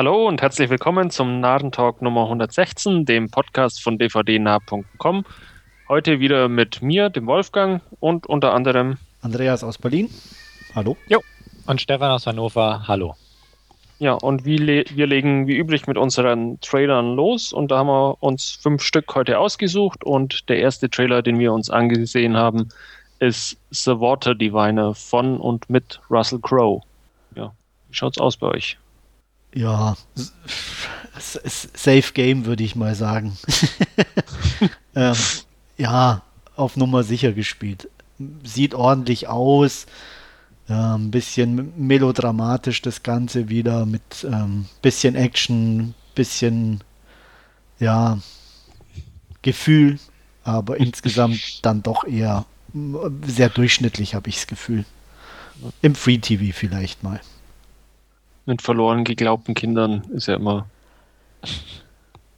Hallo 0.00 0.26
und 0.26 0.40
herzlich 0.40 0.70
willkommen 0.70 1.10
zum 1.10 1.40
Narrentalk 1.40 2.00
Nummer 2.00 2.22
116, 2.22 3.04
dem 3.04 3.30
Podcast 3.30 3.82
von 3.82 3.98
dvdnah.com. 3.98 5.26
Heute 5.90 6.20
wieder 6.20 6.48
mit 6.48 6.80
mir, 6.80 7.10
dem 7.10 7.26
Wolfgang 7.26 7.82
und 8.00 8.24
unter 8.24 8.54
anderem 8.54 8.96
Andreas 9.20 9.62
aus 9.62 9.76
Berlin. 9.76 10.08
Hallo. 10.74 10.96
Jo. 11.06 11.20
Und 11.66 11.82
Stefan 11.82 12.12
aus 12.12 12.26
Hannover. 12.26 12.88
Hallo. 12.88 13.14
Ja, 13.98 14.14
und 14.14 14.46
wir, 14.46 14.86
wir 14.88 15.06
legen 15.06 15.46
wie 15.46 15.58
üblich 15.58 15.86
mit 15.86 15.98
unseren 15.98 16.58
Trailern 16.62 17.14
los 17.14 17.52
und 17.52 17.70
da 17.70 17.80
haben 17.80 17.88
wir 17.88 18.16
uns 18.22 18.52
fünf 18.52 18.82
Stück 18.82 19.14
heute 19.14 19.38
ausgesucht 19.38 20.02
und 20.02 20.48
der 20.48 20.60
erste 20.60 20.88
Trailer, 20.88 21.20
den 21.20 21.38
wir 21.38 21.52
uns 21.52 21.68
angesehen 21.68 22.38
haben, 22.38 22.70
ist 23.18 23.58
The 23.68 24.00
Water 24.00 24.34
Diviner 24.34 24.94
von 24.94 25.38
und 25.38 25.68
mit 25.68 26.00
Russell 26.08 26.40
Crowe. 26.40 26.80
Ja, 27.36 27.52
wie 27.90 27.94
schaut's 27.94 28.16
aus 28.16 28.38
bei 28.38 28.46
euch? 28.46 28.78
Ja, 29.54 29.96
Safe 31.18 32.12
Game 32.14 32.46
würde 32.46 32.62
ich 32.62 32.76
mal 32.76 32.94
sagen. 32.94 33.36
ähm, 34.94 35.16
ja, 35.76 36.22
auf 36.56 36.76
Nummer 36.76 37.02
sicher 37.02 37.32
gespielt. 37.32 37.88
Sieht 38.44 38.74
ordentlich 38.74 39.28
aus. 39.28 39.86
Ein 40.68 40.94
ähm, 40.94 41.10
bisschen 41.10 41.72
melodramatisch 41.76 42.80
das 42.80 43.02
Ganze 43.02 43.48
wieder 43.48 43.86
mit 43.86 44.24
ähm, 44.24 44.66
bisschen 44.82 45.16
Action, 45.16 45.94
bisschen 46.14 46.84
ja 47.80 48.18
Gefühl, 49.42 49.98
aber 50.44 50.76
insgesamt 50.76 51.64
dann 51.64 51.82
doch 51.82 52.04
eher 52.04 52.44
sehr 53.26 53.48
durchschnittlich, 53.48 54.14
habe 54.14 54.28
ich 54.28 54.36
das 54.36 54.46
Gefühl. 54.46 54.84
Im 55.82 55.96
Free 55.96 56.18
TV 56.18 56.56
vielleicht 56.56 57.02
mal 57.02 57.20
mit 58.50 58.62
verloren 58.62 59.04
geglaubten 59.04 59.54
Kindern 59.54 60.02
ist 60.12 60.26
ja 60.26 60.34
immer 60.34 60.66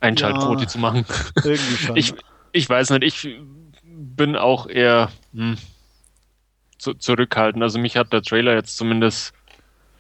Einschaltquote 0.01 0.63
ja, 0.63 0.69
zu 0.69 0.79
machen. 0.79 1.07
Irgendwie 1.43 1.77
schon. 1.77 1.97
Ich, 1.97 2.13
ich 2.53 2.69
weiß 2.69 2.91
nicht, 2.91 3.03
ich 3.03 3.41
bin 3.83 4.37
auch 4.37 4.69
eher 4.69 5.11
hm, 5.33 5.57
zu, 6.79 6.95
zurückhaltend. 6.95 7.63
Also 7.63 7.79
mich 7.79 7.97
hat 7.97 8.13
der 8.13 8.23
Trailer 8.23 8.55
jetzt 8.55 8.77
zumindest 8.77 9.33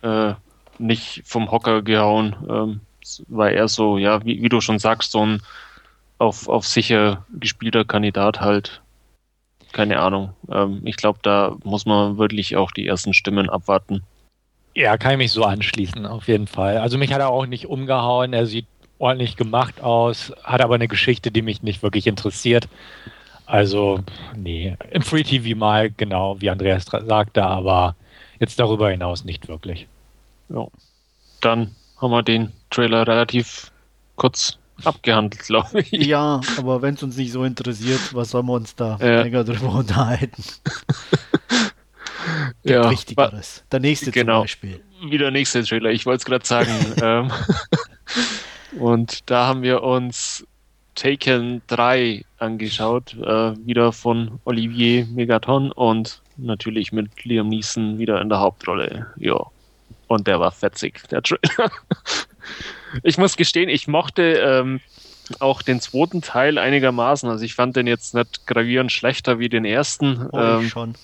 äh, 0.02 0.34
nicht 0.78 1.22
vom 1.24 1.50
Hocker 1.50 1.82
gehauen. 1.82 2.36
Ähm, 2.48 2.80
war 3.28 3.50
eher 3.50 3.68
so, 3.68 3.96
ja, 3.98 4.24
wie, 4.24 4.42
wie, 4.42 4.48
du 4.48 4.60
schon 4.60 4.78
sagst, 4.78 5.12
so 5.12 5.24
ein 5.24 5.42
auf, 6.18 6.48
auf 6.48 6.66
sicher 6.66 7.24
gespielter 7.32 7.84
Kandidat 7.84 8.40
halt. 8.40 8.82
Keine 9.72 10.00
Ahnung. 10.00 10.34
Ähm, 10.50 10.82
ich 10.84 10.96
glaube, 10.96 11.20
da 11.22 11.56
muss 11.64 11.86
man 11.86 12.18
wirklich 12.18 12.56
auch 12.56 12.70
die 12.70 12.86
ersten 12.86 13.14
Stimmen 13.14 13.48
abwarten. 13.48 14.02
Ja, 14.74 14.96
kann 14.96 15.12
ich 15.12 15.18
mich 15.18 15.32
so 15.32 15.44
anschließen, 15.44 16.06
auf 16.06 16.28
jeden 16.28 16.46
Fall. 16.46 16.78
Also 16.78 16.98
mich 16.98 17.12
hat 17.12 17.20
er 17.20 17.28
auch 17.28 17.46
nicht 17.46 17.66
umgehauen, 17.66 18.32
er 18.32 18.46
sieht 18.46 18.66
ordentlich 18.98 19.36
gemacht 19.36 19.82
aus, 19.82 20.32
hat 20.44 20.60
aber 20.60 20.76
eine 20.76 20.88
Geschichte, 20.88 21.30
die 21.30 21.42
mich 21.42 21.62
nicht 21.62 21.82
wirklich 21.82 22.06
interessiert. 22.06 22.68
Also, 23.44 24.00
nee, 24.36 24.76
im 24.90 25.02
Free 25.02 25.24
TV 25.24 25.58
mal, 25.58 25.90
genau, 25.90 26.40
wie 26.40 26.48
Andreas 26.48 26.84
sagte, 26.84 27.44
aber 27.44 27.96
jetzt 28.38 28.58
darüber 28.58 28.90
hinaus 28.90 29.24
nicht 29.24 29.48
wirklich. 29.48 29.88
Ja. 30.48 30.68
Dann 31.40 31.74
haben 32.00 32.10
wir 32.12 32.22
den 32.22 32.52
Trailer 32.70 33.06
relativ 33.06 33.72
kurz 34.16 34.58
abgehandelt, 34.84 35.42
glaube 35.42 35.80
ich. 35.80 35.90
Ja, 36.06 36.40
aber 36.56 36.82
wenn 36.82 36.94
es 36.94 37.02
uns 37.02 37.16
nicht 37.16 37.32
so 37.32 37.44
interessiert, 37.44 38.14
was 38.14 38.30
sollen 38.30 38.46
wir 38.46 38.54
uns 38.54 38.74
da 38.74 38.98
ja. 39.00 39.22
länger 39.22 39.44
drüber 39.44 39.74
unterhalten? 39.74 40.42
ja, 42.62 42.90
Wichtigeres. 42.90 43.64
Der 43.70 43.80
nächste 43.80 44.10
genau, 44.10 44.38
zum 44.38 44.44
Beispiel. 44.44 44.80
Wie 45.04 45.18
der 45.18 45.30
nächste 45.30 45.62
Trailer, 45.64 45.90
ich 45.90 46.06
wollte 46.06 46.18
es 46.18 46.24
gerade 46.24 46.46
sagen. 46.46 46.70
ähm, 47.02 47.30
und 48.78 49.30
da 49.30 49.46
haben 49.46 49.62
wir 49.62 49.82
uns 49.82 50.46
Taken 50.94 51.62
3 51.68 52.24
angeschaut, 52.38 53.14
äh, 53.14 53.54
wieder 53.66 53.92
von 53.92 54.40
Olivier 54.44 55.06
Megaton 55.06 55.72
und 55.72 56.20
natürlich 56.36 56.92
mit 56.92 57.24
Liam 57.24 57.48
Neeson 57.48 57.98
wieder 57.98 58.20
in 58.20 58.28
der 58.28 58.40
Hauptrolle. 58.40 59.06
Ja. 59.16 59.38
Und 60.06 60.26
der 60.26 60.40
war 60.40 60.52
fetzig, 60.52 61.08
der 61.08 61.22
Trailer. 61.22 61.70
ich 63.02 63.16
muss 63.16 63.36
gestehen, 63.36 63.70
ich 63.70 63.88
mochte 63.88 64.22
ähm, 64.22 64.80
auch 65.38 65.62
den 65.62 65.80
zweiten 65.80 66.20
Teil 66.20 66.58
einigermaßen. 66.58 67.28
Also 67.28 67.44
ich 67.44 67.54
fand 67.54 67.76
den 67.76 67.86
jetzt 67.86 68.14
nicht 68.14 68.46
gravierend 68.46 68.92
schlechter 68.92 69.38
wie 69.38 69.48
den 69.48 69.64
ersten. 69.64 70.28
Oh, 70.32 70.38
ähm, 70.38 70.68
schon. 70.68 70.94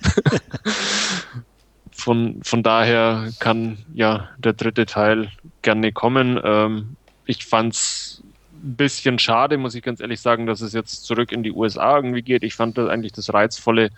von, 1.92 2.40
von 2.42 2.62
daher 2.62 3.30
kann 3.38 3.78
ja 3.94 4.28
der 4.38 4.54
dritte 4.54 4.86
Teil 4.86 5.30
gerne 5.62 5.92
kommen. 5.92 6.40
Ähm, 6.42 6.96
ich 7.26 7.46
fand 7.46 7.74
es 7.74 8.22
ein 8.62 8.76
bisschen 8.76 9.18
schade, 9.18 9.56
muss 9.56 9.74
ich 9.74 9.82
ganz 9.82 10.00
ehrlich 10.00 10.20
sagen, 10.20 10.46
dass 10.46 10.60
es 10.60 10.72
jetzt 10.72 11.04
zurück 11.04 11.32
in 11.32 11.42
die 11.42 11.52
USA 11.52 11.96
irgendwie 11.96 12.22
geht. 12.22 12.42
Ich 12.42 12.54
fand 12.54 12.76
das 12.76 12.88
eigentlich 12.88 13.12
das 13.12 13.32
Reizvolle 13.32 13.90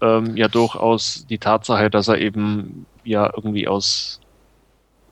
ähm, 0.00 0.36
ja 0.36 0.48
durchaus 0.48 1.26
die 1.26 1.38
Tatsache, 1.38 1.88
dass 1.88 2.08
er 2.08 2.18
eben 2.18 2.86
ja 3.04 3.30
irgendwie 3.34 3.68
aus 3.68 4.20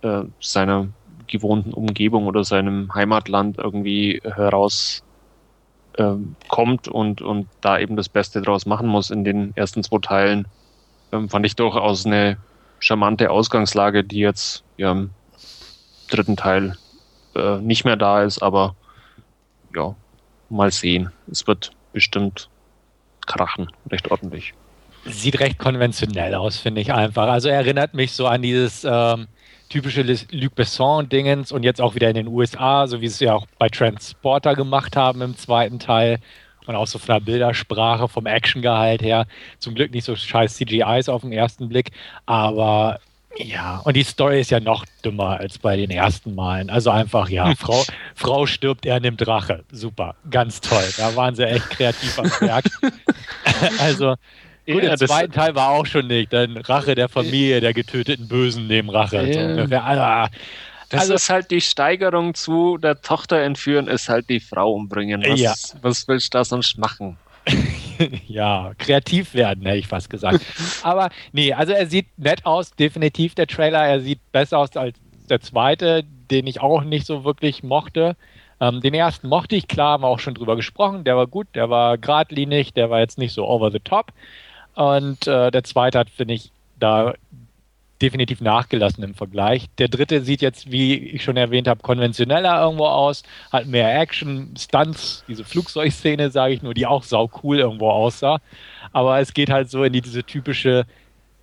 äh, 0.02 0.24
seiner 0.40 0.88
gewohnten 1.26 1.72
Umgebung 1.72 2.26
oder 2.26 2.44
seinem 2.44 2.92
Heimatland 2.94 3.58
irgendwie 3.58 4.20
heraus 4.24 5.02
ähm, 5.98 6.36
kommt 6.48 6.88
und, 6.88 7.22
und 7.22 7.48
da 7.60 7.78
eben 7.78 7.96
das 7.96 8.08
Beste 8.08 8.42
draus 8.42 8.66
machen 8.66 8.88
muss 8.88 9.10
in 9.10 9.24
den 9.24 9.52
ersten 9.56 9.82
zwei 9.82 9.98
Teilen, 9.98 10.46
ähm, 11.12 11.28
fand 11.28 11.46
ich 11.46 11.56
durchaus 11.56 12.06
eine 12.06 12.36
charmante 12.78 13.30
Ausgangslage, 13.30 14.04
die 14.04 14.18
jetzt 14.18 14.64
ja, 14.76 14.92
im 14.92 15.10
dritten 16.08 16.36
Teil 16.36 16.76
äh, 17.34 17.58
nicht 17.58 17.84
mehr 17.84 17.96
da 17.96 18.22
ist, 18.22 18.42
aber 18.42 18.74
ja, 19.74 19.94
mal 20.48 20.70
sehen. 20.70 21.10
Es 21.30 21.46
wird 21.46 21.70
bestimmt 21.92 22.48
krachen, 23.26 23.70
recht 23.90 24.10
ordentlich. 24.10 24.54
Sieht 25.06 25.40
recht 25.40 25.58
konventionell 25.58 26.34
aus, 26.34 26.58
finde 26.58 26.80
ich 26.80 26.92
einfach. 26.92 27.28
Also 27.28 27.48
erinnert 27.48 27.94
mich 27.94 28.12
so 28.12 28.26
an 28.26 28.42
dieses 28.42 28.84
ähm, 28.84 29.28
typische 29.70 30.02
Luc 30.02 30.54
Besson-Dingens 30.54 31.52
und 31.52 31.62
jetzt 31.62 31.80
auch 31.80 31.94
wieder 31.94 32.08
in 32.08 32.16
den 32.16 32.26
USA, 32.26 32.86
so 32.86 33.00
wie 33.00 33.08
sie 33.08 33.14
es 33.14 33.20
ja 33.20 33.34
auch 33.34 33.46
bei 33.58 33.68
Transporter 33.68 34.54
gemacht 34.54 34.96
haben 34.96 35.22
im 35.22 35.36
zweiten 35.36 35.78
Teil. 35.78 36.18
Und 36.66 36.76
auch 36.76 36.86
so 36.86 36.98
von 36.98 37.14
der 37.14 37.20
Bildersprache, 37.20 38.06
vom 38.06 38.26
Actiongehalt 38.26 39.02
her. 39.02 39.26
Zum 39.58 39.74
Glück 39.74 39.92
nicht 39.92 40.04
so 40.04 40.14
scheiß 40.14 40.56
CGIs 40.56 41.08
auf 41.08 41.22
den 41.22 41.32
ersten 41.32 41.68
Blick. 41.68 41.90
Aber 42.26 43.00
ja, 43.36 43.78
und 43.84 43.96
die 43.96 44.02
Story 44.02 44.40
ist 44.40 44.50
ja 44.50 44.60
noch 44.60 44.84
dümmer 45.04 45.38
als 45.40 45.58
bei 45.58 45.76
den 45.76 45.90
ersten 45.90 46.34
Malen. 46.34 46.68
Also 46.68 46.90
einfach, 46.90 47.28
ja, 47.28 47.54
Frau, 47.54 47.82
Frau 48.14 48.46
stirbt, 48.46 48.84
er 48.86 49.00
nimmt 49.00 49.26
Rache. 49.26 49.64
Super, 49.72 50.16
ganz 50.30 50.60
toll. 50.60 50.84
Da 50.96 51.14
waren 51.16 51.34
sie 51.34 51.46
echt 51.46 51.70
kreativ 51.70 52.18
am 52.18 52.30
Werk. 52.40 52.66
also, 53.78 54.16
Gut, 54.66 54.82
ja, 54.82 54.96
der 54.96 55.08
zweite 55.08 55.32
Teil 55.32 55.54
war 55.54 55.70
auch 55.70 55.86
schon 55.86 56.06
nicht. 56.06 56.32
Dann 56.32 56.56
Rache 56.56 56.94
der 56.94 57.08
Familie 57.08 57.60
der 57.60 57.74
getöteten 57.74 58.28
Bösen 58.28 58.66
neben 58.66 58.90
Rache. 58.90 59.26
Ja. 59.26 59.66
So 59.66 59.74
ah, 59.76 60.28
das 60.90 61.02
also, 61.02 61.14
ist 61.14 61.30
halt 61.30 61.50
die 61.50 61.60
Steigerung 61.60 62.34
zu 62.34 62.76
der 62.76 63.00
Tochter 63.00 63.40
entführen, 63.40 63.86
ist 63.86 64.08
halt 64.08 64.28
die 64.28 64.40
Frau 64.40 64.72
umbringen. 64.72 65.22
Was, 65.26 65.40
ja. 65.40 65.54
was 65.82 66.08
willst 66.08 66.34
du 66.34 66.38
da 66.38 66.44
sonst 66.44 66.78
machen? 66.78 67.16
ja, 68.26 68.72
kreativ 68.76 69.34
werden, 69.34 69.64
hätte 69.64 69.78
ich 69.78 69.86
fast 69.86 70.10
gesagt. 70.10 70.44
Aber 70.82 71.10
nee, 71.32 71.52
also 71.52 71.72
er 71.72 71.86
sieht 71.86 72.06
nett 72.18 72.44
aus, 72.44 72.72
definitiv 72.72 73.36
der 73.36 73.46
Trailer. 73.46 73.86
Er 73.86 74.00
sieht 74.00 74.20
besser 74.32 74.58
aus 74.58 74.76
als 74.76 74.98
der 75.28 75.40
zweite, 75.40 76.04
den 76.30 76.46
ich 76.48 76.60
auch 76.60 76.82
nicht 76.82 77.06
so 77.06 77.24
wirklich 77.24 77.62
mochte. 77.62 78.16
Ähm, 78.60 78.80
den 78.80 78.92
ersten 78.92 79.28
mochte 79.28 79.56
ich, 79.56 79.68
klar, 79.68 79.92
haben 79.92 80.02
wir 80.02 80.08
auch 80.08 80.18
schon 80.18 80.34
drüber 80.34 80.56
gesprochen. 80.56 81.04
Der 81.04 81.16
war 81.16 81.28
gut, 81.28 81.46
der 81.54 81.70
war 81.70 81.98
geradlinig, 81.98 82.74
der 82.74 82.90
war 82.90 82.98
jetzt 82.98 83.16
nicht 83.16 83.32
so 83.32 83.46
over 83.46 83.70
the 83.70 83.78
top. 83.78 84.12
Und 84.80 85.26
äh, 85.26 85.50
der 85.50 85.62
zweite 85.62 85.98
hat, 85.98 86.08
finde 86.08 86.32
ich, 86.32 86.52
da 86.78 87.12
definitiv 88.00 88.40
nachgelassen 88.40 89.04
im 89.04 89.14
Vergleich. 89.14 89.66
Der 89.76 89.88
dritte 89.88 90.22
sieht 90.22 90.40
jetzt, 90.40 90.72
wie 90.72 90.94
ich 90.94 91.22
schon 91.22 91.36
erwähnt 91.36 91.68
habe, 91.68 91.82
konventioneller 91.82 92.62
irgendwo 92.62 92.86
aus, 92.86 93.22
hat 93.52 93.66
mehr 93.66 94.00
Action, 94.00 94.54
Stunts, 94.58 95.22
diese 95.28 95.44
Flugzeugszene, 95.44 96.30
sage 96.30 96.54
ich 96.54 96.62
nur, 96.62 96.72
die 96.72 96.86
auch 96.86 97.02
sau 97.02 97.28
cool 97.42 97.58
irgendwo 97.58 97.90
aussah. 97.90 98.40
Aber 98.92 99.20
es 99.20 99.34
geht 99.34 99.50
halt 99.50 99.68
so 99.68 99.84
in 99.84 99.92
die, 99.92 100.00
diese 100.00 100.24
typische 100.24 100.86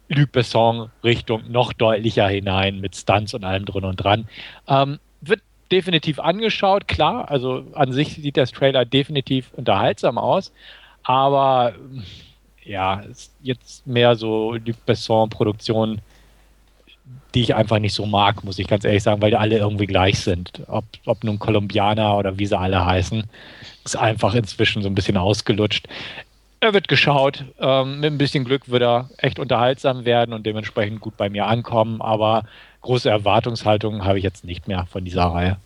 Luc 0.07 0.31
Besson-Richtung 0.31 1.43
noch 1.51 1.73
deutlicher 1.73 2.27
hinein 2.27 2.79
mit 2.79 2.95
Stunts 2.95 3.35
und 3.35 3.43
allem 3.43 3.65
drin 3.65 3.85
und 3.85 3.97
dran. 3.97 4.27
Ähm, 4.67 4.97
wird 5.21 5.41
definitiv 5.71 6.17
angeschaut, 6.17 6.87
klar. 6.87 7.29
Also 7.29 7.67
an 7.73 7.91
sich 7.91 8.15
sieht 8.15 8.35
das 8.35 8.51
Trailer 8.51 8.83
definitiv 8.83 9.51
unterhaltsam 9.53 10.17
aus. 10.17 10.51
Aber 11.03 11.75
ja, 12.67 12.99
ist 13.01 13.31
jetzt 13.41 13.87
mehr 13.87 14.15
so 14.15 14.53
Luc 14.53 14.85
Besson-Produktion, 14.85 16.01
die 17.33 17.41
ich 17.41 17.55
einfach 17.55 17.79
nicht 17.79 17.93
so 17.93 18.05
mag, 18.05 18.43
muss 18.43 18.59
ich 18.59 18.67
ganz 18.67 18.83
ehrlich 18.83 19.03
sagen, 19.03 19.21
weil 19.21 19.31
die 19.31 19.37
alle 19.37 19.57
irgendwie 19.57 19.87
gleich 19.87 20.19
sind. 20.19 20.61
Ob, 20.67 20.85
ob 21.05 21.23
nun 21.23 21.39
Kolumbianer 21.39 22.17
oder 22.17 22.37
wie 22.37 22.45
sie 22.45 22.57
alle 22.57 22.85
heißen, 22.85 23.23
ist 23.85 23.95
einfach 23.95 24.33
inzwischen 24.33 24.81
so 24.81 24.89
ein 24.89 24.95
bisschen 24.95 25.17
ausgelutscht. 25.17 25.87
Er 26.59 26.73
wird 26.73 26.87
geschaut. 26.87 27.45
Ähm, 27.59 27.99
mit 27.99 28.11
ein 28.11 28.17
bisschen 28.17 28.43
Glück 28.43 28.69
wird 28.69 28.81
er 28.81 29.09
echt 29.17 29.39
unterhaltsam 29.39 30.05
werden 30.05 30.33
und 30.33 30.45
dementsprechend 30.45 30.99
gut 30.99 31.15
bei 31.15 31.29
mir 31.29 31.45
ankommen. 31.45 32.01
Aber 32.01 32.43
große 32.81 33.09
Erwartungshaltung 33.09 34.03
habe 34.05 34.17
ich 34.17 34.23
jetzt 34.23 34.43
nicht 34.43 34.67
mehr 34.67 34.85
von 34.87 35.05
dieser 35.05 35.25
Reihe. 35.25 35.57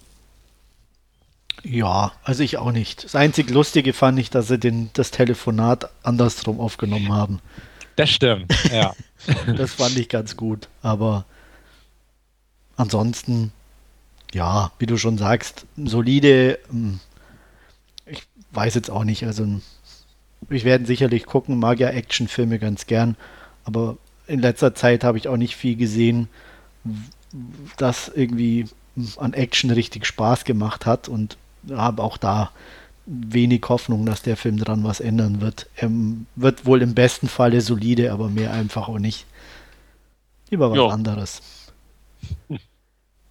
Ja, 1.64 2.12
also 2.24 2.44
ich 2.44 2.58
auch 2.58 2.72
nicht. 2.72 3.04
Das 3.04 3.16
einzig 3.16 3.50
Lustige 3.50 3.94
fand 3.94 4.18
ich, 4.20 4.30
dass 4.30 4.48
sie 4.48 4.58
den, 4.58 4.90
das 4.94 5.12
Telefonat 5.12 5.90
andersrum 6.04 6.60
aufgenommen 6.60 7.12
haben. 7.12 7.40
Das 7.96 8.10
stimmt, 8.10 8.52
ja. 8.72 8.94
das 9.58 9.76
fand 9.76 9.98
ich 9.98 10.10
ganz 10.10 10.36
gut. 10.38 10.70
Aber 10.82 11.26
ansonsten, 12.78 13.52
ja, 14.34 14.72
wie 14.80 14.88
du 14.88 14.98
schon 14.98 15.18
sagst, 15.18 15.66
solide. 15.78 16.58
Hm, 16.70 17.00
ich 18.06 18.24
weiß 18.52 18.74
jetzt 18.76 18.90
auch 18.90 19.04
nicht. 19.04 19.26
Also, 19.26 19.46
ich 20.50 20.64
werde 20.64 20.86
sicherlich 20.86 21.26
gucken, 21.26 21.60
mag 21.60 21.80
ja 21.80 21.90
Actionfilme 21.90 22.58
ganz 22.58 22.88
gern. 22.88 23.16
Aber 23.66 23.98
in 24.26 24.40
letzter 24.40 24.74
Zeit 24.74 25.04
habe 25.04 25.20
ich 25.20 25.28
auch 25.28 25.38
nicht 25.38 25.56
viel 25.56 25.76
gesehen, 25.76 26.28
das 27.78 28.12
irgendwie 28.14 28.66
an 29.18 29.34
Action 29.34 29.70
richtig 29.70 30.06
Spaß 30.06 30.44
gemacht 30.44 30.86
hat 30.86 31.08
und 31.08 31.38
habe 31.70 32.04
auch 32.04 32.18
da 32.18 32.52
wenig 33.06 33.64
Hoffnung, 33.68 34.06
dass 34.06 34.22
der 34.22 34.38
Film 34.38 34.58
dran 34.58 34.84
was 34.84 35.00
ändern 35.00 35.42
wird. 35.42 35.68
Er 35.76 35.90
wird 36.36 36.66
wohl 36.66 36.82
im 36.82 36.94
besten 36.94 37.28
Falle 37.28 37.62
solide, 37.62 38.12
aber 38.12 38.30
mehr 38.30 38.54
einfach 38.54 38.88
auch 38.88 39.00
nicht. 39.00 39.26
Lieber 40.50 40.70
was 40.70 40.78
jo. 40.78 40.88
anderes. 40.88 41.42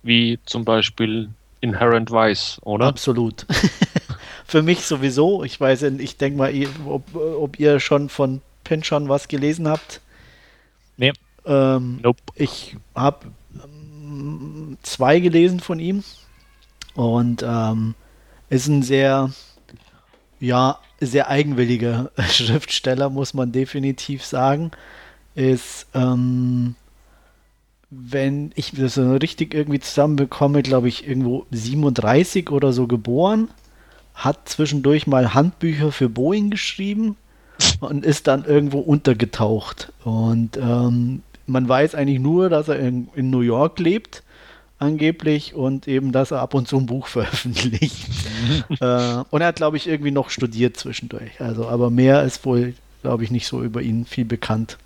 Wie 0.03 0.39
zum 0.47 0.65
Beispiel 0.65 1.31
Inherent 1.61 2.11
Vice, 2.11 2.59
oder? 2.63 2.87
Absolut. 2.87 3.47
Für 4.47 4.63
mich 4.63 4.81
sowieso. 4.83 5.45
Ich 5.45 5.61
weiß, 5.61 5.83
ich 5.83 6.17
denke 6.17 6.39
mal, 6.39 6.53
ob, 6.87 7.15
ob, 7.15 7.61
ihr 7.61 7.79
schon 7.79 8.09
von 8.09 8.41
Pinchon 8.65 9.09
was 9.09 9.29
gelesen 9.29 9.69
habt. 9.69 10.01
Nee. 10.97 11.13
Ähm, 11.45 12.01
nope. 12.03 12.21
Ich 12.35 12.77
habe 12.95 13.27
ähm, 13.63 14.77
zwei 14.83 15.21
gelesen 15.21 15.61
von 15.61 15.79
ihm. 15.79 16.03
Und 16.95 17.45
ähm, 17.47 17.95
ist 18.51 18.67
ein 18.67 18.83
sehr, 18.83 19.31
ja, 20.41 20.79
sehr 21.01 21.31
eigenwilliger 21.31 22.11
Schriftsteller, 22.29 23.09
muss 23.09 23.33
man 23.33 23.53
definitiv 23.53 24.25
sagen. 24.25 24.73
Ist, 25.35 25.87
ähm, 25.95 26.75
wenn 27.91 28.53
ich 28.57 28.73
das 28.73 28.95
so 28.95 29.15
richtig 29.15 29.55
irgendwie 29.55 29.81
zusammenbekomme, 29.81 30.63
glaube 30.63 30.89
ich, 30.89 31.07
irgendwo 31.09 31.47
37 31.53 32.51
oder 32.51 32.73
so 32.73 32.87
geboren, 32.87 33.49
hat 34.15 34.49
zwischendurch 34.49 35.07
mal 35.07 35.33
Handbücher 35.33 35.93
für 35.93 36.09
Boeing 36.09 36.51
geschrieben 36.51 37.17
und 37.81 38.05
ist 38.05 38.27
dann 38.27 38.45
irgendwo 38.45 38.81
untergetaucht. 38.81 39.93
Und 40.05 40.57
ähm, 40.57 41.23
man 41.47 41.69
weiß 41.69 41.95
eigentlich 41.95 42.21
nur, 42.21 42.49
dass 42.51 42.69
er 42.69 42.81
in, 42.81 43.09
in 43.15 43.31
New 43.31 43.41
York 43.41 43.79
lebt 43.79 44.25
angeblich 44.81 45.55
und 45.55 45.87
eben, 45.87 46.11
dass 46.11 46.31
er 46.31 46.41
ab 46.41 46.55
und 46.55 46.67
zu 46.67 46.79
ein 46.79 46.87
Buch 46.87 47.07
veröffentlicht. 47.07 48.09
äh, 48.81 49.23
und 49.31 49.41
er 49.41 49.47
hat, 49.47 49.57
glaube 49.57 49.77
ich, 49.77 49.87
irgendwie 49.87 50.11
noch 50.11 50.31
studiert 50.31 50.77
zwischendurch. 50.77 51.41
Also, 51.41 51.69
aber 51.69 51.91
mehr 51.91 52.23
ist 52.23 52.45
wohl, 52.45 52.75
glaube 53.03 53.25
ich, 53.25 53.31
nicht 53.31 53.47
so 53.47 53.63
über 53.63 53.83
ihn 53.83 54.07
viel 54.07 54.25
bekannt. 54.25 54.79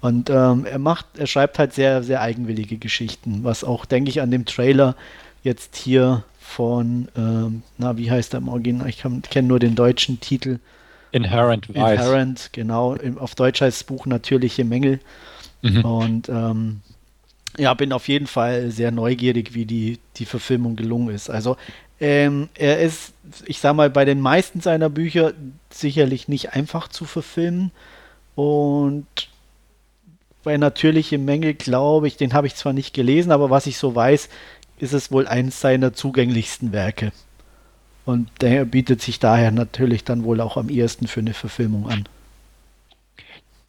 Und 0.00 0.30
ähm, 0.30 0.64
er 0.64 0.78
macht, 0.78 1.06
er 1.18 1.26
schreibt 1.26 1.58
halt 1.58 1.74
sehr, 1.74 2.02
sehr 2.02 2.22
eigenwillige 2.22 2.78
Geschichten, 2.78 3.44
was 3.44 3.64
auch, 3.64 3.84
denke 3.84 4.08
ich, 4.08 4.22
an 4.22 4.30
dem 4.30 4.46
Trailer 4.46 4.96
jetzt 5.42 5.76
hier 5.76 6.24
von, 6.40 7.08
ähm, 7.16 7.62
na, 7.76 7.96
wie 7.98 8.10
heißt 8.10 8.34
er 8.34 8.38
im 8.38 8.48
Original? 8.48 8.88
Ich 8.88 8.98
kenne 8.98 9.48
nur 9.48 9.58
den 9.58 9.74
deutschen 9.74 10.20
Titel. 10.20 10.58
Inherent 11.12 11.68
Vice. 11.68 11.76
Inherent, 11.76 12.50
genau. 12.52 12.96
Auf 13.18 13.34
Deutsch 13.34 13.60
heißt 13.60 13.80
das 13.80 13.84
Buch 13.84 14.06
Natürliche 14.06 14.64
Mängel. 14.64 15.00
Mhm. 15.62 15.84
Und 15.84 16.28
ähm, 16.28 16.80
ja, 17.60 17.74
bin 17.74 17.92
auf 17.92 18.08
jeden 18.08 18.26
Fall 18.26 18.70
sehr 18.70 18.90
neugierig, 18.90 19.54
wie 19.54 19.66
die, 19.66 19.98
die 20.16 20.24
Verfilmung 20.24 20.76
gelungen 20.76 21.14
ist. 21.14 21.28
Also 21.28 21.56
ähm, 22.00 22.48
er 22.54 22.80
ist, 22.80 23.12
ich 23.44 23.60
sag 23.60 23.76
mal, 23.76 23.90
bei 23.90 24.06
den 24.06 24.20
meisten 24.20 24.60
seiner 24.60 24.88
Bücher 24.88 25.34
sicherlich 25.68 26.26
nicht 26.26 26.54
einfach 26.54 26.88
zu 26.88 27.04
verfilmen. 27.04 27.70
Und 28.34 29.06
bei 30.42 30.56
Natürliche 30.56 31.18
Mängel, 31.18 31.52
glaube 31.52 32.08
ich, 32.08 32.16
den 32.16 32.32
habe 32.32 32.46
ich 32.46 32.54
zwar 32.54 32.72
nicht 32.72 32.94
gelesen, 32.94 33.30
aber 33.30 33.50
was 33.50 33.66
ich 33.66 33.76
so 33.76 33.94
weiß, 33.94 34.30
ist 34.78 34.94
es 34.94 35.12
wohl 35.12 35.28
eines 35.28 35.60
seiner 35.60 35.92
zugänglichsten 35.92 36.72
Werke. 36.72 37.12
Und 38.06 38.30
der 38.40 38.64
bietet 38.64 39.02
sich 39.02 39.18
daher 39.18 39.50
natürlich 39.50 40.04
dann 40.04 40.24
wohl 40.24 40.40
auch 40.40 40.56
am 40.56 40.70
ehesten 40.70 41.06
für 41.06 41.20
eine 41.20 41.34
Verfilmung 41.34 41.90
an. 41.90 42.04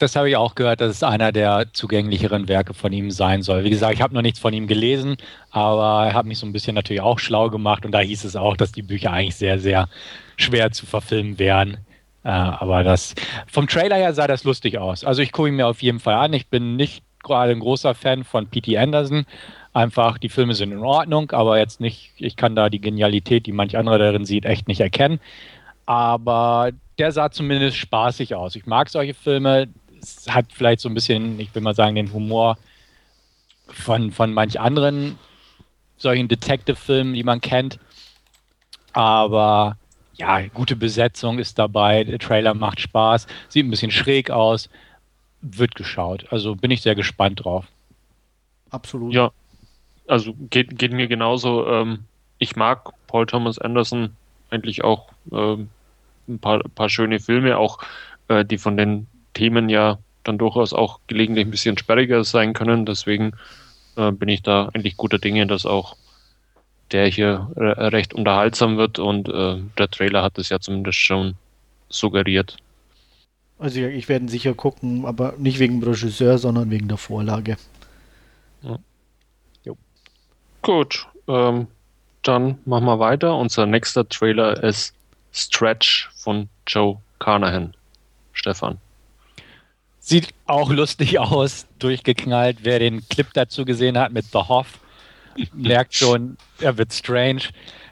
Das 0.02 0.16
habe 0.16 0.28
ich 0.28 0.34
auch 0.34 0.56
gehört, 0.56 0.80
dass 0.80 0.96
es 0.96 1.04
einer 1.04 1.30
der 1.30 1.72
zugänglicheren 1.72 2.48
Werke 2.48 2.74
von 2.74 2.92
ihm 2.92 3.12
sein 3.12 3.42
soll. 3.42 3.62
Wie 3.62 3.70
gesagt, 3.70 3.94
ich 3.94 4.02
habe 4.02 4.12
noch 4.12 4.22
nichts 4.22 4.40
von 4.40 4.52
ihm 4.52 4.66
gelesen, 4.66 5.16
aber 5.52 6.08
er 6.08 6.14
hat 6.14 6.26
mich 6.26 6.38
so 6.38 6.46
ein 6.46 6.52
bisschen 6.52 6.74
natürlich 6.74 7.00
auch 7.00 7.20
schlau 7.20 7.50
gemacht 7.50 7.86
und 7.86 7.92
da 7.92 8.00
hieß 8.00 8.24
es 8.24 8.34
auch, 8.34 8.56
dass 8.56 8.72
die 8.72 8.82
Bücher 8.82 9.12
eigentlich 9.12 9.36
sehr, 9.36 9.60
sehr 9.60 9.88
schwer 10.36 10.72
zu 10.72 10.86
verfilmen 10.86 11.38
wären. 11.38 11.76
Äh, 12.24 12.30
aber 12.30 12.82
das 12.82 13.14
vom 13.46 13.68
Trailer 13.68 13.94
her 13.94 14.12
sah 14.12 14.26
das 14.26 14.42
lustig 14.42 14.76
aus. 14.76 15.04
Also 15.04 15.22
ich 15.22 15.30
gucke 15.30 15.50
ihn 15.50 15.54
mir 15.54 15.68
auf 15.68 15.82
jeden 15.82 16.00
Fall 16.00 16.14
an. 16.14 16.32
Ich 16.32 16.48
bin 16.48 16.74
nicht 16.74 17.04
gerade 17.22 17.52
ein 17.52 17.60
großer 17.60 17.94
Fan 17.94 18.24
von 18.24 18.48
P.T. 18.48 18.76
Anderson. 18.76 19.24
Einfach, 19.72 20.18
die 20.18 20.30
Filme 20.30 20.54
sind 20.54 20.72
in 20.72 20.80
Ordnung, 20.80 21.30
aber 21.30 21.58
jetzt 21.58 21.80
nicht, 21.80 22.10
ich 22.16 22.34
kann 22.34 22.56
da 22.56 22.70
die 22.70 22.80
Genialität, 22.80 23.46
die 23.46 23.52
manch 23.52 23.78
anderer 23.78 23.98
darin 23.98 24.24
sieht, 24.24 24.46
echt 24.46 24.66
nicht 24.66 24.80
erkennen. 24.80 25.20
Aber 25.86 26.70
der 26.98 27.12
sah 27.12 27.30
zumindest 27.30 27.76
spaßig 27.76 28.34
aus. 28.34 28.56
Ich 28.56 28.66
mag 28.66 28.88
solche 28.88 29.14
Filme, 29.14 29.68
es 30.02 30.26
hat 30.28 30.46
vielleicht 30.52 30.80
so 30.80 30.88
ein 30.88 30.94
bisschen, 30.94 31.38
ich 31.38 31.54
will 31.54 31.62
mal 31.62 31.74
sagen, 31.74 31.94
den 31.94 32.12
Humor 32.12 32.58
von, 33.68 34.10
von 34.10 34.34
manch 34.34 34.58
anderen 34.60 35.18
solchen 35.96 36.28
Detective-Filmen, 36.28 37.14
die 37.14 37.22
man 37.22 37.40
kennt. 37.40 37.78
Aber 38.92 39.78
ja, 40.14 40.46
gute 40.48 40.76
Besetzung 40.76 41.38
ist 41.38 41.58
dabei, 41.58 42.04
der 42.04 42.18
Trailer 42.18 42.54
macht 42.54 42.80
Spaß, 42.80 43.26
sieht 43.48 43.64
ein 43.64 43.70
bisschen 43.70 43.90
schräg 43.90 44.30
aus, 44.30 44.68
wird 45.40 45.74
geschaut. 45.74 46.26
Also 46.30 46.56
bin 46.56 46.70
ich 46.70 46.82
sehr 46.82 46.94
gespannt 46.94 47.44
drauf. 47.44 47.66
Absolut. 48.70 49.12
Ja, 49.14 49.30
also 50.08 50.34
geht, 50.50 50.78
geht 50.78 50.92
mir 50.92 51.06
genauso. 51.06 51.66
Ähm, 51.66 52.04
ich 52.38 52.56
mag 52.56 52.90
Paul 53.06 53.26
Thomas 53.26 53.58
Anderson 53.58 54.16
eigentlich 54.50 54.84
auch 54.84 55.08
ähm, 55.32 55.68
ein 56.28 56.38
paar, 56.38 56.60
paar 56.74 56.88
schöne 56.88 57.20
Filme, 57.20 57.56
auch 57.56 57.78
äh, 58.28 58.44
die 58.44 58.58
von 58.58 58.76
den 58.76 59.06
Themen 59.34 59.68
ja 59.68 59.98
dann 60.24 60.38
durchaus 60.38 60.72
auch 60.72 61.00
gelegentlich 61.06 61.46
ein 61.46 61.50
bisschen 61.50 61.78
sperriger 61.78 62.24
sein 62.24 62.52
können. 62.52 62.86
Deswegen 62.86 63.32
äh, 63.96 64.12
bin 64.12 64.28
ich 64.28 64.42
da 64.42 64.70
eigentlich 64.72 64.96
guter 64.96 65.18
Dinge, 65.18 65.46
dass 65.46 65.66
auch 65.66 65.96
der 66.92 67.06
hier 67.06 67.50
re 67.56 67.92
recht 67.92 68.14
unterhaltsam 68.14 68.76
wird 68.76 68.98
und 68.98 69.28
äh, 69.28 69.56
der 69.78 69.88
Trailer 69.88 70.22
hat 70.22 70.38
es 70.38 70.50
ja 70.50 70.60
zumindest 70.60 70.98
schon 70.98 71.34
suggeriert. 71.88 72.56
Also 73.58 73.80
ja, 73.80 73.88
ich 73.88 74.08
werde 74.08 74.28
sicher 74.28 74.54
gucken, 74.54 75.06
aber 75.06 75.34
nicht 75.38 75.58
wegen 75.58 75.80
dem 75.80 75.88
Regisseur, 75.88 76.36
sondern 76.36 76.70
wegen 76.70 76.88
der 76.88 76.98
Vorlage. 76.98 77.56
Ja. 78.62 78.78
Gut, 80.62 81.08
ähm, 81.26 81.66
dann 82.22 82.58
machen 82.64 82.84
wir 82.84 82.98
weiter. 83.00 83.36
Unser 83.36 83.66
nächster 83.66 84.08
Trailer 84.08 84.62
ist 84.62 84.94
Stretch 85.32 86.08
von 86.14 86.48
Joe 86.68 86.98
Carnahan. 87.18 87.74
Stefan. 88.32 88.78
Sieht 90.04 90.34
auch 90.46 90.70
lustig 90.70 91.20
aus, 91.20 91.68
durchgeknallt. 91.78 92.58
Wer 92.62 92.80
den 92.80 93.08
Clip 93.08 93.28
dazu 93.34 93.64
gesehen 93.64 93.96
hat 93.96 94.10
mit 94.10 94.24
The 94.32 94.40
Hoff, 94.40 94.80
merkt 95.54 95.94
schon, 95.94 96.36
er 96.60 96.76
wird 96.76 96.92
strange. 96.92 97.42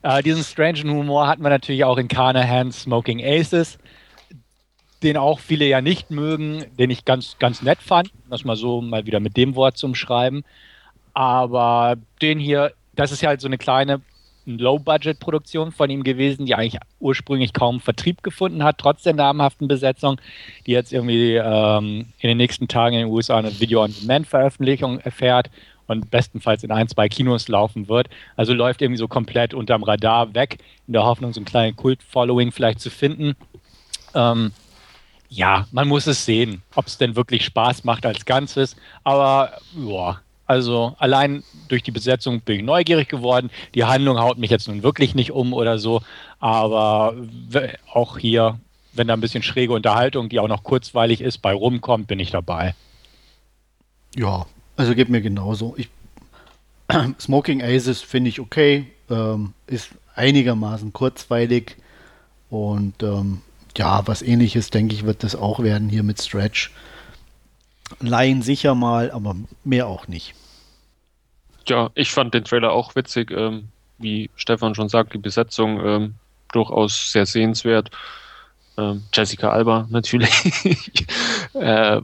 Äh, 0.02 0.21
diesen 0.25 0.43
strangen 0.43 0.90
Humor 0.90 1.29
hatten 1.29 1.43
wir 1.45 1.50
natürlich 1.50 1.85
auch 1.85 1.99
in 1.99 2.09
Carnahan's 2.09 2.83
Smoking 2.83 3.25
Aces, 3.25 3.79
den 5.05 5.17
auch 5.17 5.38
viele 5.38 5.67
ja 5.67 5.81
nicht 5.81 6.11
mögen, 6.11 6.64
den 6.81 6.90
ich 6.90 7.05
ganz, 7.05 7.37
ganz 7.38 7.62
nett 7.62 7.79
fand. 7.81 8.11
Das 8.29 8.45
mal 8.45 8.57
so 8.57 8.81
mal 8.81 9.07
wieder 9.07 9.21
mit 9.21 9.37
dem 9.37 9.55
Wort 9.55 9.76
zum 9.76 9.95
Schreiben. 9.95 10.43
Aber 11.14 11.95
den 12.21 12.40
hier, 12.40 12.73
das 12.97 13.12
ist 13.12 13.23
ja 13.23 13.29
halt 13.29 13.40
so 13.40 13.47
eine 13.47 13.57
kleine 13.57 14.00
Low-Budget-Produktion 14.59 15.73
von 15.73 15.90
ihm 15.90 16.02
gewesen, 16.02 16.47
die 16.47 16.54
eigentlich 16.54 16.80
ursprünglich 16.99 17.52
kaum 17.52 17.80
Vertrieb 17.80 18.23
gefunden 18.23 18.62
hat, 18.62 18.78
trotz 18.78 19.02
der 19.02 19.14
namhaften 19.14 19.69
Besetzung, 19.69 20.21
die 20.66 20.73
jetzt 20.73 20.92
irgendwie 20.92 21.35
ähm, 21.35 22.07
in 22.19 22.28
den 22.28 22.37
nächsten 22.37 22.69
Tagen 22.69 22.95
in 22.95 23.07
den 23.07 23.12
USA 23.12 23.37
eine 23.37 23.59
Video-on-Demand-Veröffentlichung 23.61 25.00
erfährt 25.00 25.50
und 25.87 26.11
bestenfalls 26.11 26.62
in 26.62 26.71
ein, 26.71 26.88
zwei 26.88 27.09
Kinos 27.09 27.49
laufen 27.49 27.88
wird. 27.88 28.09
Also 28.37 28.54
läuft 28.54 28.80
irgendwie 28.80 28.99
so 28.99 29.09
komplett 29.09 29.54
unterm 29.54 29.83
Radar 29.83 30.35
weg, 30.35 30.59
in 30.87 30.92
der 30.92 31.04
Hoffnung, 31.04 31.33
so 31.33 31.40
einen 31.40 31.47
kleinen 31.47 31.76
Kult-Following 31.76 32.52
vielleicht 32.52 32.80
zu 32.80 32.90
finden. 32.90 33.35
Ähm, 34.14 34.52
ja, 35.28 35.66
man 35.73 35.88
muss 35.88 36.07
es 36.07 36.25
sehen, 36.25 36.62
ob 36.75 36.87
es 36.87 36.99
denn 36.99 37.16
wirklich 37.16 37.45
Spaß 37.45 37.85
macht 37.85 38.04
als 38.04 38.25
Ganzes. 38.25 38.76
Aber 39.04 39.52
ja, 39.76 40.21
also 40.50 40.97
allein 40.99 41.45
durch 41.69 41.85
die 41.85 41.92
Besetzung 41.92 42.40
bin 42.40 42.57
ich 42.57 42.62
neugierig 42.64 43.09
geworden. 43.09 43.50
Die 43.76 43.85
Handlung 43.85 44.19
haut 44.19 44.37
mich 44.37 44.50
jetzt 44.50 44.66
nun 44.66 44.83
wirklich 44.83 45.14
nicht 45.14 45.30
um 45.30 45.52
oder 45.52 45.78
so. 45.78 46.02
Aber 46.40 47.14
auch 47.92 48.19
hier, 48.19 48.59
wenn 48.92 49.07
da 49.07 49.14
ein 49.14 49.21
bisschen 49.21 49.45
schräge 49.45 49.73
Unterhaltung, 49.73 50.28
die 50.28 50.40
auch 50.40 50.49
noch 50.49 50.64
kurzweilig 50.64 51.21
ist, 51.21 51.38
bei 51.38 51.52
rumkommt, 51.52 52.09
bin 52.09 52.19
ich 52.19 52.33
dabei. 52.33 52.75
Ja, 54.16 54.47
also 54.76 54.97
geht 54.97 55.09
mir 55.09 55.21
genauso. 55.21 55.76
Ich 55.76 55.88
Smoking 57.21 57.62
Aces 57.62 58.00
finde 58.00 58.30
ich 58.30 58.40
okay, 58.40 58.87
ähm, 59.09 59.54
ist 59.69 59.90
einigermaßen 60.16 60.92
kurzweilig 60.92 61.76
und 62.49 63.04
ähm, 63.04 63.42
ja, 63.76 64.04
was 64.09 64.21
ähnliches, 64.21 64.71
denke 64.71 64.97
ich, 64.97 65.04
wird 65.04 65.23
das 65.23 65.37
auch 65.37 65.61
werden 65.62 65.88
hier 65.88 66.02
mit 66.02 66.21
Stretch. 66.21 66.73
Laien 67.99 68.42
sicher 68.42 68.75
mal, 68.75 69.11
aber 69.11 69.37
mehr 69.64 69.87
auch 69.88 70.09
nicht. 70.09 70.35
Ja, 71.66 71.90
ich 71.94 72.11
fand 72.11 72.35
den 72.35 72.44
Trailer 72.44 72.73
auch 72.73 72.94
witzig. 72.94 73.30
Ähm, 73.30 73.68
wie 73.99 74.30
Stefan 74.35 74.75
schon 74.75 74.88
sagt, 74.88 75.12
die 75.14 75.18
Besetzung 75.18 75.85
ähm, 75.85 76.14
durchaus 76.52 77.12
sehr 77.12 77.26
sehenswert. 77.26 77.90
Ähm, 78.78 79.02
Jessica 79.12 79.50
Alba 79.50 79.87
natürlich. 79.90 80.32
äh, 81.54 82.00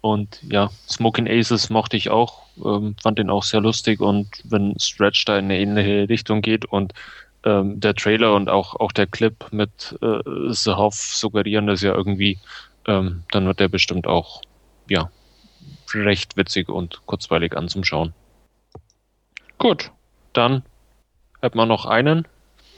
und 0.00 0.40
ja, 0.50 0.70
Smoking 0.88 1.28
Aces 1.28 1.70
mochte 1.70 1.96
ich 1.96 2.10
auch, 2.10 2.42
ähm, 2.62 2.94
fand 3.02 3.18
den 3.18 3.30
auch 3.30 3.42
sehr 3.42 3.60
lustig 3.60 4.00
und 4.00 4.28
wenn 4.44 4.78
Stretch 4.78 5.24
da 5.24 5.38
in 5.38 5.46
eine 5.46 5.58
ähnliche 5.58 6.08
Richtung 6.08 6.42
geht 6.42 6.66
und 6.66 6.92
ähm, 7.44 7.80
der 7.80 7.94
Trailer 7.94 8.34
und 8.34 8.50
auch, 8.50 8.74
auch 8.76 8.92
der 8.92 9.06
Clip 9.06 9.34
mit 9.50 9.96
äh, 10.02 10.18
The 10.50 10.72
Hoff 10.72 10.94
suggerieren 10.94 11.66
das 11.66 11.80
ja 11.80 11.94
irgendwie, 11.94 12.38
ähm, 12.86 13.22
dann 13.30 13.46
wird 13.46 13.60
der 13.60 13.68
bestimmt 13.68 14.06
auch, 14.06 14.42
ja, 14.88 15.10
recht 15.94 16.36
witzig 16.36 16.68
und 16.68 17.02
kurzweilig 17.06 17.56
anzuschauen. 17.56 18.14
Gut, 19.58 19.90
dann 20.32 20.62
hat 21.42 21.54
man 21.54 21.68
noch 21.68 21.86
einen, 21.86 22.26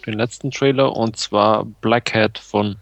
den 0.07 0.15
letzten 0.15 0.51
Trailer, 0.51 0.95
und 0.97 1.17
zwar 1.17 1.65
Blackhead 1.65 2.39
von 2.39 2.77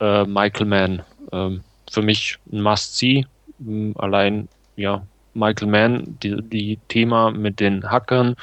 äh, 0.00 0.24
Michael 0.24 0.66
Mann. 0.66 1.02
Ähm, 1.32 1.62
für 1.90 2.02
mich 2.02 2.38
ein 2.50 2.62
Must-See. 2.62 3.26
Ähm, 3.60 3.94
allein, 3.98 4.48
ja, 4.76 5.02
Michael 5.34 5.68
Mann, 5.68 6.18
die, 6.22 6.42
die 6.42 6.78
Thema 6.88 7.30
mit 7.30 7.60
den 7.60 7.88
Hackern, 7.88 8.36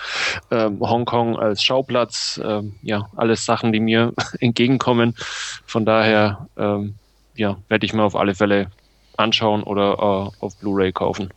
ähm, 0.52 0.80
Hongkong 0.80 1.38
als 1.38 1.64
Schauplatz, 1.64 2.40
ähm, 2.44 2.76
ja, 2.82 3.10
alles 3.16 3.46
Sachen, 3.46 3.74
die 3.74 3.80
mir 3.80 4.14
entgegenkommen. 4.40 5.16
Von 5.66 5.86
daher, 5.86 6.48
ähm, 6.58 6.96
ja, 7.36 7.58
werde 7.68 7.86
ich 7.86 7.94
mir 7.94 8.04
auf 8.04 8.16
alle 8.16 8.36
Fälle 8.36 8.70
anschauen 9.18 9.64
oder 9.64 9.94
äh, 9.94 10.44
auf 10.44 10.58
Blu-ray 10.58 10.92
kaufen. 10.92 11.30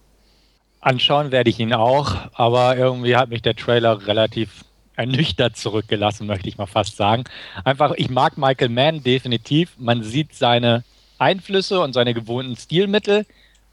Anschauen 0.81 1.31
werde 1.31 1.51
ich 1.51 1.59
ihn 1.61 1.75
auch, 1.75 2.15
aber 2.33 2.77
irgendwie 2.77 3.17
hat 3.17 3.29
mich 3.29 3.43
der 3.43 3.55
Trailer 3.55 4.07
relativ 4.07 4.65
ernüchtert 4.97 5.57
zurückgelassen, 5.57 6.27
möchte 6.27 6.49
ich 6.49 6.59
mal 6.59 6.67
fast 6.67 6.97
sagen. 6.97 7.25
Einfach, 7.65 7.93
ich 7.97 8.11
mag 8.11 8.39
Michael 8.39 8.69
Mann 8.69 9.03
definitiv. 9.03 9.73
Man 9.79 10.03
sieht 10.03 10.35
seine 10.35 10.85
Einflüsse 11.19 11.81
und 11.81 11.93
seine 11.93 12.15
gewohnten 12.15 12.57
Stilmittel, 12.57 13.27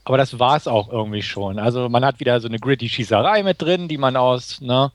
aber 0.04 0.18
das 0.18 0.40
war 0.40 0.56
es 0.56 0.68
auch 0.68 0.92
irgendwie 0.92 1.22
schon. 1.22 1.60
Also 1.60 1.90
man 1.90 2.06
hat 2.06 2.20
wieder 2.20 2.40
so 2.40 2.48
eine 2.48 2.60
gritty 2.60 2.90
Schießerei 2.90 3.44
mit 3.44 3.62
drin, 3.62 3.88
die 3.88 3.98
man 3.98 4.16
aus 4.16 4.62
ne, 4.62 4.92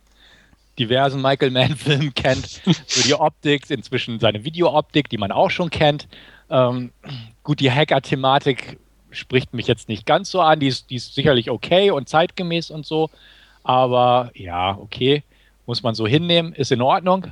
diversen 0.79 1.21
Michael 1.21 1.51
Mann-Filmen 1.51 2.15
kennt. 2.15 2.63
So 2.87 3.03
die 3.03 3.15
Optik, 3.15 3.69
inzwischen 3.71 4.21
seine 4.21 4.45
Videooptik, 4.45 5.09
die 5.09 5.19
man 5.19 5.33
auch 5.33 5.51
schon 5.51 5.71
kennt. 5.71 6.09
Ähm, 6.51 6.93
gut, 7.43 7.61
die 7.61 7.71
Hacker-Thematik 7.71 8.79
spricht 9.13 9.55
mich 9.55 9.67
jetzt 9.67 9.89
nicht 9.89 10.07
ganz 10.07 10.31
so 10.31 10.41
an. 10.41 10.61
Die 10.61 10.69
ist, 10.69 10.91
die 10.91 10.97
ist 10.97 11.15
sicherlich 11.15 11.51
okay 11.51 11.91
und 11.91 12.09
zeitgemäß 12.09 12.71
und 12.71 12.85
so. 12.85 13.11
Aber 13.63 14.31
ja, 14.35 14.77
okay 14.77 15.23
muss 15.67 15.83
man 15.83 15.95
so 15.95 16.07
hinnehmen, 16.07 16.53
ist 16.53 16.73
in 16.73 16.83
Ordnung. 16.83 17.27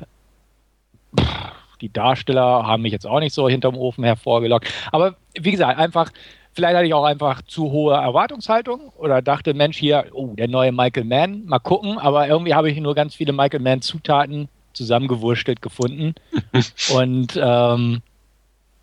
Die 1.81 1.93
Darsteller 1.93 2.67
haben 2.67 2.83
mich 2.83 2.93
jetzt 2.93 3.07
auch 3.07 3.21
nicht 3.21 3.35
so 3.35 3.49
hinterm 3.49 3.77
Ofen 3.77 4.05
hervorgelockt. 4.05 4.73
Aber 4.93 5.17
wie 5.39 5.51
gesagt, 5.51 5.79
einfach, 5.79 6.11
vielleicht 6.53 6.77
hatte 6.77 6.87
ich 6.87 6.95
auch 6.95 7.05
einfach 7.05 7.43
zu 7.43 7.71
hohe 7.71 7.95
Erwartungshaltung 7.95 8.93
oder 8.97 9.23
dachte, 9.23 9.55
Mensch, 9.55 9.79
hier, 9.79 10.07
oh, 10.13 10.35
der 10.35 10.49
neue 10.49 10.73
Michael 10.73 11.05
Mann, 11.05 11.45
mal 11.47 11.59
gucken. 11.59 11.99
Aber 11.99 12.29
irgendwie 12.29 12.55
habe 12.55 12.71
ich 12.71 12.79
nur 12.79 12.95
ganz 12.95 13.15
viele 13.15 13.33
Michael 13.33 13.61
Mann-Zutaten 13.61 14.49
zusammengewurstelt 14.73 15.63
gefunden. 15.63 16.15
Und 16.95 17.39
ähm, 17.43 18.03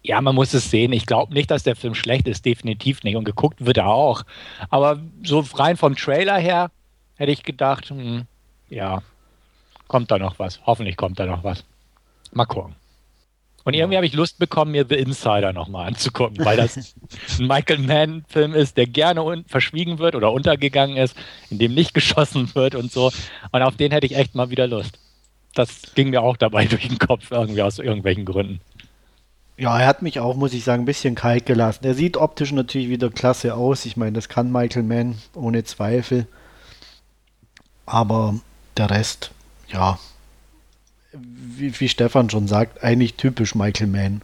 ja, 0.07 0.21
man 0.21 0.35
muss 0.35 0.53
es 0.53 0.71
sehen. 0.71 0.93
Ich 0.93 1.05
glaube 1.05 1.33
nicht, 1.33 1.51
dass 1.51 1.63
der 1.63 1.75
Film 1.75 1.93
schlecht 1.93 2.27
ist, 2.27 2.45
definitiv 2.45 3.03
nicht. 3.03 3.17
Und 3.17 3.25
geguckt 3.25 3.65
wird 3.65 3.77
er 3.77 3.87
auch. 3.87 4.23
Aber 4.69 4.99
so 5.21 5.43
rein 5.53 5.75
vom 5.75 5.97
Trailer 5.97 6.37
her 6.37 6.71
hätte 7.17 7.33
ich 7.33 7.43
gedacht, 7.43 7.89
hm, 7.89 8.25
ja, 8.69 9.01
kommt 9.89 10.09
da 10.09 10.17
noch 10.17 10.39
was. 10.39 10.61
Hoffentlich 10.65 10.95
kommt 10.95 11.19
da 11.19 11.25
noch 11.25 11.43
was. 11.43 11.65
Mal 12.31 12.45
gucken. 12.45 12.75
Und 13.65 13.73
irgendwie 13.73 13.97
habe 13.97 14.05
ich 14.05 14.13
Lust 14.13 14.39
bekommen, 14.39 14.71
mir 14.71 14.85
The 14.87 14.95
Insider 14.95 15.51
nochmal 15.51 15.87
anzugucken, 15.89 16.45
weil 16.45 16.55
das 16.55 16.77
ein 17.39 17.47
Michael 17.47 17.79
Mann-Film 17.79 18.53
ist, 18.53 18.77
der 18.77 18.87
gerne 18.87 19.43
verschwiegen 19.45 19.99
wird 19.99 20.15
oder 20.15 20.31
untergegangen 20.31 20.95
ist, 20.95 21.17
in 21.49 21.59
dem 21.59 21.73
nicht 21.73 21.93
geschossen 21.93 22.55
wird 22.55 22.75
und 22.75 22.93
so. 22.93 23.11
Und 23.51 23.61
auf 23.61 23.75
den 23.75 23.91
hätte 23.91 24.05
ich 24.05 24.15
echt 24.15 24.35
mal 24.35 24.49
wieder 24.49 24.67
Lust. 24.67 24.99
Das 25.53 25.93
ging 25.95 26.11
mir 26.11 26.21
auch 26.21 26.37
dabei 26.37 26.63
durch 26.67 26.87
den 26.87 26.97
Kopf, 26.97 27.29
irgendwie 27.31 27.61
aus 27.61 27.77
irgendwelchen 27.77 28.23
Gründen. 28.23 28.61
Ja, 29.57 29.79
er 29.79 29.87
hat 29.87 30.03
mich 30.03 30.19
auch, 30.19 30.35
muss 30.35 30.53
ich 30.53 30.63
sagen, 30.63 30.83
ein 30.83 30.85
bisschen 30.85 31.15
kalt 31.15 31.45
gelassen. 31.47 31.83
Er 31.83 31.95
sieht 31.95 32.15
optisch 32.15 32.51
natürlich 32.51 32.89
wieder 32.89 33.09
klasse 33.09 33.55
aus. 33.55 33.85
Ich 33.85 33.97
meine, 33.97 34.13
das 34.13 34.29
kann 34.29 34.51
Michael 34.51 34.83
Mann 34.83 35.15
ohne 35.33 35.63
Zweifel. 35.63 36.27
Aber 37.85 38.35
der 38.77 38.91
Rest 38.91 39.31
ja, 39.69 39.99
wie, 41.13 41.79
wie, 41.79 41.89
Stefan 41.89 42.29
schon 42.29 42.47
sagt, 42.47 42.83
eigentlich 42.83 43.15
typisch 43.15 43.55
Michael 43.55 43.87
Mann. 43.87 44.21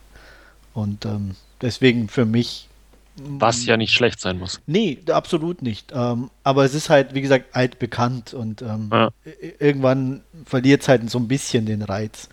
Und 0.74 1.06
ähm, 1.06 1.36
deswegen 1.62 2.08
für 2.10 2.26
mich. 2.26 2.70
Was 3.16 3.66
ja 3.66 3.78
nicht 3.78 3.94
schlecht 3.94 4.20
sein 4.20 4.40
muss. 4.40 4.60
Nee, 4.66 4.98
absolut 5.08 5.62
nicht. 5.62 5.92
Ähm, 5.94 6.32
aber 6.44 6.66
es 6.66 6.74
ist 6.74 6.90
halt, 6.90 7.14
wie 7.14 7.22
gesagt, 7.22 7.56
altbekannt 7.56 8.34
und 8.34 8.64
ähm, 8.64 8.90
ja. 8.92 9.12
irgendwann 9.60 10.22
verliert 10.46 10.82
es 10.82 10.88
halt 10.88 11.08
so 11.12 11.20
ein 11.20 11.28
bisschen 11.28 11.68
den 11.68 11.84
Reiz. 11.84 12.30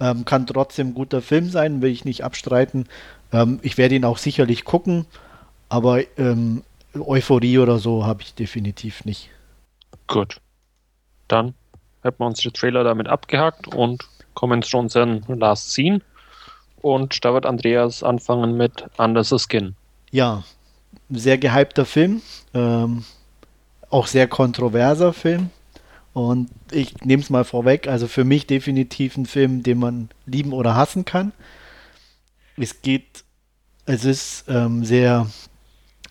Ähm, 0.00 0.24
kann 0.24 0.46
trotzdem 0.46 0.88
ein 0.88 0.94
guter 0.94 1.22
Film 1.22 1.50
sein, 1.50 1.82
will 1.82 1.90
ich 1.90 2.04
nicht 2.04 2.24
abstreiten. 2.24 2.86
Ähm, 3.32 3.58
ich 3.62 3.78
werde 3.78 3.96
ihn 3.96 4.04
auch 4.04 4.18
sicherlich 4.18 4.64
gucken, 4.64 5.06
aber 5.68 6.00
ähm, 6.18 6.62
Euphorie 6.94 7.58
oder 7.58 7.78
so 7.78 8.06
habe 8.06 8.22
ich 8.22 8.34
definitiv 8.34 9.04
nicht. 9.04 9.30
Gut. 10.06 10.40
Dann 11.26 11.54
hätten 12.02 12.20
wir 12.20 12.26
unsere 12.26 12.52
Trailer 12.52 12.84
damit 12.84 13.08
abgehakt 13.08 13.68
und 13.68 14.08
kommen 14.34 14.62
zu 14.62 14.78
unseren 14.78 15.22
Last 15.26 15.72
Scene. 15.72 16.00
Und 16.80 17.24
da 17.24 17.34
wird 17.34 17.44
Andreas 17.44 18.02
anfangen 18.02 18.56
mit 18.56 18.84
Under 18.98 19.24
the 19.24 19.36
Skin. 19.38 19.74
Ja, 20.10 20.44
sehr 21.10 21.36
gehypter 21.36 21.84
Film. 21.84 22.22
Ähm, 22.54 23.04
auch 23.90 24.06
sehr 24.06 24.28
kontroverser 24.28 25.12
Film. 25.12 25.50
Und 26.18 26.50
ich 26.72 26.96
nehme 27.04 27.22
es 27.22 27.30
mal 27.30 27.44
vorweg, 27.44 27.86
also 27.86 28.08
für 28.08 28.24
mich 28.24 28.48
definitiv 28.48 29.16
ein 29.16 29.24
Film, 29.24 29.62
den 29.62 29.78
man 29.78 30.08
lieben 30.26 30.52
oder 30.52 30.74
hassen 30.74 31.04
kann. 31.04 31.30
Es 32.56 32.82
geht, 32.82 33.22
es 33.86 34.04
ist 34.04 34.46
ähm, 34.48 34.84
sehr, 34.84 35.28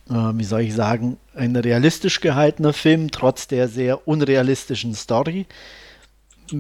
äh, 0.10 0.14
wie 0.14 0.46
soll 0.46 0.62
ich 0.62 0.74
sagen, 0.74 1.18
ein 1.36 1.58
realistisch 1.58 2.22
gehaltener 2.22 2.72
Film, 2.72 3.12
trotz 3.12 3.50
der 3.50 3.68
sehr 3.68 4.08
unrealistischen 4.08 4.96
Story. 4.96 5.46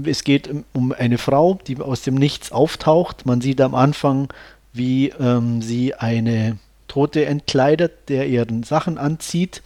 Es 0.04 0.26
geht 0.26 0.50
um 0.74 0.92
eine 0.92 1.18
Frau, 1.18 1.58
die 1.68 1.80
aus 1.80 2.02
dem 2.02 2.16
Nichts 2.16 2.52
auftaucht. 2.52 3.26
Man 3.26 3.40
sieht 3.40 3.62
am 3.62 3.76
Anfang, 3.76 4.28
wie 4.74 5.14
ähm, 5.22 5.62
sie 5.62 5.94
eine 5.96 6.58
Tote 6.90 7.26
entkleidet, 7.26 8.10
der 8.10 8.28
ihren 8.28 8.64
Sachen 8.64 8.98
anzieht 8.98 9.64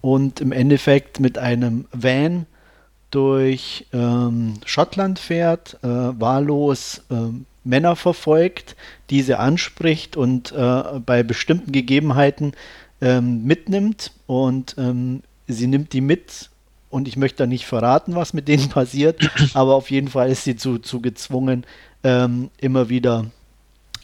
und 0.00 0.40
im 0.40 0.50
Endeffekt 0.50 1.20
mit 1.20 1.38
einem 1.38 1.86
Van 1.92 2.46
durch 3.12 3.86
ähm, 3.92 4.54
Schottland 4.64 5.18
fährt, 5.18 5.78
äh, 5.82 5.86
wahllos 5.86 7.02
äh, 7.10 7.14
Männer 7.62 7.94
verfolgt, 7.94 8.74
diese 9.10 9.38
anspricht 9.38 10.16
und 10.16 10.50
äh, 10.52 11.00
bei 11.04 11.22
bestimmten 11.22 11.70
Gegebenheiten 11.70 12.52
ähm, 13.00 13.44
mitnimmt 13.44 14.12
und 14.26 14.74
ähm, 14.78 15.22
sie 15.46 15.68
nimmt 15.68 15.92
die 15.92 16.00
mit 16.00 16.50
und 16.90 17.06
ich 17.06 17.16
möchte 17.16 17.44
da 17.44 17.46
nicht 17.46 17.66
verraten, 17.66 18.14
was 18.14 18.32
mit 18.32 18.48
denen 18.48 18.68
passiert, 18.70 19.20
aber 19.54 19.74
auf 19.74 19.90
jeden 19.90 20.08
Fall 20.08 20.30
ist 20.30 20.44
sie 20.44 20.56
zu, 20.56 20.78
zu 20.78 21.00
gezwungen, 21.00 21.64
ähm, 22.02 22.50
immer 22.58 22.88
wieder 22.88 23.26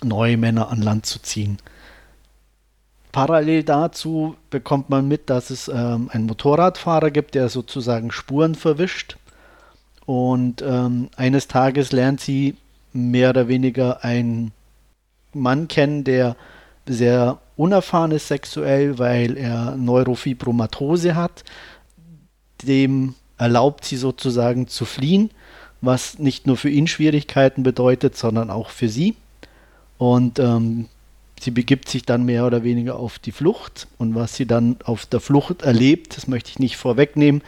neue 0.04 0.36
Männer 0.36 0.70
an 0.70 0.82
Land 0.82 1.06
zu 1.06 1.18
ziehen. 1.20 1.58
Parallel 3.18 3.64
dazu 3.64 4.36
bekommt 4.48 4.90
man 4.90 5.08
mit, 5.08 5.28
dass 5.28 5.50
es 5.50 5.66
ähm, 5.66 6.08
einen 6.12 6.26
Motorradfahrer 6.26 7.10
gibt, 7.10 7.34
der 7.34 7.48
sozusagen 7.48 8.12
Spuren 8.12 8.54
verwischt. 8.54 9.16
Und 10.06 10.62
ähm, 10.62 11.08
eines 11.16 11.48
Tages 11.48 11.90
lernt 11.90 12.20
sie 12.20 12.54
mehr 12.92 13.30
oder 13.30 13.48
weniger 13.48 14.04
einen 14.04 14.52
Mann 15.34 15.66
kennen, 15.66 16.04
der 16.04 16.36
sehr 16.86 17.38
unerfahren 17.56 18.12
ist 18.12 18.28
sexuell, 18.28 19.00
weil 19.00 19.36
er 19.36 19.74
Neurofibromatose 19.74 21.16
hat. 21.16 21.42
Dem 22.62 23.16
erlaubt 23.36 23.84
sie 23.84 23.96
sozusagen 23.96 24.68
zu 24.68 24.84
fliehen, 24.84 25.32
was 25.80 26.20
nicht 26.20 26.46
nur 26.46 26.56
für 26.56 26.70
ihn 26.70 26.86
Schwierigkeiten 26.86 27.64
bedeutet, 27.64 28.16
sondern 28.16 28.48
auch 28.48 28.70
für 28.70 28.88
sie. 28.88 29.16
Und 29.98 30.38
ähm, 30.38 30.86
sie 31.42 31.50
begibt 31.50 31.88
sich 31.88 32.04
dann 32.04 32.24
mehr 32.24 32.46
oder 32.46 32.62
weniger 32.64 32.96
auf 32.96 33.18
die 33.18 33.32
Flucht. 33.32 33.86
Und 33.98 34.14
was 34.14 34.36
sie 34.36 34.46
dann 34.46 34.76
auf 34.84 35.06
der 35.06 35.20
Flucht 35.20 35.62
erlebt, 35.62 36.16
das 36.16 36.26
möchte 36.28 36.50
ich 36.50 36.58
nicht 36.58 36.76
vorwegnehmen, 36.76 37.42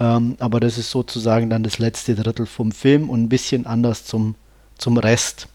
Ähm, 0.00 0.36
aber 0.38 0.60
das 0.60 0.78
ist 0.78 0.90
sozusagen 0.90 1.50
dann 1.50 1.62
das 1.62 1.78
letzte 1.78 2.14
Drittel 2.14 2.46
vom 2.46 2.72
Film 2.72 3.10
und 3.10 3.22
ein 3.24 3.28
bisschen 3.28 3.66
anders 3.66 4.04
zum, 4.06 4.34
zum 4.78 4.96
Rest. 4.96 5.46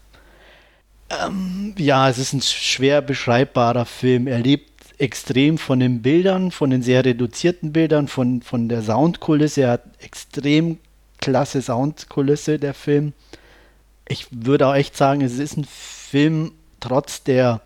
Ähm, 1.10 1.74
ja, 1.78 2.08
es 2.08 2.18
ist 2.18 2.32
ein 2.32 2.42
schwer 2.42 3.02
beschreibbarer 3.02 3.84
Film. 3.86 4.28
Er 4.28 4.38
lebt 4.38 4.70
extrem 4.98 5.58
von 5.58 5.80
den 5.80 6.00
Bildern, 6.00 6.52
von 6.52 6.70
den 6.70 6.82
sehr 6.82 7.04
reduzierten 7.04 7.72
Bildern, 7.72 8.08
von, 8.08 8.40
von 8.42 8.68
der 8.68 8.82
Soundkulisse. 8.82 9.62
Er 9.62 9.70
hat 9.72 9.84
extrem 10.00 10.78
klasse 11.18 11.60
Soundkulisse, 11.60 12.58
der 12.58 12.74
Film. 12.74 13.12
Ich 14.08 14.28
würde 14.30 14.68
auch 14.68 14.74
echt 14.74 14.96
sagen, 14.96 15.22
es 15.22 15.38
ist 15.38 15.56
ein 15.56 15.66
Film 15.68 16.52
trotz 16.80 17.24
der 17.24 17.60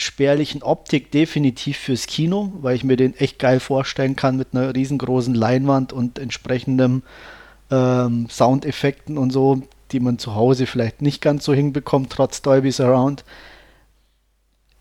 spärlichen 0.00 0.62
Optik 0.62 1.10
definitiv 1.10 1.76
fürs 1.76 2.06
Kino, 2.06 2.52
weil 2.60 2.74
ich 2.74 2.84
mir 2.84 2.96
den 2.96 3.14
echt 3.16 3.38
geil 3.38 3.60
vorstellen 3.60 4.16
kann 4.16 4.36
mit 4.36 4.48
einer 4.52 4.74
riesengroßen 4.74 5.34
Leinwand 5.34 5.92
und 5.92 6.18
entsprechendem 6.18 7.02
ähm, 7.70 8.26
Soundeffekten 8.30 9.18
und 9.18 9.30
so, 9.30 9.62
die 9.92 10.00
man 10.00 10.18
zu 10.18 10.34
Hause 10.34 10.66
vielleicht 10.66 11.02
nicht 11.02 11.20
ganz 11.20 11.44
so 11.44 11.52
hinbekommt, 11.52 12.10
trotz 12.10 12.40
Dolby 12.40 12.72
Surround. 12.72 13.24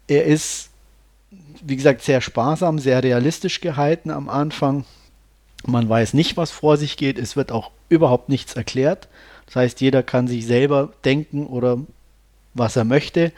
Er 0.07 0.23
ist, 0.23 0.69
wie 1.61 1.75
gesagt, 1.75 2.01
sehr 2.01 2.21
sparsam, 2.21 2.79
sehr 2.79 3.03
realistisch 3.03 3.59
gehalten 3.59 4.11
am 4.11 4.29
Anfang. 4.29 4.85
Man 5.67 5.89
weiß 5.89 6.13
nicht, 6.13 6.37
was 6.37 6.51
vor 6.51 6.77
sich 6.77 6.95
geht. 6.95 7.19
Es 7.19 7.35
wird 7.35 7.51
auch 7.51 7.71
überhaupt 7.89 8.29
nichts 8.29 8.53
erklärt. 8.53 9.09
Das 9.47 9.57
heißt, 9.57 9.81
jeder 9.81 10.01
kann 10.01 10.27
sich 10.29 10.45
selber 10.45 10.93
denken 11.03 11.45
oder 11.45 11.79
was 12.53 12.77
er 12.77 12.85
möchte. 12.85 13.33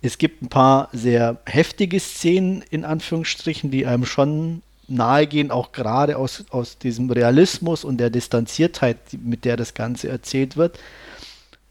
Es 0.00 0.18
gibt 0.18 0.42
ein 0.42 0.48
paar 0.48 0.88
sehr 0.92 1.38
heftige 1.44 1.98
Szenen, 1.98 2.62
in 2.70 2.84
Anführungsstrichen, 2.84 3.70
die 3.70 3.86
einem 3.86 4.06
schon 4.06 4.62
nahegehen, 4.86 5.50
auch 5.50 5.72
gerade 5.72 6.16
aus, 6.16 6.44
aus 6.50 6.78
diesem 6.78 7.10
Realismus 7.10 7.84
und 7.84 7.98
der 7.98 8.10
Distanziertheit, 8.10 8.96
mit 9.22 9.44
der 9.44 9.56
das 9.56 9.74
Ganze 9.74 10.08
erzählt 10.08 10.56
wird. 10.56 10.78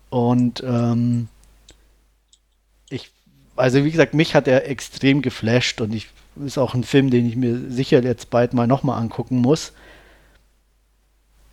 Und 0.10 0.64
ähm, 0.66 1.28
ich, 2.90 3.12
also 3.56 3.84
wie 3.84 3.92
gesagt, 3.92 4.14
mich 4.14 4.36
hat 4.36 4.48
er 4.48 4.70
extrem 4.70 5.22
geflasht 5.22 5.82
und 5.82 5.94
ich 5.94 6.08
ist 6.46 6.58
auch 6.58 6.76
ein 6.76 6.84
Film, 6.84 7.10
den 7.10 7.28
ich 7.28 7.36
mir 7.36 7.60
sicher 7.70 8.04
jetzt 8.04 8.30
bald 8.30 8.54
mal 8.54 8.68
nochmal 8.68 9.02
angucken 9.02 9.38
muss. 9.38 9.74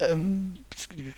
Ähm, 0.00 0.54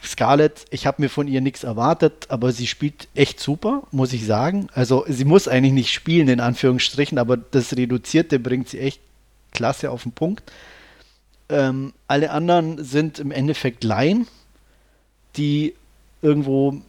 Scarlett, 0.04 0.66
ich 0.70 0.86
habe 0.86 1.02
mir 1.02 1.08
von 1.08 1.28
ihr 1.28 1.40
nichts 1.40 1.64
erwartet, 1.64 2.26
aber 2.28 2.52
sie 2.52 2.66
spielt 2.66 3.08
echt 3.14 3.40
super, 3.40 3.82
muss 3.90 4.12
ich 4.12 4.26
sagen. 4.26 4.68
Also 4.74 5.04
sie 5.08 5.24
muss 5.24 5.48
eigentlich 5.48 5.72
nicht 5.72 5.92
spielen, 5.92 6.28
in 6.28 6.40
Anführungsstrichen, 6.40 7.18
aber 7.18 7.36
das 7.36 7.76
Reduzierte 7.76 8.38
bringt 8.38 8.68
sie 8.68 8.80
echt 8.80 9.00
klasse 9.52 9.90
auf 9.90 10.02
den 10.02 10.12
Punkt. 10.12 10.52
Ähm, 11.48 11.92
alle 12.06 12.30
anderen 12.30 12.84
sind 12.84 13.18
im 13.18 13.30
Endeffekt 13.30 13.84
Laien, 13.84 14.26
die 15.36 15.74
irgendwo 16.20 16.82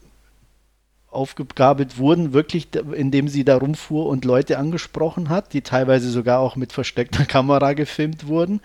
aufgegabelt 1.09 1.97
wurden, 1.97 2.33
wirklich, 2.33 2.67
indem 2.75 3.27
sie 3.27 3.43
da 3.43 3.57
rumfuhr 3.57 4.07
und 4.07 4.25
Leute 4.25 4.57
angesprochen 4.57 5.29
hat, 5.29 5.53
die 5.53 5.61
teilweise 5.61 6.09
sogar 6.09 6.39
auch 6.39 6.55
mit 6.55 6.73
versteckter 6.73 7.25
Kamera 7.27 7.73
gefilmt 7.73 8.27
wurden. 8.27 8.61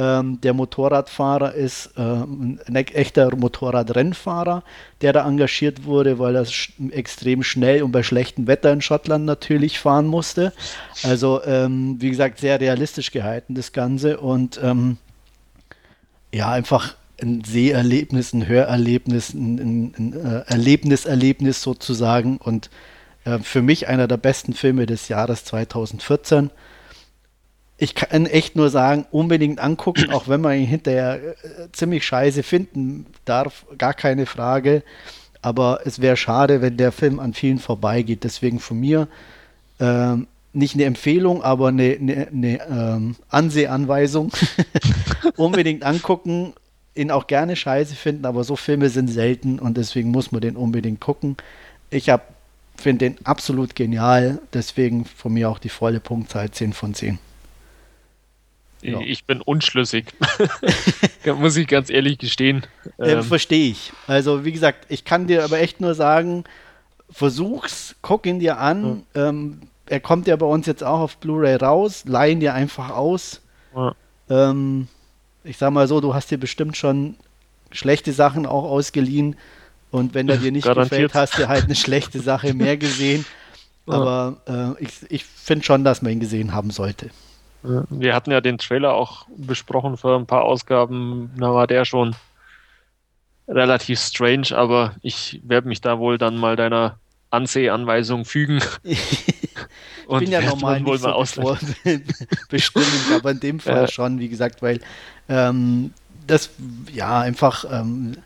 Ähm, 0.00 0.40
der 0.40 0.54
Motorradfahrer 0.54 1.52
ist 1.52 1.90
äh, 1.98 2.00
ein 2.00 2.58
echter 2.74 3.36
Motorradrennfahrer, 3.36 4.62
der 5.02 5.12
da 5.12 5.28
engagiert 5.28 5.84
wurde, 5.84 6.18
weil 6.18 6.36
er 6.36 6.46
sch 6.46 6.72
extrem 6.90 7.42
schnell 7.42 7.82
und 7.82 7.92
bei 7.92 8.02
schlechtem 8.02 8.46
Wetter 8.46 8.72
in 8.72 8.80
Schottland 8.80 9.26
natürlich 9.26 9.78
fahren 9.78 10.06
musste. 10.06 10.54
Also, 11.02 11.44
ähm, 11.44 11.96
wie 12.00 12.08
gesagt, 12.08 12.38
sehr 12.38 12.58
realistisch 12.58 13.10
gehalten, 13.10 13.54
das 13.54 13.72
Ganze. 13.72 14.20
Und 14.20 14.58
ähm, 14.62 14.96
ja, 16.32 16.50
einfach 16.50 16.94
ein 17.20 17.44
Seherlebnis, 17.44 18.32
ein 18.32 18.48
Hörerlebnis, 18.48 19.34
ein, 19.34 19.58
ein, 19.58 19.94
ein 19.98 20.12
äh, 20.14 20.44
Erlebniserlebnis 20.46 21.60
sozusagen. 21.60 22.38
Und 22.38 22.70
äh, 23.26 23.38
für 23.40 23.60
mich 23.60 23.86
einer 23.88 24.08
der 24.08 24.16
besten 24.16 24.54
Filme 24.54 24.86
des 24.86 25.08
Jahres 25.08 25.44
2014 25.44 26.50
ich 27.80 27.94
kann 27.94 28.26
echt 28.26 28.56
nur 28.56 28.68
sagen, 28.68 29.06
unbedingt 29.10 29.58
angucken, 29.58 30.12
auch 30.12 30.28
wenn 30.28 30.42
man 30.42 30.58
ihn 30.58 30.66
hinterher 30.66 31.14
äh, 31.16 31.68
ziemlich 31.72 32.04
scheiße 32.04 32.42
finden 32.42 33.06
darf, 33.24 33.64
gar 33.78 33.94
keine 33.94 34.26
Frage. 34.26 34.82
Aber 35.40 35.80
es 35.86 36.02
wäre 36.02 36.18
schade, 36.18 36.60
wenn 36.60 36.76
der 36.76 36.92
Film 36.92 37.18
an 37.18 37.32
vielen 37.32 37.58
vorbeigeht. 37.58 38.22
Deswegen 38.24 38.60
von 38.60 38.78
mir 38.78 39.08
ähm, 39.80 40.26
nicht 40.52 40.74
eine 40.74 40.84
Empfehlung, 40.84 41.42
aber 41.42 41.68
eine, 41.68 41.96
eine, 41.98 42.28
eine 42.28 42.60
ähm, 42.68 43.16
Ansehanweisung. 43.30 44.30
unbedingt 45.36 45.82
angucken, 45.82 46.52
ihn 46.94 47.10
auch 47.10 47.26
gerne 47.26 47.56
scheiße 47.56 47.94
finden, 47.94 48.26
aber 48.26 48.44
so 48.44 48.56
Filme 48.56 48.90
sind 48.90 49.08
selten 49.08 49.58
und 49.58 49.78
deswegen 49.78 50.10
muss 50.10 50.32
man 50.32 50.42
den 50.42 50.56
unbedingt 50.56 51.00
gucken. 51.00 51.38
Ich 51.88 52.12
finde 52.76 53.10
den 53.10 53.26
absolut 53.26 53.74
genial, 53.74 54.38
deswegen 54.52 55.06
von 55.06 55.32
mir 55.32 55.48
auch 55.48 55.58
die 55.58 55.70
volle 55.70 56.00
Punktzahl 56.00 56.50
10 56.50 56.74
von 56.74 56.92
10. 56.92 57.18
Ja. 58.82 59.00
Ich 59.00 59.24
bin 59.24 59.40
unschlüssig. 59.40 60.06
Muss 61.36 61.56
ich 61.56 61.66
ganz 61.66 61.90
ehrlich 61.90 62.18
gestehen. 62.18 62.66
Ähm, 62.98 63.18
ähm, 63.18 63.22
Verstehe 63.22 63.70
ich. 63.70 63.92
Also, 64.06 64.44
wie 64.44 64.52
gesagt, 64.52 64.86
ich 64.88 65.04
kann 65.04 65.26
dir 65.26 65.44
aber 65.44 65.60
echt 65.60 65.80
nur 65.80 65.94
sagen, 65.94 66.44
versuch's, 67.10 67.94
guck 68.02 68.26
ihn 68.26 68.38
dir 68.38 68.58
an. 68.58 69.02
Ja. 69.14 69.28
Ähm, 69.28 69.60
er 69.86 70.00
kommt 70.00 70.26
ja 70.26 70.36
bei 70.36 70.46
uns 70.46 70.66
jetzt 70.66 70.84
auch 70.84 71.00
auf 71.00 71.16
Blu-ray 71.18 71.56
raus. 71.56 72.04
Leih 72.06 72.30
ihn 72.30 72.40
dir 72.40 72.54
einfach 72.54 72.90
aus. 72.90 73.42
Ja. 73.74 73.94
Ähm, 74.30 74.88
ich 75.44 75.58
sag 75.58 75.72
mal 75.72 75.88
so, 75.88 76.00
du 76.00 76.14
hast 76.14 76.30
dir 76.30 76.38
bestimmt 76.38 76.76
schon 76.76 77.16
schlechte 77.72 78.12
Sachen 78.12 78.46
auch 78.46 78.64
ausgeliehen. 78.64 79.36
Und 79.90 80.14
wenn 80.14 80.28
er 80.28 80.36
dir 80.36 80.52
nicht 80.52 80.72
gefällt, 80.72 81.14
hast 81.14 81.38
du 81.38 81.48
halt 81.48 81.64
eine 81.64 81.74
schlechte 81.74 82.20
Sache 82.20 82.54
mehr 82.54 82.76
gesehen. 82.76 83.24
Aber 83.86 84.76
äh, 84.78 84.84
ich, 84.84 84.90
ich 85.08 85.24
finde 85.24 85.64
schon, 85.64 85.84
dass 85.84 86.02
man 86.02 86.12
ihn 86.12 86.20
gesehen 86.20 86.54
haben 86.54 86.70
sollte. 86.70 87.10
Wir 87.62 88.14
hatten 88.14 88.30
ja 88.30 88.40
den 88.40 88.58
Trailer 88.58 88.94
auch 88.94 89.26
besprochen 89.36 89.96
vor 89.96 90.16
ein 90.18 90.26
paar 90.26 90.44
Ausgaben. 90.44 91.30
Da 91.36 91.52
war 91.52 91.66
der 91.66 91.84
schon 91.84 92.14
relativ 93.46 94.00
strange, 94.00 94.48
aber 94.52 94.94
ich 95.02 95.40
werde 95.44 95.68
mich 95.68 95.80
da 95.80 95.98
wohl 95.98 96.16
dann 96.16 96.36
mal 96.36 96.56
deiner 96.56 96.98
Anseh-Anweisung 97.30 98.24
fügen. 98.24 98.60
ich 98.82 99.08
bin 100.08 100.30
ja 100.30 100.40
normal 100.40 100.80
nicht 100.80 101.00
so 101.00 101.24
vor 101.24 101.58
bestimmend, 102.48 103.12
aber 103.14 103.32
in 103.32 103.40
dem 103.40 103.60
Fall 103.60 103.82
ja. 103.82 103.88
schon, 103.88 104.18
wie 104.18 104.28
gesagt, 104.28 104.62
weil 104.62 104.80
ähm, 105.28 105.92
das 106.26 106.50
ja 106.92 107.20
einfach 107.20 107.64
ähm, 107.70 108.16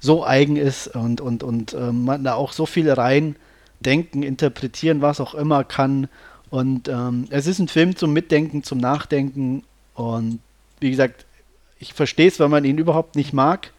so 0.00 0.24
eigen 0.26 0.56
ist 0.56 0.88
und, 0.88 1.20
und, 1.20 1.42
und 1.42 1.74
ähm, 1.74 2.04
man 2.04 2.24
da 2.24 2.34
auch 2.34 2.52
so 2.52 2.66
viel 2.66 2.90
rein 2.90 3.36
denken, 3.80 4.22
interpretieren, 4.22 5.02
was 5.02 5.20
auch 5.20 5.34
immer 5.34 5.64
kann 5.64 6.08
und 6.52 6.86
ähm, 6.88 7.24
es 7.30 7.46
ist 7.46 7.60
ein 7.60 7.68
Film 7.68 7.96
zum 7.96 8.12
Mitdenken, 8.12 8.62
zum 8.62 8.76
Nachdenken. 8.76 9.62
Und 9.94 10.38
wie 10.80 10.90
gesagt, 10.90 11.24
ich 11.78 11.94
verstehe 11.94 12.28
es, 12.28 12.38
wenn 12.40 12.50
man 12.50 12.66
ihn 12.66 12.76
überhaupt 12.76 13.16
nicht 13.16 13.32
mag, 13.32 13.72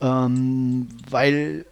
ähm, 0.00 0.88
weil, 1.10 1.66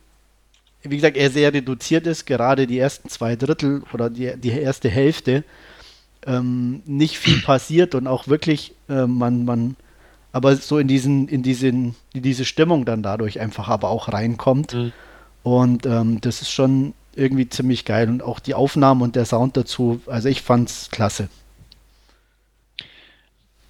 wie 0.83 0.97
gesagt, 0.97 1.17
er 1.17 1.31
sehr 1.31 1.55
reduziert 1.55 2.07
ist, 2.07 2.27
gerade 2.27 2.67
die 2.67 2.79
ersten 2.79 3.09
zwei 3.09 3.35
Drittel 3.35 3.83
oder 3.95 4.11
die, 4.11 4.37
die 4.37 4.51
erste 4.51 4.91
Hälfte. 4.91 5.43
Ähm, 6.27 6.83
nicht 6.85 7.19
viel 7.19 7.41
passiert 7.41 7.95
und 7.95 8.07
auch 8.07 8.29
wirklich 8.29 8.75
äh, 8.91 9.07
man, 9.07 9.47
man 9.47 9.75
aber 10.33 10.55
so 10.57 10.79
in 10.79 10.87
diesen, 10.87 11.29
in 11.29 11.43
diesen, 11.43 11.95
in 12.13 12.23
diese 12.23 12.45
Stimmung 12.45 12.85
dann 12.85 13.03
dadurch 13.03 13.41
einfach 13.41 13.69
aber 13.69 13.89
auch 13.89 14.13
reinkommt. 14.13 14.75
Mhm. 14.75 14.93
Und 15.43 15.87
ähm, 15.87 16.21
das 16.21 16.43
ist 16.43 16.51
schon 16.51 16.93
irgendwie 17.17 17.49
ziemlich 17.49 17.85
geil 17.85 18.09
und 18.09 18.23
auch 18.23 18.41
die 18.41 18.55
Aufnahmen 18.55 19.03
und 19.03 19.17
der 19.17 19.25
Sound 19.25 19.57
dazu, 19.57 20.01
also 20.07 20.29
ich 20.29 20.43
fand's 20.43 20.91
klasse. 20.91 21.29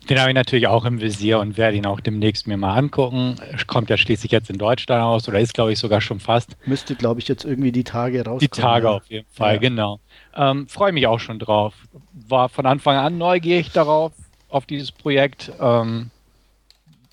Den 0.08 0.20
habe 0.20 0.30
ich 0.30 0.34
natürlich 0.34 0.66
auch 0.66 0.84
im 0.84 1.00
Visier 1.00 1.38
und 1.40 1.56
werde 1.56 1.78
ihn 1.78 1.86
auch 1.86 2.00
demnächst 2.00 2.46
mir 2.46 2.58
mal 2.58 2.76
angucken. 2.76 3.36
Kommt 3.66 3.88
ja 3.88 3.96
schließlich 3.96 4.30
jetzt 4.32 4.50
in 4.50 4.58
Deutschland 4.58 5.02
aus 5.02 5.26
oder 5.28 5.40
ist, 5.40 5.54
glaube 5.54 5.72
ich, 5.72 5.78
sogar 5.78 6.02
schon 6.02 6.20
fast. 6.20 6.56
Müsste, 6.66 6.94
glaube 6.94 7.20
ich, 7.20 7.28
jetzt 7.28 7.44
irgendwie 7.44 7.72
die 7.72 7.84
Tage 7.84 8.18
rauskommen. 8.18 8.40
Die 8.40 8.48
Tage 8.48 8.86
ja. 8.86 8.92
auf 8.92 9.06
jeden 9.08 9.26
Fall, 9.32 9.54
ja. 9.54 9.60
genau. 9.60 10.00
Ähm, 10.36 10.68
Freue 10.68 10.92
mich 10.92 11.06
auch 11.06 11.20
schon 11.20 11.38
drauf. 11.38 11.74
War 12.12 12.50
von 12.50 12.66
Anfang 12.66 12.96
an 12.96 13.16
neugierig 13.16 13.70
darauf, 13.72 14.12
auf 14.50 14.66
dieses 14.66 14.92
Projekt. 14.92 15.50
Ähm, 15.58 16.10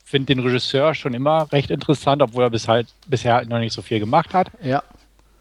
Finde 0.04 0.36
den 0.36 0.40
Regisseur 0.46 0.94
schon 0.94 1.14
immer 1.14 1.50
recht 1.54 1.72
interessant, 1.72 2.22
obwohl 2.22 2.44
er 2.44 2.50
bis 2.50 2.68
halt, 2.68 2.88
bisher 3.08 3.36
halt 3.36 3.48
noch 3.48 3.60
nicht 3.60 3.72
so 3.72 3.82
viel 3.82 4.02
gemacht 4.02 4.34
hat. 4.34 4.52
Ja. 4.62 4.84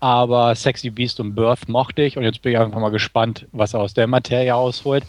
Aber 0.00 0.54
Sexy 0.54 0.90
Beast 0.90 1.20
und 1.20 1.34
Birth 1.34 1.68
mochte 1.68 2.02
ich 2.02 2.16
und 2.16 2.24
jetzt 2.24 2.40
bin 2.40 2.52
ich 2.52 2.58
einfach 2.58 2.80
mal 2.80 2.90
gespannt, 2.90 3.46
was 3.52 3.74
er 3.74 3.80
aus 3.80 3.92
der 3.92 4.06
Materie 4.06 4.54
ausholt. 4.54 5.04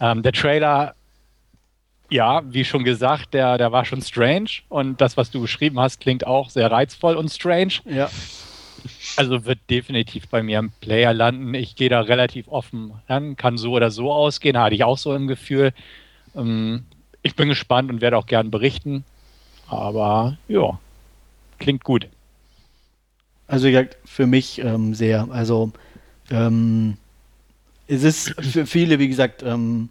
Ähm, 0.00 0.22
der 0.22 0.32
Trailer, 0.32 0.94
ja, 2.10 2.42
wie 2.46 2.64
schon 2.64 2.82
gesagt, 2.82 3.34
der, 3.34 3.58
der 3.58 3.72
war 3.72 3.84
schon 3.84 4.00
strange 4.00 4.48
und 4.70 5.00
das, 5.02 5.18
was 5.18 5.30
du 5.30 5.42
geschrieben 5.42 5.78
hast, 5.78 6.00
klingt 6.00 6.26
auch 6.26 6.48
sehr 6.48 6.70
reizvoll 6.70 7.16
und 7.16 7.30
strange. 7.30 7.74
Ja. 7.84 8.10
Also 9.16 9.44
wird 9.44 9.58
definitiv 9.68 10.28
bei 10.28 10.42
mir 10.42 10.58
ein 10.58 10.72
Player 10.80 11.12
landen. 11.12 11.54
Ich 11.54 11.76
gehe 11.76 11.90
da 11.90 12.00
relativ 12.00 12.48
offen 12.48 12.94
an, 13.06 13.36
kann 13.36 13.58
so 13.58 13.72
oder 13.72 13.90
so 13.90 14.12
ausgehen, 14.12 14.58
hatte 14.58 14.74
ich 14.74 14.82
auch 14.82 14.98
so 14.98 15.14
im 15.14 15.28
Gefühl. 15.28 15.72
Ähm, 16.34 16.86
ich 17.22 17.36
bin 17.36 17.48
gespannt 17.48 17.90
und 17.90 18.00
werde 18.00 18.16
auch 18.16 18.26
gern 18.26 18.50
berichten. 18.50 19.04
Aber 19.68 20.38
ja, 20.48 20.78
klingt 21.58 21.84
gut. 21.84 22.08
Also 23.52 23.68
für 24.06 24.26
mich 24.26 24.60
ähm, 24.60 24.94
sehr. 24.94 25.28
Also 25.30 25.72
ähm, 26.30 26.96
es 27.86 28.02
ist 28.02 28.34
für 28.40 28.64
viele, 28.64 28.98
wie 28.98 29.08
gesagt, 29.08 29.42
ähm, 29.42 29.90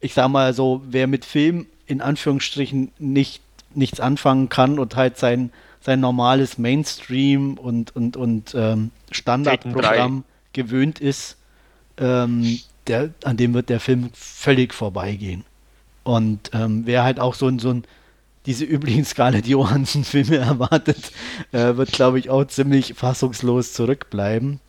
ich 0.00 0.14
sag 0.14 0.28
mal 0.28 0.54
so, 0.54 0.80
wer 0.88 1.06
mit 1.06 1.26
Film 1.26 1.66
in 1.84 2.00
Anführungsstrichen 2.00 2.92
nicht, 2.98 3.42
nichts 3.74 4.00
anfangen 4.00 4.48
kann 4.48 4.78
und 4.78 4.96
halt 4.96 5.18
sein, 5.18 5.52
sein 5.82 6.00
normales 6.00 6.56
Mainstream 6.56 7.58
und, 7.58 7.94
und, 7.94 8.16
und 8.16 8.54
ähm, 8.54 8.90
Standardprogramm 9.10 10.24
gewöhnt 10.54 11.00
ist, 11.00 11.36
ähm, 11.98 12.58
der, 12.86 13.10
an 13.24 13.36
dem 13.36 13.52
wird 13.52 13.68
der 13.68 13.80
Film 13.80 14.08
völlig 14.14 14.72
vorbeigehen. 14.72 15.44
Und 16.04 16.52
ähm, 16.54 16.86
wer 16.86 17.04
halt 17.04 17.20
auch 17.20 17.34
so 17.34 17.48
ein, 17.48 17.58
so 17.58 17.68
ein 17.68 17.84
diese 18.46 18.64
üblichen 18.64 19.04
Scarlett 19.04 19.46
Johansson-Filme 19.46 20.36
erwartet, 20.36 21.12
äh, 21.52 21.76
wird, 21.76 21.92
glaube 21.92 22.18
ich, 22.18 22.30
auch 22.30 22.44
ziemlich 22.44 22.94
fassungslos 22.94 23.72
zurückbleiben. 23.72 24.60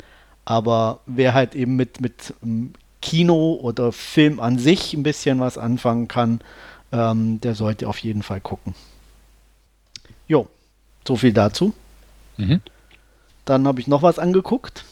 Aber 0.46 1.00
wer 1.06 1.34
halt 1.34 1.56
eben 1.56 1.76
mit, 1.76 2.02
mit 2.02 2.34
ähm, 2.44 2.74
Kino 3.02 3.60
oder 3.62 3.92
Film 3.92 4.40
an 4.40 4.58
sich 4.60 4.94
ein 4.94 5.04
bisschen 5.04 5.40
was 5.40 5.58
anfangen 5.58 6.08
kann, 6.08 6.40
ähm, 6.92 7.42
der 7.42 7.56
sollte 7.56 7.88
auf 7.88 7.98
jeden 7.98 8.24
Fall 8.24 8.42
gucken. 8.42 8.76
Jo, 10.28 10.48
so 11.08 11.16
viel 11.16 11.34
dazu. 11.34 11.74
Mhm. 12.38 12.62
Dann 13.46 13.68
habe 13.68 13.80
ich 13.80 13.88
noch 13.88 14.02
was 14.02 14.20
angeguckt. 14.20 14.86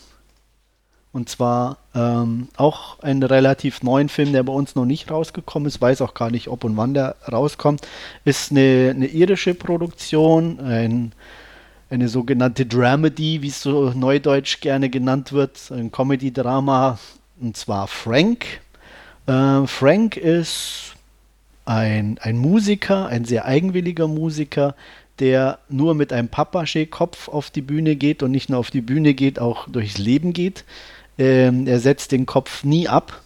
Und 1.14 1.30
zwar 1.30 1.78
ähm, 1.94 2.48
auch 2.58 3.00
einen 3.00 3.22
relativ 3.22 3.84
neuen 3.84 4.10
Film, 4.10 4.34
der 4.34 4.42
bei 4.42 4.52
uns 4.52 4.74
noch 4.74 4.86
nicht 4.86 5.12
rausgekommen 5.12 5.68
ist, 5.68 5.80
weiß 5.80 6.02
auch 6.02 6.16
gar 6.16 6.32
nicht, 6.32 6.48
ob 6.48 6.64
und 6.64 6.76
wann 6.76 6.96
der 6.96 7.16
rauskommt. 7.32 7.88
Ist 8.26 8.50
eine, 8.50 8.94
eine 8.96 9.06
irische 9.06 9.54
Produktion, 9.54 10.60
ein, 10.60 11.12
eine 11.92 12.10
sogenannte 12.10 12.66
Dramedy, 12.66 13.44
wie 13.44 13.50
es 13.50 13.62
so 13.62 13.92
neudeutsch 13.92 14.60
gerne 14.60 14.90
genannt 14.90 15.34
wird, 15.34 15.72
ein 15.72 15.92
Comedy-Drama, 15.92 16.98
und 17.40 17.58
zwar 17.58 17.88
Frank. 17.88 18.46
Äh, 19.28 19.68
Frank 19.68 20.18
ist 20.18 20.96
ein, 21.66 22.18
ein 22.24 22.38
Musiker, 22.40 23.06
ein 23.06 23.26
sehr 23.26 23.46
eigenwilliger 23.46 24.08
Musiker, 24.08 24.74
der 25.20 25.60
nur 25.70 25.94
mit 25.94 26.12
einem 26.12 26.30
Papaché-Kopf 26.30 27.28
auf 27.28 27.52
die 27.52 27.62
Bühne 27.62 27.96
geht 27.96 28.24
und 28.24 28.32
nicht 28.32 28.50
nur 28.50 28.58
auf 28.58 28.72
die 28.72 28.82
Bühne 28.82 29.14
geht, 29.14 29.38
auch 29.38 29.70
durchs 29.70 30.00
Leben 30.00 30.34
geht. 30.34 30.66
Ähm, 31.18 31.68
er 31.68 31.80
setzt 31.80 32.12
den 32.12 32.26
Kopf 32.26 32.64
nie 32.64 32.88
ab. 32.88 33.22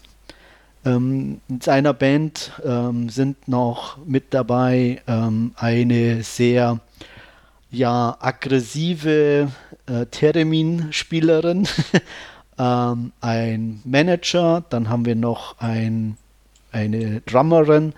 Ähm, 0.86 1.41
in 1.50 1.62
seiner 1.62 1.93
Band 1.93 2.52
ähm, 2.63 3.10
sind 3.10 3.47
noch 3.47 3.97
mit 4.06 4.34
dabei 4.34 5.02
ähm, 5.08 5.52
eine 5.56 6.23
sehr 6.23 6.80
ja, 7.71 8.15
aggressive 8.19 9.52
äh, 9.88 10.06
Theremin-Spielerin, 10.06 11.67
ähm, 12.58 13.12
ein 13.21 13.82
Manager, 13.84 14.63
dann 14.69 14.89
haben 14.89 15.06
wir 15.06 15.15
noch 15.15 15.60
ein, 15.60 16.17
eine 16.71 17.21
Drummerin 17.21 17.93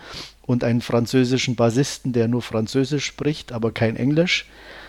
und 0.45 0.63
einen 0.63 0.81
französischen 0.81 1.55
Bassisten, 1.55 2.13
der 2.13 2.27
nur 2.27 2.41
Französisch 2.41 3.05
spricht, 3.05 3.51
aber 3.51 3.71
kein 3.71 3.95
Englisch. 3.95 4.47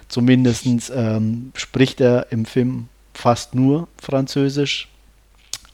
Zumindest 0.09 0.67
ähm, 0.95 1.53
spricht 1.55 2.01
er 2.01 2.33
im 2.33 2.45
Film 2.45 2.89
fast 3.21 3.55
nur 3.55 3.89
Französisch. 4.01 4.89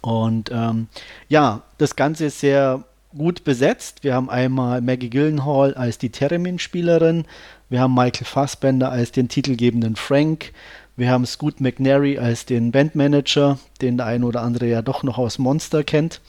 Und 0.00 0.50
ähm, 0.52 0.88
ja, 1.28 1.62
das 1.78 1.96
Ganze 1.96 2.26
ist 2.26 2.40
sehr 2.40 2.84
gut 3.16 3.44
besetzt. 3.44 4.04
Wir 4.04 4.14
haben 4.14 4.28
einmal 4.28 4.80
Maggie 4.80 5.10
Gyllenhaal 5.10 5.74
als 5.74 5.98
die 5.98 6.10
Theremin-Spielerin, 6.10 7.24
wir 7.68 7.80
haben 7.80 7.94
Michael 7.94 8.26
Fassbender 8.26 8.90
als 8.90 9.10
den 9.10 9.28
titelgebenden 9.28 9.96
Frank, 9.96 10.52
wir 10.96 11.10
haben 11.10 11.26
Scoot 11.26 11.60
McNary 11.60 12.18
als 12.18 12.46
den 12.46 12.72
Bandmanager, 12.72 13.58
den 13.80 13.96
der 13.96 14.06
eine 14.06 14.26
oder 14.26 14.42
andere 14.42 14.66
ja 14.66 14.82
doch 14.82 15.02
noch 15.02 15.18
aus 15.18 15.38
Monster 15.38 15.84
kennt. 15.84 16.20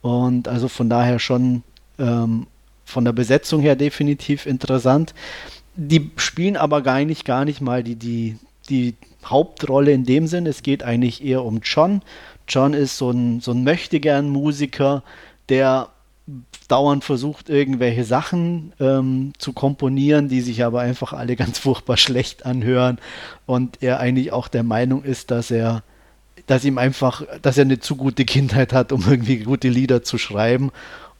Und 0.00 0.46
also 0.46 0.68
von 0.68 0.88
daher 0.88 1.18
schon 1.18 1.62
ähm, 1.98 2.46
von 2.84 3.04
der 3.04 3.12
Besetzung 3.12 3.60
her 3.60 3.74
definitiv 3.74 4.46
interessant. 4.46 5.14
Die 5.74 6.10
spielen 6.16 6.56
aber 6.56 6.82
gar 6.82 7.04
nicht, 7.04 7.24
gar 7.24 7.44
nicht 7.44 7.60
mal 7.60 7.82
die, 7.82 7.96
die, 7.96 8.38
die 8.68 8.94
Hauptrolle 9.30 9.92
in 9.92 10.04
dem 10.04 10.26
Sinn. 10.26 10.46
Es 10.46 10.62
geht 10.62 10.82
eigentlich 10.82 11.24
eher 11.24 11.44
um 11.44 11.60
John. 11.62 12.02
John 12.48 12.74
ist 12.74 12.96
so 12.96 13.10
ein, 13.10 13.40
so 13.40 13.52
ein 13.52 13.64
Möchtegern-Musiker, 13.64 15.02
der 15.48 15.88
dauernd 16.68 17.04
versucht, 17.04 17.48
irgendwelche 17.48 18.04
Sachen 18.04 18.72
ähm, 18.80 19.32
zu 19.38 19.52
komponieren, 19.52 20.28
die 20.28 20.40
sich 20.40 20.64
aber 20.64 20.80
einfach 20.80 21.12
alle 21.12 21.36
ganz 21.36 21.58
furchtbar 21.58 21.96
schlecht 21.96 22.46
anhören. 22.46 22.98
Und 23.46 23.82
er 23.82 24.00
eigentlich 24.00 24.32
auch 24.32 24.48
der 24.48 24.62
Meinung 24.62 25.04
ist, 25.04 25.30
dass 25.30 25.50
er, 25.50 25.82
dass 26.46 26.64
ihm 26.64 26.78
einfach, 26.78 27.22
dass 27.42 27.58
er 27.58 27.64
eine 27.64 27.78
zu 27.78 27.96
gute 27.96 28.24
Kindheit 28.24 28.72
hat, 28.72 28.92
um 28.92 29.04
irgendwie 29.08 29.38
gute 29.38 29.68
Lieder 29.68 30.02
zu 30.02 30.18
schreiben. 30.18 30.70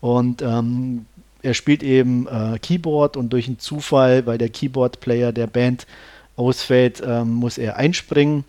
Und 0.01 0.43
ähm, 0.43 1.07
er 1.43 1.55
spielt 1.55 1.83
eben 1.83 2.27
äh, 2.27 2.59
Keyboard 2.59 3.17
und 3.17 3.33
durch 3.33 3.47
einen 3.47 3.61
Zufall, 3.61 4.27
weil 4.27 4.39
der 4.39 4.49
Keyboard-Player 4.49 5.33
der 5.33 5.47
Band 5.47 5.87
ausfällt, 6.37 7.03
ähm, 7.05 7.33
muss 7.33 7.59
er 7.59 7.77
einspringen 7.77 8.45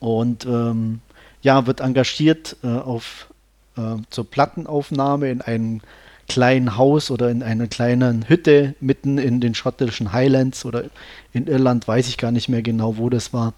und 0.00 0.46
ähm, 0.46 1.00
ja, 1.42 1.66
wird 1.66 1.80
engagiert 1.80 2.56
äh, 2.64 2.68
auf 2.68 3.28
äh, 3.76 3.96
zur 4.10 4.30
Plattenaufnahme 4.30 5.30
in 5.30 5.40
einem 5.42 5.80
kleinen 6.28 6.76
Haus 6.76 7.10
oder 7.10 7.30
in 7.30 7.42
einer 7.42 7.68
kleinen 7.68 8.28
Hütte 8.28 8.74
mitten 8.80 9.18
in 9.18 9.40
den 9.40 9.54
schottischen 9.54 10.12
Highlands 10.12 10.64
oder 10.64 10.84
in 11.32 11.46
Irland, 11.46 11.86
weiß 11.86 12.08
ich 12.08 12.18
gar 12.18 12.32
nicht 12.32 12.48
mehr 12.48 12.62
genau, 12.62 12.96
wo 12.96 13.08
das 13.10 13.32
war. 13.32 13.54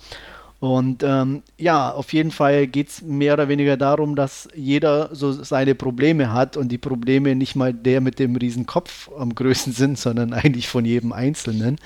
Und 0.61 1.05
ähm, 1.05 1.43
ja, 1.57 1.93
auf 1.93 2.13
jeden 2.13 2.33
Fall 2.33 2.67
geht 2.67 2.89
es 2.89 3.03
mehr 3.03 3.35
oder 3.35 3.49
weniger 3.49 3.77
darum, 3.77 4.17
dass 4.17 4.49
jeder 4.57 5.15
so 5.15 5.31
seine 5.33 5.77
Probleme 5.77 6.33
hat 6.33 6.57
und 6.57 6.71
die 6.71 6.79
Probleme 6.79 7.37
nicht 7.37 7.55
mal 7.55 7.73
der 7.73 8.01
mit 8.01 8.19
dem 8.19 8.35
riesen 8.35 8.67
Kopf 8.67 9.09
am 9.17 9.35
größten 9.35 9.73
sind, 9.75 9.99
sondern 9.99 10.33
eigentlich 10.33 10.69
von 10.69 10.85
jedem 10.85 11.13
Einzelnen. 11.13 11.79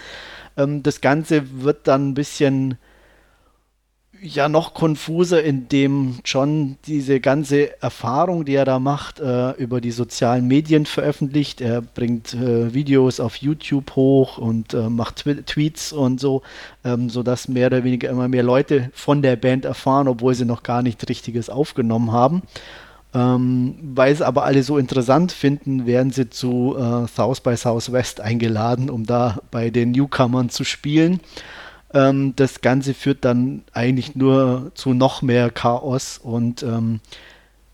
Ähm, 0.57 0.83
das 0.83 1.01
Ganze 1.01 1.63
wird 1.63 1.87
dann 1.87 2.11
ein 2.11 2.15
bisschen 2.15 2.79
ja 4.23 4.49
noch 4.49 4.73
konfuser, 4.73 5.43
indem 5.43 6.21
John 6.25 6.77
diese 6.87 7.19
ganze 7.19 7.83
Erfahrung, 7.83 8.45
die 8.45 8.55
er 8.55 8.65
da 8.65 8.79
macht, 8.79 9.19
äh, 9.19 9.51
über 9.53 9.81
die 9.81 9.91
sozialen 9.91 10.47
Medien 10.47 10.87
veröffentlicht. 10.87 11.61
Er 11.61 11.83
bringt 11.83 12.33
äh, 12.33 12.73
Videos 12.73 13.19
auf 13.19 13.37
YouTube 13.37 13.97
hoch 13.97 14.39
und 14.39 14.75
äh, 14.75 14.89
macht 14.89 15.25
Tw 15.25 15.43
Tweets 15.45 15.93
und 15.93 16.21
so, 16.21 16.43
ähm, 16.85 17.11
sodass 17.11 17.49
mehr 17.49 17.67
oder 17.67 17.83
weniger 17.83 18.11
immer 18.11 18.29
mehr 18.29 18.45
Leute 18.45 18.91
von 18.95 19.23
der 19.23 19.35
Band 19.35 19.65
erfahren, 19.65 20.07
obwohl 20.07 20.35
sie 20.35 20.45
noch 20.45 20.63
gar 20.63 20.83
nichts 20.83 21.09
Richtiges 21.09 21.51
aufgenommen 21.51 22.13
haben. 22.13 22.43
Ähm, 23.15 23.75
weil 23.83 24.13
es 24.13 24.23
aber 24.23 24.45
alle 24.45 24.63
so 24.63 24.79
interessant 24.79 25.33
finden, 25.33 25.87
werden 25.87 26.13
sie 26.13 26.31
zu 26.31 26.77
äh, 26.79 27.07
South 27.09 27.41
by 27.41 27.57
Southwest 27.57 28.21
eingeladen, 28.21 28.89
um 28.89 29.05
da 29.05 29.39
bei 29.51 29.69
den 29.69 29.91
Newcomern 29.91 30.49
zu 30.49 30.65
spielen. 30.65 31.21
Ähm, 31.93 32.35
das 32.37 32.63
Ganze 32.63 32.95
führt 32.95 33.25
dann 33.25 33.65
eigentlich 33.73 34.17
nur 34.17 34.73
zu 34.75 34.95
noch 34.95 35.21
mehr 35.21 35.51
Chaos 35.51 36.19
und 36.23 36.63
ähm, 36.63 37.01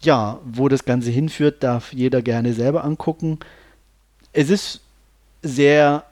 ja, 0.00 0.38
wo 0.44 0.68
das 0.68 0.84
Ganze 0.84 1.10
hinführt, 1.10 1.62
darf 1.62 1.92
jeder 1.92 2.22
gerne 2.22 2.52
selber 2.52 2.84
angucken. 2.84 3.38
Es 4.32 4.50
ist 4.50 4.80
sehr 5.42 6.04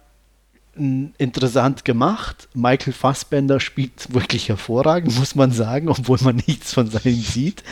interessant 0.77 1.85
gemacht. 1.85 2.49
Michael 2.53 2.93
Fassbender 2.93 3.61
spielt 3.61 4.13
wirklich 4.13 4.49
hervorragend, 4.49 5.17
muss 5.19 5.35
man 5.35 5.51
sagen, 5.51 5.89
obwohl 5.89 6.19
man 6.23 6.37
nichts 6.47 6.73
von 6.75 6.89
seinem 6.89 7.15
sieht. 7.15 7.63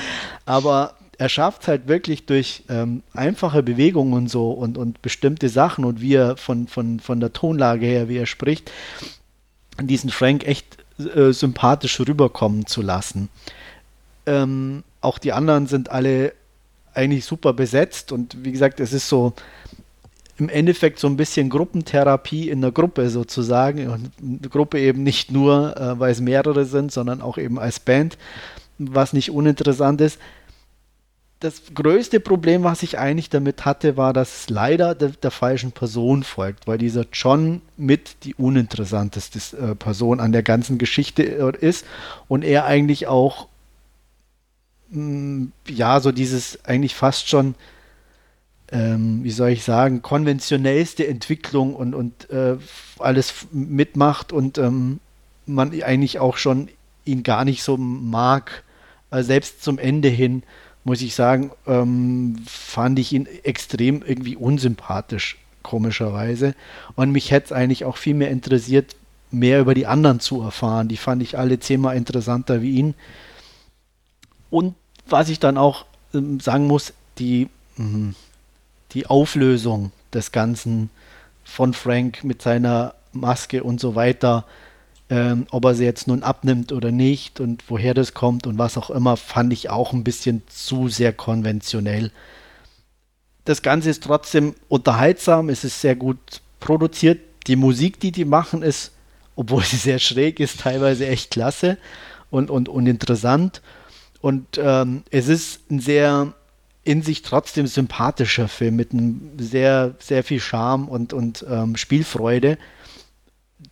Aber 0.46 0.94
er 1.18 1.29
schafft 1.29 1.62
es 1.62 1.68
halt 1.68 1.88
wirklich 1.88 2.27
durch 2.27 2.64
ähm, 2.68 3.03
einfache 3.12 3.62
Bewegungen 3.62 4.12
und 4.14 4.29
so 4.29 4.50
und, 4.50 4.79
und 4.79 5.03
bestimmte 5.03 5.48
Sachen 5.48 5.85
und 5.85 6.00
wie 6.00 6.14
er 6.14 6.37
von, 6.37 6.66
von, 6.66 7.00
von 7.00 7.20
der 7.20 7.33
Tonlage 7.33 7.87
her, 7.87 8.09
wie 8.09 8.18
er 8.18 8.27
spricht, 8.27 8.70
diesen 9.81 10.11
Frank 10.11 10.46
echt 10.46 10.79
äh, 10.98 11.33
sympathisch 11.33 11.98
rüberkommen 12.00 12.66
zu 12.66 12.83
lassen. 12.83 13.29
Ähm, 14.27 14.85
auch 15.00 15.18
die 15.18 15.33
anderen 15.33 15.66
sind 15.66 15.90
alle 15.90 16.33
eigentlich 16.94 17.24
super 17.24 17.53
besetzt 17.53 18.12
und 18.12 18.44
wie 18.44 18.53
gesagt, 18.53 18.81
es 18.81 18.92
ist 18.92 19.09
so 19.09 19.35
im 20.37 20.48
Endeffekt 20.48 20.98
so 20.98 21.07
ein 21.07 21.16
bisschen 21.16 21.48
Gruppentherapie 21.48 22.48
in 22.48 22.61
der 22.61 22.72
Gruppe 22.72 23.09
sozusagen. 23.09 23.88
Und 23.88 24.50
Gruppe 24.50 24.81
eben 24.81 25.05
nicht 25.05 25.31
nur, 25.31 25.77
äh, 25.77 25.98
weil 26.00 26.11
es 26.11 26.20
mehrere 26.20 26.64
sind, 26.64 26.90
sondern 26.90 27.22
auch 27.22 27.38
eben 27.38 27.59
als 27.59 27.79
Band, 27.79 28.18
was 28.79 29.12
nicht 29.12 29.31
uninteressant 29.31 30.00
ist 30.00 30.18
das 31.40 31.62
größte 31.74 32.20
Problem, 32.20 32.62
was 32.64 32.82
ich 32.82 32.98
eigentlich 32.98 33.28
damit 33.28 33.64
hatte, 33.64 33.96
war, 33.96 34.12
dass 34.12 34.42
es 34.42 34.50
leider 34.50 34.94
der, 34.94 35.10
der 35.10 35.30
falschen 35.30 35.72
Person 35.72 36.22
folgt, 36.22 36.66
weil 36.66 36.78
dieser 36.78 37.04
John 37.12 37.60
mit 37.76 38.24
die 38.24 38.34
uninteressanteste 38.34 39.56
äh, 39.56 39.74
Person 39.74 40.20
an 40.20 40.32
der 40.32 40.42
ganzen 40.42 40.78
Geschichte 40.78 41.22
äh, 41.22 41.56
ist 41.58 41.84
und 42.28 42.44
er 42.44 42.64
eigentlich 42.64 43.08
auch, 43.08 43.48
mh, 44.90 45.02
mm, 45.02 45.52
ja, 45.68 46.00
so 46.00 46.12
dieses 46.12 46.64
eigentlich 46.64 46.94
fast 46.94 47.28
schon 47.28 47.54
ähm, 48.74 49.22
wie 49.22 49.30
soll 49.30 49.50
ich 49.50 49.62
sagen, 49.62 50.02
konventionellste 50.02 51.06
Entwicklung 51.06 51.74
und, 51.74 51.94
und 51.94 52.30
äh, 52.30 52.56
alles 52.98 53.46
mitmacht 53.52 54.32
und 54.32 54.58
ähm, 54.58 55.00
man 55.46 55.70
eigentlich 55.82 56.18
auch 56.18 56.36
schon 56.36 56.68
ihn 57.04 57.22
gar 57.22 57.44
nicht 57.44 57.62
so 57.62 57.76
mag. 57.76 58.64
Also 59.10 59.28
selbst 59.28 59.62
zum 59.62 59.78
Ende 59.78 60.08
hin, 60.08 60.42
muss 60.84 61.00
ich 61.00 61.14
sagen, 61.14 61.50
ähm, 61.66 62.36
fand 62.46 62.98
ich 62.98 63.12
ihn 63.12 63.26
extrem 63.42 64.02
irgendwie 64.02 64.36
unsympathisch, 64.36 65.38
komischerweise. 65.62 66.54
Und 66.94 67.10
mich 67.10 67.30
hätte 67.30 67.46
es 67.46 67.52
eigentlich 67.52 67.84
auch 67.84 67.96
viel 67.96 68.14
mehr 68.14 68.30
interessiert, 68.30 68.94
mehr 69.30 69.60
über 69.60 69.74
die 69.74 69.86
anderen 69.86 70.20
zu 70.20 70.42
erfahren. 70.42 70.88
Die 70.88 70.98
fand 70.98 71.22
ich 71.22 71.38
alle 71.38 71.58
zehnmal 71.58 71.96
interessanter 71.96 72.62
wie 72.62 72.76
ihn. 72.76 72.94
Und 74.50 74.74
was 75.08 75.30
ich 75.30 75.40
dann 75.40 75.58
auch 75.58 75.86
ähm, 76.12 76.38
sagen 76.38 76.66
muss, 76.66 76.92
die, 77.18 77.48
mh, 77.76 78.14
die 78.92 79.06
Auflösung 79.06 79.90
des 80.12 80.32
Ganzen 80.32 80.90
von 81.44 81.74
Frank 81.74 82.24
mit 82.24 82.42
seiner 82.42 82.94
Maske 83.12 83.64
und 83.64 83.80
so 83.80 83.94
weiter, 83.94 84.44
ähm, 85.10 85.46
ob 85.50 85.64
er 85.64 85.74
sie 85.74 85.84
jetzt 85.84 86.08
nun 86.08 86.22
abnimmt 86.22 86.72
oder 86.72 86.90
nicht 86.90 87.40
und 87.40 87.64
woher 87.68 87.94
das 87.94 88.14
kommt 88.14 88.46
und 88.46 88.58
was 88.58 88.78
auch 88.78 88.90
immer, 88.90 89.16
fand 89.16 89.52
ich 89.52 89.70
auch 89.70 89.92
ein 89.92 90.04
bisschen 90.04 90.42
zu 90.48 90.88
sehr 90.88 91.12
konventionell. 91.12 92.10
Das 93.44 93.60
Ganze 93.60 93.90
ist 93.90 94.02
trotzdem 94.02 94.54
unterhaltsam, 94.68 95.50
es 95.50 95.64
ist 95.64 95.80
sehr 95.80 95.96
gut 95.96 96.40
produziert. 96.60 97.20
Die 97.46 97.56
Musik, 97.56 98.00
die 98.00 98.10
die 98.10 98.24
machen, 98.24 98.62
ist, 98.62 98.92
obwohl 99.36 99.62
sie 99.62 99.76
sehr 99.76 99.98
schräg 99.98 100.40
ist, 100.40 100.60
teilweise 100.60 101.06
echt 101.06 101.30
klasse 101.30 101.76
und, 102.30 102.50
und, 102.50 102.70
und 102.70 102.86
interessant. 102.86 103.60
Und 104.22 104.58
ähm, 104.58 105.02
es 105.10 105.28
ist 105.28 105.70
ein 105.70 105.80
sehr 105.80 106.32
in 106.84 107.02
sich 107.02 107.22
trotzdem 107.22 107.66
sympathischer 107.66 108.48
Film 108.48 108.76
mit 108.76 108.92
einem 108.92 109.32
sehr, 109.38 109.94
sehr 109.98 110.22
viel 110.22 110.40
Charme 110.40 110.88
und, 110.88 111.12
und 111.12 111.44
ähm, 111.48 111.76
Spielfreude. 111.76 112.58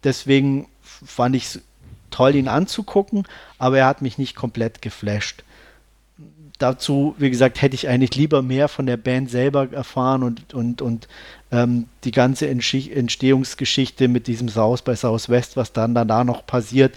Deswegen 0.03 0.67
fand 1.05 1.37
ich 1.37 1.45
es 1.45 1.61
toll, 2.11 2.37
ihn 2.37 2.49
anzugucken, 2.49 3.25
aber 3.59 3.79
er 3.79 3.87
hat 3.87 4.03
mich 4.03 4.19
nicht 4.19 4.37
komplett 4.37 4.83
geflasht. 4.83 5.43
Dazu, 6.59 7.17
wie 7.19 7.31
gesagt, 7.31 7.61
hätte 7.61 7.75
ich 7.75 7.89
eigentlich 7.89 8.15
lieber 8.15 8.43
mehr 8.43 8.69
von 8.69 8.87
der 8.87 8.97
Band 8.97 9.31
selber 9.31 9.73
erfahren 9.73 10.23
und, 10.23 10.55
und, 10.55 10.81
und 10.81 11.09
ähm, 11.51 11.89
die 12.05 12.13
ganze 12.13 12.49
Entstehungsgeschichte 12.49 14.07
mit 14.07 14.29
diesem 14.29 14.49
South 14.49 14.83
bei 14.83 14.95
Southwest, 14.95 15.57
was 15.57 15.73
dann 15.73 15.95
danach 15.95 16.23
noch 16.23 16.47
passiert, 16.47 16.95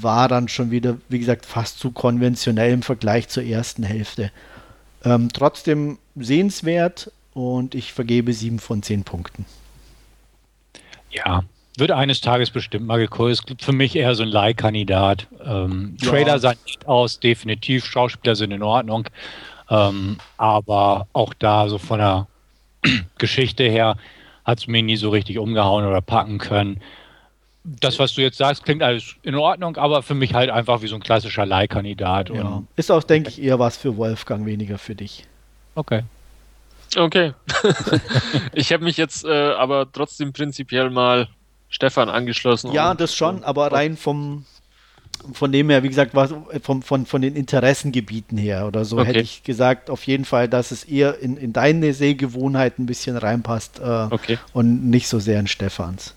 war 0.00 0.28
dann 0.28 0.48
schon 0.48 0.70
wieder, 0.70 0.98
wie 1.08 1.18
gesagt, 1.18 1.46
fast 1.46 1.78
zu 1.78 1.92
konventionell 1.92 2.72
im 2.72 2.82
Vergleich 2.82 3.28
zur 3.28 3.42
ersten 3.42 3.84
Hälfte. 3.84 4.30
Ähm, 5.02 5.30
trotzdem 5.32 5.96
sehenswert 6.16 7.10
und 7.32 7.74
ich 7.74 7.94
vergebe 7.94 8.34
sieben 8.34 8.58
von 8.58 8.82
zehn 8.82 9.04
Punkten. 9.04 9.46
Ja, 11.10 11.44
wird 11.78 11.90
eines 11.90 12.20
Tages 12.20 12.50
bestimmt 12.50 12.86
mal 12.86 12.98
geguckt. 12.98 13.30
Ist 13.30 13.62
für 13.62 13.72
mich 13.72 13.96
eher 13.96 14.14
so 14.14 14.22
ein 14.22 14.28
Leihkandidat. 14.28 15.26
Ähm, 15.44 15.96
ja. 16.00 16.10
Trailer 16.10 16.38
sah 16.38 16.54
nicht 16.64 16.86
aus, 16.86 17.20
definitiv. 17.20 17.84
Schauspieler 17.86 18.36
sind 18.36 18.50
in 18.50 18.62
Ordnung. 18.62 19.08
Ähm, 19.70 20.18
aber 20.36 21.06
auch 21.12 21.34
da, 21.34 21.68
so 21.68 21.78
von 21.78 21.98
der 21.98 22.26
Geschichte 23.18 23.64
her, 23.64 23.96
hat 24.44 24.60
es 24.60 24.66
mir 24.66 24.82
nie 24.82 24.96
so 24.96 25.10
richtig 25.10 25.38
umgehauen 25.38 25.84
oder 25.84 26.00
packen 26.00 26.38
können 26.38 26.80
das, 27.80 27.98
was 27.98 28.14
du 28.14 28.22
jetzt 28.22 28.38
sagst, 28.38 28.64
klingt 28.64 28.82
alles 28.82 29.16
in 29.22 29.34
Ordnung, 29.34 29.76
aber 29.76 30.02
für 30.02 30.14
mich 30.14 30.34
halt 30.34 30.50
einfach 30.50 30.82
wie 30.82 30.86
so 30.86 30.94
ein 30.94 31.02
klassischer 31.02 31.44
Leihkandidat. 31.44 32.30
Ja. 32.30 32.62
Ist 32.76 32.90
auch, 32.90 33.02
denke 33.02 33.30
ich, 33.30 33.42
eher 33.42 33.58
was 33.58 33.76
für 33.76 33.96
Wolfgang, 33.96 34.46
weniger 34.46 34.78
für 34.78 34.94
dich. 34.94 35.26
Okay. 35.74 36.02
Okay. 36.96 37.34
ich 38.54 38.72
habe 38.72 38.84
mich 38.84 38.96
jetzt 38.96 39.24
äh, 39.24 39.50
aber 39.52 39.90
trotzdem 39.92 40.32
prinzipiell 40.32 40.88
mal 40.88 41.28
Stefan 41.68 42.08
angeschlossen. 42.08 42.72
Ja, 42.72 42.94
das 42.94 43.14
schon, 43.14 43.44
aber 43.44 43.72
rein 43.72 43.96
vom 43.96 44.44
von 45.32 45.50
dem 45.50 45.68
her, 45.68 45.82
wie 45.82 45.88
gesagt, 45.88 46.14
was, 46.14 46.32
vom, 46.62 46.80
von, 46.80 47.04
von 47.04 47.20
den 47.20 47.34
Interessengebieten 47.34 48.38
her 48.38 48.68
oder 48.68 48.84
so, 48.84 48.98
okay. 48.98 49.08
hätte 49.08 49.20
ich 49.20 49.42
gesagt, 49.42 49.90
auf 49.90 50.06
jeden 50.06 50.24
Fall, 50.24 50.48
dass 50.48 50.70
es 50.70 50.84
eher 50.84 51.18
in, 51.18 51.36
in 51.36 51.52
deine 51.52 51.92
Sehgewohnheit 51.92 52.78
ein 52.78 52.86
bisschen 52.86 53.16
reinpasst 53.16 53.80
äh, 53.80 54.06
okay. 54.10 54.38
und 54.52 54.88
nicht 54.88 55.08
so 55.08 55.18
sehr 55.18 55.40
in 55.40 55.48
Stefans 55.48 56.14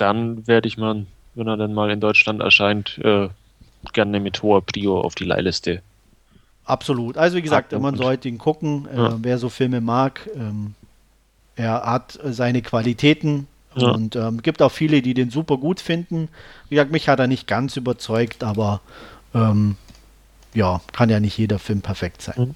dann 0.00 0.46
werde 0.46 0.68
ich 0.68 0.78
mal, 0.78 1.06
wenn 1.34 1.46
er 1.46 1.56
dann 1.56 1.74
mal 1.74 1.90
in 1.90 2.00
Deutschland 2.00 2.40
erscheint, 2.40 2.98
äh, 2.98 3.28
gerne 3.92 4.20
mit 4.20 4.42
hoher 4.42 4.62
Prio 4.62 5.00
auf 5.00 5.14
die 5.14 5.24
Leihliste. 5.24 5.82
Absolut. 6.64 7.16
Also 7.16 7.36
wie 7.36 7.42
gesagt, 7.42 7.72
man 7.72 7.96
sollte 7.96 8.28
ihn 8.28 8.38
gucken, 8.38 8.86
äh, 8.92 8.96
ja. 8.96 9.18
wer 9.20 9.38
so 9.38 9.48
Filme 9.48 9.80
mag. 9.80 10.28
Ähm, 10.34 10.74
er 11.56 11.82
hat 11.82 12.18
seine 12.22 12.62
Qualitäten 12.62 13.46
ja. 13.82 13.90
und 13.90 14.16
ähm, 14.16 14.42
gibt 14.42 14.62
auch 14.62 14.72
viele, 14.72 15.02
die 15.02 15.14
den 15.14 15.30
super 15.30 15.56
gut 15.56 15.80
finden. 15.80 16.28
Wie 16.68 16.74
gesagt, 16.76 16.92
mich 16.92 17.08
hat 17.08 17.18
er 17.18 17.26
nicht 17.26 17.46
ganz 17.46 17.76
überzeugt, 17.76 18.44
aber 18.44 18.80
ähm, 19.34 19.76
ja, 20.54 20.80
kann 20.92 21.10
ja 21.10 21.20
nicht 21.20 21.38
jeder 21.38 21.58
Film 21.58 21.80
perfekt 21.80 22.22
sein. 22.22 22.34
Mhm. 22.38 22.54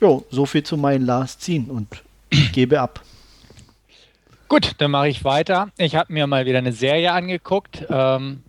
Jo, 0.00 0.24
so 0.30 0.46
viel 0.46 0.62
zu 0.62 0.76
meinen 0.76 1.04
Last 1.04 1.42
Scene 1.42 1.72
und 1.72 1.88
ich 2.30 2.52
gebe 2.52 2.80
ab. 2.80 3.02
Gut, 4.48 4.74
dann 4.78 4.90
mache 4.90 5.08
ich 5.08 5.24
weiter. 5.24 5.68
Ich 5.76 5.94
habe 5.94 6.12
mir 6.12 6.26
mal 6.26 6.46
wieder 6.46 6.58
eine 6.58 6.72
Serie 6.72 7.12
angeguckt, 7.12 7.84
ähm, 7.90 8.42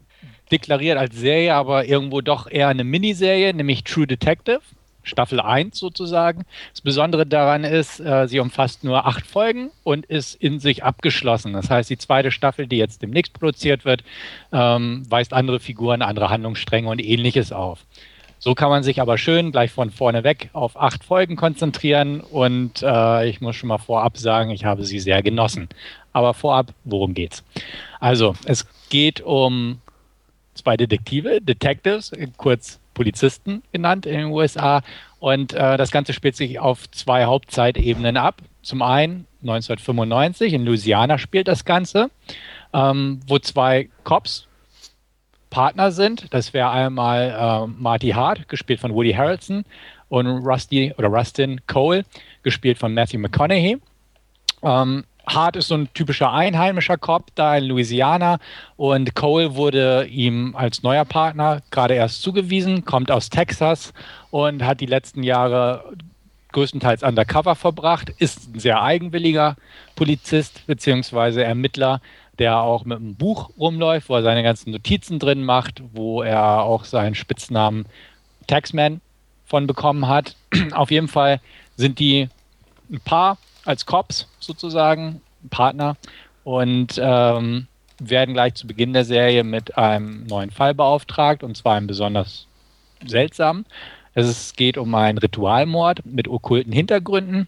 deklariert 0.51 0.97
als 0.97 1.15
Serie, 1.15 1.55
aber 1.55 1.85
irgendwo 1.85 2.21
doch 2.21 2.49
eher 2.49 2.69
eine 2.69 2.83
Miniserie, 2.83 3.53
nämlich 3.53 3.83
True 3.83 4.07
Detective. 4.07 4.61
Staffel 5.03 5.39
1 5.39 5.77
sozusagen. 5.77 6.43
Das 6.71 6.81
Besondere 6.81 7.25
daran 7.25 7.63
ist, 7.63 7.99
äh, 7.99 8.27
sie 8.27 8.39
umfasst 8.39 8.83
nur 8.83 9.05
acht 9.05 9.25
Folgen 9.25 9.71
und 9.83 10.05
ist 10.05 10.35
in 10.35 10.59
sich 10.59 10.83
abgeschlossen. 10.83 11.53
Das 11.53 11.69
heißt, 11.69 11.89
die 11.89 11.97
zweite 11.97 12.31
Staffel, 12.31 12.67
die 12.67 12.77
jetzt 12.77 13.01
demnächst 13.01 13.33
produziert 13.33 13.85
wird, 13.85 14.03
ähm, 14.51 15.03
weist 15.09 15.33
andere 15.33 15.59
Figuren, 15.59 16.01
andere 16.01 16.29
Handlungsstränge 16.29 16.89
und 16.89 17.03
ähnliches 17.03 17.51
auf. 17.51 17.85
So 18.41 18.55
kann 18.55 18.69
man 18.69 18.83
sich 18.83 19.01
aber 19.01 19.17
schön 19.17 19.51
gleich 19.51 19.69
von 19.71 19.91
vorne 19.91 20.23
weg 20.23 20.49
auf 20.53 20.79
acht 20.79 21.03
Folgen 21.03 21.35
konzentrieren 21.35 22.21
und 22.21 22.81
äh, 22.81 23.27
ich 23.27 23.41
muss 23.41 23.57
schon 23.57 23.67
mal 23.67 23.79
vorab 23.79 24.17
sagen, 24.17 24.51
ich 24.51 24.63
habe 24.63 24.85
sie 24.85 24.99
sehr 24.99 25.21
genossen. 25.21 25.67
Aber 26.13 26.33
vorab, 26.33 26.73
worum 26.85 27.13
geht's? 27.13 27.43
Also, 27.99 28.35
es 28.45 28.65
geht 28.89 29.19
um 29.19 29.81
zwei 30.53 30.77
Detektive, 30.77 31.41
Detectives, 31.41 32.13
kurz 32.37 32.79
Polizisten 32.99 33.63
genannt 33.71 34.05
in 34.05 34.17
den 34.17 34.25
USA. 34.25 34.81
Und 35.19 35.53
äh, 35.53 35.77
das 35.77 35.89
Ganze 35.89 36.11
spielt 36.11 36.35
sich 36.35 36.59
auf 36.59 36.91
zwei 36.91 37.23
Hauptzeitebenen 37.23 38.17
ab. 38.17 38.41
Zum 38.61 38.81
einen 38.81 39.25
1995 39.41 40.51
in 40.51 40.65
Louisiana 40.65 41.17
spielt 41.17 41.47
das 41.47 41.63
Ganze, 41.63 42.11
ähm, 42.73 43.21
wo 43.25 43.39
zwei 43.39 43.87
Cops 44.03 44.47
Partner 45.49 45.93
sind. 45.93 46.33
Das 46.33 46.53
wäre 46.53 46.71
einmal 46.71 47.67
äh, 47.69 47.71
Marty 47.81 48.09
Hart, 48.09 48.49
gespielt 48.49 48.81
von 48.81 48.93
Woody 48.93 49.13
Harrelson, 49.13 49.63
und 50.09 50.27
Rusty 50.27 50.93
oder 50.97 51.07
Rustin 51.07 51.61
Cole, 51.67 52.03
gespielt 52.43 52.77
von 52.77 52.93
Matthew 52.93 53.19
McConaughey. 53.19 53.77
Ähm, 54.61 55.05
Hart 55.29 55.55
ist 55.55 55.67
so 55.67 55.75
ein 55.75 55.89
typischer 55.93 56.33
einheimischer 56.33 56.97
Cop 56.97 57.27
da 57.35 57.57
in 57.57 57.65
Louisiana 57.65 58.39
und 58.77 59.15
Cole 59.15 59.55
wurde 59.55 60.05
ihm 60.07 60.55
als 60.55 60.83
neuer 60.83 61.05
Partner 61.05 61.61
gerade 61.71 61.93
erst 61.93 62.21
zugewiesen, 62.21 62.85
kommt 62.85 63.11
aus 63.11 63.29
Texas 63.29 63.93
und 64.31 64.63
hat 64.63 64.81
die 64.81 64.85
letzten 64.85 65.23
Jahre 65.23 65.93
größtenteils 66.51 67.03
undercover 67.03 67.55
verbracht, 67.55 68.09
ist 68.17 68.55
ein 68.55 68.59
sehr 68.59 68.81
eigenwilliger 68.81 69.55
Polizist 69.95 70.65
bzw. 70.65 71.43
Ermittler, 71.43 72.01
der 72.39 72.59
auch 72.61 72.85
mit 72.85 72.97
einem 72.97 73.15
Buch 73.15 73.51
rumläuft, 73.57 74.09
wo 74.09 74.15
er 74.15 74.23
seine 74.23 74.43
ganzen 74.43 74.71
Notizen 74.71 75.19
drin 75.19 75.43
macht, 75.43 75.83
wo 75.93 76.23
er 76.23 76.63
auch 76.63 76.85
seinen 76.85 77.15
Spitznamen 77.15 77.85
Taxman 78.47 79.01
von 79.45 79.67
bekommen 79.67 80.07
hat. 80.07 80.35
Auf 80.71 80.89
jeden 80.89 81.07
Fall 81.07 81.39
sind 81.75 81.99
die 81.99 82.29
ein 82.91 82.99
Paar 83.01 83.37
als 83.65 83.85
Cops 83.85 84.27
sozusagen, 84.39 85.21
Partner 85.49 85.95
und 86.43 86.99
ähm, 87.01 87.67
werden 87.99 88.33
gleich 88.33 88.55
zu 88.55 88.67
Beginn 88.67 88.93
der 88.93 89.05
Serie 89.05 89.43
mit 89.43 89.77
einem 89.77 90.25
neuen 90.27 90.51
Fall 90.51 90.73
beauftragt 90.73 91.43
und 91.43 91.55
zwar 91.55 91.75
einem 91.75 91.87
besonders 91.87 92.47
seltsamen. 93.05 93.65
Es 94.13 94.53
geht 94.55 94.77
um 94.77 94.93
einen 94.95 95.17
Ritualmord 95.17 96.05
mit 96.05 96.27
okkulten 96.27 96.73
Hintergründen. 96.73 97.47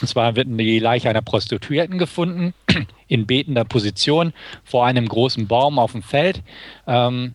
Und 0.00 0.08
zwar 0.08 0.36
wird 0.36 0.48
die 0.50 0.78
Leiche 0.78 1.08
einer 1.08 1.22
Prostituierten 1.22 1.98
gefunden, 1.98 2.52
in 3.08 3.26
betender 3.26 3.64
Position 3.64 4.34
vor 4.62 4.84
einem 4.84 5.08
großen 5.08 5.46
Baum 5.46 5.78
auf 5.78 5.92
dem 5.92 6.02
Feld. 6.02 6.42
Ähm, 6.86 7.34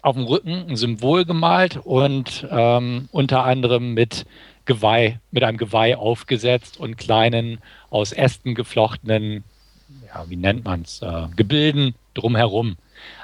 auf 0.00 0.16
dem 0.16 0.24
Rücken 0.24 0.66
ein 0.68 0.76
Symbol 0.76 1.24
gemalt 1.24 1.78
und 1.82 2.46
ähm, 2.50 3.08
unter 3.12 3.44
anderem 3.44 3.94
mit 3.94 4.26
Geweih, 4.64 5.20
mit 5.30 5.42
einem 5.44 5.58
Geweih 5.58 5.96
aufgesetzt 5.96 6.78
und 6.78 6.96
kleinen 6.96 7.58
aus 7.90 8.12
Ästen 8.12 8.54
geflochtenen, 8.54 9.44
ja, 10.06 10.24
wie 10.28 10.36
nennt 10.36 10.64
man 10.64 10.82
es, 10.82 11.02
äh, 11.02 11.28
Gebilden 11.36 11.94
drumherum. 12.14 12.76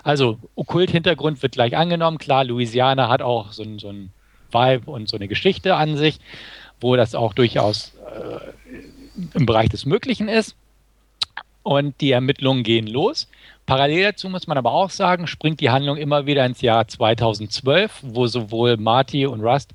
Also 0.03 0.39
Okkult-Hintergrund 0.57 1.43
wird 1.43 1.53
gleich 1.53 1.77
angenommen. 1.77 2.19
Klar, 2.19 2.45
Louisiana 2.45 3.09
hat 3.09 3.23
auch 3.23 3.53
so, 3.53 3.65
so 3.79 3.91
ein 3.91 4.11
Vibe 4.51 4.91
und 4.91 5.09
so 5.09 5.17
eine 5.17 5.29
Geschichte 5.29 5.77
an 5.77 5.97
sich. 5.97 6.19
wo 6.81 6.97
das 6.97 7.15
auch 7.15 7.35
durchaus 7.35 7.93
äh, 8.15 8.41
im 9.35 9.47
Bereich 9.47 9.69
des 9.69 9.87
Möglichen 9.87 10.29
ist. 10.29 10.57
Und 11.63 12.01
die 12.01 12.13
Ermittlungen 12.13 12.63
gehen 12.63 12.87
los. 12.87 13.29
Parallel 13.69 14.05
dazu 14.05 14.31
muss 14.31 14.47
man 14.47 14.57
aber 14.57 14.73
auch 14.73 14.89
sagen, 14.89 15.27
springt 15.27 15.61
die 15.61 15.69
Handlung 15.69 15.99
immer 15.99 16.25
wieder 16.25 16.47
ins 16.47 16.63
Jahr 16.63 16.89
2012, 16.89 18.01
wo 18.01 18.27
sowohl 18.27 18.79
Marty 18.79 19.27
und 19.27 19.43
Rust 19.43 19.73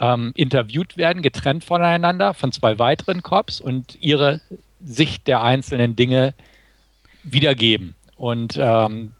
ähm, 0.00 0.32
interviewt 0.34 0.96
werden, 0.96 1.22
getrennt 1.22 1.62
voneinander 1.62 2.34
von 2.34 2.50
zwei 2.50 2.80
weiteren 2.80 3.22
Cops 3.22 3.60
und 3.60 3.98
ihre 4.00 4.40
Sicht 4.84 5.28
der 5.28 5.44
einzelnen 5.44 5.94
Dinge 5.94 6.34
wiedergeben. 7.22 7.94
Und 8.16 8.58
ähm, 8.58 9.12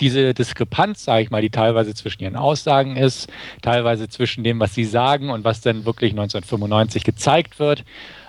diese 0.00 0.32
Diskrepanz, 0.32 1.02
sage 1.02 1.24
ich 1.24 1.30
mal, 1.30 1.42
die 1.42 1.50
teilweise 1.50 1.94
zwischen 1.94 2.22
ihren 2.22 2.36
Aussagen 2.36 2.94
ist, 2.94 3.28
teilweise 3.60 4.08
zwischen 4.08 4.44
dem, 4.44 4.60
was 4.60 4.72
sie 4.72 4.84
sagen 4.84 5.30
und 5.30 5.42
was 5.42 5.60
dann 5.62 5.84
wirklich 5.84 6.12
1995 6.12 7.02
gezeigt 7.02 7.58
wird, 7.58 7.84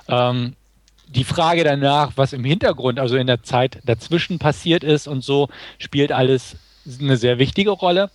ähm, 0.09 0.55
die 1.07 1.23
Frage 1.23 1.63
danach, 1.63 2.13
was 2.15 2.33
im 2.33 2.43
Hintergrund, 2.43 2.99
also 2.99 3.17
in 3.17 3.27
der 3.27 3.43
Zeit 3.43 3.79
dazwischen 3.85 4.39
passiert 4.39 4.83
ist 4.83 5.07
und 5.07 5.23
so, 5.23 5.47
spielt 5.79 6.11
alles 6.11 6.57
eine 6.99 7.17
sehr 7.17 7.37
wichtige 7.37 7.71
Rolle. 7.71 8.09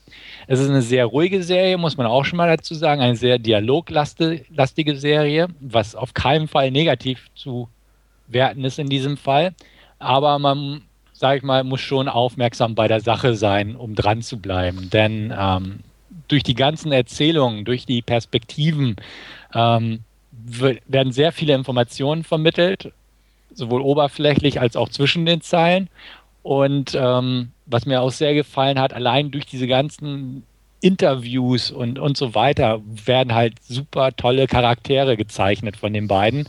Es 0.46 0.61
ist 0.61 0.68
eine 0.68 0.83
sehr 0.83 1.07
ruhige 1.07 1.42
Serie, 1.42 1.76
muss 1.78 1.96
man 1.96 2.07
auch 2.07 2.24
schon 2.24 2.38
mal 2.38 2.48
dazu 2.48 2.74
sagen, 2.74 3.02
eine 3.02 3.16
sehr 3.16 3.38
dialoglastige 3.38 4.96
Serie, 4.96 5.48
was 5.61 5.94
auf 5.94 6.14
keinen 6.14 6.48
Fall 6.48 6.70
negativ 6.70 7.28
zu 7.35 7.68
werten 8.28 8.64
ist 8.64 8.78
in 8.78 8.88
diesem 8.88 9.16
Fall. 9.16 9.55
Aber 9.98 10.38
man, 10.38 10.83
sage 11.12 11.38
ich 11.38 11.42
mal, 11.42 11.64
muss 11.64 11.81
schon 11.81 12.09
aufmerksam 12.09 12.74
bei 12.74 12.88
der 12.88 13.00
Sache 13.00 13.35
sein, 13.35 13.76
um 13.76 13.94
dran 13.94 14.22
zu 14.22 14.38
bleiben. 14.38 14.88
Denn 14.90 15.33
ähm, 15.37 15.81
durch 16.28 16.42
die 16.42 16.55
ganzen 16.55 16.92
Erzählungen, 16.92 17.64
durch 17.64 17.87
die 17.87 18.02
Perspektiven, 18.02 18.96
ähm, 19.55 20.00
werden 20.44 21.12
sehr 21.12 21.33
viele 21.33 21.55
Informationen 21.55 22.24
vermittelt, 22.24 22.92
sowohl 23.52 23.83
oberflächlich 23.83 24.61
als 24.61 24.76
auch 24.76 24.88
zwischen 24.88 25.26
den 25.26 25.40
Zeilen. 25.40 25.88
Und 26.42 26.96
ähm, 26.98 27.52
was 27.66 27.87
mir 27.87 28.02
auch 28.02 28.11
sehr 28.11 28.35
gefallen 28.35 28.78
hat, 28.81 28.92
allein 28.92 29.31
durch 29.31 29.46
diese 29.46 29.66
ganzen 29.66 30.44
Interviews 30.81 31.70
und, 31.70 31.98
und 31.98 32.16
so 32.16 32.35
weiter 32.35 32.81
werden 32.85 33.35
halt 33.35 33.55
super 33.62 34.14
tolle 34.16 34.48
Charaktere 34.48 35.16
gezeichnet 35.16 35.76
von 35.76 35.92
den 35.92 36.09
beiden. 36.09 36.48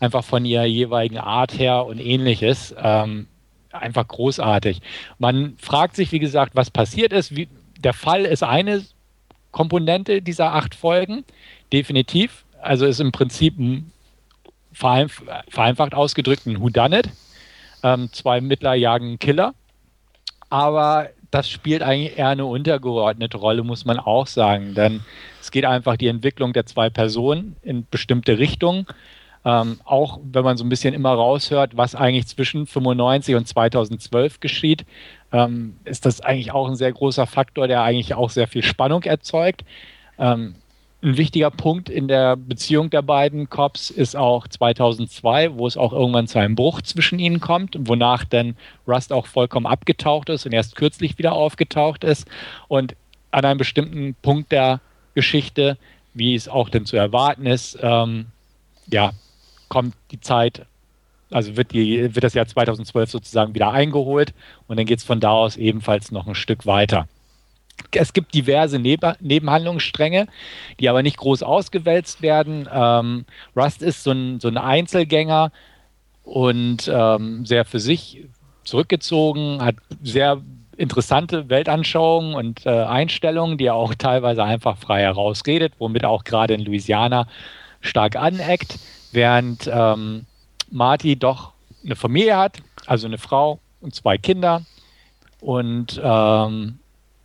Einfach 0.00 0.22
von 0.22 0.44
ihrer 0.44 0.66
jeweiligen 0.66 1.18
Art 1.18 1.58
her 1.58 1.86
und 1.86 1.98
ähnliches. 1.98 2.74
Ähm, 2.78 3.26
einfach 3.72 4.06
großartig. 4.06 4.80
Man 5.18 5.54
fragt 5.58 5.96
sich, 5.96 6.12
wie 6.12 6.18
gesagt, 6.18 6.54
was 6.54 6.70
passiert 6.70 7.12
ist. 7.12 7.34
Wie, 7.34 7.48
der 7.78 7.94
Fall 7.94 8.24
ist 8.24 8.42
eine 8.42 8.84
Komponente 9.50 10.22
dieser 10.22 10.52
acht 10.52 10.74
Folgen, 10.74 11.24
definitiv 11.72 12.44
also 12.62 12.86
ist 12.86 13.00
im 13.00 13.12
Prinzip 13.12 13.58
ein 13.58 13.92
vereinf 14.72 15.22
vereinfacht 15.48 15.94
ausgedrückt 15.94 16.46
ein 16.46 16.60
Whodunit. 16.60 17.08
Ähm, 17.82 18.10
zwei 18.12 18.36
Ermittler 18.36 18.74
jagen 18.74 19.06
einen 19.06 19.18
Killer. 19.18 19.54
Aber 20.48 21.08
das 21.30 21.48
spielt 21.48 21.82
eigentlich 21.82 22.18
eher 22.18 22.28
eine 22.28 22.44
untergeordnete 22.44 23.36
Rolle, 23.36 23.62
muss 23.62 23.84
man 23.84 23.98
auch 23.98 24.26
sagen. 24.26 24.74
Denn 24.74 25.00
es 25.40 25.50
geht 25.50 25.64
einfach 25.64 25.96
die 25.96 26.08
Entwicklung 26.08 26.52
der 26.52 26.66
zwei 26.66 26.90
Personen 26.90 27.56
in 27.62 27.86
bestimmte 27.88 28.38
Richtungen. 28.38 28.86
Ähm, 29.42 29.80
auch 29.84 30.20
wenn 30.22 30.44
man 30.44 30.58
so 30.58 30.64
ein 30.64 30.68
bisschen 30.68 30.92
immer 30.92 31.12
raushört, 31.12 31.76
was 31.76 31.94
eigentlich 31.94 32.26
zwischen 32.26 32.66
95 32.66 33.36
und 33.36 33.48
2012 33.48 34.40
geschieht, 34.40 34.84
ähm, 35.32 35.76
ist 35.84 36.04
das 36.04 36.20
eigentlich 36.20 36.52
auch 36.52 36.68
ein 36.68 36.76
sehr 36.76 36.92
großer 36.92 37.26
Faktor, 37.26 37.66
der 37.66 37.82
eigentlich 37.82 38.14
auch 38.14 38.28
sehr 38.28 38.48
viel 38.48 38.62
Spannung 38.62 39.04
erzeugt. 39.04 39.64
Ähm, 40.18 40.56
ein 41.02 41.16
wichtiger 41.16 41.50
Punkt 41.50 41.88
in 41.88 42.08
der 42.08 42.36
Beziehung 42.36 42.90
der 42.90 43.02
beiden 43.02 43.48
Cops 43.48 43.90
ist 43.90 44.16
auch 44.16 44.46
2002, 44.46 45.56
wo 45.56 45.66
es 45.66 45.76
auch 45.76 45.92
irgendwann 45.92 46.28
zu 46.28 46.38
einem 46.38 46.54
Bruch 46.54 46.82
zwischen 46.82 47.18
ihnen 47.18 47.40
kommt, 47.40 47.76
wonach 47.78 48.24
dann 48.24 48.56
Rust 48.86 49.12
auch 49.12 49.26
vollkommen 49.26 49.66
abgetaucht 49.66 50.28
ist 50.28 50.44
und 50.44 50.52
erst 50.52 50.76
kürzlich 50.76 51.16
wieder 51.16 51.32
aufgetaucht 51.32 52.04
ist. 52.04 52.28
Und 52.68 52.96
an 53.30 53.44
einem 53.44 53.58
bestimmten 53.58 54.14
Punkt 54.20 54.52
der 54.52 54.80
Geschichte, 55.14 55.78
wie 56.12 56.34
es 56.34 56.48
auch 56.48 56.68
denn 56.68 56.84
zu 56.84 56.96
erwarten 56.96 57.46
ist, 57.46 57.78
ähm, 57.80 58.26
ja, 58.88 59.12
kommt 59.68 59.94
die 60.10 60.20
Zeit, 60.20 60.66
also 61.30 61.56
wird, 61.56 61.72
die, 61.72 62.14
wird 62.14 62.24
das 62.24 62.34
Jahr 62.34 62.46
2012 62.46 63.10
sozusagen 63.10 63.54
wieder 63.54 63.70
eingeholt 63.70 64.34
und 64.66 64.76
dann 64.76 64.86
geht 64.86 64.98
es 64.98 65.04
von 65.04 65.20
da 65.20 65.30
aus 65.30 65.56
ebenfalls 65.56 66.10
noch 66.10 66.26
ein 66.26 66.34
Stück 66.34 66.66
weiter. 66.66 67.08
Es 67.92 68.12
gibt 68.12 68.34
diverse 68.34 68.78
Neb 68.78 69.04
Nebenhandlungsstränge, 69.20 70.26
die 70.78 70.88
aber 70.88 71.02
nicht 71.02 71.16
groß 71.16 71.42
ausgewälzt 71.42 72.22
werden. 72.22 72.68
Ähm, 72.72 73.24
Rust 73.56 73.82
ist 73.82 74.04
so 74.04 74.12
ein, 74.12 74.40
so 74.40 74.48
ein 74.48 74.58
Einzelgänger 74.58 75.52
und 76.24 76.90
ähm, 76.92 77.44
sehr 77.46 77.64
für 77.64 77.80
sich 77.80 78.24
zurückgezogen, 78.64 79.62
hat 79.62 79.76
sehr 80.02 80.40
interessante 80.76 81.50
Weltanschauungen 81.50 82.34
und 82.34 82.64
äh, 82.64 82.70
Einstellungen, 82.70 83.58
die 83.58 83.66
er 83.66 83.74
auch 83.74 83.94
teilweise 83.94 84.42
einfach 84.44 84.78
frei 84.78 85.02
herausredet, 85.02 85.74
womit 85.78 86.04
er 86.04 86.10
auch 86.10 86.24
gerade 86.24 86.54
in 86.54 86.60
Louisiana 86.60 87.26
stark 87.80 88.16
aneckt, 88.16 88.78
während 89.12 89.70
ähm, 89.72 90.26
Marty 90.70 91.16
doch 91.16 91.52
eine 91.84 91.96
Familie 91.96 92.36
hat, 92.36 92.58
also 92.86 93.06
eine 93.06 93.18
Frau 93.18 93.60
und 93.80 93.94
zwei 93.94 94.18
Kinder 94.18 94.62
und 95.40 96.00
ähm, 96.02 96.79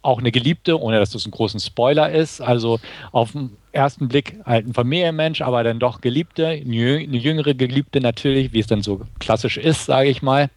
auch 0.06 0.20
eine 0.20 0.32
Geliebte, 0.32 0.80
ohne 0.80 1.00
dass 1.00 1.10
das 1.10 1.26
ein 1.26 1.32
großen 1.32 1.60
Spoiler 1.60 2.12
ist. 2.12 2.42
Also 2.42 2.80
auf 3.12 3.32
den 3.32 3.58
ersten 3.72 4.08
Blick 4.08 4.40
halt 4.46 4.68
ein 4.68 4.74
Familienmensch, 4.74 5.42
aber 5.42 5.64
dann 5.64 5.80
doch 5.80 6.02
Geliebte, 6.02 6.48
eine 6.48 7.18
jüngere 7.18 7.54
Geliebte 7.54 8.00
natürlich, 8.00 8.54
wie 8.54 8.60
es 8.60 8.68
dann 8.68 8.82
so 8.82 9.02
klassisch 9.20 9.58
ist, 9.58 9.86
sage 9.86 10.10
ich 10.10 10.22
mal. 10.22 10.50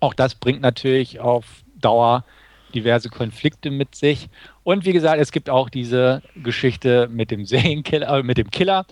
Auch 0.00 0.14
das 0.14 0.34
bringt 0.34 0.62
natürlich 0.62 1.20
auf 1.20 1.44
Dauer 1.80 2.24
diverse 2.74 3.08
Konflikte 3.08 3.70
mit 3.70 3.94
sich. 3.94 4.28
Und 4.64 4.84
wie 4.84 4.92
gesagt, 4.92 5.20
es 5.20 5.32
gibt 5.32 5.50
auch 5.50 5.68
diese 5.68 6.22
Geschichte 6.42 7.08
mit 7.10 7.30
dem 7.30 7.44
Serienkiller, 7.44 8.18
äh, 8.18 8.22
mit 8.22 8.38
dem 8.38 8.50
Killer, 8.50 8.86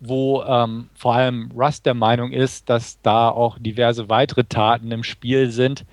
wo 0.00 0.42
ähm, 0.42 0.88
vor 0.94 1.14
allem 1.14 1.50
Rust 1.54 1.86
der 1.86 1.94
Meinung 1.94 2.32
ist, 2.32 2.68
dass 2.68 3.00
da 3.02 3.28
auch 3.28 3.58
diverse 3.58 4.08
weitere 4.08 4.44
Taten 4.44 4.90
im 4.90 5.04
Spiel 5.04 5.50
sind, 5.50 5.84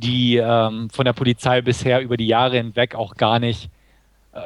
die 0.00 0.36
ähm, 0.36 0.90
von 0.90 1.04
der 1.04 1.12
Polizei 1.12 1.60
bisher 1.60 2.00
über 2.00 2.16
die 2.16 2.26
Jahre 2.26 2.56
hinweg 2.56 2.94
auch 2.94 3.14
gar 3.14 3.38
nicht 3.38 3.70
äh, 4.32 4.40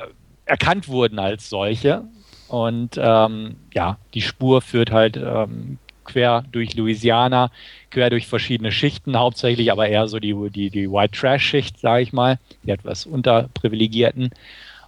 erkannt 0.44 0.88
wurden 0.88 1.18
als 1.18 1.48
solche. 1.48 2.04
Und 2.48 2.98
ähm, 2.98 3.56
ja, 3.72 3.98
die 4.12 4.20
Spur 4.20 4.60
führt 4.60 4.90
halt 4.90 5.16
ähm, 5.16 5.78
quer 6.04 6.44
durch 6.52 6.74
Louisiana, 6.74 7.50
quer 7.90 8.10
durch 8.10 8.26
verschiedene 8.26 8.70
Schichten, 8.70 9.18
hauptsächlich 9.18 9.72
aber 9.72 9.88
eher 9.88 10.06
so 10.08 10.18
die, 10.18 10.34
die, 10.50 10.70
die 10.70 10.90
White 10.90 11.18
Trash-Schicht, 11.18 11.80
sage 11.80 12.02
ich 12.02 12.12
mal, 12.12 12.38
die 12.62 12.70
etwas 12.70 13.06
unterprivilegierten. 13.06 14.30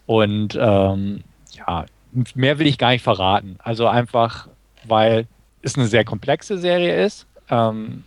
Und 0.04 0.56
ähm, 0.60 1.22
ja, 1.52 1.86
mehr 2.34 2.58
will 2.58 2.66
ich 2.66 2.78
gar 2.78 2.90
nicht 2.90 3.02
verraten. 3.02 3.56
Also 3.58 3.86
einfach, 3.86 4.48
weil 4.84 5.26
es 5.62 5.76
eine 5.76 5.86
sehr 5.86 6.04
komplexe 6.04 6.58
Serie 6.58 7.04
ist. 7.04 7.26
Ähm, 7.50 8.04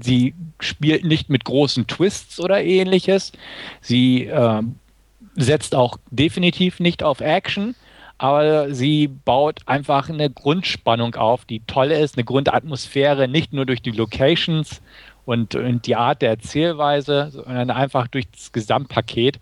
sie 0.00 0.34
spielt 0.60 1.04
nicht 1.04 1.28
mit 1.30 1.44
großen 1.44 1.86
Twists 1.86 2.40
oder 2.40 2.62
ähnliches. 2.62 3.32
Sie 3.80 4.26
äh, 4.26 4.62
setzt 5.36 5.74
auch 5.74 5.98
definitiv 6.10 6.80
nicht 6.80 7.02
auf 7.02 7.20
Action, 7.20 7.74
aber 8.18 8.74
sie 8.74 9.08
baut 9.08 9.60
einfach 9.66 10.08
eine 10.08 10.30
Grundspannung 10.30 11.14
auf, 11.14 11.44
die 11.44 11.60
toll 11.66 11.90
ist, 11.90 12.16
eine 12.16 12.24
Grundatmosphäre, 12.24 13.28
nicht 13.28 13.52
nur 13.52 13.66
durch 13.66 13.82
die 13.82 13.90
Locations 13.90 14.80
und, 15.24 15.54
und 15.54 15.86
die 15.86 15.96
Art 15.96 16.22
der 16.22 16.30
Erzählweise, 16.30 17.30
sondern 17.30 17.70
einfach 17.70 18.08
durch 18.08 18.30
das 18.30 18.52
Gesamtpaket, 18.52 19.40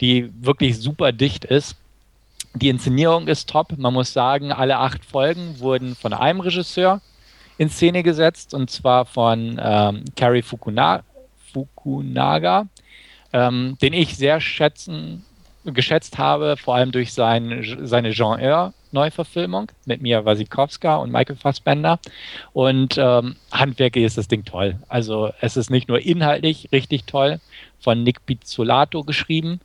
die 0.00 0.30
wirklich 0.40 0.78
super 0.78 1.12
dicht 1.12 1.44
ist. 1.44 1.76
Die 2.54 2.68
Inszenierung 2.68 3.26
ist 3.26 3.50
top. 3.50 3.76
Man 3.76 3.92
muss 3.94 4.12
sagen, 4.12 4.52
alle 4.52 4.78
acht 4.78 5.04
Folgen 5.04 5.58
wurden 5.58 5.96
von 5.96 6.12
einem 6.12 6.40
Regisseur 6.40 7.00
in 7.58 7.68
Szene 7.68 8.02
gesetzt 8.02 8.54
und 8.54 8.70
zwar 8.70 9.04
von 9.04 9.60
ähm, 9.62 10.04
Cary 10.16 10.42
Fukuna 10.42 11.04
Fukunaga, 11.52 12.66
ähm, 13.32 13.78
den 13.80 13.92
ich 13.92 14.16
sehr 14.16 14.40
schätzen, 14.40 15.24
geschätzt 15.64 16.18
habe, 16.18 16.56
vor 16.56 16.74
allem 16.74 16.92
durch 16.92 17.12
sein, 17.12 17.64
seine 17.84 18.12
Jean 18.12 18.38
Eyre 18.38 18.74
Neuverfilmung 18.94 19.70
mit 19.84 20.00
Mia 20.00 20.24
Wasikowska 20.24 20.96
und 20.96 21.12
Michael 21.12 21.36
Fassbender. 21.36 21.98
Und 22.52 22.96
ähm, 22.96 23.36
handwerklich 23.50 24.04
ist 24.04 24.16
das 24.16 24.28
Ding 24.28 24.44
toll. 24.44 24.76
Also 24.88 25.32
es 25.40 25.56
ist 25.56 25.70
nicht 25.70 25.88
nur 25.88 26.00
inhaltlich 26.00 26.68
richtig 26.72 27.04
toll, 27.04 27.40
von 27.80 28.02
Nick 28.02 28.24
Pizzolato 28.24 29.04
geschrieben, 29.04 29.60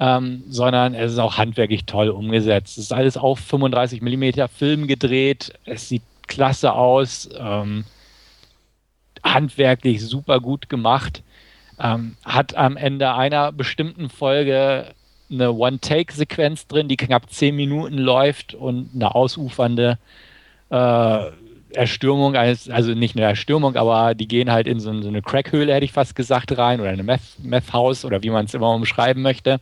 ähm, 0.00 0.44
sondern 0.48 0.94
es 0.94 1.12
ist 1.12 1.18
auch 1.18 1.36
handwerklich 1.36 1.84
toll 1.84 2.08
umgesetzt. 2.08 2.78
Es 2.78 2.84
ist 2.84 2.92
alles 2.92 3.16
auf 3.16 3.40
35 3.40 4.00
mm 4.00 4.46
Film 4.56 4.86
gedreht. 4.86 5.52
Es 5.64 5.88
sieht 5.88 6.02
klasse 6.28 6.72
aus, 6.72 7.28
ähm, 7.38 7.84
handwerklich 9.24 10.04
super 10.04 10.40
gut 10.40 10.68
gemacht. 10.68 11.22
Ähm, 11.80 12.16
hat 12.24 12.54
am 12.56 12.76
Ende 12.76 13.14
einer 13.14 13.52
bestimmten 13.52 14.10
Folge 14.10 14.94
eine 15.30 15.52
One-Take-Sequenz 15.52 16.66
drin, 16.66 16.88
die 16.88 16.96
knapp 16.96 17.30
zehn 17.30 17.54
Minuten 17.54 17.98
läuft 17.98 18.54
und 18.54 18.90
eine 18.94 19.14
ausufernde 19.14 19.98
äh, 20.70 21.30
Erstürmung, 21.70 22.34
also 22.34 22.94
nicht 22.94 23.14
eine 23.14 23.26
Erstürmung, 23.26 23.76
aber 23.76 24.14
die 24.14 24.26
gehen 24.26 24.50
halt 24.50 24.66
in 24.66 24.80
so, 24.80 25.02
so 25.02 25.08
eine 25.08 25.20
Crackhöhle, 25.20 25.74
hätte 25.74 25.84
ich 25.84 25.92
fast 25.92 26.16
gesagt, 26.16 26.56
rein 26.56 26.80
oder 26.80 26.90
eine 26.90 27.02
Meth-House 27.02 28.04
oder 28.04 28.22
wie 28.22 28.30
man 28.30 28.46
es 28.46 28.54
immer 28.54 28.70
umschreiben 28.70 29.22
möchte. 29.22 29.60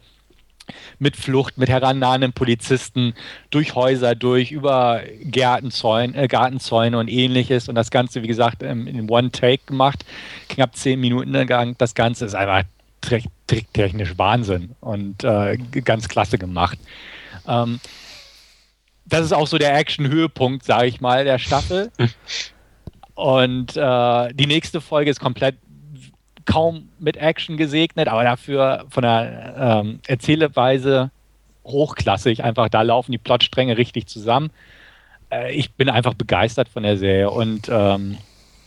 Mit 0.98 1.16
Flucht, 1.16 1.58
mit 1.58 1.68
herannahenden 1.68 2.32
Polizisten, 2.32 3.14
durch 3.50 3.74
Häuser, 3.74 4.14
durch, 4.14 4.50
über 4.52 5.02
Gärtenzäune, 5.22 6.16
äh, 6.16 6.28
Gartenzäune 6.28 6.98
und 6.98 7.08
ähnliches. 7.08 7.68
Und 7.68 7.74
das 7.74 7.90
Ganze, 7.90 8.22
wie 8.22 8.26
gesagt, 8.26 8.62
in, 8.62 8.86
in 8.86 9.08
One-Take 9.08 9.64
gemacht. 9.66 10.04
Knapp 10.48 10.76
zehn 10.76 11.00
Minuten 11.00 11.32
lang. 11.32 11.74
Das 11.78 11.94
Ganze 11.94 12.24
ist 12.24 12.34
einfach 12.34 12.64
tricktechnisch 13.46 14.18
Wahnsinn 14.18 14.74
und 14.80 15.22
äh, 15.22 15.58
ganz 15.84 16.08
klasse 16.08 16.38
gemacht. 16.38 16.78
Ähm, 17.46 17.80
das 19.04 19.24
ist 19.24 19.32
auch 19.32 19.46
so 19.46 19.58
der 19.58 19.76
Action-Höhepunkt, 19.76 20.64
sage 20.64 20.88
ich 20.88 21.00
mal, 21.00 21.24
der 21.24 21.38
Staffel. 21.38 21.90
Und 23.14 23.74
äh, 23.78 24.34
die 24.34 24.46
nächste 24.46 24.82
Folge 24.82 25.10
ist 25.10 25.20
komplett 25.20 25.56
kaum 26.46 26.88
mit 26.98 27.16
Action 27.16 27.56
gesegnet, 27.56 28.08
aber 28.08 28.24
dafür 28.24 28.86
von 28.88 29.02
der 29.02 29.54
ähm, 29.58 30.00
Erzähleweise 30.06 31.10
hochklassig. 31.64 32.44
Einfach 32.44 32.68
da 32.68 32.82
laufen 32.82 33.12
die 33.12 33.18
Plotstränge 33.18 33.76
richtig 33.76 34.06
zusammen. 34.06 34.50
Äh, 35.30 35.52
ich 35.54 35.74
bin 35.74 35.88
einfach 35.90 36.14
begeistert 36.14 36.68
von 36.68 36.82
der 36.82 36.96
Serie 36.96 37.30
und 37.30 37.68
ähm, 37.70 38.18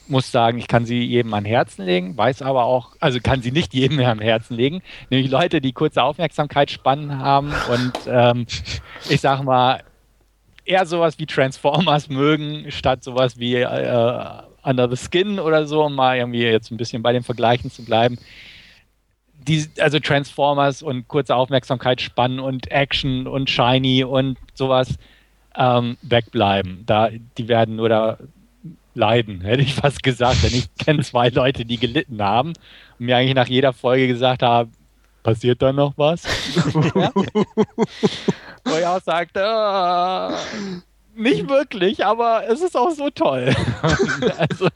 muss 0.08 0.32
sagen, 0.32 0.58
ich 0.58 0.68
kann 0.68 0.86
sie 0.86 1.04
jedem 1.04 1.34
an 1.34 1.46
Herzen 1.46 1.86
legen, 1.86 2.18
weiß 2.18 2.42
aber 2.42 2.66
auch, 2.66 2.96
also 3.00 3.20
kann 3.22 3.42
sie 3.42 3.52
nicht 3.52 3.74
jedem 3.74 4.00
am 4.00 4.20
Herzen 4.20 4.56
legen, 4.56 4.82
nämlich 5.10 5.30
Leute, 5.30 5.62
die 5.62 5.72
kurze 5.72 6.02
Aufmerksamkeitsspannen 6.04 7.20
haben 7.20 7.54
und 7.72 7.94
ähm, 8.08 8.48
ich 9.08 9.22
sag 9.22 9.44
mal, 9.44 9.84
eher 10.66 10.86
sowas 10.86 11.20
wie 11.20 11.26
Transformers 11.26 12.10
mögen, 12.10 12.72
statt 12.72 13.04
sowas 13.04 13.38
wie 13.38 13.56
äh, 13.56 14.44
Under 14.64 14.90
the 14.90 14.98
Skin 14.98 15.40
oder 15.40 15.66
so, 15.66 15.84
um 15.84 15.96
mal 15.96 16.18
irgendwie 16.18 16.44
jetzt 16.44 16.72
ein 16.72 16.78
bisschen 16.78 17.02
bei 17.02 17.14
den 17.14 17.24
Vergleichen 17.24 17.72
zu 17.72 17.84
bleiben. 17.84 18.18
Die, 19.48 19.68
also 19.80 20.00
Transformers 20.00 20.82
und 20.82 21.08
kurze 21.08 21.36
Aufmerksamkeitsspannen 21.36 22.40
und 22.40 22.70
Action 22.72 23.26
und 23.26 23.50
Shiny 23.50 24.04
und 24.04 24.38
sowas 24.54 24.98
ähm, 25.56 25.98
wegbleiben. 26.02 26.84
Da, 26.86 27.10
die 27.38 27.48
werden 27.48 27.78
nur 27.78 27.90
da 27.90 28.18
leiden, 28.94 29.42
hätte 29.46 29.64
ich 29.64 29.74
fast 29.76 30.04
gesagt. 30.04 30.44
Denn 30.44 30.54
ich 30.54 30.70
kenne 30.78 31.04
zwei 31.04 31.30
Leute, 31.30 31.66
die 31.66 31.78
gelitten 31.78 32.22
haben 32.22 32.50
und 33.00 33.06
mir 33.06 33.18
eigentlich 33.18 33.36
nach 33.36 33.48
jeder 33.48 33.74
Folge 33.74 34.08
gesagt 34.08 34.44
haben, 34.44 34.72
passiert 35.24 35.62
da 35.62 35.74
noch 35.74 35.94
was? 35.98 36.24
Wo 38.66 38.78
ich 38.78 38.86
auch 38.86 39.02
sagte, 39.02 39.42
oh, 39.44 40.34
nicht 41.20 41.50
wirklich, 41.50 42.06
aber 42.06 42.44
es 42.48 42.62
ist 42.62 42.76
auch 42.76 42.92
so 42.92 43.10
toll. 43.10 43.54
also, 44.38 44.68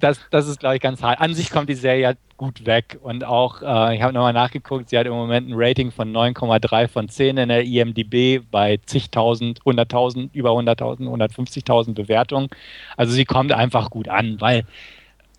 das, 0.00 0.20
das 0.30 0.48
ist, 0.48 0.60
glaube 0.60 0.76
ich, 0.76 0.82
ganz 0.82 1.02
hart. 1.02 1.20
An 1.20 1.34
sich 1.34 1.50
kommt 1.50 1.68
die 1.68 1.74
Serie 1.74 2.16
gut 2.36 2.66
weg 2.66 2.98
und 3.02 3.24
auch, 3.24 3.62
äh, 3.62 3.96
ich 3.96 4.02
habe 4.02 4.12
nochmal 4.12 4.32
nachgeguckt, 4.32 4.88
sie 4.88 4.98
hat 4.98 5.06
im 5.06 5.12
Moment 5.12 5.48
ein 5.48 5.54
Rating 5.56 5.90
von 5.90 6.12
9,3 6.12 6.88
von 6.88 7.08
10 7.08 7.36
in 7.36 7.48
der 7.48 7.64
IMDb 7.64 8.44
bei 8.50 8.78
zigtausend, 8.86 9.60
100.000, 9.62 10.30
über 10.32 10.50
100.000, 10.50 11.08
150.000 11.08 11.94
Bewertungen. 11.94 12.48
Also 12.96 13.12
sie 13.12 13.24
kommt 13.24 13.52
einfach 13.52 13.90
gut 13.90 14.08
an, 14.08 14.40
weil 14.40 14.64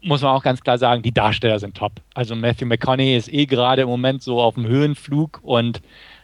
muss 0.01 0.22
man 0.22 0.32
auch 0.32 0.43
ganz 0.43 0.62
klar 0.62 0.78
sagen, 0.78 1.01
die 1.01 1.14
Darsteller 1.14 1.60
sind 1.60 1.76
top. 1.76 1.93
Also 2.14 2.36
Matthew 2.36 2.66
McConaughey 2.66 3.18
ist 3.18 3.32
eh 3.32 3.45
gerade 3.45 3.84
im 3.84 3.89
Moment 3.89 4.22
so 4.22 4.41
auf 4.41 4.55
dem 4.55 4.66
Höhenflug 4.66 5.39
und 5.43 5.82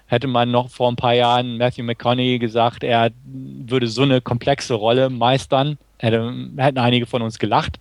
hätte 0.07 0.27
man 0.27 0.51
noch 0.51 0.69
vor 0.69 0.89
ein 0.89 0.95
paar 0.95 1.13
Jahren 1.13 1.57
Matthew 1.57 1.83
McConaughey 1.83 2.39
gesagt, 2.39 2.83
er 2.83 3.11
würde 3.25 3.87
so 3.87 4.03
eine 4.03 4.21
komplexe 4.21 4.73
Rolle 4.73 5.09
meistern, 5.09 5.77
hätte, 5.97 6.33
hätten 6.57 6.77
einige 6.77 7.05
von 7.05 7.21
uns 7.21 7.39
gelacht. 7.39 7.79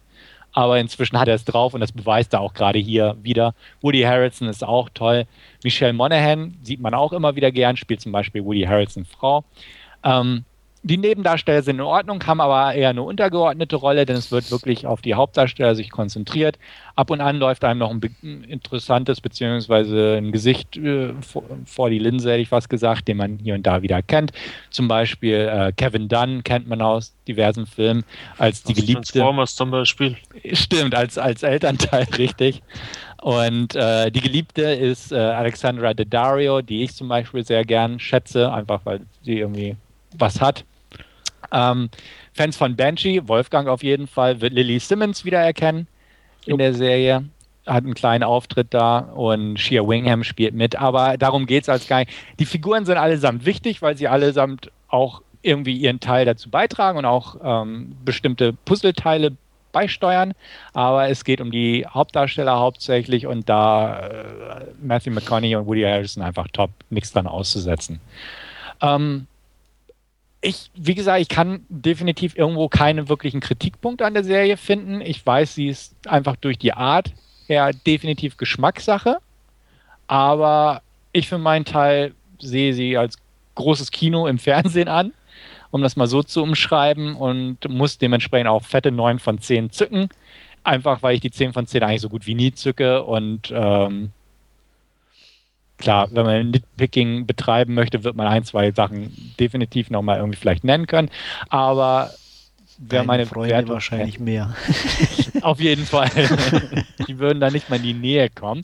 Aber 0.52 0.78
inzwischen 0.78 1.18
hat 1.18 1.26
er 1.26 1.34
es 1.34 1.44
drauf 1.44 1.74
und 1.74 1.80
das 1.80 1.90
beweist 1.90 2.32
er 2.32 2.40
auch 2.40 2.54
gerade 2.54 2.78
hier 2.78 3.16
wieder. 3.22 3.54
Woody 3.80 4.02
Harrelson 4.02 4.48
ist 4.48 4.62
auch 4.62 4.88
toll. 4.94 5.26
Michelle 5.64 5.92
Monaghan 5.92 6.56
sieht 6.62 6.80
man 6.80 6.94
auch 6.94 7.12
immer 7.12 7.34
wieder 7.34 7.50
gern, 7.50 7.76
spielt 7.76 8.00
zum 8.00 8.12
Beispiel 8.12 8.44
Woody 8.44 8.62
Harrelson 8.62 9.04
Frau. 9.04 9.44
Ähm, 10.04 10.44
die 10.84 10.98
Nebendarsteller 10.98 11.62
sind 11.62 11.76
in 11.76 11.80
Ordnung, 11.80 12.24
haben 12.26 12.42
aber 12.42 12.74
eher 12.74 12.90
eine 12.90 13.02
untergeordnete 13.02 13.76
Rolle, 13.76 14.04
denn 14.04 14.16
es 14.16 14.30
wird 14.30 14.50
wirklich 14.50 14.86
auf 14.86 15.00
die 15.00 15.14
Hauptdarsteller 15.14 15.74
sich 15.74 15.90
konzentriert. 15.90 16.58
Ab 16.94 17.10
und 17.10 17.22
an 17.22 17.38
läuft 17.38 17.64
einem 17.64 17.78
noch 17.78 17.90
ein, 17.90 18.44
interessantes 18.46 19.22
beziehungsweise 19.22 20.18
ein 20.18 20.30
Gesicht 20.30 20.76
äh, 20.76 21.14
vor, 21.22 21.42
vor, 21.64 21.88
die 21.88 21.98
Linse, 21.98 22.30
hätte 22.30 22.42
ich 22.42 22.52
was 22.52 22.68
gesagt, 22.68 23.08
den 23.08 23.16
man 23.16 23.38
hier 23.38 23.54
und 23.54 23.66
da 23.66 23.80
wieder 23.80 24.02
kennt. 24.02 24.32
Zum 24.68 24.86
Beispiel 24.86 25.50
äh, 25.50 25.72
Kevin 25.72 26.06
Dunn 26.06 26.44
kennt 26.44 26.68
man 26.68 26.82
aus 26.82 27.14
diversen 27.26 27.64
Filmen 27.66 28.04
als 28.36 28.62
die 28.62 28.74
Geliebte. 28.74 29.12
Transformers 29.12 29.56
zum 29.56 29.70
Beispiel. 29.70 30.18
Stimmt, 30.52 30.94
als, 30.94 31.16
als 31.16 31.42
Elternteil, 31.42 32.06
richtig. 32.18 32.62
Und 33.22 33.74
äh, 33.74 34.10
die 34.10 34.20
Geliebte 34.20 34.60
ist 34.64 35.12
äh, 35.12 35.16
Alexandra 35.16 35.94
Daddario, 35.94 36.60
die 36.60 36.82
ich 36.82 36.94
zum 36.94 37.08
Beispiel 37.08 37.42
sehr 37.42 37.64
gern 37.64 37.98
schätze, 37.98 38.52
einfach 38.52 38.82
weil 38.84 39.00
sie 39.22 39.38
irgendwie 39.38 39.76
was 40.18 40.42
hat. 40.42 40.66
Ähm, 41.52 41.90
Fans 42.32 42.56
von 42.56 42.76
Banshee, 42.76 43.22
Wolfgang 43.26 43.68
auf 43.68 43.82
jeden 43.82 44.06
Fall, 44.06 44.40
wird 44.40 44.52
Lily 44.52 44.78
Simmons 44.78 45.24
wiedererkennen 45.24 45.86
in 46.46 46.58
der 46.58 46.74
Serie. 46.74 47.24
Hat 47.66 47.84
einen 47.84 47.94
kleinen 47.94 48.24
Auftritt 48.24 48.68
da 48.70 48.98
und 48.98 49.58
Shia 49.58 49.86
Wingham 49.86 50.22
spielt 50.22 50.54
mit, 50.54 50.76
aber 50.76 51.16
darum 51.16 51.46
geht 51.46 51.62
es 51.62 51.68
als 51.68 51.88
gar 51.88 52.00
nicht. 52.00 52.10
Die 52.38 52.44
Figuren 52.44 52.84
sind 52.84 52.98
allesamt 52.98 53.46
wichtig, 53.46 53.80
weil 53.80 53.96
sie 53.96 54.06
allesamt 54.06 54.70
auch 54.88 55.22
irgendwie 55.40 55.76
ihren 55.76 56.00
Teil 56.00 56.26
dazu 56.26 56.50
beitragen 56.50 56.98
und 56.98 57.04
auch 57.04 57.36
ähm, 57.42 57.96
bestimmte 58.04 58.52
Puzzleteile 58.52 59.32
beisteuern. 59.72 60.32
Aber 60.72 61.08
es 61.08 61.24
geht 61.24 61.42
um 61.42 61.50
die 61.50 61.86
Hauptdarsteller 61.86 62.58
hauptsächlich 62.58 63.26
und 63.26 63.48
da 63.48 63.98
äh, 64.00 64.66
Matthew 64.82 65.10
McConaughey 65.10 65.56
und 65.56 65.66
Woody 65.66 65.82
Harrison 65.82 66.22
einfach 66.22 66.48
top, 66.52 66.70
nichts 66.88 67.12
dran 67.12 67.26
auszusetzen. 67.26 68.00
Ähm, 68.80 69.26
ich, 70.44 70.70
wie 70.74 70.94
gesagt, 70.94 71.20
ich 71.20 71.28
kann 71.28 71.64
definitiv 71.68 72.36
irgendwo 72.36 72.68
keinen 72.68 73.08
wirklichen 73.08 73.40
Kritikpunkt 73.40 74.02
an 74.02 74.12
der 74.12 74.24
Serie 74.24 74.56
finden. 74.58 75.00
Ich 75.00 75.24
weiß, 75.24 75.54
sie 75.54 75.68
ist 75.68 75.94
einfach 76.06 76.36
durch 76.36 76.58
die 76.58 76.74
Art 76.74 77.14
her 77.46 77.70
definitiv 77.86 78.36
Geschmackssache. 78.36 79.18
Aber 80.06 80.82
ich 81.12 81.28
für 81.28 81.38
meinen 81.38 81.64
Teil 81.64 82.12
sehe 82.38 82.74
sie 82.74 82.98
als 82.98 83.16
großes 83.54 83.90
Kino 83.90 84.26
im 84.26 84.38
Fernsehen 84.38 84.88
an, 84.88 85.14
um 85.70 85.80
das 85.80 85.96
mal 85.96 86.06
so 86.06 86.22
zu 86.22 86.42
umschreiben 86.42 87.16
und 87.16 87.66
muss 87.68 87.96
dementsprechend 87.96 88.48
auch 88.48 88.64
fette 88.64 88.92
9 88.92 89.18
von 89.20 89.40
10 89.40 89.70
zücken. 89.70 90.10
Einfach 90.62 91.02
weil 91.02 91.14
ich 91.14 91.20
die 91.20 91.30
10 91.30 91.54
von 91.54 91.66
10 91.66 91.82
eigentlich 91.82 92.02
so 92.02 92.10
gut 92.10 92.26
wie 92.26 92.34
nie 92.34 92.52
zücke 92.52 93.02
und 93.02 93.50
ähm, 93.54 94.10
klar, 95.78 96.08
wenn 96.12 96.24
man 96.24 96.50
Nitpicking 96.50 97.26
betreiben 97.26 97.74
möchte, 97.74 98.04
wird 98.04 98.16
man 98.16 98.26
ein, 98.26 98.44
zwei 98.44 98.70
Sachen 98.72 99.34
definitiv 99.38 99.90
nochmal 99.90 100.18
irgendwie 100.18 100.38
vielleicht 100.38 100.64
nennen 100.64 100.86
können. 100.86 101.10
Aber 101.48 102.10
wer 102.78 103.00
Deine 103.00 103.06
meine 103.06 103.26
Freunde 103.26 103.54
Wertung 103.54 103.70
wahrscheinlich 103.74 104.16
kennt, 104.16 104.24
mehr. 104.24 104.54
Auf 105.42 105.60
jeden 105.60 105.84
Fall. 105.84 106.10
die 107.08 107.18
würden 107.18 107.40
da 107.40 107.50
nicht 107.50 107.70
mal 107.70 107.76
in 107.76 107.82
die 107.82 107.94
Nähe 107.94 108.30
kommen. 108.30 108.62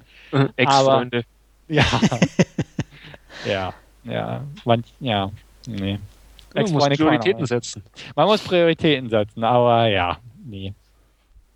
Ex-Freunde. 0.57 1.25
Ja. 1.69 1.85
ja. 3.47 3.75
Ja. 4.05 4.45
Man, 4.65 4.85
ja. 5.01 5.31
Nee. 5.67 5.99
Man 6.55 6.73
muss 6.73 6.89
Prioritäten 6.89 7.47
setzen. 7.47 7.83
Man 8.17 8.27
muss 8.27 8.41
Prioritäten 8.43 9.09
setzen, 9.09 9.45
aber 9.45 9.87
ja, 9.87 10.19
nee. 10.45 10.75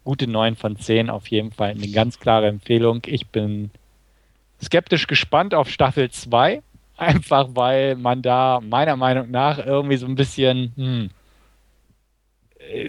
Gute 0.05 0.27
9 0.27 0.57
von 0.57 0.77
10 0.77 1.11
auf 1.11 1.29
jeden 1.29 1.51
Fall. 1.51 1.71
Eine 1.71 1.89
ganz 1.89 2.21
klare 2.21 2.49
Empfehlung. 2.49 3.03
Ich 3.07 3.27
bin 3.29 3.71
skeptisch 4.65 5.07
gespannt 5.07 5.55
auf 5.55 5.69
Staffel 5.69 6.11
2, 6.11 6.63
einfach 6.97 7.49
weil 7.51 7.97
man 7.97 8.23
da 8.23 8.61
meiner 8.63 8.97
Meinung 8.97 9.31
nach 9.31 9.65
irgendwie 9.65 9.97
so 9.97 10.07
ein 10.07 10.15
bisschen, 10.15 10.73
hm, 10.77 11.11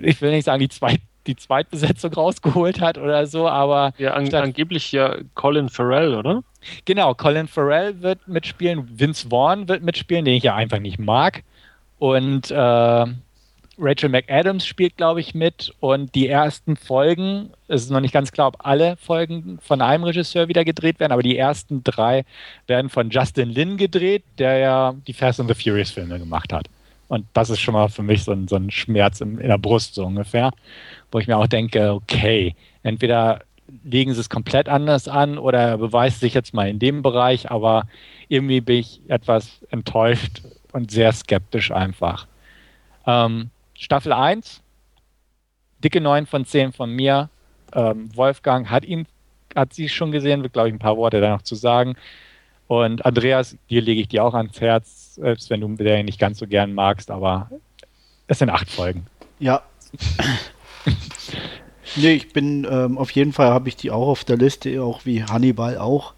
ich 0.04 0.22
will 0.22 0.32
nicht 0.32 0.46
sagen, 0.46 0.60
die, 0.60 0.70
Zweit, 0.70 1.02
die 1.28 1.36
Zweitbesetzung 1.36 2.14
rausgeholt 2.14 2.82
hat 2.82 2.98
oder 2.98 3.28
so, 3.28 3.48
aber. 3.48 3.94
Ja, 3.98 4.14
an, 4.14 4.34
angeblich 4.34 4.92
ja 4.92 5.18
Colin 5.34 5.70
Farrell, 5.70 6.16
oder? 6.16 6.44
Genau, 6.86 7.14
Colin 7.14 7.48
Farrell 7.48 8.02
wird 8.02 8.28
mitspielen, 8.28 9.00
Vince 9.00 9.30
Vaughn 9.30 9.68
wird 9.68 9.84
mitspielen, 9.84 10.26
den 10.26 10.36
ich 10.36 10.44
ja 10.44 10.56
einfach 10.56 10.80
nicht 10.80 11.00
mag. 11.00 11.44
Und 11.98 12.52
äh, 12.52 13.06
Rachel 13.78 14.10
McAdams 14.10 14.66
spielt, 14.66 14.98
glaube 14.98 15.20
ich, 15.20 15.36
mit 15.36 15.74
und 15.80 16.16
die 16.16 16.28
ersten 16.28 16.78
Folgen, 16.78 17.50
es 17.68 17.84
ist 17.84 17.92
noch 17.92 18.00
nicht 18.00 18.14
ganz 18.14 18.32
klar, 18.32 18.48
ob 18.48 18.66
alle 18.66 18.96
Folgen 18.98 19.60
von 19.62 19.82
einem 19.82 20.04
Regisseur 20.04 20.48
wieder 20.48 20.64
gedreht 20.64 21.00
werden, 21.00 21.12
aber 21.12 21.24
die 21.24 21.38
ersten 21.38 21.84
drei 21.84 22.24
werden 22.68 22.90
von 22.90 23.10
Justin 23.10 23.50
Lin 23.50 23.78
gedreht, 23.78 24.24
der 24.38 24.58
ja 24.58 24.96
die 25.08 25.14
Fast 25.14 25.40
and 25.40 25.54
the 25.54 25.62
Furious 25.62 25.92
Filme 25.92 26.20
gemacht 26.20 26.54
hat. 26.54 26.68
Und 27.08 27.26
das 27.34 27.50
ist 27.50 27.60
schon 27.60 27.74
mal 27.74 27.90
für 27.90 28.04
mich 28.04 28.24
so 28.24 28.32
ein, 28.32 28.48
so 28.48 28.56
ein 28.56 28.72
Schmerz 28.72 29.22
in, 29.22 29.38
in 29.38 29.50
der 29.50 29.58
Brust, 29.58 29.96
so 29.96 30.06
ungefähr, 30.06 30.52
wo 31.12 31.20
ich 31.20 31.28
mir 31.28 31.38
auch 31.38 31.48
denke, 31.48 31.94
okay, 31.94 32.56
entweder 32.84 33.42
legen 33.84 34.14
sie 34.14 34.20
es 34.20 34.30
komplett 34.30 34.70
anders 34.70 35.08
an 35.08 35.38
oder 35.38 35.78
beweist 35.78 36.20
sich 36.20 36.34
jetzt 36.34 36.54
mal 36.54 36.70
in 36.70 36.80
dem 36.80 37.02
Bereich, 37.02 37.52
aber 37.52 37.84
irgendwie 38.28 38.62
bin 38.62 38.80
ich 38.80 39.02
etwas 39.08 39.60
enttäuscht 39.70 40.42
und 40.72 40.92
sehr 40.92 41.12
skeptisch 41.12 41.72
einfach. 41.72 42.28
Ähm, 43.06 43.50
Staffel 43.76 44.14
1, 44.14 44.62
dicke 45.84 46.02
9 46.02 46.26
von 46.26 46.46
10 46.46 46.74
von 46.74 46.92
mir. 46.92 47.30
Ähm, 47.74 48.10
Wolfgang 48.16 48.70
hat 48.70 48.86
ihn, 48.86 49.06
hat 49.56 49.74
sie 49.74 49.90
schon 49.90 50.12
gesehen, 50.12 50.44
wird 50.44 50.54
glaube 50.54 50.70
ich 50.70 50.74
ein 50.74 50.80
paar 50.80 50.98
Worte 50.98 51.22
da 51.22 51.30
noch 51.30 51.42
zu 51.42 51.56
sagen. 51.56 51.96
Und 52.68 53.06
Andreas, 53.06 53.58
dir 53.70 53.82
lege 53.82 54.02
ich 54.02 54.08
dir 54.08 54.24
auch 54.24 54.34
ans 54.34 54.60
Herz, 54.60 55.16
selbst 55.16 55.50
wenn 55.50 55.62
du 55.62 55.68
den 55.76 56.06
nicht 56.06 56.20
ganz 56.20 56.40
so 56.40 56.48
gern 56.48 56.74
magst, 56.74 57.12
aber 57.12 57.50
es 58.28 58.40
sind 58.40 58.50
acht 58.50 58.70
Folgen. 58.70 59.06
Ja. 59.40 59.62
nee, 61.96 62.14
ich 62.14 62.34
bin 62.34 62.66
ähm, 62.70 62.98
auf 62.98 63.12
jeden 63.12 63.34
Fall 63.34 63.50
habe 63.50 63.70
ich 63.70 63.76
die 63.76 63.92
auch 63.92 64.08
auf 64.08 64.24
der 64.24 64.38
Liste, 64.38 64.82
auch 64.82 65.06
wie 65.06 65.24
Hannibal 65.24 65.78
auch. 65.78 66.14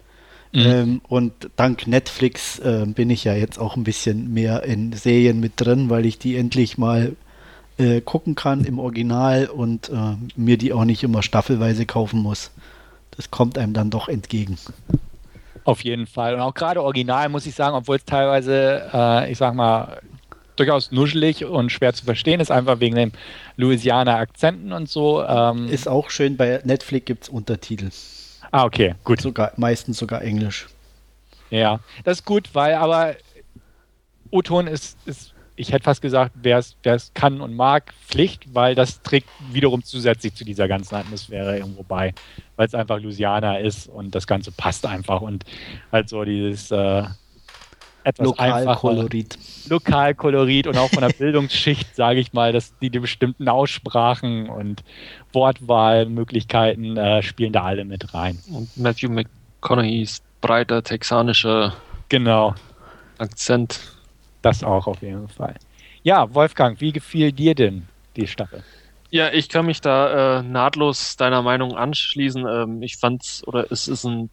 Mhm. 0.52 0.60
Ähm, 0.60 1.00
und 1.08 1.50
dank 1.56 1.86
Netflix 1.86 2.58
äh, 2.60 2.86
bin 2.86 3.10
ich 3.10 3.24
ja 3.24 3.34
jetzt 3.34 3.58
auch 3.58 3.76
ein 3.76 3.84
bisschen 3.84 4.32
mehr 4.32 4.62
in 4.62 4.94
Serien 4.94 5.40
mit 5.40 5.52
drin, 5.56 5.90
weil 5.90 6.06
ich 6.06 6.18
die 6.18 6.36
endlich 6.36 6.78
mal 6.78 7.14
äh, 7.78 8.00
gucken 8.00 8.34
kann 8.34 8.64
im 8.64 8.78
Original 8.78 9.46
und 9.46 9.88
äh, 9.88 10.16
mir 10.36 10.58
die 10.58 10.72
auch 10.72 10.84
nicht 10.84 11.02
immer 11.02 11.22
staffelweise 11.22 11.86
kaufen 11.86 12.20
muss. 12.20 12.50
Das 13.16 13.30
kommt 13.30 13.58
einem 13.58 13.72
dann 13.72 13.90
doch 13.90 14.08
entgegen. 14.08 14.58
Auf 15.64 15.82
jeden 15.84 16.06
Fall. 16.06 16.34
Und 16.34 16.40
auch 16.40 16.54
gerade 16.54 16.82
original 16.82 17.28
muss 17.28 17.46
ich 17.46 17.54
sagen, 17.54 17.76
obwohl 17.76 17.96
es 17.96 18.04
teilweise, 18.04 18.90
äh, 18.92 19.30
ich 19.30 19.38
sag 19.38 19.54
mal, 19.54 20.00
durchaus 20.56 20.92
nuschelig 20.92 21.44
und 21.44 21.70
schwer 21.70 21.92
zu 21.94 22.04
verstehen 22.04 22.40
ist, 22.40 22.50
einfach 22.50 22.80
wegen 22.80 22.96
den 22.96 23.12
Louisiana-Akzenten 23.56 24.72
und 24.72 24.88
so. 24.88 25.24
Ähm 25.24 25.68
ist 25.68 25.88
auch 25.88 26.10
schön, 26.10 26.36
bei 26.36 26.60
Netflix 26.64 27.06
gibt 27.06 27.24
es 27.24 27.28
Untertitel. 27.28 27.90
Ah, 28.50 28.64
okay, 28.64 28.94
gut. 29.04 29.20
Sogar, 29.20 29.52
meistens 29.56 29.98
sogar 29.98 30.22
Englisch. 30.22 30.66
Ja, 31.50 31.80
das 32.04 32.20
ist 32.20 32.24
gut, 32.24 32.50
weil 32.54 32.74
aber 32.74 33.14
O-Ton 34.30 34.66
ist, 34.66 34.98
ist, 35.06 35.34
ich 35.58 35.72
hätte 35.72 35.84
fast 35.84 36.00
gesagt, 36.00 36.32
wer 36.42 36.58
es 36.58 37.12
kann 37.14 37.40
und 37.40 37.54
mag, 37.54 37.92
Pflicht, 38.06 38.54
weil 38.54 38.74
das 38.74 39.02
trägt 39.02 39.28
wiederum 39.52 39.82
zusätzlich 39.82 40.34
zu 40.34 40.44
dieser 40.44 40.68
ganzen 40.68 40.94
Atmosphäre 40.94 41.58
irgendwo 41.58 41.82
bei, 41.82 42.14
weil 42.56 42.66
es 42.66 42.74
einfach 42.74 43.00
Louisiana 43.00 43.58
ist 43.58 43.88
und 43.88 44.14
das 44.14 44.26
Ganze 44.26 44.52
passt 44.52 44.86
einfach 44.86 45.20
und 45.20 45.44
halt 45.90 46.08
so 46.08 46.24
dieses 46.24 46.70
äh, 46.70 47.02
etwas 48.04 48.26
Lokalkolorit. 48.26 49.38
Lokalkolorit 49.68 50.66
und 50.68 50.78
auch 50.78 50.90
von 50.90 51.02
der 51.02 51.12
Bildungsschicht, 51.18 51.96
sage 51.96 52.20
ich 52.20 52.32
mal, 52.32 52.52
dass 52.52 52.72
die, 52.78 52.90
die 52.90 53.00
bestimmten 53.00 53.48
Aussprachen 53.48 54.48
und 54.48 54.84
Wortwahlmöglichkeiten 55.32 56.96
äh, 56.96 57.22
spielen 57.22 57.52
da 57.52 57.64
alle 57.64 57.84
mit 57.84 58.14
rein. 58.14 58.38
Und 58.50 58.74
Matthew 58.76 59.10
McConaughey's 59.10 60.22
breiter 60.40 60.82
texanischer 60.84 61.74
genau. 62.08 62.54
Akzent. 63.18 63.97
Das 64.48 64.64
auch 64.64 64.86
auf 64.86 65.02
jeden 65.02 65.28
Fall. 65.28 65.56
Ja, 66.02 66.32
Wolfgang, 66.34 66.80
wie 66.80 66.90
gefiel 66.90 67.32
dir 67.32 67.54
denn 67.54 67.86
die 68.16 68.26
Staffel? 68.26 68.64
Ja, 69.10 69.30
ich 69.30 69.50
kann 69.50 69.66
mich 69.66 69.82
da 69.82 70.38
äh, 70.38 70.42
nahtlos 70.42 71.18
deiner 71.18 71.42
Meinung 71.42 71.76
anschließen. 71.76 72.46
Ähm, 72.48 72.82
ich 72.82 72.96
fand's, 72.96 73.46
oder 73.46 73.70
es 73.70 73.88
ist 73.88 74.04
ein 74.04 74.30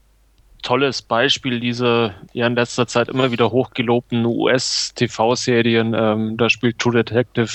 tolles 0.61 1.01
Beispiel 1.01 1.59
dieser 1.59 2.13
ja 2.31 2.47
in 2.47 2.55
letzter 2.55 2.87
Zeit 2.87 3.09
immer 3.09 3.33
wieder 3.33 3.51
hochgelobten 3.51 4.25
US-TV-Serien. 4.25 5.93
Ähm, 5.93 6.37
da 6.37 6.49
spielt 6.49 6.79
True 6.79 6.93
Detective 6.93 7.51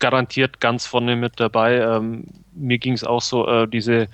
garantiert 0.00 0.58
ganz 0.58 0.86
vorne 0.86 1.14
mit 1.14 1.38
dabei. 1.38 1.78
Ähm, 1.78 2.24
mir 2.52 2.78
ging 2.78 2.94
es 2.94 3.04
auch 3.04 3.22
so, 3.22 3.46
äh, 3.46 3.68
diese 3.68 4.08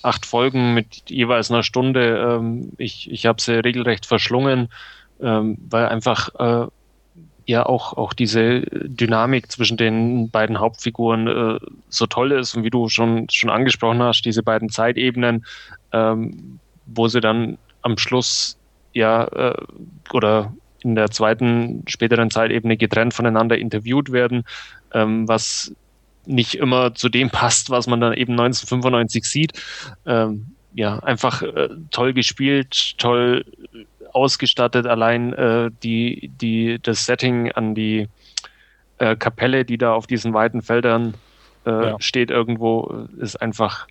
acht 0.00 0.24
Folgen 0.24 0.72
mit 0.72 1.10
jeweils 1.10 1.50
einer 1.50 1.62
Stunde. 1.62 2.38
Ähm, 2.38 2.72
ich 2.78 3.10
ich 3.10 3.26
habe 3.26 3.42
sie 3.42 3.52
regelrecht 3.62 4.06
verschlungen, 4.06 4.68
ähm, 5.20 5.58
weil 5.68 5.88
einfach 5.88 6.30
äh, 6.38 6.68
ja 7.46 7.64
auch, 7.64 7.96
auch 7.96 8.12
diese 8.12 8.62
Dynamik 8.62 9.50
zwischen 9.50 9.76
den 9.76 10.30
beiden 10.30 10.58
Hauptfiguren 10.58 11.26
äh, 11.28 11.58
so 11.88 12.06
toll 12.06 12.32
ist 12.32 12.56
und 12.56 12.64
wie 12.64 12.70
du 12.70 12.88
schon, 12.88 13.28
schon 13.30 13.50
angesprochen 13.50 14.02
hast, 14.02 14.22
diese 14.22 14.42
beiden 14.42 14.68
Zeitebenen, 14.68 15.46
ähm, 15.92 16.58
wo 16.86 17.06
sie 17.08 17.20
dann 17.20 17.56
am 17.82 17.96
Schluss 17.98 18.58
ja 18.92 19.24
äh, 19.24 19.56
oder 20.12 20.52
in 20.82 20.96
der 20.96 21.10
zweiten, 21.10 21.84
späteren 21.86 22.30
Zeitebene 22.30 22.76
getrennt 22.76 23.14
voneinander 23.14 23.56
interviewt 23.58 24.12
werden, 24.12 24.44
ähm, 24.92 25.28
was 25.28 25.72
nicht 26.26 26.56
immer 26.56 26.94
zu 26.94 27.08
dem 27.08 27.30
passt, 27.30 27.70
was 27.70 27.86
man 27.86 28.00
dann 28.00 28.12
eben 28.12 28.32
1995 28.32 29.24
sieht. 29.24 29.52
Ähm, 30.04 30.46
ja, 30.74 30.98
einfach 30.98 31.42
äh, 31.42 31.68
toll 31.90 32.12
gespielt, 32.12 32.98
toll 32.98 33.44
ausgestattet. 34.16 34.86
Allein 34.86 35.32
äh, 35.34 35.70
die, 35.82 36.30
die, 36.40 36.78
das 36.82 37.04
Setting 37.04 37.52
an 37.52 37.74
die 37.74 38.08
äh, 38.98 39.14
Kapelle, 39.14 39.64
die 39.64 39.78
da 39.78 39.92
auf 39.92 40.06
diesen 40.06 40.32
weiten 40.32 40.62
Feldern 40.62 41.14
äh, 41.66 41.70
ja. 41.70 41.96
steht 42.00 42.30
irgendwo, 42.30 43.06
ist 43.18 43.36
einfach 43.36 43.86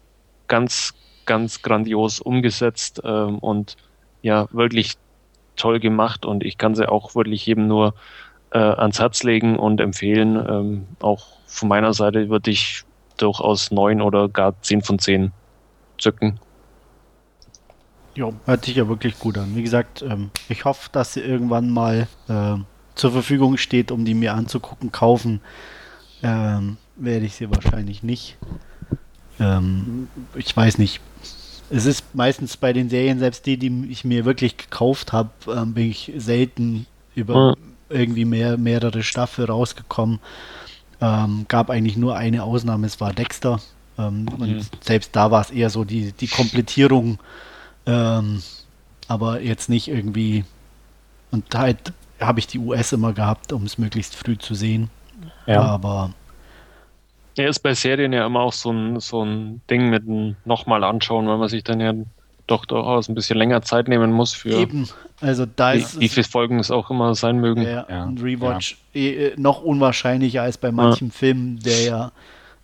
ganz, 0.47 0.93
ganz 1.25 1.61
grandios 1.61 2.19
umgesetzt 2.19 3.01
ähm, 3.05 3.37
und 3.37 3.77
ja, 4.23 4.47
wirklich 4.51 4.95
toll 5.55 5.79
gemacht 5.79 6.25
und 6.25 6.43
ich 6.43 6.57
kann 6.57 6.73
sie 6.73 6.89
auch 6.89 7.15
wirklich 7.15 7.45
jedem 7.45 7.67
nur 7.67 7.93
äh, 8.51 8.57
ans 8.57 8.99
Herz 8.99 9.23
legen 9.23 9.57
und 9.57 9.79
empfehlen. 9.79 10.35
Ähm, 10.35 10.87
auch 11.01 11.37
von 11.45 11.69
meiner 11.69 11.93
Seite 11.93 12.29
würde 12.29 12.49
ich 12.49 12.83
durchaus 13.17 13.71
neun 13.71 14.01
oder 14.01 14.27
gar 14.27 14.59
zehn 14.61 14.81
von 14.81 14.97
zehn 14.97 15.31
zücken. 15.99 16.39
Ja, 18.15 18.31
hört 18.45 18.65
sich 18.65 18.75
ja 18.75 18.87
wirklich 18.87 19.19
gut 19.19 19.37
an. 19.37 19.55
Wie 19.55 19.63
gesagt, 19.63 20.01
ähm, 20.01 20.31
ich 20.49 20.65
hoffe, 20.65 20.89
dass 20.91 21.13
sie 21.13 21.21
irgendwann 21.21 21.69
mal 21.69 22.07
äh, 22.29 22.55
zur 22.95 23.11
Verfügung 23.11 23.57
steht, 23.57 23.91
um 23.91 24.05
die 24.05 24.13
mir 24.13 24.33
anzugucken. 24.33 24.91
Kaufen 24.91 25.41
ähm, 26.23 26.77
werde 26.95 27.25
ich 27.25 27.35
sie 27.35 27.49
wahrscheinlich 27.49 28.03
nicht. 28.03 28.37
Ähm, 29.39 30.07
ich 30.35 30.55
weiß 30.55 30.77
nicht, 30.77 31.01
es 31.69 31.85
ist 31.85 32.15
meistens 32.15 32.57
bei 32.57 32.73
den 32.73 32.89
Serien, 32.89 33.19
selbst 33.19 33.45
die, 33.45 33.57
die 33.57 33.87
ich 33.89 34.05
mir 34.05 34.25
wirklich 34.25 34.57
gekauft 34.57 35.13
habe, 35.13 35.29
ähm, 35.47 35.73
bin 35.73 35.89
ich 35.89 36.13
selten 36.17 36.85
über 37.15 37.55
irgendwie 37.89 38.25
mehr, 38.25 38.57
mehrere 38.57 39.03
Staffeln 39.03 39.49
rausgekommen. 39.49 40.19
Ähm, 41.01 41.45
gab 41.47 41.69
eigentlich 41.69 41.97
nur 41.97 42.15
eine 42.15 42.43
Ausnahme, 42.43 42.87
es 42.87 43.01
war 43.01 43.13
Dexter. 43.13 43.59
Ähm, 43.97 44.23
mhm. 44.23 44.27
Und 44.41 44.69
selbst 44.81 45.15
da 45.15 45.31
war 45.31 45.41
es 45.41 45.51
eher 45.51 45.69
so 45.69 45.83
die, 45.83 46.11
die 46.13 46.27
Komplettierung, 46.27 47.19
ähm, 47.85 48.41
aber 49.07 49.41
jetzt 49.41 49.69
nicht 49.69 49.87
irgendwie. 49.87 50.43
Und 51.31 51.53
halt 51.53 51.93
habe 52.19 52.39
ich 52.39 52.47
die 52.47 52.59
US 52.59 52.91
immer 52.93 53.13
gehabt, 53.13 53.51
um 53.51 53.63
es 53.63 53.77
möglichst 53.77 54.15
früh 54.15 54.37
zu 54.37 54.55
sehen. 54.55 54.89
Ja. 55.47 55.61
Aber 55.61 56.11
er 57.35 57.49
ist 57.49 57.59
bei 57.59 57.73
Serien 57.73 58.13
ja 58.13 58.25
immer 58.25 58.41
auch 58.41 58.53
so 58.53 58.71
ein, 58.71 58.99
so 58.99 59.23
ein 59.23 59.61
Ding 59.69 59.89
mit 59.89 60.03
einem 60.03 60.35
nochmal 60.45 60.83
anschauen, 60.83 61.27
weil 61.27 61.37
man 61.37 61.49
sich 61.49 61.63
dann 61.63 61.79
ja 61.79 61.93
doch 62.47 62.65
durchaus 62.65 63.09
ein 63.09 63.15
bisschen 63.15 63.37
länger 63.37 63.61
Zeit 63.63 63.87
nehmen 63.87 64.11
muss 64.11 64.33
für. 64.33 64.51
Eben, 64.51 64.87
also 65.19 65.45
da 65.45 65.73
ist. 65.73 65.99
Wie, 65.99 66.09
viele 66.09 66.25
Folgen 66.25 66.59
es 66.59 66.71
auch 66.71 66.91
immer 66.91 67.15
sein 67.15 67.39
mögen. 67.39 67.63
Ja, 67.63 67.85
ja. 67.89 68.05
ein 68.05 68.17
Rewatch 68.17 68.77
ja. 68.93 69.01
Eh, 69.01 69.33
noch 69.37 69.61
unwahrscheinlicher 69.61 70.43
als 70.43 70.57
bei 70.57 70.71
manchen 70.71 71.07
ja. 71.07 71.13
Filmen, 71.13 71.59
der 71.59 71.83
ja 71.83 72.11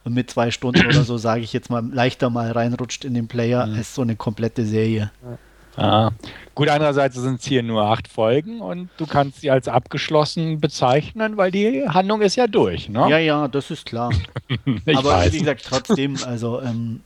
mit 0.03 0.29
zwei 0.29 0.51
Stunden 0.51 0.85
oder 0.85 1.03
so, 1.03 1.17
sage 1.17 1.41
ich 1.41 1.53
jetzt 1.53 1.69
mal, 1.69 1.83
leichter 1.91 2.29
mal 2.29 2.51
reinrutscht 2.51 3.05
in 3.05 3.13
den 3.13 3.27
Player 3.27 3.65
mhm. 3.65 3.75
als 3.75 3.95
so 3.95 4.01
eine 4.01 4.15
komplette 4.15 4.65
Serie. 4.65 5.11
Ja. 5.23 5.37
Ah. 5.77 6.11
Gut, 6.53 6.67
andererseits 6.67 7.15
sind 7.15 7.39
es 7.39 7.45
hier 7.45 7.63
nur 7.63 7.83
acht 7.83 8.07
Folgen 8.07 8.59
und 8.59 8.89
du 8.97 9.05
kannst 9.05 9.39
sie 9.39 9.49
als 9.49 9.67
abgeschlossen 9.67 10.59
bezeichnen, 10.59 11.37
weil 11.37 11.49
die 11.51 11.87
Handlung 11.87 12.21
ist 12.21 12.35
ja 12.35 12.47
durch. 12.47 12.89
Ne? 12.89 13.07
Ja, 13.09 13.17
ja, 13.17 13.47
das 13.47 13.71
ist 13.71 13.85
klar. 13.85 14.11
Aber 14.93 15.09
weiß. 15.11 15.33
wie 15.33 15.39
gesagt, 15.39 15.65
trotzdem, 15.65 16.17
also 16.25 16.61
ähm, 16.61 17.01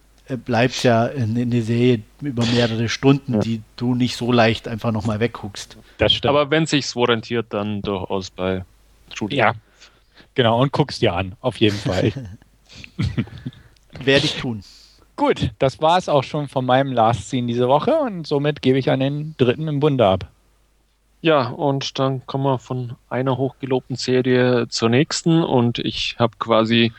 bleibt 0.46 0.82
ja 0.84 1.06
in, 1.06 1.36
in 1.38 1.52
der 1.52 1.62
Serie 1.62 2.02
über 2.22 2.44
mehrere 2.46 2.90
Stunden, 2.90 3.36
ja. 3.36 3.40
die 3.40 3.62
du 3.76 3.94
nicht 3.94 4.16
so 4.16 4.32
leicht 4.32 4.68
einfach 4.68 4.92
nochmal 4.92 5.20
wegguckst. 5.20 5.78
Das 6.00 6.14
stimmt. 6.14 6.30
Aber 6.30 6.50
wenn 6.50 6.66
sich's 6.66 6.96
orientiert, 6.96 7.48
dann 7.52 7.84
durchaus 7.84 8.32
bei 8.32 8.66
True 9.16 9.30
Ja, 9.32 9.54
genau, 10.34 10.60
und 10.60 10.72
guckst 10.72 11.04
dir 11.04 11.14
an, 11.14 11.34
auf 11.42 11.58
jeden 11.58 11.78
Fall. 11.78 12.12
Werde 14.04 14.26
ich 14.26 14.36
tun. 14.36 14.64
Gut, 15.16 15.52
das 15.60 15.82
war 15.82 15.98
es 15.98 16.10
auch 16.10 16.24
schon 16.24 16.48
von 16.50 16.66
meinem 16.66 16.92
Last 16.92 17.30
Scene 17.30 17.48
diese 17.48 17.70
Woche 17.70 17.96
und 18.00 18.28
somit 18.28 18.62
gebe 18.62 18.78
ich 18.78 18.90
an 18.92 19.00
den 19.00 19.36
dritten 19.38 19.68
im 19.68 19.80
Bunde 19.80 20.06
ab. 20.06 20.28
Ja, 21.22 21.48
und 21.48 21.98
dann 21.98 22.26
kommen 22.28 22.44
wir 22.44 22.60
von 22.60 22.96
einer 23.10 23.38
hochgelobten 23.38 23.96
Serie 23.96 24.68
zur 24.68 24.90
nächsten 24.90 25.42
und 25.42 25.80
ich 25.80 26.18
habe 26.20 26.34
quasi 26.38 26.92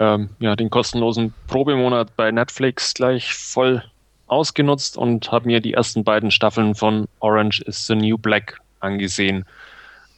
ähm, 0.00 0.30
ja, 0.40 0.56
den 0.56 0.70
kostenlosen 0.70 1.32
Probemonat 1.46 2.16
bei 2.16 2.30
Netflix 2.32 2.94
gleich 2.94 3.32
voll 3.32 3.82
ausgenutzt 4.26 4.96
und 4.96 5.30
habe 5.30 5.46
mir 5.46 5.60
die 5.60 5.74
ersten 5.74 6.04
beiden 6.04 6.30
Staffeln 6.30 6.74
von 6.74 7.06
Orange 7.20 7.62
is 7.62 7.86
the 7.86 7.94
New 7.94 8.18
Black 8.18 8.58
angesehen. 8.80 9.44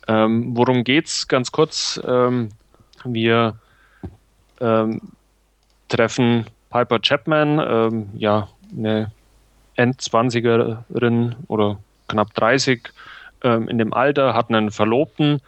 Ähm, 0.09 0.57
worum 0.57 0.85
geht's? 0.85 1.29
Ganz 1.29 1.53
kurz. 1.53 2.01
Ähm, 2.07 2.51
wir 3.05 3.57
ähm, 4.65 5.01
treffen 5.89 6.47
Piper 6.71 6.99
Chapman, 7.01 7.61
ähm, 7.65 8.09
ja, 8.15 8.49
eine 8.77 9.13
Endzwanzigerin 9.77 11.37
oder 11.47 11.79
knapp 12.09 12.35
30 12.35 12.89
ähm, 13.43 13.69
in 13.69 13.79
dem 13.79 13.93
Alter, 13.93 14.35
hat 14.35 14.49
einen 14.49 14.71
Verlobten. 14.71 15.41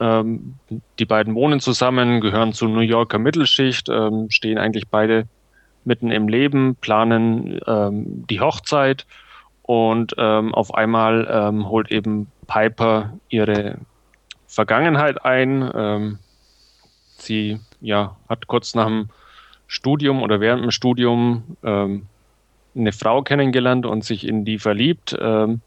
Ähm, 0.00 0.56
die 0.98 1.04
beiden 1.04 1.34
wohnen 1.34 1.60
zusammen, 1.60 2.20
gehören 2.20 2.52
zur 2.52 2.68
New 2.68 2.80
Yorker 2.80 3.18
Mittelschicht, 3.18 3.88
ähm, 3.88 4.30
stehen 4.30 4.58
eigentlich 4.58 4.88
beide 4.88 5.26
mitten 5.84 6.10
im 6.10 6.26
Leben, 6.26 6.74
planen 6.76 7.60
ähm, 7.66 8.26
die 8.28 8.40
Hochzeit 8.40 9.06
und 9.62 10.16
auf 10.16 10.74
einmal 10.74 11.50
holt 11.68 11.90
eben 11.90 12.30
Piper 12.46 13.14
ihre 13.28 13.78
Vergangenheit 14.46 15.24
ein. 15.24 16.20
sie 17.18 17.58
ja, 17.80 18.16
hat 18.28 18.46
kurz 18.46 18.74
nach 18.74 18.86
dem 18.86 19.08
Studium 19.66 20.22
oder 20.22 20.40
während 20.40 20.62
dem 20.62 20.70
Studium 20.70 21.56
eine 22.76 22.92
Frau 22.92 23.22
kennengelernt 23.22 23.86
und 23.86 24.04
sich 24.04 24.26
in 24.26 24.44
die 24.44 24.58
verliebt. 24.58 25.16
Ähm, 25.18 25.62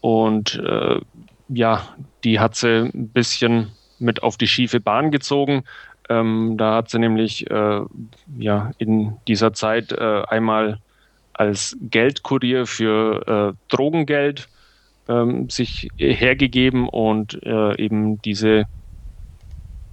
und 0.00 0.54
äh, 0.56 1.00
ja, 1.48 1.96
die 2.24 2.38
hat 2.38 2.54
sie 2.54 2.90
ein 2.94 3.08
bisschen 3.08 3.72
mit 3.98 4.22
auf 4.22 4.36
die 4.36 4.48
schiefe 4.48 4.80
Bahn 4.80 5.10
gezogen. 5.10 5.64
Ähm, 6.08 6.54
da 6.56 6.76
hat 6.76 6.90
sie 6.90 6.98
nämlich 6.98 7.50
äh, 7.50 7.80
ja 8.36 8.70
in 8.78 9.16
dieser 9.26 9.52
Zeit 9.52 9.92
äh, 9.92 10.22
einmal 10.28 10.80
als 11.32 11.76
Geldkurier 11.80 12.66
für 12.66 13.54
äh, 13.54 13.58
Drogengeld 13.68 14.48
ähm, 15.08 15.50
sich 15.50 15.88
hergegeben 15.96 16.88
und 16.88 17.42
äh, 17.42 17.76
eben 17.82 18.20
diese 18.22 18.66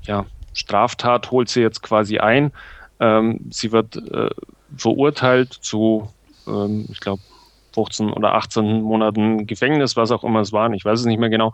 ja, 0.05 0.25
Straftat 0.53 1.31
holt 1.31 1.49
sie 1.49 1.61
jetzt 1.61 1.81
quasi 1.81 2.19
ein. 2.19 2.51
Ähm, 2.99 3.39
sie 3.49 3.71
wird 3.71 3.95
äh, 3.95 4.29
verurteilt 4.77 5.53
zu, 5.53 6.09
ähm, 6.47 6.85
ich 6.89 6.99
glaube, 6.99 7.21
15 7.73 8.11
oder 8.11 8.35
18 8.35 8.81
Monaten 8.81 9.47
Gefängnis, 9.47 9.95
was 9.95 10.11
auch 10.11 10.23
immer 10.23 10.41
es 10.41 10.53
waren, 10.53 10.73
ich 10.73 10.85
weiß 10.85 10.99
es 10.99 11.05
nicht 11.05 11.19
mehr 11.19 11.29
genau, 11.29 11.53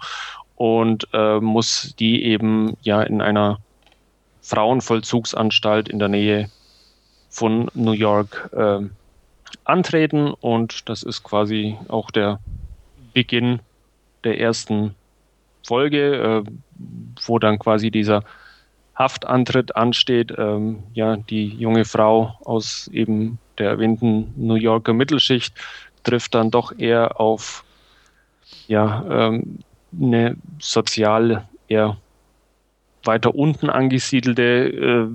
und 0.55 1.07
äh, 1.13 1.39
muss 1.39 1.95
die 1.97 2.25
eben 2.25 2.75
ja 2.81 3.01
in 3.01 3.21
einer 3.21 3.59
Frauenvollzugsanstalt 4.41 5.87
in 5.89 5.99
der 5.99 6.09
Nähe 6.09 6.49
von 7.29 7.69
New 7.73 7.93
York 7.93 8.49
äh, 8.53 8.79
antreten 9.63 10.33
und 10.33 10.89
das 10.89 11.03
ist 11.03 11.23
quasi 11.23 11.77
auch 11.87 12.11
der 12.11 12.39
Beginn 13.13 13.59
der 14.23 14.39
ersten 14.39 14.95
Folge, 15.65 16.43
äh, 16.45 16.51
wo 17.25 17.39
dann 17.39 17.59
quasi 17.59 17.91
dieser 17.91 18.23
Haftantritt 18.99 19.75
ansteht. 19.75 20.33
Ähm, 20.37 20.83
ja, 20.93 21.15
die 21.15 21.47
junge 21.47 21.85
Frau 21.85 22.37
aus 22.43 22.89
eben 22.93 23.39
der 23.57 23.69
erwähnten 23.69 24.33
New 24.35 24.55
Yorker 24.55 24.93
Mittelschicht 24.93 25.55
trifft 26.03 26.35
dann 26.35 26.51
doch 26.51 26.77
eher 26.77 27.19
auf 27.19 27.63
ja, 28.67 29.03
ähm, 29.09 29.59
eine 29.99 30.37
sozial 30.59 31.47
eher 31.67 31.97
weiter 33.03 33.33
unten 33.33 33.69
angesiedelte 33.69 34.43
äh, 34.43 35.07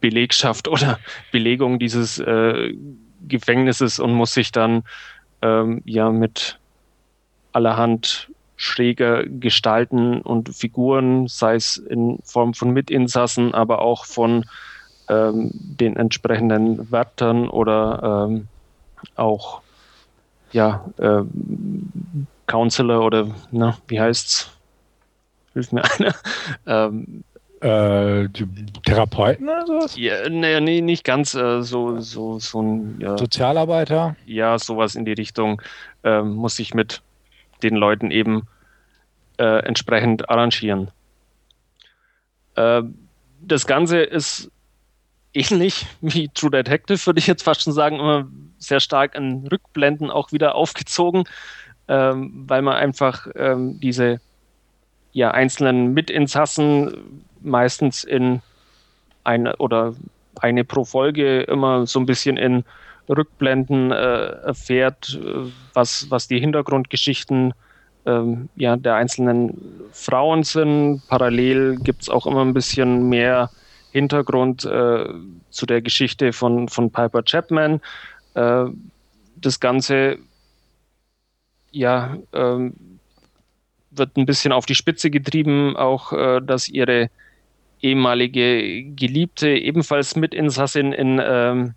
Belegschaft 0.00 0.68
oder 0.68 0.98
Belegung 1.32 1.78
dieses 1.78 2.18
äh, 2.18 2.74
Gefängnisses 3.28 3.98
und 3.98 4.14
muss 4.14 4.34
sich 4.34 4.52
dann 4.52 4.84
ähm, 5.42 5.82
ja 5.84 6.10
mit 6.10 6.58
allerhand 7.52 8.31
schräger 8.62 9.24
Gestalten 9.24 10.20
und 10.22 10.54
Figuren, 10.54 11.26
sei 11.26 11.56
es 11.56 11.76
in 11.76 12.20
Form 12.24 12.54
von 12.54 12.70
Mitinsassen, 12.70 13.54
aber 13.54 13.82
auch 13.82 14.04
von 14.04 14.44
ähm, 15.08 15.50
den 15.52 15.96
entsprechenden 15.96 16.90
Wärtern 16.92 17.48
oder 17.48 18.28
ähm, 18.30 18.46
auch 19.16 19.62
ja, 20.52 20.84
äh, 20.98 21.22
Counselor 22.46 23.04
oder 23.04 23.34
na, 23.50 23.78
wie 23.88 24.00
heißt's? 24.00 24.50
Hilf 25.54 25.72
mir 25.72 25.82
einer. 25.82 26.14
ähm, 26.66 27.24
äh, 27.60 28.28
Therapeuten 28.84 29.48
oder 29.48 29.66
sowas? 29.66 29.96
Ja, 29.96 30.28
nee, 30.28 30.60
nee, 30.60 30.80
nicht 30.80 31.04
ganz 31.04 31.34
äh, 31.34 31.62
so, 31.62 32.00
so, 32.00 32.38
so 32.38 32.62
ein 32.62 33.00
ja, 33.00 33.18
Sozialarbeiter? 33.18 34.16
Ja, 34.24 34.58
sowas 34.58 34.94
in 34.94 35.04
die 35.04 35.12
Richtung 35.12 35.60
äh, 36.04 36.22
muss 36.22 36.58
ich 36.58 36.74
mit 36.74 37.02
den 37.62 37.76
Leuten 37.76 38.10
eben 38.10 38.46
äh, 39.38 39.64
entsprechend 39.64 40.28
arrangieren. 40.28 40.90
Äh, 42.54 42.82
das 43.40 43.66
Ganze 43.66 43.98
ist 43.98 44.50
ähnlich 45.34 45.86
wie 46.00 46.28
True 46.28 46.50
Detective, 46.50 47.06
würde 47.06 47.18
ich 47.18 47.26
jetzt 47.26 47.42
fast 47.42 47.62
schon 47.62 47.72
sagen, 47.72 47.98
immer 47.98 48.28
sehr 48.58 48.80
stark 48.80 49.14
in 49.14 49.46
Rückblenden 49.46 50.10
auch 50.10 50.32
wieder 50.32 50.54
aufgezogen, 50.54 51.24
ähm, 51.88 52.44
weil 52.46 52.62
man 52.62 52.74
einfach 52.74 53.26
ähm, 53.34 53.80
diese 53.80 54.20
ja, 55.12 55.30
einzelnen 55.30 55.92
Mitinsassen 55.92 57.24
meistens 57.40 58.04
in 58.04 58.40
eine 59.24 59.56
oder 59.56 59.94
eine 60.40 60.64
pro 60.64 60.84
Folge 60.84 61.42
immer 61.42 61.86
so 61.86 62.00
ein 62.00 62.06
bisschen 62.06 62.36
in 62.36 62.64
Rückblenden 63.08 63.90
äh, 63.90 63.94
erfährt, 63.94 65.18
äh, 65.22 65.50
was, 65.74 66.10
was 66.10 66.28
die 66.28 66.40
Hintergrundgeschichten 66.40 67.54
ähm, 68.06 68.48
ja, 68.56 68.76
der 68.76 68.94
einzelnen 68.94 69.60
Frauen 69.92 70.42
sind. 70.42 71.02
Parallel 71.08 71.76
gibt 71.76 72.02
es 72.02 72.08
auch 72.08 72.26
immer 72.26 72.44
ein 72.44 72.54
bisschen 72.54 73.08
mehr 73.08 73.50
Hintergrund 73.92 74.64
äh, 74.64 75.04
zu 75.50 75.66
der 75.66 75.82
Geschichte 75.82 76.32
von, 76.32 76.68
von 76.68 76.90
Piper 76.90 77.22
Chapman. 77.22 77.80
Äh, 78.34 78.64
das 79.36 79.60
Ganze 79.60 80.18
ja, 81.70 82.16
ähm, 82.32 82.74
wird 83.90 84.16
ein 84.16 84.26
bisschen 84.26 84.52
auf 84.52 84.66
die 84.66 84.74
Spitze 84.74 85.10
getrieben, 85.10 85.76
auch 85.76 86.12
äh, 86.12 86.40
dass 86.40 86.68
ihre 86.68 87.10
ehemalige 87.80 88.84
Geliebte 88.94 89.48
ebenfalls 89.50 90.16
Mitinsassin 90.16 90.92
in 90.92 91.20
ähm, 91.22 91.74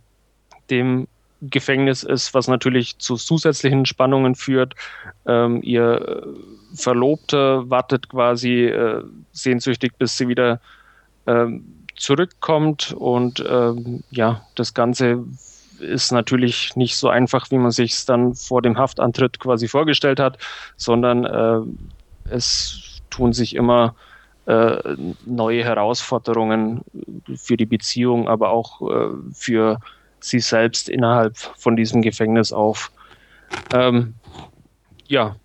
dem 0.70 1.08
Gefängnis 1.50 2.04
ist, 2.04 2.34
was 2.34 2.48
natürlich 2.48 2.98
zu 2.98 3.16
zusätzlichen 3.16 3.86
Spannungen 3.86 4.36
führt. 4.36 4.76
Ähm, 5.26 5.62
ihr 5.64 6.26
Verlobter 6.74 7.70
wartet 7.70 8.10
quasi 8.10 8.66
äh, 8.66 9.04
sehnsüchtig, 9.32 9.94
bis 9.98 10.18
sie 10.18 10.28
wieder 10.28 10.60
ähm, 11.28 11.64
zurückkommt 11.96 12.94
und 12.94 13.44
ähm, 13.48 14.04
ja, 14.12 14.42
das 14.56 14.74
Ganze 14.74 15.24
ist 15.80 16.12
natürlich 16.12 16.76
nicht 16.76 16.98
so 16.98 17.10
einfach, 17.10 17.52
wie 17.52 17.58
man 17.58 17.72
sich 17.72 17.94
es 17.94 18.06
dann 18.06 18.36
vor 18.36 18.62
dem 18.62 18.78
Haftantritt 18.78 19.40
quasi 19.40 19.68
vorgestellt 19.68 20.20
hat, 20.20 20.38
sondern 20.78 21.26
äh, 21.26 22.30
es 22.30 23.02
tun 23.10 23.34
sich 23.34 23.56
immer 23.56 23.96
äh, 24.46 24.96
neue 25.26 25.64
Herausforderungen 25.64 26.82
für 27.36 27.58
die 27.58 27.66
Beziehung, 27.66 28.28
aber 28.30 28.50
auch 28.50 28.82
äh, 28.82 29.10
für 29.34 29.80
sie 30.28 30.40
selbst 30.40 30.90
innerhalb 30.90 31.38
von 31.38 31.76
diesem 31.76 32.02
Gefängnis 32.02 32.52
auf. 32.52 32.92
Ähm, 33.74 34.16
ja, 35.08 35.36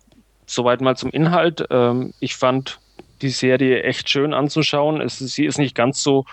soweit 0.45 0.81
mal 0.81 0.95
zum 0.95 1.11
Inhalt. 1.11 1.65
Ähm, 1.69 2.13
ich 2.19 2.35
fand 2.35 2.79
die 3.21 3.29
Serie 3.29 3.83
echt 3.83 4.09
schön 4.09 4.33
anzuschauen. 4.33 5.01
Es, 5.01 5.19
sie 5.19 5.45
ist 5.45 5.59
nicht 5.59 5.75
ganz 5.75 6.01
so 6.03 6.25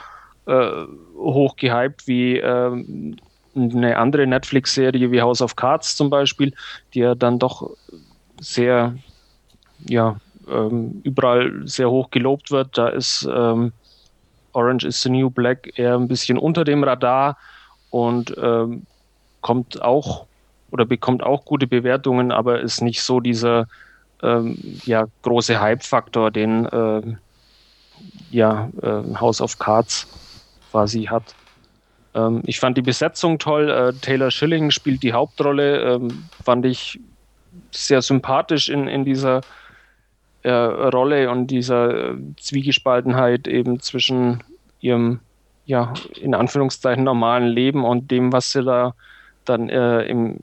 äh, 0.46 0.70
hoch 1.16 1.56
gehypt 1.56 2.06
wie 2.06 2.38
äh, 2.38 2.84
eine 3.54 3.96
andere 3.96 4.26
Netflix-Serie 4.26 5.10
wie 5.10 5.20
House 5.20 5.42
of 5.42 5.56
Cards 5.56 5.96
zum 5.96 6.10
Beispiel, 6.10 6.54
die 6.94 7.00
ja 7.00 7.14
dann 7.14 7.38
doch 7.38 7.70
sehr, 8.40 8.94
ja, 9.88 10.16
ähm, 10.48 11.00
überall 11.04 11.66
sehr 11.66 11.90
hoch 11.90 12.10
gelobt 12.10 12.50
wird. 12.50 12.78
Da 12.78 12.88
ist 12.88 13.28
ähm, 13.30 13.72
Orange 14.52 14.86
is 14.86 15.02
the 15.02 15.10
New 15.10 15.30
Black 15.30 15.78
eher 15.78 15.94
ein 15.94 16.08
bisschen 16.08 16.38
unter 16.38 16.64
dem 16.64 16.82
Radar 16.82 17.36
und 17.90 18.34
ähm, 18.40 18.86
kommt 19.40 19.80
auch 19.82 20.26
oder 20.70 20.84
bekommt 20.84 21.22
auch 21.22 21.44
gute 21.44 21.66
Bewertungen, 21.66 22.30
aber 22.32 22.60
ist 22.60 22.82
nicht 22.82 23.02
so 23.02 23.20
dieser 23.20 23.66
ähm, 24.22 24.58
ja, 24.84 25.06
große 25.22 25.60
Hype-Faktor, 25.60 26.30
den 26.30 26.66
äh, 26.66 27.02
ja, 28.30 28.68
äh, 28.82 29.14
House 29.14 29.40
of 29.40 29.58
Cards 29.58 30.06
quasi 30.70 31.04
hat. 31.04 31.34
Ähm, 32.14 32.42
ich 32.44 32.60
fand 32.60 32.76
die 32.76 32.82
Besetzung 32.82 33.38
toll. 33.38 33.70
Äh, 33.70 33.92
Taylor 34.00 34.30
Schilling 34.30 34.70
spielt 34.70 35.02
die 35.02 35.12
Hauptrolle, 35.12 35.94
ähm, 35.94 36.24
fand 36.44 36.66
ich 36.66 37.00
sehr 37.70 38.02
sympathisch 38.02 38.68
in, 38.68 38.88
in 38.88 39.04
dieser 39.04 39.40
äh, 40.42 40.50
Rolle 40.50 41.30
und 41.30 41.48
dieser 41.48 42.10
äh, 42.10 42.16
Zwiegespaltenheit 42.36 43.48
eben 43.48 43.80
zwischen 43.80 44.42
ihrem 44.80 45.20
ja, 45.68 45.92
in 46.18 46.34
Anführungszeichen 46.34 47.04
normalen 47.04 47.46
Leben 47.46 47.84
und 47.84 48.10
dem, 48.10 48.32
was 48.32 48.52
sie 48.52 48.64
da 48.64 48.94
dann 49.44 49.68
äh, 49.68 50.02
im 50.04 50.38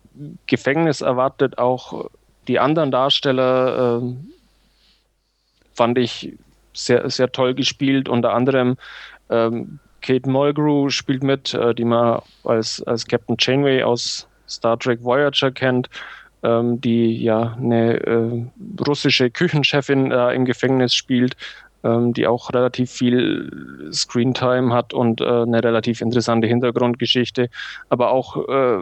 Gefängnis 0.46 1.02
erwartet, 1.02 1.58
auch 1.58 2.12
die 2.48 2.60
anderen 2.60 2.92
Darsteller 2.92 4.04
äh, 4.04 4.16
fand 5.74 5.98
ich 5.98 6.38
sehr, 6.74 7.10
sehr 7.10 7.32
toll 7.32 7.56
gespielt. 7.56 8.08
Unter 8.08 8.34
anderem 8.34 8.78
ähm, 9.32 9.80
Kate 10.02 10.30
Mulgrew 10.30 10.90
spielt 10.90 11.24
mit, 11.24 11.56
äh, 11.56 11.74
die 11.74 11.86
man 11.86 12.22
als, 12.44 12.84
als 12.84 13.08
Captain 13.08 13.36
Janeway 13.40 13.82
aus 13.82 14.28
Star 14.48 14.78
Trek 14.78 15.04
Voyager 15.04 15.52
kennt, 15.52 15.90
ähm, 16.44 16.80
die 16.82 17.24
ja 17.24 17.58
eine 17.60 17.96
äh, 17.96 18.46
russische 18.88 19.32
Küchenchefin 19.32 20.12
äh, 20.12 20.34
im 20.34 20.46
Gefängnis 20.46 20.94
spielt, 20.94 21.36
ähm, 21.86 22.14
die 22.14 22.26
auch 22.26 22.52
relativ 22.52 22.92
viel 22.92 23.90
Screentime 23.94 24.74
hat 24.74 24.94
und 24.94 25.22
äh, 25.22 25.26
eine 25.26 25.64
relativ 25.64 26.02
interessante 26.02 26.48
Hintergrundgeschichte, 26.48 27.50
aber 27.90 28.12
auch 28.12 28.48
äh, 28.50 28.80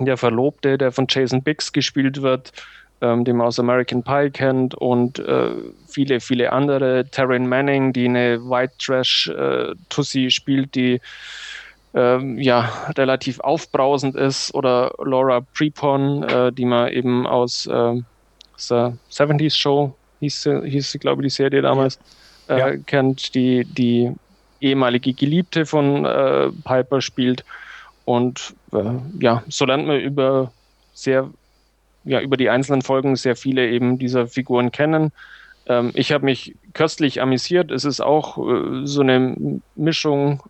der 0.00 0.16
Verlobte, 0.16 0.78
der 0.78 0.90
von 0.90 1.06
Jason 1.08 1.42
Biggs 1.42 1.72
gespielt 1.72 2.22
wird, 2.22 2.52
ähm, 3.00 3.24
den 3.24 3.36
man 3.36 3.46
aus 3.46 3.60
American 3.60 4.02
Pie 4.02 4.30
kennt 4.30 4.74
und 4.74 5.18
äh, 5.18 5.50
viele, 5.86 6.20
viele 6.20 6.50
andere. 6.52 7.04
Taryn 7.10 7.46
Manning, 7.46 7.92
die 7.92 8.08
eine 8.08 8.40
White 8.40 8.74
Trash 8.78 9.28
äh, 9.28 10.30
spielt, 10.30 10.74
die 10.74 11.00
ähm, 11.92 12.38
ja 12.38 12.70
relativ 12.96 13.38
aufbrausend 13.40 14.16
ist 14.16 14.52
oder 14.54 14.92
Laura 15.04 15.42
Prepon, 15.54 16.22
äh, 16.24 16.52
die 16.52 16.64
man 16.64 16.88
eben 16.88 17.26
aus, 17.26 17.68
aus 17.68 18.68
der 18.68 18.96
70s 19.10 19.56
Show 19.56 19.94
hieß, 20.24 20.48
hieß 20.64 20.98
glaube 21.00 21.22
ich, 21.22 21.32
die 21.32 21.36
Serie 21.36 21.62
damals, 21.62 21.98
äh, 22.48 22.58
ja. 22.58 22.76
kennt, 22.76 23.34
die 23.34 23.64
die 23.64 24.12
ehemalige 24.60 25.12
Geliebte 25.12 25.66
von 25.66 26.04
äh, 26.04 26.50
Piper 26.64 27.00
spielt. 27.00 27.44
Und 28.04 28.54
äh, 28.72 28.94
ja, 29.20 29.42
so 29.48 29.64
lernt 29.64 29.86
man 29.86 30.00
über 30.00 30.52
sehr, 30.92 31.30
ja, 32.04 32.20
über 32.20 32.36
die 32.36 32.50
einzelnen 32.50 32.82
Folgen 32.82 33.16
sehr 33.16 33.36
viele 33.36 33.68
eben 33.70 33.98
dieser 33.98 34.26
Figuren 34.26 34.72
kennen. 34.72 35.12
Ähm, 35.66 35.90
ich 35.94 36.12
habe 36.12 36.24
mich 36.24 36.54
köstlich 36.72 37.20
amüsiert. 37.20 37.70
Es 37.70 37.84
ist 37.84 38.00
auch 38.00 38.38
äh, 38.38 38.86
so 38.86 39.00
eine 39.02 39.60
Mischung 39.74 40.42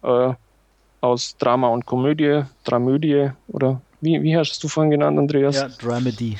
aus 1.00 1.36
Drama 1.36 1.68
und 1.68 1.84
Komödie, 1.84 2.42
Dramödie 2.64 3.30
oder 3.48 3.82
wie, 4.04 4.22
wie 4.22 4.36
hast 4.36 4.62
du 4.62 4.68
vorhin 4.68 4.90
genannt, 4.90 5.18
Andreas? 5.18 5.56
Ja, 5.56 5.68
Dramedy. 5.68 6.36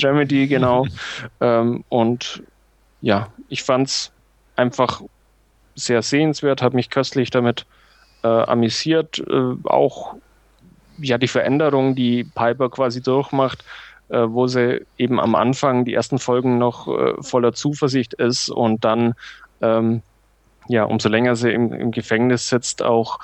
Dramedy, 0.00 0.46
genau. 0.46 0.86
ähm, 1.40 1.82
und 1.88 2.42
ja, 3.00 3.28
ich 3.48 3.62
fand 3.62 3.88
es 3.88 4.12
einfach 4.56 5.02
sehr 5.74 6.02
sehenswert, 6.02 6.62
habe 6.62 6.76
mich 6.76 6.90
köstlich 6.90 7.30
damit 7.30 7.66
äh, 8.22 8.28
amüsiert. 8.28 9.18
Äh, 9.18 9.54
auch 9.64 10.16
ja, 10.98 11.18
die 11.18 11.28
Veränderung, 11.28 11.94
die 11.94 12.24
Piper 12.24 12.68
quasi 12.70 13.00
durchmacht, 13.00 13.64
äh, 14.08 14.24
wo 14.28 14.46
sie 14.46 14.84
eben 14.96 15.20
am 15.20 15.34
Anfang 15.34 15.84
die 15.84 15.94
ersten 15.94 16.18
Folgen 16.18 16.58
noch 16.58 16.88
äh, 16.88 17.22
voller 17.22 17.52
Zuversicht 17.52 18.14
ist 18.14 18.50
und 18.50 18.84
dann, 18.84 19.14
ähm, 19.60 20.02
ja, 20.68 20.84
umso 20.84 21.08
länger 21.08 21.36
sie 21.36 21.52
im, 21.52 21.72
im 21.72 21.90
Gefängnis 21.92 22.48
sitzt, 22.48 22.82
auch 22.82 23.20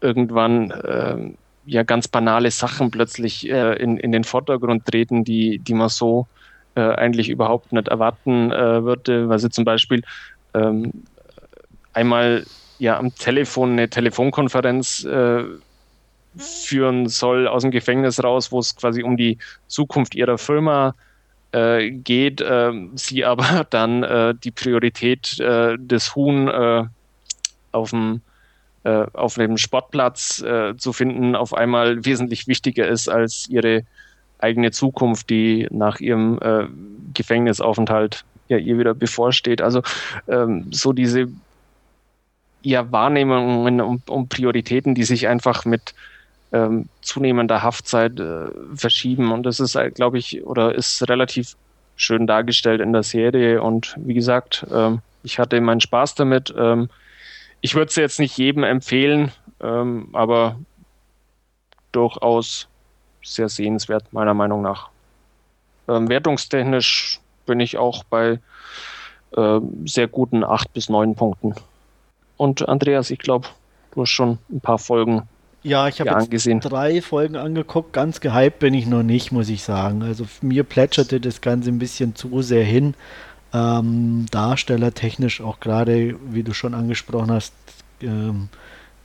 irgendwann 0.00 0.70
äh, 0.70 1.32
ja 1.66 1.82
ganz 1.82 2.08
banale 2.08 2.50
Sachen 2.50 2.90
plötzlich 2.90 3.48
äh, 3.50 3.74
in, 3.74 3.98
in 3.98 4.12
den 4.12 4.24
Vordergrund 4.24 4.86
treten, 4.86 5.24
die, 5.24 5.58
die 5.58 5.74
man 5.74 5.88
so 5.88 6.26
äh, 6.76 6.80
eigentlich 6.80 7.28
überhaupt 7.28 7.72
nicht 7.72 7.88
erwarten 7.88 8.52
äh, 8.52 8.84
würde, 8.84 9.28
weil 9.28 9.38
sie 9.38 9.50
zum 9.50 9.64
Beispiel 9.64 10.02
ähm, 10.54 10.92
einmal 11.92 12.44
ja 12.78 12.98
am 12.98 13.14
Telefon 13.14 13.72
eine 13.72 13.88
Telefonkonferenz 13.88 15.04
äh, 15.04 15.44
führen 16.36 17.08
soll 17.08 17.48
aus 17.48 17.62
dem 17.62 17.70
Gefängnis 17.70 18.22
raus, 18.22 18.52
wo 18.52 18.58
es 18.58 18.76
quasi 18.76 19.02
um 19.02 19.16
die 19.16 19.38
Zukunft 19.66 20.14
ihrer 20.14 20.36
Firma 20.36 20.94
äh, 21.52 21.90
geht, 21.90 22.44
sie 22.94 23.24
aber 23.32 23.66
dann 23.70 24.38
die 24.44 24.50
Priorität 24.50 25.38
des 25.38 26.14
Huhn 26.14 26.90
auf 27.72 27.90
dem 27.90 28.20
äh, 28.86 29.06
auf 29.14 29.34
dem 29.34 29.56
Sportplatz 29.56 30.40
äh, 30.42 30.76
zu 30.76 30.92
finden, 30.92 31.34
auf 31.34 31.52
einmal 31.52 32.04
wesentlich 32.04 32.46
wichtiger 32.46 32.86
ist 32.86 33.08
als 33.08 33.48
ihre 33.48 33.82
eigene 34.38 34.70
Zukunft, 34.70 35.30
die 35.30 35.66
nach 35.70 36.00
ihrem 36.00 36.38
äh, 36.40 36.66
Gefängnisaufenthalt 37.14 38.24
ja 38.48 38.58
ihr 38.58 38.78
wieder 38.78 38.94
bevorsteht. 38.94 39.60
Also 39.60 39.82
ähm, 40.28 40.66
so 40.70 40.92
diese 40.92 41.28
ja, 42.62 42.90
Wahrnehmungen 42.90 43.80
und, 43.80 44.10
und, 44.10 44.28
Prioritäten, 44.28 44.94
die 44.94 45.04
sich 45.04 45.28
einfach 45.28 45.64
mit 45.64 45.94
ähm, 46.52 46.88
zunehmender 47.00 47.62
Haftzeit 47.62 48.18
äh, 48.18 48.46
verschieben. 48.74 49.32
Und 49.32 49.44
das 49.44 49.60
ist, 49.60 49.74
äh, 49.76 49.90
glaube 49.90 50.18
ich, 50.18 50.44
oder 50.44 50.74
ist 50.74 51.08
relativ 51.08 51.56
schön 51.96 52.26
dargestellt 52.26 52.80
in 52.80 52.92
der 52.92 53.02
Serie. 53.02 53.62
Und 53.62 53.94
wie 53.98 54.14
gesagt, 54.14 54.66
ähm, 54.72 55.00
ich 55.22 55.38
hatte 55.38 55.60
meinen 55.60 55.80
Spaß 55.80 56.14
damit. 56.14 56.54
Ähm, 56.56 56.88
ich 57.60 57.74
würde 57.74 57.88
es 57.88 57.96
jetzt 57.96 58.20
nicht 58.20 58.36
jedem 58.36 58.64
empfehlen, 58.64 59.32
ähm, 59.60 60.08
aber 60.12 60.58
durchaus 61.92 62.68
sehr 63.26 63.48
sehenswert, 63.48 64.12
meiner 64.12 64.34
Meinung 64.34 64.62
nach. 64.62 64.88
Ähm, 65.88 66.08
wertungstechnisch 66.08 67.20
bin 67.46 67.60
ich 67.60 67.78
auch 67.78 68.04
bei 68.04 68.40
äh, 69.36 69.60
sehr 69.84 70.08
guten 70.08 70.44
8 70.44 70.72
bis 70.72 70.88
9 70.88 71.14
Punkten. 71.14 71.54
Und 72.36 72.68
Andreas, 72.68 73.10
ich 73.10 73.18
glaube, 73.18 73.48
du 73.92 74.02
hast 74.02 74.10
schon 74.10 74.38
ein 74.50 74.60
paar 74.60 74.78
Folgen 74.78 75.22
ja, 75.62 75.88
ich 75.88 75.98
habe 76.00 76.14
angesehen. 76.14 76.60
drei 76.60 77.02
Folgen 77.02 77.34
angeguckt. 77.34 77.92
Ganz 77.92 78.20
gehypt 78.20 78.60
bin 78.60 78.72
ich 78.72 78.86
noch 78.86 79.02
nicht, 79.02 79.32
muss 79.32 79.48
ich 79.48 79.64
sagen. 79.64 80.04
Also 80.04 80.24
mir 80.40 80.62
plätscherte 80.62 81.18
das 81.18 81.40
Ganze 81.40 81.70
ein 81.70 81.80
bisschen 81.80 82.14
zu 82.14 82.40
sehr 82.40 82.62
hin 82.62 82.94
ähm, 83.52 84.26
darstellertechnisch 84.30 85.40
auch 85.40 85.60
gerade, 85.60 86.16
wie 86.30 86.42
du 86.42 86.52
schon 86.52 86.74
angesprochen 86.74 87.30
hast, 87.30 87.54
ähm, 88.02 88.48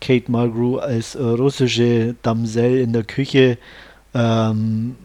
Kate 0.02 0.32
Mulgrew 0.32 0.78
als 0.78 1.16
äh, 1.16 1.22
russische 1.22 2.16
Damsel 2.22 2.80
in 2.80 2.92
der 2.92 3.04
Küche 3.04 3.58
ähm, 4.14 4.96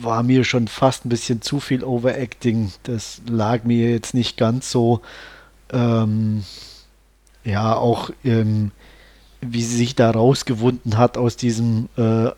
war 0.00 0.22
mir 0.22 0.44
schon 0.44 0.68
fast 0.68 1.04
ein 1.04 1.08
bisschen 1.08 1.42
zu 1.42 1.60
viel 1.60 1.84
Overacting. 1.84 2.72
Das 2.84 3.20
lag 3.28 3.64
mir 3.64 3.90
jetzt 3.90 4.14
nicht 4.14 4.36
ganz 4.36 4.70
so. 4.70 5.00
Ähm, 5.72 6.44
ja, 7.44 7.74
auch 7.74 8.10
ähm, 8.24 8.72
wie 9.40 9.62
sie 9.62 9.76
sich 9.76 9.94
da 9.94 10.10
rausgewunden 10.10 10.98
hat 10.98 11.16
aus 11.16 11.36
diesem 11.36 11.88
äh, 11.96 12.30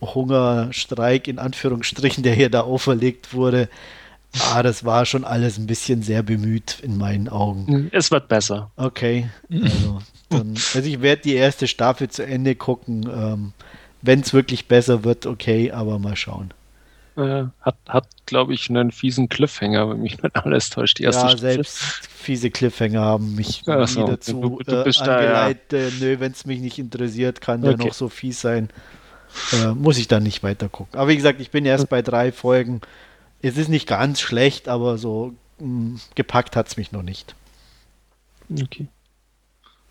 Hungerstreik 0.00 1.28
in 1.28 1.38
Anführungsstrichen, 1.38 2.22
der 2.22 2.34
hier 2.34 2.50
da 2.50 2.62
auferlegt 2.62 3.32
wurde. 3.32 3.68
Ah, 4.52 4.62
das 4.62 4.84
war 4.84 5.06
schon 5.06 5.24
alles 5.24 5.56
ein 5.58 5.66
bisschen 5.66 6.02
sehr 6.02 6.22
bemüht 6.22 6.80
in 6.82 6.98
meinen 6.98 7.28
Augen. 7.28 7.66
Hm, 7.66 7.88
es 7.92 8.10
wird 8.10 8.28
besser. 8.28 8.70
Okay. 8.76 9.30
Also, 9.50 10.00
dann, 10.28 10.54
also 10.74 10.88
ich 10.88 11.00
werde 11.00 11.22
die 11.22 11.34
erste 11.34 11.66
Staffel 11.66 12.08
zu 12.08 12.26
Ende 12.26 12.54
gucken. 12.54 13.08
Ähm, 13.08 13.52
Wenn 14.02 14.20
es 14.20 14.32
wirklich 14.32 14.68
besser 14.68 15.04
wird, 15.04 15.26
okay, 15.26 15.72
aber 15.72 15.98
mal 15.98 16.16
schauen. 16.16 16.52
Äh, 17.16 17.44
hat, 17.60 17.76
hat 17.88 18.08
glaube 18.26 18.52
ich, 18.52 18.68
einen 18.68 18.92
fiesen 18.92 19.28
Cliffhanger, 19.28 19.88
wenn 19.88 20.02
mich 20.02 20.22
nicht 20.22 20.36
alles 20.36 20.70
täuscht. 20.70 20.98
Die 20.98 21.04
erste 21.04 21.22
ja, 21.22 21.28
Staffel. 21.30 21.52
selbst 21.54 21.78
fiese 22.08 22.50
Cliffhanger 22.50 23.00
haben 23.00 23.34
mich 23.34 23.62
ja, 23.66 23.80
nie 23.80 23.86
so. 23.86 24.06
dazu 24.06 24.40
du, 24.40 24.58
du 24.64 24.72
äh, 24.72 24.98
angeleitet. 24.98 25.72
Da, 25.72 25.76
ja. 25.78 25.90
Nö, 26.00 26.20
wenn 26.20 26.32
es 26.32 26.44
mich 26.44 26.60
nicht 26.60 26.78
interessiert, 26.78 27.40
kann 27.40 27.64
okay. 27.64 27.76
der 27.76 27.86
noch 27.86 27.94
so 27.94 28.08
fies 28.08 28.40
sein. 28.40 28.68
Äh, 29.52 29.68
muss 29.68 29.98
ich 29.98 30.08
dann 30.08 30.22
nicht 30.22 30.42
weiter 30.42 30.68
gucken. 30.68 30.98
Aber 30.98 31.08
wie 31.08 31.16
gesagt, 31.16 31.40
ich 31.40 31.50
bin 31.50 31.64
erst 31.64 31.88
bei 31.88 32.02
drei 32.02 32.32
Folgen 32.32 32.80
es 33.42 33.56
ist 33.56 33.68
nicht 33.68 33.86
ganz 33.86 34.20
schlecht, 34.20 34.68
aber 34.68 34.98
so 34.98 35.34
mh, 35.58 35.64
hm, 35.64 36.00
gepackt 36.14 36.56
hat 36.56 36.68
es 36.68 36.76
mich 36.76 36.92
noch 36.92 37.02
nicht. 37.02 37.34
Okay. 38.50 38.88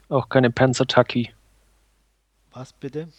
Auch 0.09 0.29
keine 0.29 0.49
Panzer 0.51 0.87
Tucky. 0.87 1.31
Was 2.51 2.73
bitte? 2.73 3.09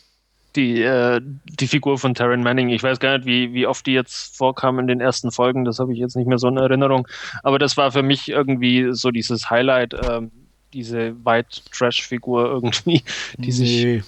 Die, 0.57 0.82
äh, 0.82 1.20
die 1.22 1.66
Figur 1.66 1.98
von 1.98 2.14
Taryn 2.14 2.42
Manning. 2.42 2.70
Ich 2.70 2.82
weiß 2.82 2.98
gar 2.98 3.18
nicht, 3.18 3.26
wie, 3.26 3.52
wie 3.52 3.66
oft 3.66 3.86
die 3.86 3.92
jetzt 3.92 4.36
vorkam 4.36 4.78
in 4.78 4.86
den 4.86 5.00
ersten 5.00 5.30
Folgen. 5.30 5.64
Das 5.64 5.78
habe 5.78 5.92
ich 5.92 5.98
jetzt 5.98 6.16
nicht 6.16 6.26
mehr 6.26 6.38
so 6.38 6.48
in 6.48 6.57
Erinnerung. 6.57 7.07
Aber 7.42 7.59
das 7.59 7.76
war 7.76 7.92
für 7.92 8.02
mich 8.02 8.28
irgendwie 8.28 8.88
so 8.92 9.11
dieses 9.11 9.50
Highlight, 9.50 9.94
ähm, 10.09 10.30
diese 10.72 11.14
White 11.24 11.61
Trash-Figur 11.70 12.46
irgendwie, 12.46 13.02
die 13.38 13.52
nee. 13.52 14.02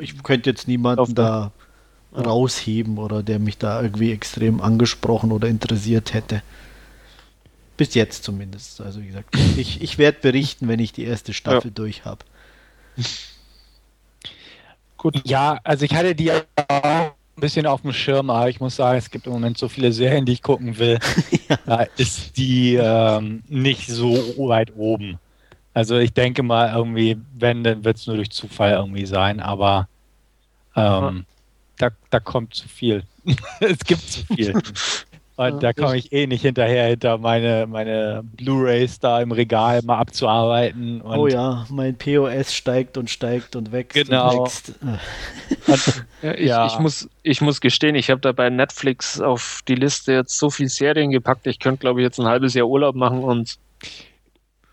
Ich 0.00 0.22
könnte 0.22 0.50
jetzt 0.50 0.66
niemanden 0.66 1.14
da 1.14 1.52
rausheben 2.16 2.98
oder 2.98 3.22
der 3.22 3.38
mich 3.38 3.58
da 3.58 3.82
irgendwie 3.82 4.12
extrem 4.12 4.60
angesprochen 4.60 5.30
oder 5.32 5.48
interessiert 5.48 6.14
hätte. 6.14 6.42
Bis 7.76 7.94
jetzt 7.94 8.24
zumindest. 8.24 8.80
Also 8.80 9.00
wie 9.02 9.08
gesagt, 9.08 9.36
ich, 9.56 9.82
ich 9.82 9.98
werde 9.98 10.18
berichten, 10.20 10.68
wenn 10.68 10.80
ich 10.80 10.92
die 10.92 11.04
erste 11.04 11.32
Staffel 11.32 11.68
ja. 11.68 11.74
durch 11.74 12.04
habe. 12.04 12.24
Gut. 14.98 15.20
Ja, 15.24 15.58
also 15.64 15.84
ich 15.84 15.94
hatte 15.94 16.14
die 16.14 16.32
auch 16.32 16.42
ein 17.38 17.40
bisschen 17.40 17.66
auf 17.66 17.82
dem 17.82 17.92
Schirm, 17.92 18.30
aber 18.30 18.48
ich 18.50 18.60
muss 18.60 18.76
sagen, 18.76 18.98
es 18.98 19.10
gibt 19.10 19.26
im 19.26 19.32
Moment 19.32 19.56
so 19.56 19.68
viele 19.68 19.92
Serien, 19.92 20.26
die 20.26 20.32
ich 20.32 20.42
gucken 20.42 20.78
will. 20.78 20.98
ja. 21.48 21.56
Da 21.64 21.82
ist 21.96 22.36
die 22.36 22.74
ähm, 22.74 23.42
nicht 23.48 23.88
so 23.88 24.12
weit 24.36 24.72
oben. 24.76 25.18
Also 25.72 25.96
ich 25.96 26.12
denke 26.12 26.42
mal 26.42 26.74
irgendwie, 26.74 27.16
wenn, 27.38 27.62
dann 27.62 27.84
wird 27.84 27.96
es 27.96 28.06
nur 28.08 28.16
durch 28.16 28.30
Zufall 28.30 28.72
irgendwie 28.72 29.06
sein, 29.06 29.38
aber 29.38 29.88
ähm, 30.74 31.24
da, 31.78 31.90
da 32.10 32.18
kommt 32.18 32.54
zu 32.54 32.68
viel. 32.68 33.04
es 33.60 33.78
gibt 33.80 34.02
zu 34.02 34.26
viel. 34.26 34.52
Und 35.38 35.62
ja, 35.62 35.72
da 35.72 35.72
komme 35.72 35.96
ich 35.96 36.12
eh 36.12 36.26
nicht 36.26 36.42
hinterher, 36.42 36.88
hinter 36.88 37.16
meine, 37.16 37.68
meine 37.68 38.24
Blu-Rays 38.24 38.98
da 38.98 39.20
im 39.20 39.30
Regal 39.30 39.82
mal 39.84 39.98
abzuarbeiten. 39.98 41.00
oh 41.02 41.28
ja, 41.28 41.64
mein 41.70 41.96
POS 41.96 42.52
steigt 42.52 42.98
und 42.98 43.08
steigt 43.08 43.54
und 43.54 43.70
wächst 43.70 43.94
genau. 43.94 44.32
und 44.42 44.46
wächst. 44.46 44.74
ja, 46.22 46.34
ich, 46.34 46.40
ja. 46.40 46.66
ich, 46.66 46.80
muss, 46.80 47.08
ich 47.22 47.40
muss 47.40 47.60
gestehen, 47.60 47.94
ich 47.94 48.10
habe 48.10 48.20
da 48.20 48.32
bei 48.32 48.50
Netflix 48.50 49.20
auf 49.20 49.60
die 49.68 49.76
Liste 49.76 50.12
jetzt 50.12 50.36
so 50.36 50.50
viele 50.50 50.70
Serien 50.70 51.12
gepackt. 51.12 51.46
Ich 51.46 51.60
könnte, 51.60 51.82
glaube 51.82 52.00
ich, 52.00 52.04
jetzt 52.04 52.18
ein 52.18 52.26
halbes 52.26 52.54
Jahr 52.54 52.66
Urlaub 52.66 52.96
machen 52.96 53.22
und 53.22 53.58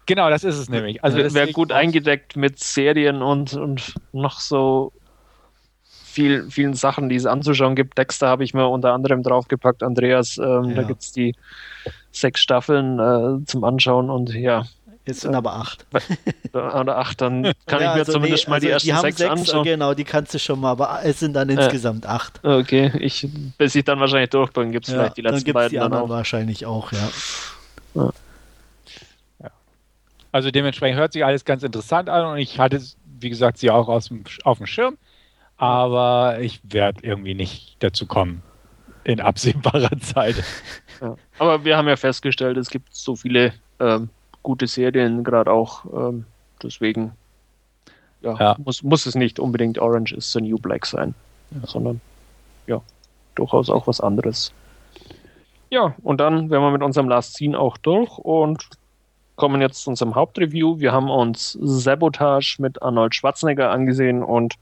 Genau, 0.07 0.31
das 0.31 0.43
ist 0.43 0.57
es 0.57 0.67
nämlich. 0.67 1.03
Also 1.03 1.17
wäre 1.17 1.51
gut 1.51 1.71
eingedeckt 1.71 2.37
mit 2.37 2.59
Serien 2.59 3.21
und, 3.21 3.53
und 3.53 3.93
noch 4.13 4.39
so 4.39 4.93
viel, 6.15 6.49
vielen 6.49 6.73
Sachen, 6.73 7.09
die 7.09 7.15
es 7.15 7.25
anzuschauen 7.25 7.75
gibt. 7.75 7.97
Dexter 7.97 8.27
habe 8.29 8.43
ich 8.45 8.53
mir 8.53 8.67
unter 8.67 8.93
anderem 8.93 9.21
draufgepackt, 9.21 9.83
Andreas. 9.83 10.37
Ähm, 10.37 10.69
ja. 10.69 10.75
Da 10.75 10.83
gibt 10.83 11.01
es 11.01 11.11
die 11.11 11.35
sechs 12.11 12.39
Staffeln 12.39 12.99
äh, 12.99 13.45
zum 13.45 13.63
Anschauen 13.63 14.09
und 14.09 14.33
ja. 14.33 14.63
Jetzt 15.05 15.21
sind 15.21 15.35
aber 15.35 15.53
acht. 15.53 15.85
Oder 16.51 16.97
acht, 16.97 17.21
dann 17.21 17.43
kann 17.67 17.79
ja, 17.79 17.89
ich 17.89 17.93
mir 17.93 17.99
also 17.99 18.13
zumindest 18.13 18.47
nee, 18.47 18.49
mal 18.49 18.59
die 18.59 18.73
also 18.73 18.89
ersten 18.89 19.05
die 19.05 19.07
sechs, 19.07 19.17
sechs, 19.17 19.29
anschauen. 19.29 19.63
Genau, 19.63 19.93
die 19.93 20.03
kannst 20.03 20.33
du 20.33 20.39
schon 20.39 20.59
mal, 20.59 20.71
aber 20.71 21.01
es 21.03 21.19
sind 21.19 21.33
dann 21.33 21.47
insgesamt 21.49 22.05
äh, 22.05 22.07
acht. 22.07 22.43
Okay, 22.43 22.91
ich, 22.99 23.27
bis 23.59 23.75
ich 23.75 23.83
dann 23.83 23.99
wahrscheinlich 23.99 24.31
durchbringe, 24.31 24.71
gibt 24.71 24.87
es 24.87 24.93
ja, 24.93 25.01
vielleicht 25.01 25.17
die 25.17 25.21
letzten 25.21 25.45
dann 25.45 25.53
beiden. 25.53 25.69
Die 25.69 25.79
anderen 25.79 26.05
auch. 26.05 26.09
wahrscheinlich 26.09 26.65
auch, 26.65 26.91
ja. 26.91 27.09
ja. 27.93 28.11
Also 30.31 30.49
dementsprechend 30.49 30.97
hört 30.97 31.13
sich 31.13 31.23
alles 31.23 31.45
ganz 31.45 31.61
interessant 31.61 32.09
an 32.09 32.25
und 32.25 32.37
ich 32.39 32.57
hatte, 32.57 32.81
wie 33.19 33.29
gesagt, 33.29 33.59
sie 33.59 33.69
auch 33.69 33.87
aus 33.87 34.07
dem, 34.07 34.23
auf 34.43 34.57
dem 34.57 34.65
Schirm 34.65 34.97
aber 35.57 36.39
ich 36.39 36.61
werde 36.63 37.03
irgendwie 37.03 37.35
nicht 37.35 37.77
dazu 37.79 38.05
kommen 38.05 38.41
in 39.03 39.21
absehbarer 39.21 39.97
Zeit. 39.99 40.43
Ja. 41.01 41.15
Aber 41.39 41.63
wir 41.63 41.77
haben 41.77 41.87
ja 41.87 41.95
festgestellt, 41.95 42.57
es 42.57 42.69
gibt 42.69 42.93
so 42.93 43.15
viele 43.15 43.53
ähm, 43.79 44.09
gute 44.43 44.67
Serien, 44.67 45.23
gerade 45.23 45.51
auch 45.51 45.85
ähm, 45.85 46.25
deswegen 46.61 47.13
ja, 48.25 48.35
ja. 48.39 48.55
Muss, 48.63 48.81
muss 48.81 49.05
es 49.05 49.13
nicht 49.13 49.39
unbedingt 49.39 49.77
Orange 49.77 50.15
is 50.15 50.31
the 50.31 50.41
New 50.41 50.57
Black 50.57 50.85
sein, 50.87 51.13
sondern 51.65 52.01
ja, 52.65 52.81
durchaus 53.35 53.69
auch 53.69 53.85
was 53.85 54.01
anderes. 54.01 54.51
Ja, 55.69 55.93
und 56.01 56.19
dann 56.19 56.49
wären 56.49 56.63
wir 56.63 56.71
mit 56.71 56.81
unserem 56.81 57.07
Last 57.07 57.35
Scene 57.35 57.59
auch 57.59 57.77
durch 57.77 58.17
und 58.17 58.67
kommen 59.35 59.61
jetzt 59.61 59.83
zu 59.83 59.91
unserem 59.91 60.15
Hauptreview. 60.15 60.79
Wir 60.79 60.91
haben 60.91 61.09
uns 61.09 61.57
Sabotage 61.61 62.57
mit 62.59 62.81
Arnold 62.81 63.13
Schwarzenegger 63.13 63.69
angesehen 63.69 64.23
und 64.23 64.55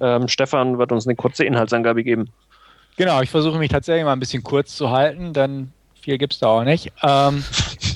ähm, 0.00 0.28
Stefan 0.28 0.78
wird 0.78 0.92
uns 0.92 1.06
eine 1.06 1.16
kurze 1.16 1.44
Inhaltsangabe 1.44 2.04
geben. 2.04 2.30
Genau, 2.96 3.20
ich 3.22 3.30
versuche 3.30 3.58
mich 3.58 3.70
tatsächlich 3.70 4.04
mal 4.04 4.12
ein 4.12 4.20
bisschen 4.20 4.42
kurz 4.42 4.74
zu 4.74 4.90
halten, 4.90 5.32
denn 5.32 5.72
viel 6.00 6.18
gibt 6.18 6.32
es 6.32 6.38
da 6.40 6.48
auch 6.48 6.64
nicht. 6.64 6.92
Ähm, 7.02 7.44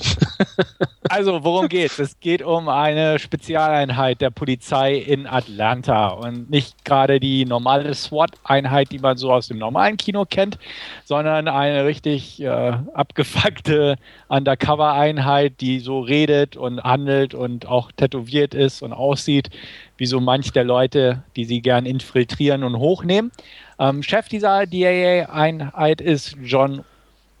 also, 1.09 1.43
worum 1.43 1.69
geht 1.69 1.91
es? 1.91 1.99
Es 1.99 2.19
geht 2.19 2.41
um 2.41 2.69
eine 2.69 3.19
Spezialeinheit 3.19 4.21
der 4.21 4.29
Polizei 4.29 4.95
in 4.95 5.27
Atlanta 5.27 6.09
und 6.09 6.49
nicht 6.49 6.85
gerade 6.85 7.19
die 7.19 7.45
normale 7.45 7.93
SWAT-Einheit, 7.93 8.91
die 8.91 8.99
man 8.99 9.17
so 9.17 9.31
aus 9.31 9.47
dem 9.47 9.57
normalen 9.57 9.97
Kino 9.97 10.25
kennt, 10.29 10.57
sondern 11.05 11.47
eine 11.47 11.85
richtig 11.85 12.41
äh, 12.41 12.73
abgefuckte 12.93 13.97
Undercover-Einheit, 14.27 15.61
die 15.61 15.79
so 15.79 15.99
redet 15.99 16.57
und 16.57 16.83
handelt 16.83 17.33
und 17.33 17.67
auch 17.67 17.91
tätowiert 17.91 18.53
ist 18.53 18.81
und 18.81 18.93
aussieht 18.93 19.49
wie 19.97 20.05
so 20.05 20.19
manch 20.19 20.51
der 20.51 20.63
Leute, 20.63 21.23
die 21.35 21.45
sie 21.45 21.61
gern 21.61 21.85
infiltrieren 21.85 22.63
und 22.63 22.77
hochnehmen. 22.77 23.31
Ähm, 23.79 24.03
Chef 24.03 24.27
dieser 24.27 24.65
DAA-Einheit 24.65 26.01
ist 26.01 26.35
John 26.41 26.83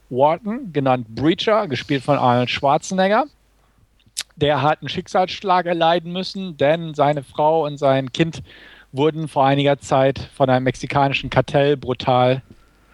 Wharton, 0.09 0.71
genannt 0.73 1.07
Breacher, 1.09 1.67
gespielt 1.67 2.03
von 2.03 2.17
Arnold 2.17 2.49
Schwarzenegger. 2.49 3.25
Der 4.35 4.61
hat 4.61 4.81
einen 4.81 4.89
Schicksalsschlag 4.89 5.65
erleiden 5.65 6.11
müssen, 6.11 6.57
denn 6.57 6.93
seine 6.93 7.23
Frau 7.23 7.65
und 7.65 7.77
sein 7.77 8.11
Kind 8.11 8.43
wurden 8.91 9.27
vor 9.27 9.45
einiger 9.45 9.79
Zeit 9.79 10.29
von 10.35 10.49
einem 10.49 10.63
mexikanischen 10.65 11.29
Kartell 11.29 11.77
brutal 11.77 12.41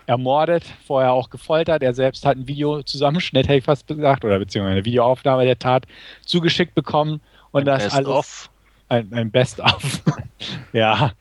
ermordet, 0.10 0.64
vorher 0.88 1.14
auch 1.14 1.30
gefoltert. 1.30 1.84
Er 1.84 1.94
selbst 1.94 2.26
hat 2.26 2.36
ein 2.36 2.48
Videozusammenschnitt, 2.48 3.48
hätte 3.48 3.60
ich 3.60 3.64
fast 3.64 3.86
gesagt, 3.86 4.26
oder 4.26 4.40
beziehungsweise 4.40 4.78
eine 4.78 4.86
Videoaufnahme 4.86 5.46
der 5.46 5.60
Tat 5.60 5.86
zugeschickt 6.26 6.74
bekommen. 6.74 7.22
Und 7.52 7.62
ein 7.62 7.66
das 7.66 7.94
alles. 7.94 8.50
Ein, 8.88 9.14
ein 9.14 9.30
Best-of. 9.30 10.02
ja. 10.74 11.12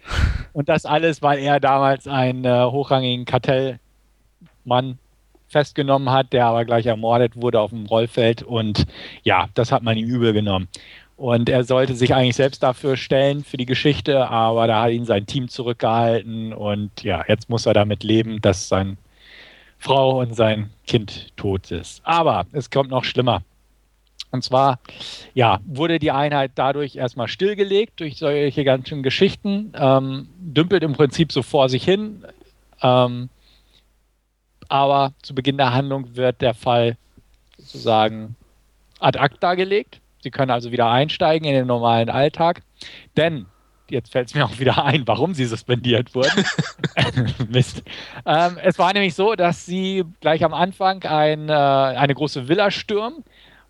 Und 0.55 0.71
das 0.71 0.87
alles, 0.87 1.21
weil 1.21 1.39
er 1.39 1.61
damals 1.61 2.09
einen 2.09 2.47
äh, 2.47 2.65
hochrangigen 2.65 3.27
Kartellmann 3.27 4.99
festgenommen 5.49 6.11
hat, 6.11 6.33
der 6.33 6.47
aber 6.47 6.65
gleich 6.65 6.87
ermordet 6.87 7.37
wurde 7.37 7.61
auf 7.61 7.71
dem 7.71 7.87
Rollfeld. 7.87 8.43
Und 8.43 8.87
ja, 9.23 9.49
das 9.55 9.73
hat 9.73 9.83
man 9.83 9.97
ihm 9.97 10.07
übel 10.07 10.33
genommen. 10.33 10.69
Und 11.17 11.49
er 11.49 11.65
sollte 11.65 11.95
sich 11.95 12.15
eigentlich 12.15 12.37
selbst 12.37 12.63
dafür 12.63 12.97
stellen, 12.97 13.43
für 13.43 13.57
die 13.57 13.67
Geschichte, 13.67 14.29
aber 14.29 14.69
da 14.69 14.83
hat 14.83 14.93
ihn 14.93 15.05
sein 15.05 15.27
Team 15.27 15.49
zurückgehalten. 15.49 16.53
Und 16.53 17.03
ja, 17.03 17.25
jetzt 17.27 17.51
muss 17.51 17.67
er 17.67 17.75
damit 17.75 18.05
leben, 18.05 18.41
dass 18.41 18.69
seine 18.69 18.97
Frau 19.79 20.21
und 20.21 20.37
sein 20.37 20.71
Kind 20.87 21.37
tot 21.37 21.71
ist. 21.73 22.03
Aber 22.05 22.47
es 22.53 22.71
kommt 22.71 22.91
noch 22.91 23.05
schlimmer. 23.05 23.43
Und 24.31 24.45
zwar, 24.45 24.79
ja, 25.35 25.59
wurde 25.67 25.99
die 25.99 26.11
Einheit 26.11 26.53
dadurch 26.55 26.97
erstmal 26.97 27.29
stillgelegt 27.29 27.99
durch 27.99 28.19
solche 28.19 28.63
ganzen 28.63 29.03
Geschichten, 29.03 29.73
ähm, 29.75 30.29
dümpelt 30.39 30.83
im 30.83 30.93
Prinzip 30.93 31.33
so 31.33 31.43
vor 31.43 31.69
sich 31.69 31.83
hin. 31.83 32.25
Ähm, 32.83 33.31
aber 34.69 35.13
zu 35.23 35.35
Beginn 35.35 35.57
der 35.57 35.73
Handlung 35.73 36.17
wird 36.17 36.41
der 36.41 36.55
Fall 36.55 36.97
sozusagen 37.57 38.37
ad 39.01 39.19
acta 39.19 39.55
gelegt. 39.55 40.01
Sie 40.23 40.31
können 40.31 40.51
also 40.51 40.73
wieder 40.73 40.91
einsteigen 40.91 41.47
in 41.47 41.55
den 41.55 41.67
normalen 41.67 42.11
Alltag. 42.11 42.63
Denn, 43.17 43.47
jetzt 43.89 44.13
fällt 44.13 44.29
es 44.29 44.35
mir 44.35 44.45
auch 44.45 44.59
wieder 44.59 44.85
ein, 44.85 45.07
warum 45.07 45.35
sie 45.35 45.45
suspendiert 45.45 46.15
wurden. 46.15 46.45
Mist. 47.49 47.83
Ähm, 48.27 48.59
es 48.63 48.79
war 48.79 48.93
nämlich 48.93 49.15
so, 49.15 49.35
dass 49.35 49.65
sie 49.65 50.05
gleich 50.21 50.45
am 50.45 50.55
Anfang 50.55 51.05
ein, 51.05 51.49
äh, 51.49 51.53
eine 51.53 52.15
große 52.15 52.49
Villa 52.49 52.71
stürmen, 52.71 53.25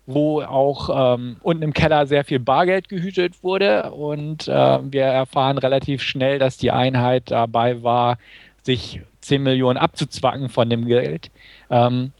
wo 0.07 0.41
auch 0.41 1.15
ähm, 1.15 1.37
unten 1.41 1.61
im 1.61 1.73
Keller 1.73 2.07
sehr 2.07 2.23
viel 2.23 2.39
Bargeld 2.39 2.89
gehütet 2.89 3.43
wurde. 3.43 3.91
Und 3.91 4.47
äh, 4.47 4.79
wir 4.91 5.03
erfahren 5.03 5.59
relativ 5.59 6.01
schnell, 6.01 6.39
dass 6.39 6.57
die 6.57 6.71
Einheit 6.71 7.29
dabei 7.29 7.83
war, 7.83 8.17
sich 8.63 9.01
10 9.29 9.43
Millionen 9.43 9.77
abzuzwacken 9.77 10.49
von 10.49 10.69
dem 10.69 10.85
Geld. 10.85 11.31
Ähm, 11.69 12.11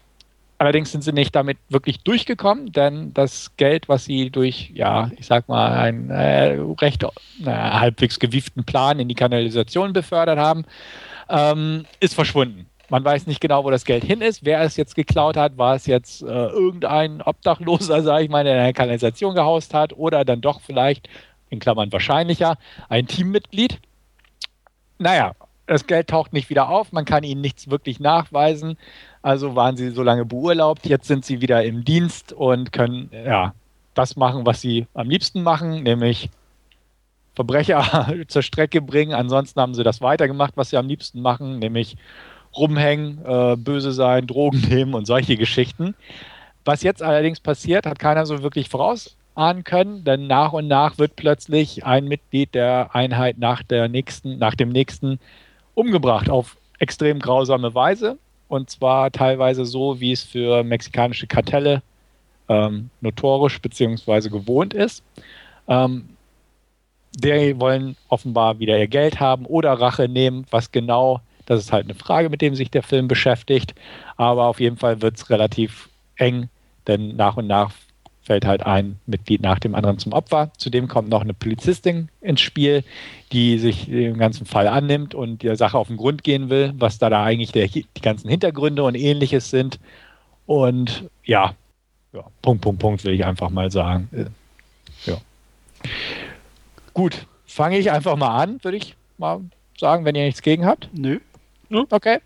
allerdings 0.59 0.91
sind 0.91 1.03
sie 1.03 1.11
nicht 1.11 1.35
damit 1.35 1.57
wirklich 1.69 1.99
durchgekommen, 2.03 2.71
denn 2.71 3.13
das 3.13 3.51
Geld, 3.57 3.89
was 3.89 4.05
sie 4.05 4.29
durch, 4.29 4.71
ja, 4.75 5.09
ich 5.17 5.25
sag 5.25 5.47
mal, 5.47 5.71
einen 5.71 6.09
äh, 6.11 6.57
recht 6.79 7.03
äh, 7.03 7.07
halbwegs 7.45 8.19
gewieften 8.19 8.63
Plan 8.63 8.99
in 8.99 9.07
die 9.07 9.15
Kanalisation 9.15 9.93
befördert 9.93 10.37
haben, 10.37 10.65
ähm, 11.29 11.85
ist 11.99 12.13
verschwunden. 12.13 12.67
Man 12.89 13.05
weiß 13.05 13.27
nicht 13.27 13.39
genau, 13.39 13.63
wo 13.63 13.69
das 13.69 13.85
Geld 13.85 14.03
hin 14.03 14.21
ist. 14.21 14.43
Wer 14.43 14.61
es 14.61 14.75
jetzt 14.75 14.95
geklaut 14.95 15.37
hat, 15.37 15.57
war 15.57 15.75
es 15.75 15.85
jetzt 15.85 16.23
äh, 16.23 16.25
irgendein 16.25 17.21
Obdachloser, 17.21 18.01
sage 18.03 18.23
ich 18.23 18.29
mal, 18.29 18.43
der 18.43 18.57
in 18.57 18.63
der 18.63 18.73
Kanalisation 18.73 19.35
gehaust 19.35 19.73
hat 19.73 19.93
oder 19.93 20.25
dann 20.25 20.41
doch 20.41 20.61
vielleicht, 20.61 21.07
in 21.49 21.59
Klammern 21.59 21.91
wahrscheinlicher, 21.91 22.57
ein 22.89 23.07
Teammitglied. 23.07 23.79
Naja, 24.97 25.33
das 25.69 25.85
Geld 25.85 26.07
taucht 26.07 26.33
nicht 26.33 26.49
wieder 26.49 26.69
auf, 26.69 26.91
man 26.91 27.05
kann 27.05 27.23
ihnen 27.23 27.41
nichts 27.41 27.69
wirklich 27.69 27.99
nachweisen. 27.99 28.77
Also 29.21 29.55
waren 29.55 29.77
sie 29.77 29.91
so 29.91 30.01
lange 30.01 30.25
beurlaubt, 30.25 30.85
jetzt 30.87 31.07
sind 31.07 31.23
sie 31.23 31.41
wieder 31.41 31.63
im 31.63 31.85
Dienst 31.85 32.33
und 32.33 32.73
können 32.73 33.09
ja 33.13 33.53
das 33.93 34.15
machen, 34.15 34.45
was 34.45 34.61
sie 34.61 34.87
am 34.93 35.09
liebsten 35.09 35.43
machen, 35.43 35.83
nämlich 35.83 36.29
Verbrecher 37.35 38.13
zur 38.27 38.41
Strecke 38.41 38.81
bringen. 38.81 39.13
Ansonsten 39.13 39.61
haben 39.61 39.75
sie 39.75 39.83
das 39.83 40.01
weitergemacht, 40.01 40.57
was 40.57 40.71
sie 40.71 40.77
am 40.77 40.87
liebsten 40.87 41.21
machen, 41.21 41.59
nämlich 41.59 41.97
rumhängen, 42.57 43.19
äh, 43.23 43.55
böse 43.55 43.91
sein, 43.91 44.25
Drogen 44.25 44.61
nehmen 44.69 44.95
und 44.95 45.05
solche 45.05 45.37
Geschichten. 45.37 45.95
Was 46.65 46.81
jetzt 46.81 47.03
allerdings 47.03 47.39
passiert, 47.39 47.85
hat 47.85 47.99
keiner 47.99 48.25
so 48.25 48.41
wirklich 48.41 48.69
vorausahnen 48.69 49.63
können, 49.63 50.03
denn 50.03 50.25
nach 50.27 50.53
und 50.53 50.67
nach 50.67 50.97
wird 50.97 51.15
plötzlich 51.15 51.85
ein 51.85 52.05
Mitglied 52.05 52.55
der 52.55 52.95
Einheit 52.95 53.37
nach 53.37 53.61
der 53.61 53.87
nächsten, 53.87 54.39
nach 54.39 54.55
dem 54.55 54.69
nächsten 54.69 55.19
umgebracht 55.79 56.29
auf 56.29 56.57
extrem 56.79 57.19
grausame 57.19 57.73
Weise. 57.73 58.17
Und 58.47 58.69
zwar 58.69 59.11
teilweise 59.11 59.65
so, 59.65 59.99
wie 59.99 60.11
es 60.11 60.23
für 60.23 60.63
mexikanische 60.63 61.27
Kartelle 61.27 61.81
ähm, 62.49 62.89
notorisch 63.01 63.61
bzw. 63.61 64.29
gewohnt 64.29 64.73
ist. 64.73 65.03
Ähm, 65.67 66.09
die 67.15 67.59
wollen 67.59 67.95
offenbar 68.07 68.59
wieder 68.59 68.77
ihr 68.77 68.87
Geld 68.87 69.19
haben 69.19 69.45
oder 69.45 69.73
Rache 69.73 70.07
nehmen. 70.07 70.45
Was 70.51 70.71
genau, 70.71 71.21
das 71.45 71.61
ist 71.61 71.71
halt 71.71 71.85
eine 71.85 71.95
Frage, 71.95 72.29
mit 72.29 72.41
dem 72.41 72.55
sich 72.55 72.71
der 72.71 72.83
Film 72.83 73.07
beschäftigt. 73.07 73.75
Aber 74.17 74.45
auf 74.45 74.59
jeden 74.59 74.77
Fall 74.77 75.01
wird 75.01 75.17
es 75.17 75.29
relativ 75.29 75.89
eng, 76.15 76.49
denn 76.87 77.15
nach 77.15 77.37
und 77.37 77.47
nach 77.47 77.71
fällt 78.29 78.45
halt 78.45 78.63
ein 78.63 78.99
Mitglied 79.07 79.41
nach 79.41 79.57
dem 79.57 79.73
anderen 79.73 79.97
zum 79.97 80.13
Opfer. 80.13 80.51
Zudem 80.55 80.87
kommt 80.87 81.09
noch 81.09 81.21
eine 81.21 81.33
Polizistin 81.33 82.09
ins 82.21 82.41
Spiel, 82.41 82.83
die 83.31 83.57
sich 83.57 83.87
dem 83.87 84.19
ganzen 84.19 84.45
Fall 84.45 84.67
annimmt 84.67 85.15
und 85.15 85.41
der 85.41 85.55
Sache 85.55 85.75
auf 85.79 85.87
den 85.87 85.97
Grund 85.97 86.23
gehen 86.23 86.51
will, 86.51 86.71
was 86.77 86.99
da, 86.99 87.09
da 87.09 87.23
eigentlich 87.23 87.51
der, 87.53 87.67
die 87.67 87.87
ganzen 88.03 88.29
Hintergründe 88.29 88.83
und 88.83 88.93
ähnliches 88.93 89.49
sind. 89.49 89.79
Und 90.45 91.09
ja, 91.23 91.55
ja, 92.13 92.23
Punkt, 92.43 92.61
Punkt, 92.61 92.79
Punkt 92.79 93.03
will 93.03 93.15
ich 93.15 93.25
einfach 93.25 93.49
mal 93.49 93.71
sagen. 93.71 94.07
Ja. 95.07 95.17
Gut, 96.93 97.25
fange 97.47 97.79
ich 97.79 97.89
einfach 97.89 98.15
mal 98.15 98.37
an, 98.37 98.63
würde 98.63 98.77
ich 98.77 98.95
mal 99.17 99.41
sagen, 99.75 100.05
wenn 100.05 100.13
ihr 100.13 100.25
nichts 100.25 100.43
gegen 100.43 100.67
habt. 100.67 100.87
Nö. 100.93 101.19
Okay. 101.71 102.19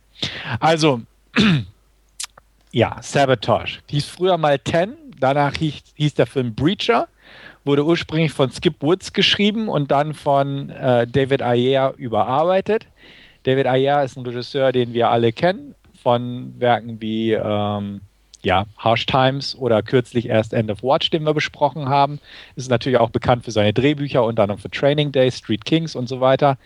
Also, 0.60 1.00
ja, 2.74 2.98
Sabotage. 3.02 3.80
Hieß 3.88 4.08
früher 4.08 4.38
mal 4.38 4.60
Ten, 4.60 4.98
danach 5.24 5.56
hieß, 5.56 5.82
hieß 5.96 6.14
der 6.16 6.28
Film 6.28 6.54
Breacher, 6.54 7.08
wurde 7.66 7.86
ursprünglich 7.86 8.32
von 8.32 8.52
Skip 8.52 8.82
Woods 8.82 9.14
geschrieben 9.14 9.70
und 9.70 9.92
dann 9.92 10.14
von 10.14 10.70
äh, 10.70 11.08
David 11.08 11.42
Ayer 11.42 11.94
überarbeitet. 11.98 12.86
David 13.44 13.68
Ayer 13.68 14.04
ist 14.04 14.18
ein 14.18 14.26
Regisseur, 14.26 14.72
den 14.72 14.94
wir 14.94 15.10
alle 15.10 15.32
kennen, 15.32 15.76
von 16.02 16.54
Werken 16.60 17.02
wie 17.02 17.32
ähm, 17.32 18.02
ja, 18.44 18.66
Harsh 18.78 19.06
Times 19.06 19.56
oder 19.56 19.82
kürzlich 19.82 20.28
erst 20.28 20.54
End 20.54 20.70
of 20.70 20.84
Watch, 20.84 21.10
den 21.10 21.24
wir 21.24 21.34
besprochen 21.34 21.88
haben. 21.88 22.20
Ist 22.56 22.70
natürlich 22.70 23.00
auch 23.00 23.10
bekannt 23.10 23.46
für 23.46 23.52
seine 23.52 23.74
Drehbücher, 23.74 24.24
unter 24.24 24.44
anderem 24.44 24.60
für 24.60 24.70
Training 24.70 25.12
Day, 25.12 25.32
Street 25.32 25.64
Kings 25.64 25.96
und 25.96 26.10
so 26.10 26.20
weiter. 26.20 26.58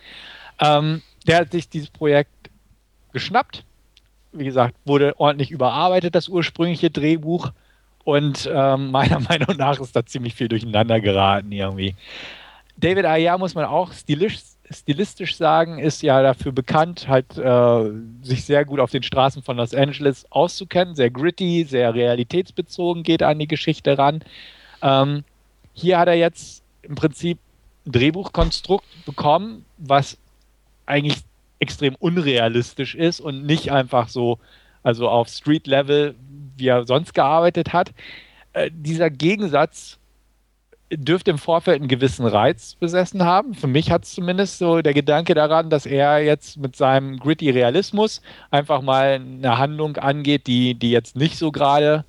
Ähm, 0.60 1.02
der 1.26 1.38
hat 1.38 1.52
sich 1.52 1.68
dieses 1.68 1.90
Projekt 1.90 2.50
geschnappt. 3.12 3.64
Wie 4.32 4.44
gesagt, 4.44 4.74
wurde 4.84 5.18
ordentlich 5.18 5.50
überarbeitet, 5.50 6.14
das 6.14 6.28
ursprüngliche 6.28 6.90
Drehbuch. 6.90 7.52
Und 8.08 8.48
ähm, 8.50 8.90
meiner 8.90 9.20
Meinung 9.20 9.54
nach 9.58 9.78
ist 9.78 9.94
da 9.94 10.06
ziemlich 10.06 10.34
viel 10.34 10.48
durcheinander 10.48 10.98
geraten 10.98 11.52
irgendwie. 11.52 11.94
David 12.78 13.04
Ayer 13.04 13.36
muss 13.36 13.54
man 13.54 13.66
auch 13.66 13.92
stilistisch, 13.92 14.56
stilistisch 14.70 15.36
sagen, 15.36 15.78
ist 15.78 16.00
ja 16.02 16.22
dafür 16.22 16.52
bekannt, 16.52 17.06
halt 17.06 17.36
äh, 17.36 17.90
sich 18.22 18.46
sehr 18.46 18.64
gut 18.64 18.80
auf 18.80 18.90
den 18.90 19.02
Straßen 19.02 19.42
von 19.42 19.58
Los 19.58 19.74
Angeles 19.74 20.24
auszukennen. 20.30 20.94
Sehr 20.94 21.10
gritty, 21.10 21.66
sehr 21.68 21.92
realitätsbezogen 21.92 23.02
geht 23.02 23.22
an 23.22 23.38
die 23.38 23.46
Geschichte 23.46 23.98
ran. 23.98 24.20
Ähm, 24.80 25.22
hier 25.74 25.98
hat 25.98 26.08
er 26.08 26.14
jetzt 26.14 26.62
im 26.80 26.94
Prinzip 26.94 27.38
ein 27.86 27.92
Drehbuchkonstrukt 27.92 28.86
bekommen, 29.04 29.66
was 29.76 30.16
eigentlich 30.86 31.18
extrem 31.58 31.94
unrealistisch 31.96 32.94
ist 32.94 33.20
und 33.20 33.44
nicht 33.44 33.70
einfach 33.70 34.08
so, 34.08 34.38
also 34.82 35.10
auf 35.10 35.28
Street-Level, 35.28 36.14
wie 36.58 36.68
er 36.68 36.86
sonst 36.86 37.14
gearbeitet 37.14 37.72
hat. 37.72 37.92
Äh, 38.52 38.70
dieser 38.72 39.10
Gegensatz 39.10 39.98
dürfte 40.90 41.30
im 41.30 41.38
Vorfeld 41.38 41.80
einen 41.80 41.88
gewissen 41.88 42.26
Reiz 42.26 42.74
besessen 42.74 43.24
haben. 43.24 43.54
Für 43.54 43.66
mich 43.66 43.90
hat 43.90 44.04
es 44.04 44.14
zumindest 44.14 44.58
so 44.58 44.80
der 44.80 44.94
Gedanke 44.94 45.34
daran, 45.34 45.70
dass 45.70 45.84
er 45.84 46.20
jetzt 46.20 46.56
mit 46.56 46.76
seinem 46.76 47.18
gritty 47.18 47.50
Realismus 47.50 48.22
einfach 48.50 48.80
mal 48.80 49.20
eine 49.20 49.58
Handlung 49.58 49.96
angeht, 49.96 50.46
die, 50.46 50.74
die 50.74 50.90
jetzt 50.90 51.16
nicht 51.16 51.36
so 51.36 51.52
gerade 51.52 52.04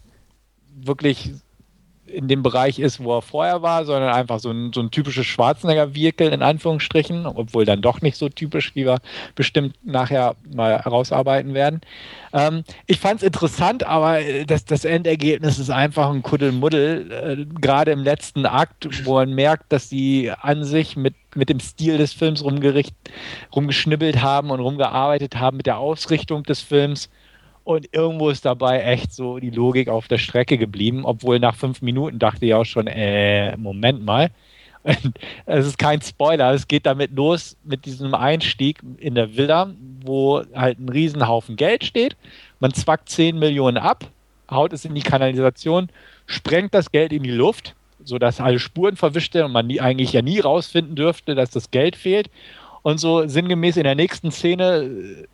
wirklich 0.73 1.31
in 2.09 2.27
dem 2.27 2.43
Bereich 2.43 2.79
ist, 2.79 3.03
wo 3.03 3.17
er 3.17 3.21
vorher 3.21 3.61
war, 3.61 3.85
sondern 3.85 4.13
einfach 4.13 4.39
so 4.39 4.51
ein, 4.51 4.71
so 4.73 4.81
ein 4.81 4.91
typisches 4.91 5.25
Schwarzenegger-Vehikel 5.25 6.31
in 6.31 6.41
Anführungsstrichen, 6.41 7.25
obwohl 7.25 7.65
dann 7.65 7.81
doch 7.81 8.01
nicht 8.01 8.17
so 8.17 8.29
typisch, 8.29 8.75
wie 8.75 8.85
wir 8.85 8.99
bestimmt 9.35 9.75
nachher 9.83 10.35
mal 10.53 10.83
herausarbeiten 10.83 11.53
werden. 11.53 11.81
Ähm, 12.33 12.63
ich 12.85 12.99
fand 12.99 13.21
es 13.21 13.23
interessant, 13.23 13.83
aber 13.85 14.19
das, 14.45 14.65
das 14.65 14.85
Endergebnis 14.85 15.59
ist 15.59 15.69
einfach 15.69 16.09
ein 16.09 16.21
Kuddelmuddel, 16.21 17.11
äh, 17.11 17.59
gerade 17.59 17.91
im 17.91 18.03
letzten 18.03 18.45
Akt, 18.45 19.05
wo 19.05 19.13
man 19.15 19.33
merkt, 19.33 19.71
dass 19.71 19.89
die 19.89 20.31
an 20.31 20.63
sich 20.63 20.95
mit, 20.95 21.15
mit 21.35 21.49
dem 21.49 21.59
Stil 21.59 21.97
des 21.97 22.13
Films 22.13 22.43
rumgericht, 22.43 22.95
rumgeschnibbelt 23.55 24.21
haben 24.21 24.51
und 24.51 24.59
rumgearbeitet 24.59 25.35
haben, 25.37 25.57
mit 25.57 25.65
der 25.65 25.77
Ausrichtung 25.77 26.43
des 26.43 26.61
Films 26.61 27.09
und 27.69 27.87
irgendwo 27.91 28.31
ist 28.31 28.45
dabei 28.45 28.81
echt 28.81 29.13
so 29.13 29.37
die 29.37 29.51
Logik 29.51 29.89
auf 29.89 30.07
der 30.07 30.17
Strecke 30.17 30.57
geblieben, 30.57 31.05
obwohl 31.05 31.37
nach 31.39 31.53
fünf 31.53 31.83
Minuten 31.83 32.17
dachte 32.17 32.47
ich 32.47 32.55
auch 32.55 32.65
schon, 32.65 32.87
äh, 32.87 33.55
Moment 33.57 34.03
mal. 34.03 34.31
Es 35.45 35.67
ist 35.67 35.77
kein 35.77 36.01
Spoiler, 36.01 36.51
es 36.51 36.67
geht 36.67 36.87
damit 36.87 37.11
los 37.15 37.57
mit 37.63 37.85
diesem 37.85 38.15
Einstieg 38.15 38.79
in 38.97 39.13
der 39.13 39.37
Villa, 39.37 39.71
wo 40.03 40.41
halt 40.55 40.79
ein 40.79 40.89
Riesenhaufen 40.89 41.57
Geld 41.57 41.83
steht. 41.83 42.17
Man 42.59 42.73
zwackt 42.73 43.09
10 43.09 43.37
Millionen 43.37 43.77
ab, 43.77 44.03
haut 44.49 44.73
es 44.73 44.85
in 44.85 44.95
die 44.95 45.03
Kanalisation, 45.03 45.89
sprengt 46.25 46.73
das 46.73 46.91
Geld 46.91 47.13
in 47.13 47.21
die 47.21 47.29
Luft, 47.29 47.75
sodass 48.03 48.41
alle 48.41 48.57
Spuren 48.57 48.95
verwischt 48.95 49.35
werden 49.35 49.47
und 49.47 49.51
man 49.51 49.67
nie, 49.67 49.79
eigentlich 49.79 50.13
ja 50.13 50.23
nie 50.23 50.39
rausfinden 50.39 50.95
dürfte, 50.95 51.35
dass 51.35 51.51
das 51.51 51.69
Geld 51.69 51.95
fehlt. 51.95 52.31
Und 52.81 52.97
so 52.97 53.27
sinngemäß 53.27 53.77
in 53.77 53.83
der 53.83 53.93
nächsten 53.93 54.31
Szene 54.31 55.27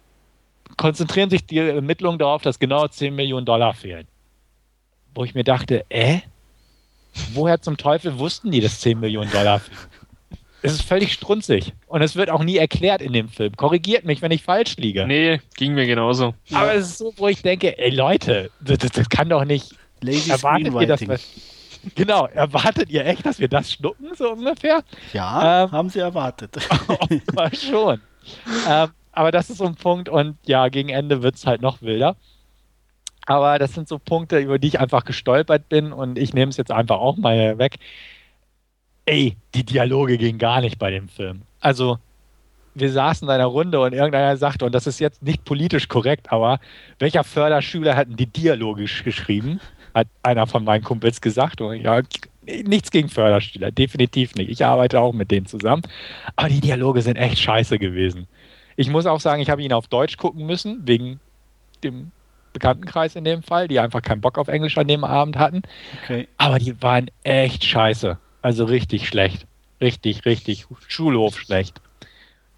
konzentrieren 0.77 1.29
sich 1.29 1.45
die 1.45 1.57
Ermittlungen 1.57 2.19
darauf, 2.19 2.41
dass 2.41 2.59
genau 2.59 2.87
10 2.87 3.15
Millionen 3.15 3.45
Dollar 3.45 3.73
fehlen. 3.73 4.07
Wo 5.13 5.23
ich 5.23 5.33
mir 5.33 5.43
dachte, 5.43 5.85
äh? 5.89 6.19
Woher 7.33 7.61
zum 7.61 7.77
Teufel 7.77 8.19
wussten 8.19 8.51
die, 8.51 8.59
dass 8.59 8.81
10 8.81 8.99
Millionen 8.99 9.31
Dollar 9.31 9.59
fehlen? 9.59 9.77
Es 10.61 10.73
ist 10.73 10.81
völlig 10.81 11.13
strunzig. 11.13 11.73
Und 11.87 12.01
es 12.01 12.15
wird 12.15 12.29
auch 12.31 12.43
nie 12.43 12.57
erklärt 12.57 13.01
in 13.01 13.13
dem 13.13 13.29
Film. 13.29 13.55
Korrigiert 13.55 14.03
mich, 14.03 14.21
wenn 14.23 14.31
ich 14.31 14.41
falsch 14.41 14.77
liege. 14.77 15.05
Nee, 15.05 15.39
ging 15.55 15.75
mir 15.75 15.85
genauso. 15.85 16.33
Aber 16.53 16.73
es 16.73 16.87
ist 16.87 16.97
so, 16.97 17.13
wo 17.17 17.27
ich 17.27 17.43
denke, 17.43 17.77
ey 17.77 17.91
Leute, 17.91 18.49
das, 18.61 18.79
das 18.79 19.09
kann 19.09 19.29
doch 19.29 19.45
nicht. 19.45 19.75
Lazy 20.01 20.31
erwartet 20.31 20.73
ihr, 20.73 20.87
dass 20.87 21.01
wir, 21.01 21.19
Genau, 21.93 22.25
erwartet 22.25 22.89
ihr 22.89 23.05
echt, 23.05 23.25
dass 23.25 23.39
wir 23.39 23.47
das 23.47 23.71
schnuppen, 23.71 24.15
so 24.15 24.31
ungefähr? 24.31 24.83
Ja, 25.13 25.65
ähm, 25.65 25.71
haben 25.71 25.89
sie 25.89 25.99
erwartet. 25.99 26.57
Offenbar 26.87 27.53
schon. 27.53 28.01
Ähm, 28.67 28.89
aber 29.15 29.31
das 29.31 29.49
ist 29.49 29.57
so 29.57 29.65
ein 29.65 29.75
Punkt 29.75 30.09
und 30.09 30.37
ja, 30.45 30.67
gegen 30.69 30.89
Ende 30.89 31.23
wird 31.23 31.35
es 31.35 31.45
halt 31.45 31.61
noch 31.61 31.81
wilder. 31.81 32.15
Aber 33.25 33.57
das 33.57 33.73
sind 33.73 33.87
so 33.87 33.97
Punkte, 33.97 34.37
über 34.39 34.59
die 34.59 34.67
ich 34.67 34.79
einfach 34.79 35.03
gestolpert 35.03 35.67
bin 35.69 35.91
und 35.91 36.17
ich 36.17 36.33
nehme 36.33 36.49
es 36.49 36.57
jetzt 36.57 36.71
einfach 36.71 36.97
auch 36.97 37.17
mal 37.17 37.57
weg. 37.57 37.77
Ey, 39.05 39.35
die 39.53 39.63
Dialoge 39.63 40.17
gingen 40.17 40.39
gar 40.39 40.61
nicht 40.61 40.77
bei 40.77 40.91
dem 40.91 41.09
Film. 41.09 41.41
Also, 41.59 41.97
wir 42.75 42.91
saßen 42.91 43.27
in 43.27 43.33
einer 43.33 43.45
Runde 43.45 43.79
und 43.79 43.93
irgendeiner 43.93 44.37
sagte, 44.37 44.65
und 44.65 44.75
das 44.75 44.85
ist 44.85 44.99
jetzt 44.99 45.23
nicht 45.23 45.45
politisch 45.45 45.87
korrekt, 45.87 46.31
aber 46.31 46.59
welcher 46.99 47.23
Förderschüler 47.23 47.95
hat 47.95 48.07
die 48.09 48.27
Dialoge 48.27 48.83
geschrieben? 48.83 49.59
Hat 49.93 50.07
einer 50.23 50.45
von 50.45 50.63
meinen 50.63 50.83
Kumpels 50.83 51.21
gesagt. 51.21 51.61
Und 51.61 51.81
ja, 51.81 52.01
nichts 52.45 52.91
gegen 52.91 53.09
Förderschüler, 53.09 53.71
definitiv 53.71 54.35
nicht. 54.35 54.49
Ich 54.49 54.65
arbeite 54.65 54.99
auch 54.99 55.13
mit 55.13 55.31
denen 55.31 55.45
zusammen. 55.45 55.83
Aber 56.35 56.49
die 56.49 56.59
Dialoge 56.59 57.01
sind 57.01 57.15
echt 57.15 57.39
scheiße 57.39 57.79
gewesen. 57.79 58.27
Ich 58.75 58.89
muss 58.89 59.05
auch 59.05 59.19
sagen, 59.19 59.41
ich 59.41 59.49
habe 59.49 59.63
ihn 59.63 59.73
auf 59.73 59.87
Deutsch 59.87 60.17
gucken 60.17 60.45
müssen, 60.45 60.85
wegen 60.85 61.19
dem 61.83 62.11
Bekanntenkreis 62.53 63.15
in 63.15 63.23
dem 63.23 63.43
Fall, 63.43 63.67
die 63.67 63.79
einfach 63.79 64.01
keinen 64.01 64.21
Bock 64.21 64.37
auf 64.37 64.47
Englisch 64.47 64.77
an 64.77 64.87
dem 64.87 65.03
Abend 65.03 65.37
hatten. 65.37 65.63
Okay. 66.03 66.27
Aber 66.37 66.57
die 66.57 66.81
waren 66.81 67.11
echt 67.23 67.63
scheiße. 67.65 68.17
Also 68.41 68.65
richtig 68.65 69.07
schlecht. 69.07 69.45
Richtig, 69.81 70.25
richtig 70.25 70.65
Schulhof 70.87 71.37
schlecht. 71.37 71.81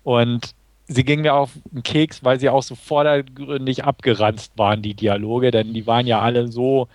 Und 0.03 0.53
sie 0.88 1.03
gingen 1.03 1.24
mir 1.24 1.34
auf 1.34 1.51
den 1.72 1.84
Keks, 1.84 2.24
weil 2.24 2.39
sie 2.39 2.49
auch 2.49 2.63
so 2.63 2.76
vordergründig 2.76 3.84
abgeranzt 3.84 4.53
waren, 4.55 4.82
die 4.82 4.93
Dialoge, 4.93 5.51
denn 5.51 5.74
die 5.74 5.88
waren 5.88 6.07
ja 6.07 6.22
alle 6.22 6.47
so, 6.51 6.88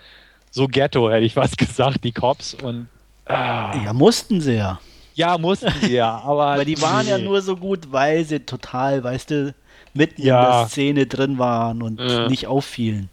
so 0.49 0.67
ghetto, 0.67 1.11
hätte 1.11 1.25
ich 1.25 1.35
was 1.35 1.51
gesagt, 1.57 2.03
die 2.03 2.11
Cops. 2.11 2.53
Und 2.53 2.87
ah. 3.25 3.75
ja, 3.83 3.93
mussten 3.93 4.41
sie 4.41 4.55
ja. 4.55 4.79
Ja, 5.15 5.37
mussten 5.37 5.71
sie 5.81 5.93
ja, 5.93 6.19
aber. 6.19 6.47
aber 6.47 6.65
die 6.65 6.81
waren 6.81 7.05
nee. 7.05 7.11
ja 7.11 7.17
nur 7.17 7.41
so 7.41 7.55
gut, 7.55 7.91
weil 7.91 8.25
sie 8.25 8.39
total, 8.39 9.03
weißt 9.03 9.31
du, 9.31 9.55
mitten 9.93 10.21
ja. 10.21 10.43
in 10.43 10.59
der 10.59 10.67
Szene 10.67 11.05
drin 11.05 11.37
waren 11.37 11.81
und 11.81 11.99
ja. 11.99 12.27
nicht 12.27 12.47
auffielen. 12.47 13.09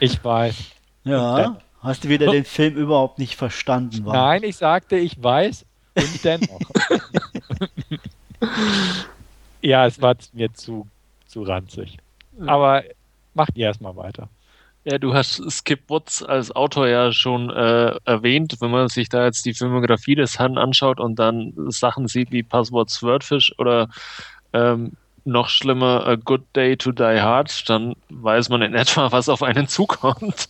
Ich 0.00 0.22
weiß. 0.24 0.56
Ja, 1.04 1.58
hast 1.80 2.04
du 2.04 2.08
wieder 2.08 2.30
den 2.30 2.44
Film 2.44 2.76
überhaupt 2.76 3.18
nicht 3.18 3.36
verstanden? 3.36 4.06
War. 4.06 4.14
Nein, 4.14 4.42
ich 4.42 4.56
sagte, 4.56 4.96
ich 4.96 5.22
weiß 5.22 5.66
und 5.96 6.24
dennoch. 6.24 6.60
ja, 9.60 9.86
es 9.86 10.00
war 10.00 10.16
mir 10.32 10.52
zu, 10.54 10.86
zu 11.26 11.42
ranzig. 11.42 11.98
Aber 12.46 12.82
macht 13.34 13.56
ihr 13.56 13.66
erstmal 13.66 13.96
weiter. 13.96 14.28
Ja, 14.84 14.98
du 14.98 15.14
hast 15.14 15.42
Skip 15.50 15.88
Woods 15.88 16.22
als 16.22 16.54
Autor 16.54 16.88
ja 16.88 17.10
schon 17.10 17.48
äh, 17.48 17.96
erwähnt. 18.04 18.56
Wenn 18.60 18.70
man 18.70 18.88
sich 18.88 19.08
da 19.08 19.24
jetzt 19.24 19.46
die 19.46 19.54
Filmografie 19.54 20.14
des 20.14 20.38
Herrn 20.38 20.58
anschaut 20.58 21.00
und 21.00 21.18
dann 21.18 21.54
Sachen 21.68 22.06
sieht 22.06 22.30
wie 22.32 22.42
Passwort 22.42 22.90
Swordfish 22.90 23.54
oder 23.56 23.88
ähm, 24.52 24.92
noch 25.24 25.48
schlimmer 25.48 26.06
A 26.06 26.16
Good 26.16 26.42
Day 26.54 26.76
to 26.76 26.92
Die 26.92 27.02
Hard, 27.02 27.68
dann 27.68 27.94
weiß 28.10 28.50
man 28.50 28.60
in 28.60 28.74
etwa, 28.74 29.10
was 29.10 29.30
auf 29.30 29.42
einen 29.42 29.68
zukommt. 29.68 30.48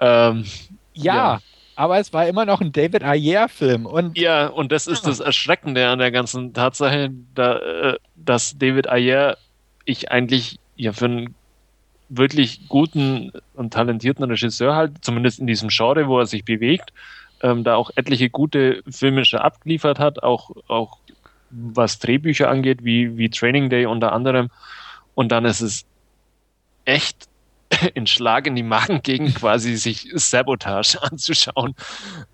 Ähm, 0.00 0.44
ja, 0.92 1.14
ja, 1.14 1.40
aber 1.76 1.98
es 1.98 2.12
war 2.12 2.26
immer 2.28 2.44
noch 2.44 2.60
ein 2.60 2.72
David 2.72 3.04
Ayer-Film. 3.04 3.88
ja, 4.14 4.48
und 4.48 4.70
das 4.70 4.86
ist 4.86 5.06
das 5.06 5.20
Erschreckende 5.20 5.88
an 5.88 5.98
der 5.98 6.10
ganzen 6.10 6.52
Tatsache, 6.52 7.10
da, 7.34 7.56
äh, 7.56 7.98
dass 8.16 8.58
David 8.58 8.88
Ayer 8.88 9.38
ich 9.86 10.10
eigentlich 10.10 10.58
ja 10.76 10.92
für 10.92 11.06
einen 11.06 11.34
wirklich 12.08 12.68
guten 12.68 13.32
und 13.54 13.72
talentierten 13.72 14.24
Regisseur 14.24 14.74
halt, 14.74 15.04
zumindest 15.04 15.38
in 15.40 15.46
diesem 15.46 15.68
Genre, 15.68 16.06
wo 16.06 16.18
er 16.18 16.26
sich 16.26 16.44
bewegt, 16.44 16.92
ähm, 17.42 17.64
da 17.64 17.76
auch 17.76 17.90
etliche 17.94 18.30
gute 18.30 18.82
filmische 18.88 19.42
abgeliefert 19.42 19.98
hat, 19.98 20.22
auch, 20.22 20.50
auch 20.68 20.98
was 21.50 21.98
Drehbücher 21.98 22.48
angeht, 22.48 22.84
wie, 22.84 23.16
wie 23.16 23.30
Training 23.30 23.70
Day 23.70 23.86
unter 23.86 24.12
anderem. 24.12 24.50
Und 25.14 25.30
dann 25.30 25.44
ist 25.44 25.60
es 25.60 25.84
echt 26.84 27.28
ein 27.96 28.06
Schlag 28.06 28.46
in 28.46 28.56
die 28.56 28.62
Magengegend, 28.62 29.34
quasi 29.34 29.76
sich 29.76 30.10
Sabotage 30.14 31.02
anzuschauen. 31.02 31.74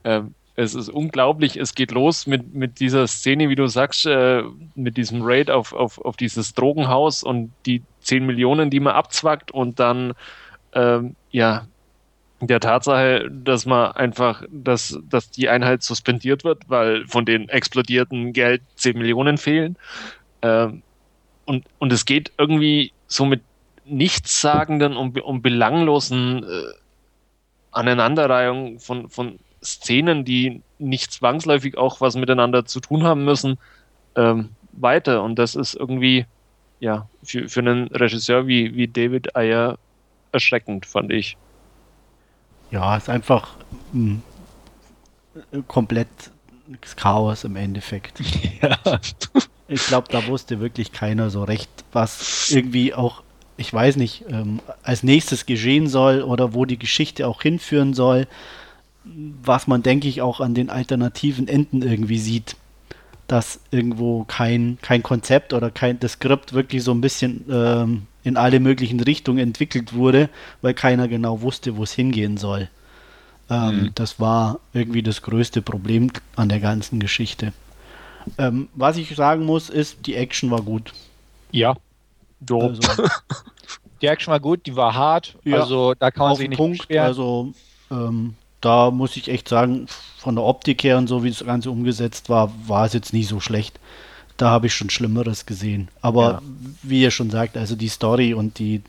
Ähm, 0.04 0.34
es 0.56 0.74
ist 0.74 0.88
unglaublich. 0.88 1.56
Es 1.56 1.74
geht 1.74 1.90
los 1.92 2.26
mit, 2.26 2.54
mit 2.54 2.80
dieser 2.80 3.06
Szene, 3.06 3.48
wie 3.48 3.54
du 3.54 3.66
sagst, 3.66 4.06
äh, 4.06 4.42
mit 4.74 4.96
diesem 4.96 5.22
Raid 5.22 5.50
auf, 5.50 5.72
auf, 5.72 5.98
auf 5.98 6.16
dieses 6.16 6.54
Drogenhaus 6.54 7.22
und 7.22 7.52
die 7.66 7.82
10 8.00 8.26
Millionen, 8.26 8.70
die 8.70 8.80
man 8.80 8.94
abzwackt 8.94 9.50
und 9.50 9.78
dann, 9.78 10.12
ähm, 10.74 11.16
ja, 11.30 11.66
der 12.40 12.60
Tatsache, 12.60 13.28
dass 13.30 13.66
man 13.66 13.92
einfach, 13.92 14.42
dass, 14.50 14.98
dass 15.08 15.30
die 15.30 15.48
Einheit 15.48 15.82
suspendiert 15.82 16.42
wird, 16.42 16.62
weil 16.68 17.06
von 17.06 17.26
den 17.26 17.48
explodierten 17.48 18.32
Geld 18.32 18.62
10 18.76 18.96
Millionen 18.96 19.36
fehlen. 19.36 19.76
Ähm, 20.42 20.82
und, 21.44 21.66
und 21.78 21.92
es 21.92 22.04
geht 22.04 22.32
irgendwie 22.38 22.92
so 23.06 23.26
mit 23.26 23.42
nichtssagenden 23.84 24.96
und, 24.96 25.20
und 25.20 25.42
belanglosen 25.42 26.44
äh, 26.44 26.46
Aneinanderreihung 27.72 28.78
von, 28.78 29.10
von 29.10 29.38
Szenen, 29.62 30.24
die 30.24 30.62
nicht 30.78 31.12
zwangsläufig 31.12 31.76
auch 31.76 32.00
was 32.00 32.16
miteinander 32.16 32.64
zu 32.64 32.80
tun 32.80 33.04
haben 33.04 33.24
müssen, 33.24 33.58
ähm, 34.16 34.50
weiter. 34.72 35.22
Und 35.22 35.38
das 35.38 35.54
ist 35.54 35.74
irgendwie, 35.74 36.26
ja, 36.80 37.08
für, 37.22 37.48
für 37.48 37.60
einen 37.60 37.88
Regisseur 37.88 38.46
wie, 38.46 38.74
wie 38.74 38.88
David 38.88 39.36
Ayer 39.36 39.78
erschreckend, 40.32 40.86
fand 40.86 41.12
ich. 41.12 41.36
Ja, 42.70 42.96
ist 42.96 43.08
einfach 43.08 43.50
mh, 43.92 44.18
hm, 45.52 45.68
komplett 45.68 46.08
Chaos 46.96 47.44
im 47.44 47.56
Endeffekt. 47.56 48.20
Ja. 48.62 48.78
Ich 49.72 49.86
glaube, 49.86 50.08
da 50.10 50.26
wusste 50.26 50.58
wirklich 50.58 50.90
keiner 50.90 51.30
so 51.30 51.44
recht, 51.44 51.70
was 51.92 52.50
irgendwie 52.50 52.92
auch, 52.92 53.22
ich 53.56 53.72
weiß 53.72 53.94
nicht, 53.94 54.24
ähm, 54.28 54.58
als 54.82 55.04
nächstes 55.04 55.46
geschehen 55.46 55.86
soll 55.86 56.22
oder 56.22 56.54
wo 56.54 56.64
die 56.64 56.76
Geschichte 56.76 57.28
auch 57.28 57.40
hinführen 57.40 57.94
soll 57.94 58.26
was 59.04 59.66
man, 59.66 59.82
denke 59.82 60.08
ich, 60.08 60.22
auch 60.22 60.40
an 60.40 60.54
den 60.54 60.70
alternativen 60.70 61.48
Enden 61.48 61.82
irgendwie 61.82 62.18
sieht, 62.18 62.56
dass 63.26 63.60
irgendwo 63.70 64.24
kein, 64.24 64.78
kein 64.82 65.02
Konzept 65.02 65.52
oder 65.52 65.70
kein 65.70 66.00
das 66.00 66.12
Skript 66.12 66.52
wirklich 66.52 66.82
so 66.82 66.92
ein 66.92 67.00
bisschen 67.00 67.44
ähm, 67.50 68.06
in 68.24 68.36
alle 68.36 68.60
möglichen 68.60 69.00
Richtungen 69.00 69.38
entwickelt 69.38 69.94
wurde, 69.94 70.28
weil 70.62 70.74
keiner 70.74 71.08
genau 71.08 71.40
wusste, 71.40 71.76
wo 71.76 71.84
es 71.84 71.92
hingehen 71.92 72.36
soll. 72.36 72.68
Ähm, 73.48 73.76
mhm. 73.76 73.90
Das 73.94 74.20
war 74.20 74.60
irgendwie 74.72 75.02
das 75.02 75.22
größte 75.22 75.62
Problem 75.62 76.10
an 76.36 76.48
der 76.48 76.60
ganzen 76.60 77.00
Geschichte. 77.00 77.52
Ähm, 78.38 78.68
was 78.74 78.96
ich 78.96 79.14
sagen 79.14 79.44
muss, 79.44 79.70
ist, 79.70 80.06
die 80.06 80.14
Action 80.14 80.50
war 80.50 80.62
gut. 80.62 80.92
Ja. 81.50 81.76
Also, 82.48 82.80
die 84.02 84.06
Action 84.06 84.30
war 84.30 84.40
gut, 84.40 84.66
die 84.66 84.76
war 84.76 84.94
hart. 84.94 85.36
Ja, 85.44 85.60
also 85.60 85.94
da 85.94 86.10
kann 86.10 86.28
man 86.28 86.36
sich 86.36 86.48
nicht 86.48 86.58
Punkt, 86.58 86.78
beschweren. 86.78 87.06
Also 87.06 87.52
ähm, 87.90 88.34
da 88.60 88.90
muss 88.90 89.16
ich 89.16 89.28
echt 89.28 89.48
sagen, 89.48 89.86
von 90.18 90.36
der 90.36 90.44
Optik 90.44 90.84
her 90.84 90.98
und 90.98 91.06
so, 91.06 91.24
wie 91.24 91.30
das 91.30 91.44
Ganze 91.44 91.70
umgesetzt 91.70 92.28
war, 92.28 92.52
war 92.66 92.84
es 92.84 92.92
jetzt 92.92 93.12
nie 93.12 93.24
so 93.24 93.40
schlecht. 93.40 93.78
Da 94.36 94.50
habe 94.50 94.66
ich 94.66 94.74
schon 94.74 94.90
Schlimmeres 94.90 95.46
gesehen. 95.46 95.88
Aber 96.00 96.32
ja. 96.32 96.42
wie 96.82 97.02
ihr 97.02 97.10
schon 97.10 97.30
sagt, 97.30 97.56
also 97.56 97.76
die 97.76 97.88
Story 97.88 98.34
und 98.34 98.58
die, 98.58 98.82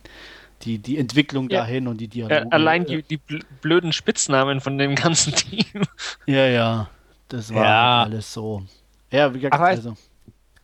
die, 0.63 0.77
die 0.77 0.97
Entwicklung 0.97 1.49
ja. 1.49 1.59
dahin 1.59 1.87
und 1.87 1.99
die 1.99 2.07
Dialoge. 2.07 2.51
allein 2.51 2.85
die, 2.85 3.03
die 3.03 3.19
blöden 3.61 3.93
Spitznamen 3.93 4.61
von 4.61 4.77
dem 4.77 4.95
ganzen 4.95 5.33
Team. 5.35 5.83
Ja, 6.25 6.47
ja. 6.47 6.89
Das 7.29 7.53
war 7.53 7.63
ja. 7.63 8.03
alles 8.03 8.33
so. 8.33 8.63
Ja, 9.09 9.33
wie 9.33 9.39
gesagt, 9.39 9.61
also. 9.61 9.95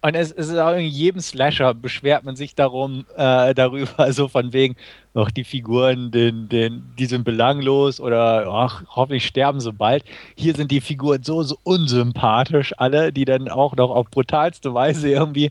Und 0.02 0.16
es, 0.16 0.32
es, 0.32 0.50
ist 0.50 0.58
auch 0.58 0.76
in 0.76 0.86
jedem 0.86 1.20
Slasher 1.20 1.74
beschwert 1.74 2.24
man 2.24 2.36
sich 2.36 2.54
darum, 2.54 3.06
äh, 3.16 3.56
darüber, 3.56 3.88
so 3.98 4.04
also 4.04 4.28
von 4.28 4.54
wegen, 4.54 4.76
ach, 5.16 5.32
die 5.32 5.44
Figuren, 5.44 6.12
den, 6.12 6.50
den, 6.50 6.84
die 7.00 7.08
sind 7.08 7.24
belanglos 7.24 8.00
oder 8.00 8.48
ach, 8.48 8.84
hoffentlich 8.90 9.26
sterben 9.26 9.60
sie 9.60 9.74
bald. 9.74 10.04
Hier 10.36 10.54
sind 10.54 10.72
die 10.72 10.82
Figuren 10.82 11.24
so, 11.24 11.42
so 11.42 11.58
unsympathisch, 11.64 12.74
alle, 12.78 13.12
die 13.12 13.26
dann 13.26 13.50
auch 13.50 13.76
noch 13.76 13.90
auf 13.90 14.10
brutalste 14.12 14.74
Weise 14.74 15.10
irgendwie 15.10 15.50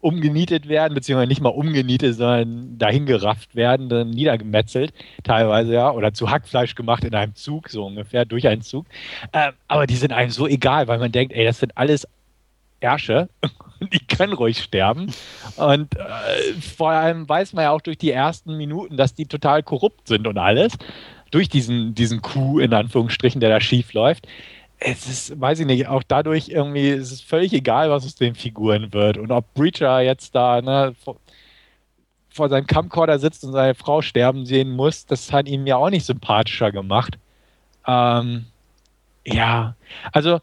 umgenietet 0.00 0.68
werden, 0.68 0.94
beziehungsweise 0.94 1.28
nicht 1.28 1.40
mal 1.40 1.50
umgenietet, 1.50 2.16
sondern 2.16 2.76
dahingerafft 2.76 3.54
werden, 3.54 3.88
dann 3.88 4.10
niedergemetzelt, 4.10 4.92
teilweise 5.22 5.74
ja, 5.74 5.92
oder 5.92 6.12
zu 6.12 6.28
Hackfleisch 6.30 6.74
gemacht 6.74 7.04
in 7.04 7.14
einem 7.14 7.36
Zug, 7.36 7.68
so 7.68 7.86
ungefähr, 7.86 8.24
durch 8.24 8.48
einen 8.48 8.62
Zug. 8.62 8.86
Ähm, 9.32 9.52
aber 9.68 9.86
die 9.86 9.94
sind 9.94 10.12
einem 10.12 10.30
so 10.30 10.48
egal, 10.48 10.88
weil 10.88 10.98
man 10.98 11.12
denkt, 11.12 11.32
ey, 11.32 11.44
das 11.44 11.60
sind 11.60 11.76
alles 11.76 12.08
Ärsche 12.82 13.28
die 13.92 14.06
können 14.06 14.32
ruhig 14.32 14.58
sterben. 14.58 15.12
Und 15.56 15.96
äh, 15.96 16.60
vor 16.60 16.90
allem 16.90 17.28
weiß 17.28 17.52
man 17.52 17.64
ja 17.64 17.70
auch 17.70 17.80
durch 17.80 17.98
die 17.98 18.10
ersten 18.10 18.56
Minuten, 18.56 18.96
dass 18.96 19.14
die 19.14 19.26
total 19.26 19.62
korrupt 19.62 20.08
sind 20.08 20.26
und 20.26 20.38
alles. 20.38 20.74
Durch 21.30 21.48
diesen, 21.48 21.94
diesen 21.94 22.20
Coup, 22.20 22.58
in 22.58 22.74
Anführungsstrichen, 22.74 23.40
der 23.40 23.50
da 23.50 23.60
schief 23.60 23.92
läuft. 23.94 24.26
Es 24.78 25.06
ist, 25.06 25.40
weiß 25.40 25.60
ich 25.60 25.66
nicht, 25.66 25.86
auch 25.86 26.02
dadurch 26.02 26.48
irgendwie 26.48 26.88
ist 26.88 27.12
es 27.12 27.20
völlig 27.20 27.52
egal, 27.52 27.90
was 27.90 28.04
aus 28.04 28.16
den 28.16 28.34
Figuren 28.34 28.92
wird. 28.92 29.16
Und 29.16 29.30
ob 29.30 29.52
Breacher 29.54 30.00
jetzt 30.00 30.34
da 30.34 30.60
ne, 30.60 30.94
vor, 31.02 31.16
vor 32.28 32.48
seinem 32.48 32.66
Camcorder 32.66 33.18
sitzt 33.18 33.44
und 33.44 33.52
seine 33.52 33.74
Frau 33.74 34.02
sterben 34.02 34.44
sehen 34.44 34.70
muss, 34.70 35.06
das 35.06 35.32
hat 35.32 35.48
ihn 35.48 35.66
ja 35.66 35.76
auch 35.76 35.90
nicht 35.90 36.04
sympathischer 36.04 36.72
gemacht. 36.72 37.18
Ähm, 37.86 38.46
ja, 39.24 39.76
also 40.12 40.40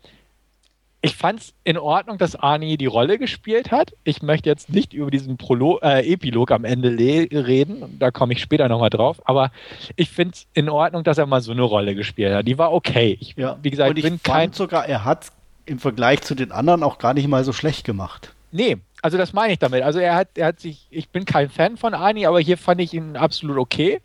ich 1.02 1.16
fand 1.16 1.40
es 1.40 1.54
in 1.64 1.78
Ordnung, 1.78 2.18
dass 2.18 2.36
Arnie 2.36 2.78
die 2.78 2.86
Rolle 2.86 3.18
gespielt 3.18 3.72
hat. 3.72 3.94
Ich 4.04 4.22
möchte 4.22 4.50
jetzt 4.50 4.70
nicht 4.70 4.94
über 4.94 5.10
diesen 5.10 5.38
Prolo 5.38 5.80
äh, 5.82 6.06
Epilog 6.12 6.52
am 6.52 6.66
Ende 6.66 6.90
reden, 6.90 7.98
da 8.00 8.12
komme 8.12 8.34
ich 8.34 8.42
später 8.42 8.68
nochmal 8.68 8.90
drauf, 8.90 9.22
aber 9.26 9.52
ich 9.96 10.10
finde 10.10 10.34
es 10.34 10.48
in 10.54 10.68
Ordnung, 10.68 11.04
dass 11.04 11.18
er 11.18 11.26
mal 11.26 11.42
so 11.42 11.52
eine 11.52 11.62
Rolle 11.62 11.96
gespielt 11.96 12.34
hat. 12.34 12.48
Die 12.48 12.58
war 12.58 12.74
okay. 12.74 13.18
Ich, 13.22 13.36
ja. 13.38 13.58
Wie 13.62 13.70
gesagt, 13.70 13.92
Und 13.92 13.98
ich 13.98 14.04
bin 14.04 14.22
kein. 14.22 14.52
sogar, 14.52 14.88
er 14.88 15.06
hat 15.06 15.28
im 15.66 15.80
Vergleich 15.80 16.22
zu 16.22 16.36
den 16.36 16.52
anderen 16.52 16.84
auch 16.84 16.98
gar 16.98 17.14
nicht 17.14 17.28
mal 17.28 17.44
so 17.44 17.54
schlecht 17.54 17.86
gemacht. 17.86 18.34
Nee, 18.52 18.78
also 19.02 19.18
das 19.18 19.32
meine 19.32 19.54
ich 19.54 19.60
damit. 19.60 19.84
Also 19.84 20.00
er 20.00 20.16
hat, 20.16 20.30
er 20.36 20.48
hat 20.48 20.60
sich, 20.60 20.88
ich 20.90 21.10
bin 21.10 21.24
kein 21.24 21.50
Fan 21.50 21.78
von 21.78 21.94
Arnie, 21.94 22.26
aber 22.26 22.40
hier 22.40 22.58
fand 22.58 22.82
ich 22.82 22.94
ihn 22.94 23.16
absolut 23.16 23.58
okay. 23.58 24.02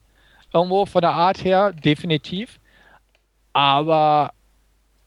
Irgendwo 0.52 0.86
von 0.86 1.00
der 1.00 1.12
Art 1.12 1.42
her, 1.42 1.72
definitiv. 1.72 2.60
Aber 3.52 4.32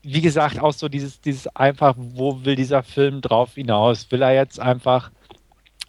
wie 0.09 0.21
gesagt, 0.21 0.59
auch 0.59 0.71
so 0.71 0.87
dieses, 0.87 1.19
dieses 1.19 1.47
einfach, 1.53 1.95
wo 1.97 2.45
will 2.45 2.55
dieser 2.55 2.81
Film 2.81 3.19
drauf 3.19 3.55
hinaus? 3.55 4.09
Will 4.09 4.21
er 4.21 4.33
jetzt 4.33 4.57
einfach 4.57 5.11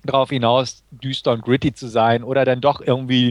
drauf 0.04 0.30
hinaus, 0.30 0.82
düster 0.90 1.32
und 1.32 1.42
gritty 1.42 1.72
zu 1.72 1.86
sein 1.86 2.24
oder 2.24 2.44
dann 2.44 2.60
doch 2.60 2.80
irgendwie 2.80 3.28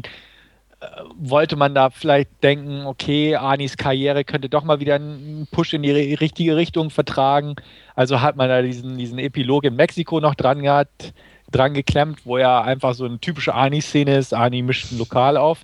äh, 0.79 0.85
wollte 1.17 1.57
man 1.57 1.75
da 1.75 1.89
vielleicht 1.89 2.41
denken, 2.41 2.85
okay, 2.85 3.35
Anis 3.35 3.75
Karriere 3.75 4.23
könnte 4.23 4.47
doch 4.47 4.63
mal 4.63 4.79
wieder 4.79 4.95
einen 4.95 5.45
Push 5.51 5.73
in 5.73 5.83
die 5.83 5.91
richtige 5.91 6.55
Richtung 6.55 6.89
vertragen. 6.89 7.55
Also 7.95 8.21
hat 8.21 8.37
man 8.37 8.47
da 8.47 8.61
diesen, 8.61 8.97
diesen 8.97 9.19
Epilog 9.19 9.65
in 9.65 9.75
Mexiko 9.75 10.21
noch 10.21 10.35
dran 10.35 10.61
gehabt, 10.61 11.13
dran 11.51 11.73
geklemmt, 11.73 12.25
wo 12.25 12.37
ja 12.37 12.61
einfach 12.61 12.93
so 12.93 13.03
eine 13.03 13.19
typische 13.19 13.53
Ani-Szene 13.53 14.15
ist. 14.15 14.33
Ani 14.33 14.61
mischt 14.61 14.89
ein 14.91 14.99
Lokal 14.99 15.35
auf. 15.35 15.63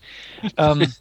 ähm, 0.57 0.91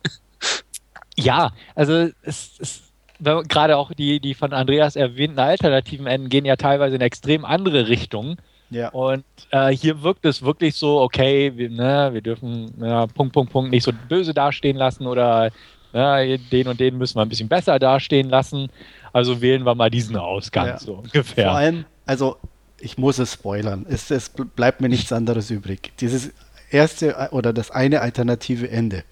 ja, 1.16 1.50
also 1.74 2.08
es, 2.22 2.58
es 2.60 2.91
gerade 3.22 3.76
auch 3.76 3.92
die, 3.92 4.20
die 4.20 4.34
von 4.34 4.52
Andreas 4.52 4.96
erwähnten 4.96 5.38
alternativen 5.38 6.06
Enden 6.06 6.28
gehen 6.28 6.44
ja 6.44 6.56
teilweise 6.56 6.96
in 6.96 7.00
extrem 7.00 7.44
andere 7.44 7.88
Richtungen. 7.88 8.36
Ja. 8.70 8.88
Und 8.88 9.24
äh, 9.50 9.68
hier 9.68 10.02
wirkt 10.02 10.24
es 10.24 10.42
wirklich 10.42 10.76
so, 10.76 11.00
okay, 11.00 11.52
wir, 11.56 11.68
ne, 11.68 12.10
wir 12.12 12.22
dürfen 12.22 12.72
ja, 12.80 13.06
Punkt, 13.06 13.34
Punkt, 13.34 13.52
Punkt 13.52 13.70
nicht 13.70 13.84
so 13.84 13.92
böse 14.08 14.32
dastehen 14.32 14.76
lassen 14.76 15.06
oder 15.06 15.50
ne, 15.92 16.38
den 16.50 16.68
und 16.68 16.80
den 16.80 16.96
müssen 16.96 17.16
wir 17.16 17.22
ein 17.22 17.28
bisschen 17.28 17.48
besser 17.48 17.78
dastehen 17.78 18.30
lassen. 18.30 18.70
Also 19.12 19.42
wählen 19.42 19.64
wir 19.64 19.74
mal 19.74 19.90
diesen 19.90 20.16
Ausgang, 20.16 20.68
ja. 20.68 20.78
so 20.78 20.94
ungefähr. 20.94 21.48
Vor 21.48 21.56
allem, 21.56 21.84
also 22.06 22.36
ich 22.80 22.96
muss 22.96 23.18
es 23.18 23.34
spoilern, 23.34 23.84
es, 23.88 24.10
es 24.10 24.30
bleibt 24.30 24.80
mir 24.80 24.88
nichts 24.88 25.12
anderes 25.12 25.50
übrig. 25.50 25.92
Dieses 26.00 26.32
erste 26.70 27.28
oder 27.32 27.52
das 27.52 27.70
eine 27.70 28.00
alternative 28.00 28.70
Ende 28.70 29.04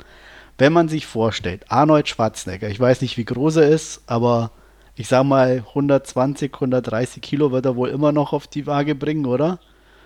wenn 0.60 0.72
man 0.74 0.88
sich 0.88 1.06
vorstellt, 1.06 1.64
Arnold 1.68 2.08
Schwarzenegger, 2.08 2.68
ich 2.68 2.78
weiß 2.78 3.00
nicht, 3.00 3.16
wie 3.16 3.24
groß 3.24 3.56
er 3.56 3.68
ist, 3.68 4.02
aber 4.06 4.50
ich 4.94 5.08
sag 5.08 5.24
mal 5.24 5.64
120, 5.68 6.52
130 6.52 7.22
Kilo 7.22 7.50
wird 7.50 7.64
er 7.64 7.76
wohl 7.76 7.88
immer 7.88 8.12
noch 8.12 8.34
auf 8.34 8.46
die 8.46 8.66
Waage 8.66 8.94
bringen, 8.94 9.24
oder? 9.24 9.58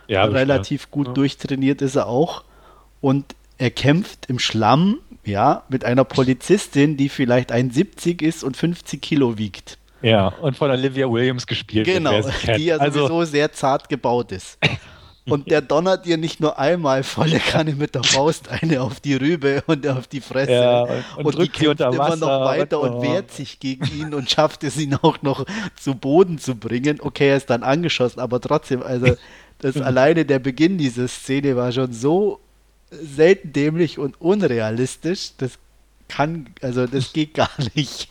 Ja, 0.07 0.25
relativ 0.25 0.91
gut 0.91 1.09
ja. 1.09 1.13
durchtrainiert 1.15 1.83
ist 1.83 1.97
er 1.97 2.07
auch. 2.07 2.45
Und 3.01 3.35
er 3.59 3.71
kämpft 3.71 4.27
im 4.27 4.39
Schlamm, 4.39 5.01
ja, 5.25 5.65
mit 5.69 5.85
einer 5.85 6.05
Polizistin, 6.05 6.97
die 6.97 7.09
vielleicht 7.09 7.53
1,70 7.53 8.23
ist 8.23 8.45
und 8.45 8.57
50 8.57 9.03
Kilo 9.03 9.37
wiegt. 9.37 9.79
Ja, 10.03 10.29
und 10.29 10.57
von 10.57 10.71
Olivia 10.71 11.11
Williams 11.11 11.47
gespielt. 11.47 11.87
Genau, 11.87 12.21
die 12.57 12.67
ja 12.67 12.77
also, 12.77 13.09
sowieso 13.09 13.25
sehr 13.25 13.53
zart 13.53 13.89
gebaut 13.89 14.31
ist. 14.31 14.59
und 15.27 15.51
der 15.51 15.63
donnert 15.63 16.05
dir 16.05 16.17
nicht 16.17 16.41
nur 16.41 16.59
einmal 16.59 17.03
volle 17.03 17.39
Kanne 17.39 17.75
mit 17.75 17.95
der 17.95 18.03
Faust 18.03 18.49
eine 18.49 18.83
auf 18.83 19.01
die 19.01 19.15
Rübe 19.15 19.63
und 19.67 19.87
auf 19.87 20.07
die 20.07 20.21
Fresse. 20.21 20.53
Ja, 20.53 20.83
und, 20.83 21.05
und, 21.17 21.27
und 21.27 21.43
die 21.43 21.49
kämpft 21.49 21.81
immer 21.81 21.99
Wasser 21.99 22.17
noch 22.17 22.45
weiter 22.45 22.81
und, 22.81 22.95
und, 22.95 23.03
wehrt 23.03 23.31
sich 23.31 23.59
gegen 23.59 23.87
ihn 23.87 24.15
und 24.15 24.31
schafft 24.31 24.65
es, 24.65 24.77
ihn 24.77 24.95
auch 24.95 25.23
noch 25.23 25.47
zu 25.77 25.95
Boden 25.95 26.39
zu 26.39 26.55
bringen. 26.57 27.01
Okay, 27.01 27.29
er 27.29 27.37
ist 27.37 27.49
dann 27.49 27.63
angeschossen, 27.63 28.21
aber 28.21 28.41
trotzdem, 28.41 28.83
also 28.83 29.17
das 29.59 29.81
alleine 29.81 30.27
der 30.27 30.41
Beginn 30.41 30.77
dieser 30.77 31.09
Szene 31.09 31.57
war 31.57 31.73
schon 31.73 31.93
so 31.93 32.41
selten 32.91 33.53
dämlich 33.53 33.99
und 33.99 34.21
unrealistisch. 34.21 35.33
Das 35.39 35.59
kann, 36.09 36.47
also 36.61 36.87
das 36.87 37.13
geht 37.13 37.35
gar 37.35 37.51
nicht. 37.75 38.09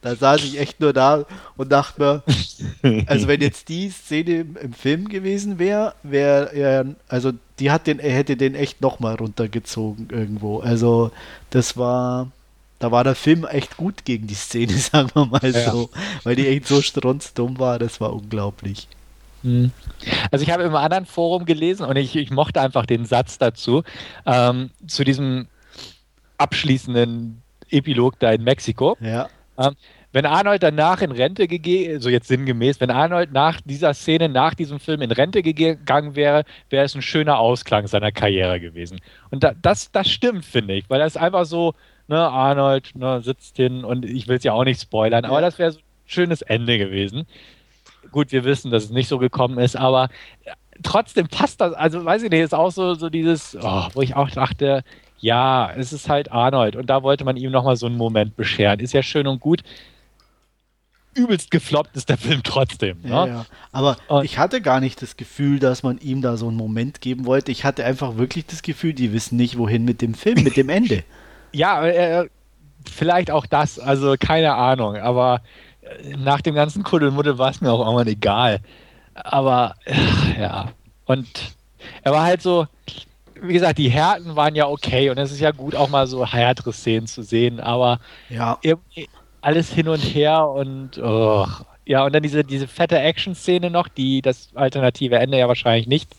Da 0.00 0.14
saß 0.14 0.44
ich 0.44 0.58
echt 0.58 0.80
nur 0.80 0.92
da 0.92 1.24
und 1.56 1.70
dachte 1.72 2.22
mir, 2.82 3.04
also 3.06 3.28
wenn 3.28 3.40
jetzt 3.40 3.68
die 3.68 3.90
Szene 3.90 4.40
im, 4.40 4.56
im 4.56 4.72
Film 4.72 5.08
gewesen 5.08 5.58
wäre, 5.58 5.94
wäre 6.02 6.52
er, 6.52 6.86
also 7.08 7.32
die 7.58 7.70
hat 7.70 7.86
den, 7.86 7.98
er 7.98 8.12
hätte 8.12 8.36
den 8.36 8.54
echt 8.54 8.80
nochmal 8.80 9.14
runtergezogen 9.14 10.08
irgendwo. 10.10 10.60
Also 10.60 11.10
das 11.50 11.76
war, 11.76 12.30
da 12.78 12.92
war 12.92 13.04
der 13.04 13.14
Film 13.14 13.44
echt 13.44 13.76
gut 13.76 14.04
gegen 14.04 14.26
die 14.26 14.34
Szene, 14.34 14.72
sagen 14.76 15.10
wir 15.14 15.26
mal 15.26 15.50
ja. 15.50 15.70
so, 15.70 15.90
weil 16.24 16.36
die 16.36 16.46
echt 16.46 16.68
so 16.68 16.82
strunzdumm 16.82 17.58
war, 17.58 17.78
das 17.78 18.00
war 18.00 18.12
unglaublich. 18.12 18.88
Hm. 19.42 19.70
Also 20.30 20.42
ich 20.42 20.50
habe 20.50 20.64
im 20.64 20.74
anderen 20.74 21.06
Forum 21.06 21.44
gelesen 21.44 21.86
und 21.86 21.96
ich, 21.96 22.16
ich 22.16 22.30
mochte 22.30 22.60
einfach 22.60 22.86
den 22.86 23.04
Satz 23.04 23.38
dazu, 23.38 23.82
ähm, 24.24 24.70
zu 24.86 25.04
diesem 25.04 25.46
abschließenden 26.38 27.42
Epilog 27.70 28.18
da 28.18 28.32
in 28.32 28.44
Mexiko. 28.44 28.96
Ja. 29.00 29.28
Ähm, 29.58 29.74
wenn 30.12 30.24
Arnold 30.24 30.62
danach 30.62 31.02
in 31.02 31.10
Rente 31.10 31.46
gegangen, 31.46 32.00
so 32.00 32.08
jetzt 32.08 32.28
sinngemäß, 32.28 32.80
wenn 32.80 32.90
Arnold 32.90 33.32
nach 33.32 33.60
dieser 33.60 33.92
Szene, 33.92 34.30
nach 34.30 34.54
diesem 34.54 34.80
Film 34.80 35.02
in 35.02 35.10
Rente 35.10 35.42
gegangen 35.42 36.16
wäre, 36.16 36.44
wäre 36.70 36.86
es 36.86 36.94
ein 36.94 37.02
schöner 37.02 37.38
Ausklang 37.38 37.86
seiner 37.86 38.12
Karriere 38.12 38.58
gewesen. 38.58 39.00
Und 39.30 39.44
da, 39.44 39.52
das, 39.60 39.92
das 39.92 40.08
stimmt, 40.08 40.46
finde 40.46 40.74
ich, 40.74 40.88
weil 40.88 41.00
das 41.00 41.16
ist 41.16 41.20
einfach 41.20 41.44
so, 41.44 41.74
ne, 42.08 42.18
Arnold 42.18 42.94
ne, 42.94 43.20
sitzt 43.20 43.56
hin 43.56 43.84
und 43.84 44.04
ich 44.06 44.26
will 44.26 44.36
es 44.36 44.44
ja 44.44 44.54
auch 44.54 44.64
nicht 44.64 44.80
spoilern, 44.80 45.26
aber 45.26 45.40
das 45.40 45.58
wäre 45.58 45.72
so 45.72 45.80
ein 45.80 45.84
schönes 46.06 46.40
Ende 46.40 46.78
gewesen. 46.78 47.26
Gut, 48.10 48.32
wir 48.32 48.44
wissen, 48.44 48.70
dass 48.70 48.84
es 48.84 48.90
nicht 48.90 49.08
so 49.08 49.18
gekommen 49.18 49.58
ist, 49.58 49.76
aber 49.76 50.08
trotzdem 50.82 51.28
passt 51.28 51.60
das, 51.60 51.74
also 51.74 52.04
weiß 52.04 52.22
ich 52.22 52.30
nicht, 52.30 52.40
ist 52.40 52.54
auch 52.54 52.70
so, 52.70 52.94
so 52.94 53.10
dieses, 53.10 53.54
oh, 53.60 53.88
wo 53.92 54.02
ich 54.02 54.16
auch 54.16 54.30
dachte, 54.30 54.82
ja, 55.26 55.72
es 55.76 55.92
ist 55.92 56.08
halt 56.08 56.30
Arnold 56.30 56.76
und 56.76 56.86
da 56.86 57.02
wollte 57.02 57.24
man 57.24 57.36
ihm 57.36 57.50
nochmal 57.50 57.74
so 57.74 57.86
einen 57.86 57.96
Moment 57.96 58.36
bescheren. 58.36 58.78
Ist 58.78 58.94
ja 58.94 59.02
schön 59.02 59.26
und 59.26 59.40
gut. 59.40 59.64
Übelst 61.14 61.50
gefloppt 61.50 61.96
ist 61.96 62.08
der 62.08 62.16
Film 62.16 62.42
trotzdem. 62.44 63.00
Ne? 63.02 63.08
Ja, 63.08 63.26
ja. 63.26 63.46
Aber 63.72 63.96
und 64.06 64.24
ich 64.24 64.38
hatte 64.38 64.60
gar 64.60 64.78
nicht 64.78 65.02
das 65.02 65.16
Gefühl, 65.16 65.58
dass 65.58 65.82
man 65.82 65.98
ihm 65.98 66.22
da 66.22 66.36
so 66.36 66.46
einen 66.46 66.56
Moment 66.56 67.00
geben 67.00 67.26
wollte. 67.26 67.50
Ich 67.50 67.64
hatte 67.64 67.84
einfach 67.84 68.16
wirklich 68.16 68.46
das 68.46 68.62
Gefühl, 68.62 68.92
die 68.92 69.12
wissen 69.12 69.36
nicht, 69.36 69.58
wohin 69.58 69.84
mit 69.84 70.00
dem 70.00 70.14
Film, 70.14 70.44
mit 70.44 70.56
dem 70.56 70.68
Ende. 70.68 71.02
ja, 71.52 71.84
äh, 71.84 72.28
vielleicht 72.88 73.32
auch 73.32 73.46
das. 73.46 73.80
Also 73.80 74.14
keine 74.16 74.54
Ahnung. 74.54 74.94
Aber 74.94 75.40
äh, 75.80 76.16
nach 76.16 76.40
dem 76.40 76.54
ganzen 76.54 76.84
Kuddelmuddel 76.84 77.36
war 77.36 77.50
es 77.50 77.60
mir 77.60 77.72
auch 77.72 77.80
irgendwann 77.80 78.06
egal. 78.06 78.60
Aber 79.14 79.74
äh, 79.86 80.40
ja. 80.40 80.70
Und 81.04 81.26
er 82.04 82.12
war 82.12 82.22
halt 82.22 82.42
so, 82.42 82.68
wie 83.42 83.52
gesagt, 83.52 83.78
die 83.78 83.88
Härten 83.88 84.36
waren 84.36 84.54
ja 84.54 84.66
okay 84.66 85.10
und 85.10 85.18
es 85.18 85.32
ist 85.32 85.40
ja 85.40 85.50
gut, 85.50 85.74
auch 85.74 85.88
mal 85.88 86.06
so 86.06 86.26
härtere 86.26 86.72
Szenen 86.72 87.06
zu 87.06 87.22
sehen, 87.22 87.60
aber 87.60 88.00
ja. 88.28 88.58
alles 89.40 89.72
hin 89.72 89.88
und 89.88 90.00
her 90.00 90.48
und 90.48 90.98
oh. 90.98 91.46
ja, 91.84 92.04
und 92.04 92.14
dann 92.14 92.22
diese, 92.22 92.44
diese 92.44 92.66
fette 92.66 92.98
Action-Szene 92.98 93.70
noch, 93.70 93.88
die 93.88 94.22
das 94.22 94.48
alternative 94.54 95.16
Ende 95.16 95.38
ja 95.38 95.48
wahrscheinlich 95.48 95.86
nicht 95.86 96.10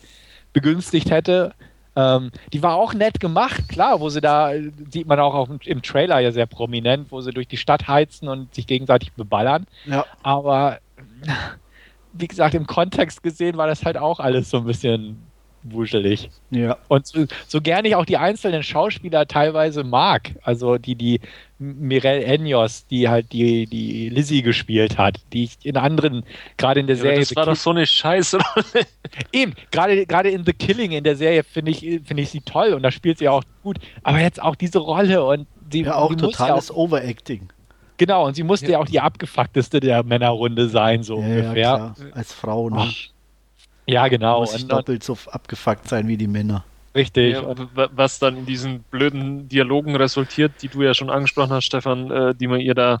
begünstigt 0.52 1.10
hätte. 1.10 1.54
Ähm, 1.96 2.30
die 2.52 2.62
war 2.62 2.76
auch 2.76 2.94
nett 2.94 3.18
gemacht, 3.18 3.68
klar, 3.68 4.00
wo 4.00 4.08
sie 4.08 4.20
da, 4.20 4.52
sieht 4.90 5.06
man 5.06 5.18
auch 5.18 5.34
auf, 5.34 5.48
im 5.64 5.82
Trailer 5.82 6.20
ja 6.20 6.30
sehr 6.30 6.46
prominent, 6.46 7.10
wo 7.10 7.20
sie 7.20 7.32
durch 7.32 7.48
die 7.48 7.56
Stadt 7.56 7.88
heizen 7.88 8.28
und 8.28 8.54
sich 8.54 8.66
gegenseitig 8.66 9.12
beballern. 9.12 9.66
Ja. 9.86 10.06
Aber 10.22 10.78
wie 12.12 12.28
gesagt, 12.28 12.54
im 12.54 12.66
Kontext 12.66 13.22
gesehen 13.22 13.56
war 13.56 13.66
das 13.66 13.84
halt 13.84 13.96
auch 13.96 14.20
alles 14.20 14.50
so 14.50 14.58
ein 14.58 14.64
bisschen 14.64 15.27
wuschelig. 15.62 16.30
Ja. 16.50 16.76
Und 16.88 17.06
so, 17.06 17.26
so 17.46 17.60
gerne 17.60 17.88
ich 17.88 17.94
auch 17.94 18.04
die 18.04 18.16
einzelnen 18.16 18.62
Schauspieler 18.62 19.26
teilweise 19.26 19.84
mag, 19.84 20.32
also 20.42 20.78
die, 20.78 20.94
die 20.94 21.20
Mirelle 21.58 22.24
Enyos, 22.24 22.86
die 22.86 23.08
halt 23.08 23.32
die, 23.32 23.66
die 23.66 24.08
Lizzie 24.08 24.42
gespielt 24.42 24.96
hat, 24.96 25.20
die 25.32 25.44
ich 25.44 25.58
in 25.64 25.76
anderen, 25.76 26.24
gerade 26.56 26.80
in 26.80 26.86
der 26.86 26.96
ja, 26.96 27.02
Serie. 27.02 27.20
Das 27.20 27.36
war 27.36 27.46
doch 27.46 27.56
so 27.56 27.70
eine 27.70 27.86
Scheiße. 27.86 28.38
Eben, 29.32 29.54
gerade, 29.70 30.06
gerade 30.06 30.30
in 30.30 30.44
The 30.44 30.52
Killing 30.52 30.92
in 30.92 31.04
der 31.04 31.16
Serie 31.16 31.42
finde 31.42 31.72
ich, 31.72 31.80
finde 32.04 32.22
ich 32.22 32.30
sie 32.30 32.40
toll 32.40 32.74
und 32.74 32.82
da 32.82 32.90
spielt 32.90 33.18
sie 33.18 33.28
auch 33.28 33.42
gut. 33.62 33.78
Aber 34.02 34.20
jetzt 34.20 34.40
auch 34.40 34.54
diese 34.54 34.78
Rolle 34.78 35.24
und 35.24 35.46
sie. 35.72 35.82
Ja, 35.82 35.96
auch 35.96 36.14
totales 36.14 36.68
ja 36.68 36.74
auch, 36.74 36.78
Overacting. 36.78 37.48
Genau, 37.96 38.26
und 38.26 38.34
sie 38.34 38.44
musste 38.44 38.66
ja. 38.66 38.72
ja. 38.72 38.78
auch 38.78 38.86
die 38.86 39.00
abgefuckteste 39.00 39.80
der 39.80 40.04
Männerrunde 40.04 40.68
sein, 40.68 41.02
so 41.02 41.20
ja, 41.20 41.26
ungefähr. 41.26 41.54
Ja, 41.56 41.94
als 42.12 42.32
Frau, 42.32 42.70
ne? 42.70 42.76
Ach. 42.78 43.17
Ja, 43.88 44.06
genau. 44.08 44.40
Muss 44.40 44.54
und 44.54 44.70
doppelt 44.70 45.02
so 45.02 45.16
abgefuckt 45.30 45.88
sein 45.88 46.06
wie 46.08 46.16
die 46.16 46.26
Männer. 46.26 46.64
Richtig. 46.94 47.34
Ja, 47.34 47.54
was 47.74 48.18
dann 48.18 48.36
in 48.36 48.46
diesen 48.46 48.82
blöden 48.90 49.48
Dialogen 49.48 49.96
resultiert, 49.96 50.52
die 50.62 50.68
du 50.68 50.82
ja 50.82 50.94
schon 50.94 51.10
angesprochen 51.10 51.52
hast, 51.52 51.64
Stefan, 51.64 52.10
äh, 52.10 52.34
die 52.34 52.46
man 52.46 52.60
ihr 52.60 52.74
da 52.74 52.98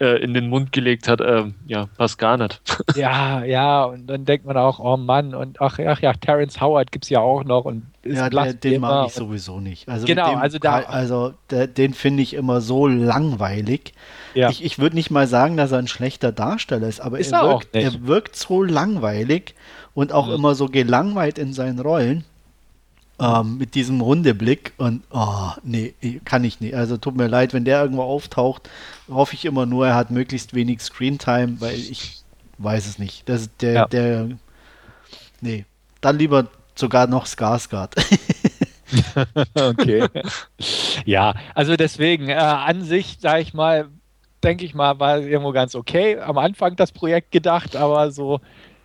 äh, 0.00 0.22
in 0.22 0.34
den 0.34 0.48
Mund 0.48 0.72
gelegt 0.72 1.08
hat, 1.08 1.20
äh, 1.20 1.44
ja, 1.66 1.86
passt 1.96 2.18
gar 2.18 2.36
nicht. 2.36 2.60
Ja, 2.96 3.42
ja, 3.44 3.84
und 3.84 4.06
dann 4.06 4.24
denkt 4.24 4.44
man 4.44 4.56
auch, 4.56 4.78
oh 4.78 4.96
Mann, 4.96 5.34
und 5.34 5.60
ach, 5.60 5.78
ach 5.78 6.00
ja, 6.00 6.12
Terence 6.12 6.60
Howard 6.60 6.92
gibt 6.92 7.04
es 7.04 7.10
ja 7.10 7.20
auch 7.20 7.44
noch 7.44 7.64
und 7.64 7.86
ja, 8.04 8.28
der, 8.28 8.54
den 8.54 8.80
mag 8.80 9.06
ich 9.06 9.14
sowieso 9.14 9.60
nicht. 9.60 9.88
Also 9.88 10.06
genau, 10.06 10.30
dem, 10.30 10.38
also 10.40 10.58
da. 10.58 10.80
Also 10.80 11.34
der, 11.50 11.68
den 11.68 11.94
finde 11.94 12.22
ich 12.22 12.34
immer 12.34 12.60
so 12.60 12.86
langweilig. 12.86 13.94
Ja. 14.34 14.50
Ich, 14.50 14.64
ich 14.64 14.78
würde 14.78 14.96
nicht 14.96 15.10
mal 15.10 15.26
sagen, 15.26 15.56
dass 15.56 15.72
er 15.72 15.78
ein 15.78 15.86
schlechter 15.86 16.32
Darsteller 16.32 16.88
ist, 16.88 17.00
aber 17.00 17.18
ist 17.18 17.32
er, 17.32 17.40
er, 17.40 17.50
wirkt, 17.50 17.76
er 17.76 18.06
wirkt 18.06 18.36
so 18.36 18.62
langweilig 18.62 19.54
und 19.94 20.12
auch 20.12 20.26
mhm. 20.26 20.34
immer 20.34 20.54
so 20.54 20.66
gelangweilt 20.66 21.38
in 21.38 21.52
seinen 21.52 21.78
Rollen. 21.78 22.24
Ähm, 23.20 23.58
mit 23.58 23.74
diesem 23.74 24.00
Rundeblick 24.00 24.72
und 24.78 25.02
oh, 25.10 25.50
nee, 25.62 25.94
kann 26.24 26.44
ich 26.44 26.60
nicht. 26.60 26.74
Also 26.74 26.96
tut 26.96 27.16
mir 27.16 27.28
leid, 27.28 27.52
wenn 27.52 27.64
der 27.64 27.82
irgendwo 27.82 28.02
auftaucht, 28.02 28.68
hoffe 29.08 29.34
ich 29.34 29.44
immer 29.44 29.66
nur, 29.66 29.86
er 29.86 29.94
hat 29.94 30.10
möglichst 30.10 30.54
wenig 30.54 30.80
Screentime, 30.80 31.60
weil 31.60 31.78
ich 31.78 32.22
weiß 32.58 32.86
es 32.86 32.98
nicht. 32.98 33.28
Das 33.28 33.48
der, 33.58 33.72
ja. 33.72 33.86
der, 33.86 34.28
nee, 35.40 35.66
dann 36.00 36.18
lieber 36.18 36.48
sogar 36.74 37.06
noch 37.06 37.26
Skarsgård. 37.26 37.94
okay. 39.54 40.08
ja, 41.04 41.34
also 41.54 41.76
deswegen, 41.76 42.28
äh, 42.28 42.34
an 42.34 42.82
sich, 42.82 43.18
sage 43.20 43.42
ich 43.42 43.54
mal, 43.54 43.88
denke 44.42 44.64
ich 44.64 44.74
mal, 44.74 44.98
war 44.98 45.18
irgendwo 45.18 45.52
ganz 45.52 45.74
okay. 45.74 46.18
Am 46.18 46.38
Anfang 46.38 46.76
das 46.76 46.92
Projekt 46.92 47.30
gedacht, 47.30 47.76
aber 47.76 48.10
so 48.10 48.40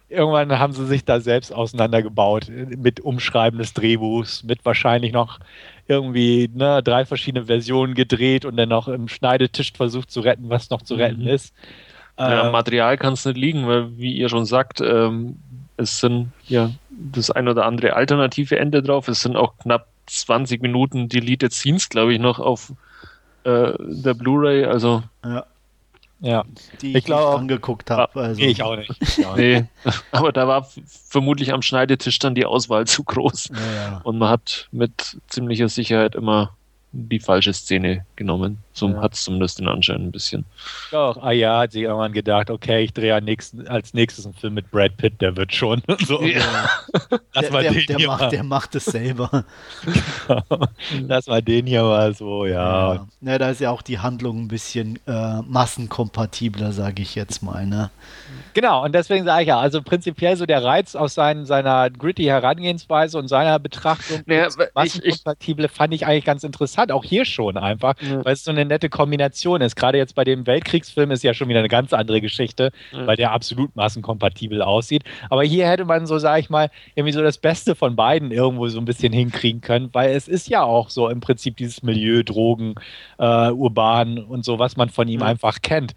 irgendwann 0.09 0.57
haben 0.57 0.73
sie 0.73 0.85
sich 0.85 1.03
da 1.05 1.19
selbst 1.19 1.53
auseinandergebaut 1.53 2.49
mit 2.49 2.99
Umschreiben 2.99 3.59
des 3.59 3.73
Drehbuchs, 3.73 4.43
mit 4.43 4.65
wahrscheinlich 4.65 5.11
noch 5.11 5.39
irgendwie 5.88 6.49
ne, 6.53 6.81
drei 6.84 7.05
verschiedene 7.05 7.45
Versionen 7.45 7.93
gedreht 7.93 8.45
und 8.45 8.57
dann 8.57 8.69
noch 8.69 8.88
im 8.88 9.07
Schneidetisch 9.07 9.73
versucht 9.73 10.11
zu 10.11 10.21
retten, 10.21 10.49
was 10.49 10.69
noch 10.69 10.81
zu 10.81 10.95
mhm. 10.95 11.01
retten 11.01 11.27
ist. 11.27 11.53
Ja, 12.19 12.47
ähm, 12.47 12.51
Material 12.51 12.97
kann 12.97 13.13
es 13.13 13.25
nicht 13.25 13.38
liegen, 13.38 13.67
weil 13.67 13.97
wie 13.97 14.13
ihr 14.13 14.29
schon 14.29 14.45
sagt, 14.45 14.81
ähm, 14.81 15.38
es 15.77 15.99
sind 15.99 16.31
ja 16.47 16.71
das 16.89 17.29
ein 17.29 17.47
oder 17.47 17.65
andere 17.65 17.95
alternative 17.95 18.57
Ende 18.57 18.81
drauf. 18.81 19.07
Es 19.07 19.21
sind 19.21 19.35
auch 19.35 19.57
knapp 19.57 19.88
20 20.07 20.61
Minuten 20.61 21.09
Deleted 21.09 21.53
Scenes, 21.53 21.89
glaube 21.89 22.13
ich, 22.13 22.19
noch 22.19 22.39
auf 22.39 22.73
äh, 23.43 23.73
der 23.77 24.15
Blu-ray. 24.15 24.65
Also 24.65 25.03
ja. 25.23 25.45
Ja, 26.19 26.45
die 26.81 26.89
ich, 26.89 26.95
ich 26.95 27.06
glaube 27.06 27.38
angeguckt 27.38 27.91
habe. 27.91 28.19
Also. 28.19 28.41
Nee, 28.41 28.48
ich 28.48 28.64
auch 28.64 28.76
nicht. 28.76 28.91
Ich 29.02 29.26
auch 29.26 29.35
nicht. 29.35 29.65
nee, 29.84 29.91
aber 30.11 30.31
da 30.31 30.48
war 30.48 30.68
vermutlich 31.07 31.53
am 31.53 31.61
Schneidetisch 31.61 32.18
dann 32.18 32.34
die 32.34 32.45
Auswahl 32.45 32.88
zu 32.88 33.03
groß. 33.03 33.49
Ja, 33.49 33.76
ja. 33.76 34.02
Und 34.03 34.18
man 34.18 34.30
hat 34.30 34.68
mit 34.72 35.18
ziemlicher 35.27 35.69
Sicherheit 35.69 36.15
immer 36.15 36.56
die 36.91 37.19
falsche 37.19 37.53
Szene 37.53 38.06
genommen. 38.18 38.57
So 38.73 38.89
ja. 38.89 39.02
hat 39.02 39.14
es 39.14 39.23
zumindest 39.23 39.60
den 39.60 39.68
Anschein 39.68 40.02
ein 40.02 40.11
bisschen. 40.11 40.45
Doch, 40.91 41.18
ah 41.18 41.31
ja, 41.31 41.60
hat 41.60 41.72
sich 41.72 41.84
irgendwann 41.84 42.14
gedacht, 42.14 42.49
okay, 42.49 42.84
ich 42.84 42.94
drehe 42.94 43.15
als 43.15 43.94
nächstes 43.94 44.26
einen 44.26 44.34
Film 44.34 44.56
mit 44.56 44.69
Brad 44.69 44.98
Pitt, 44.98 45.22
der 45.22 45.35
wird 45.35 45.53
schon. 45.53 45.81
so, 46.06 46.22
ja. 46.22 46.41
Lass 47.34 47.49
der, 47.49 47.72
den 47.72 47.98
der, 47.98 48.07
macht, 48.07 48.31
der 48.31 48.44
macht 48.44 48.76
es 48.76 48.85
selber. 48.85 49.45
Lass 51.07 51.27
mal 51.27 51.41
den 51.41 51.65
hier 51.65 51.84
mal 51.84 52.14
so, 52.14 52.45
ja. 52.45 52.95
ja. 52.95 53.07
ja. 53.22 53.38
da 53.38 53.49
ist 53.49 53.61
ja 53.61 53.72
auch 53.72 53.81
die 53.81 53.99
Handlung 53.99 54.44
ein 54.44 54.48
bisschen 54.48 54.99
äh, 55.07 55.41
massenkompatibler, 55.41 56.72
sage 56.72 57.02
ich 57.02 57.15
jetzt 57.15 57.41
mal. 57.41 57.65
Ne? 57.65 57.89
Genau, 58.53 58.84
und 58.84 58.94
deswegen 58.94 59.26
sage 59.26 59.44
ich 59.44 59.48
ja, 59.48 59.60
also 59.60 59.81
prinzipiell 59.81 60.35
so 60.35 60.45
der 60.45 60.64
Reiz 60.64 60.95
aus 60.95 61.14
seinen, 61.14 61.45
seiner 61.45 61.89
gritty 61.89 62.23
Herangehensweise 62.23 63.18
und 63.18 63.27
seiner 63.27 63.60
Betrachtung 63.60 64.22
naja, 64.26 64.49
massenkompatible 64.73 65.69
fand 65.69 65.94
ich 65.94 66.06
eigentlich 66.06 66.26
ganz 66.26 66.44
interessant, 66.44 66.91
auch 66.91 67.03
hier 67.03 67.26
schon 67.26 67.57
einfach. 67.57 67.95
Ja. 68.09 68.25
weil 68.25 68.34
es 68.34 68.43
so 68.43 68.51
eine 68.51 68.65
nette 68.65 68.89
Kombination 68.89 69.61
ist. 69.61 69.75
Gerade 69.75 69.97
jetzt 69.97 70.15
bei 70.15 70.23
dem 70.23 70.45
Weltkriegsfilm 70.47 71.11
ist 71.11 71.23
ja 71.23 71.34
schon 71.34 71.49
wieder 71.49 71.59
eine 71.59 71.67
ganz 71.67 71.93
andere 71.93 72.21
Geschichte, 72.21 72.71
ja. 72.91 73.07
weil 73.07 73.15
der 73.15 73.31
absolut 73.31 73.75
massenkompatibel 73.75 74.61
aussieht. 74.61 75.03
Aber 75.29 75.43
hier 75.43 75.67
hätte 75.67 75.85
man 75.85 76.05
so, 76.05 76.17
sage 76.17 76.41
ich 76.41 76.49
mal, 76.49 76.69
irgendwie 76.95 77.13
so 77.13 77.21
das 77.21 77.38
Beste 77.38 77.75
von 77.75 77.95
beiden 77.95 78.31
irgendwo 78.31 78.67
so 78.67 78.79
ein 78.79 78.85
bisschen 78.85 79.13
hinkriegen 79.13 79.61
können, 79.61 79.89
weil 79.93 80.11
es 80.11 80.27
ist 80.27 80.49
ja 80.49 80.63
auch 80.63 80.89
so 80.89 81.09
im 81.09 81.19
Prinzip 81.19 81.57
dieses 81.57 81.84
Milieu, 81.84 82.23
Drogen, 82.23 82.75
äh, 83.17 83.51
Urban 83.51 84.19
und 84.19 84.45
so, 84.45 84.59
was 84.59 84.77
man 84.77 84.89
von 84.89 85.07
ihm 85.07 85.21
ja. 85.21 85.27
einfach 85.27 85.61
kennt 85.61 85.93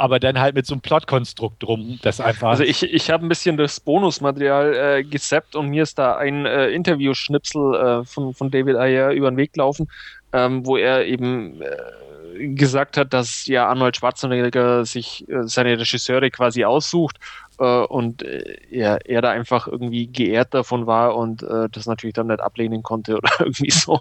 aber 0.00 0.18
dann 0.18 0.40
halt 0.40 0.54
mit 0.54 0.64
so 0.64 0.72
einem 0.72 0.80
Plotkonstrukt 0.80 1.62
drum, 1.62 1.98
das 2.00 2.22
einfach. 2.22 2.48
Also 2.48 2.62
ich, 2.62 2.82
ich 2.82 3.10
habe 3.10 3.26
ein 3.26 3.28
bisschen 3.28 3.58
das 3.58 3.80
Bonusmaterial 3.80 4.74
äh, 4.74 5.04
gesappt 5.04 5.54
und 5.54 5.68
mir 5.68 5.82
ist 5.82 5.98
da 5.98 6.16
ein 6.16 6.46
äh, 6.46 6.68
Interview-Schnipsel 6.70 7.74
äh, 7.74 8.04
von, 8.06 8.32
von 8.32 8.50
David 8.50 8.76
Ayer 8.76 9.10
über 9.10 9.30
den 9.30 9.36
Weg 9.36 9.52
gelaufen, 9.52 9.90
ähm, 10.32 10.64
wo 10.64 10.78
er 10.78 11.04
eben 11.04 11.60
äh, 11.60 12.48
gesagt 12.54 12.96
hat, 12.96 13.12
dass 13.12 13.44
ja 13.44 13.68
Arnold 13.68 13.98
Schwarzenegger 13.98 14.86
sich 14.86 15.28
äh, 15.28 15.42
seine 15.42 15.78
Regisseure 15.78 16.30
quasi 16.30 16.64
aussucht 16.64 17.18
äh, 17.58 17.64
und 17.64 18.22
er, 18.22 19.04
er 19.04 19.20
da 19.20 19.30
einfach 19.32 19.68
irgendwie 19.68 20.06
geehrt 20.06 20.54
davon 20.54 20.86
war 20.86 21.14
und 21.14 21.42
das 21.42 21.84
natürlich 21.84 22.14
dann 22.14 22.28
nicht 22.28 22.40
ablehnen 22.40 22.82
konnte 22.82 23.16
oder 23.18 23.30
irgendwie 23.40 23.70
so 23.70 24.00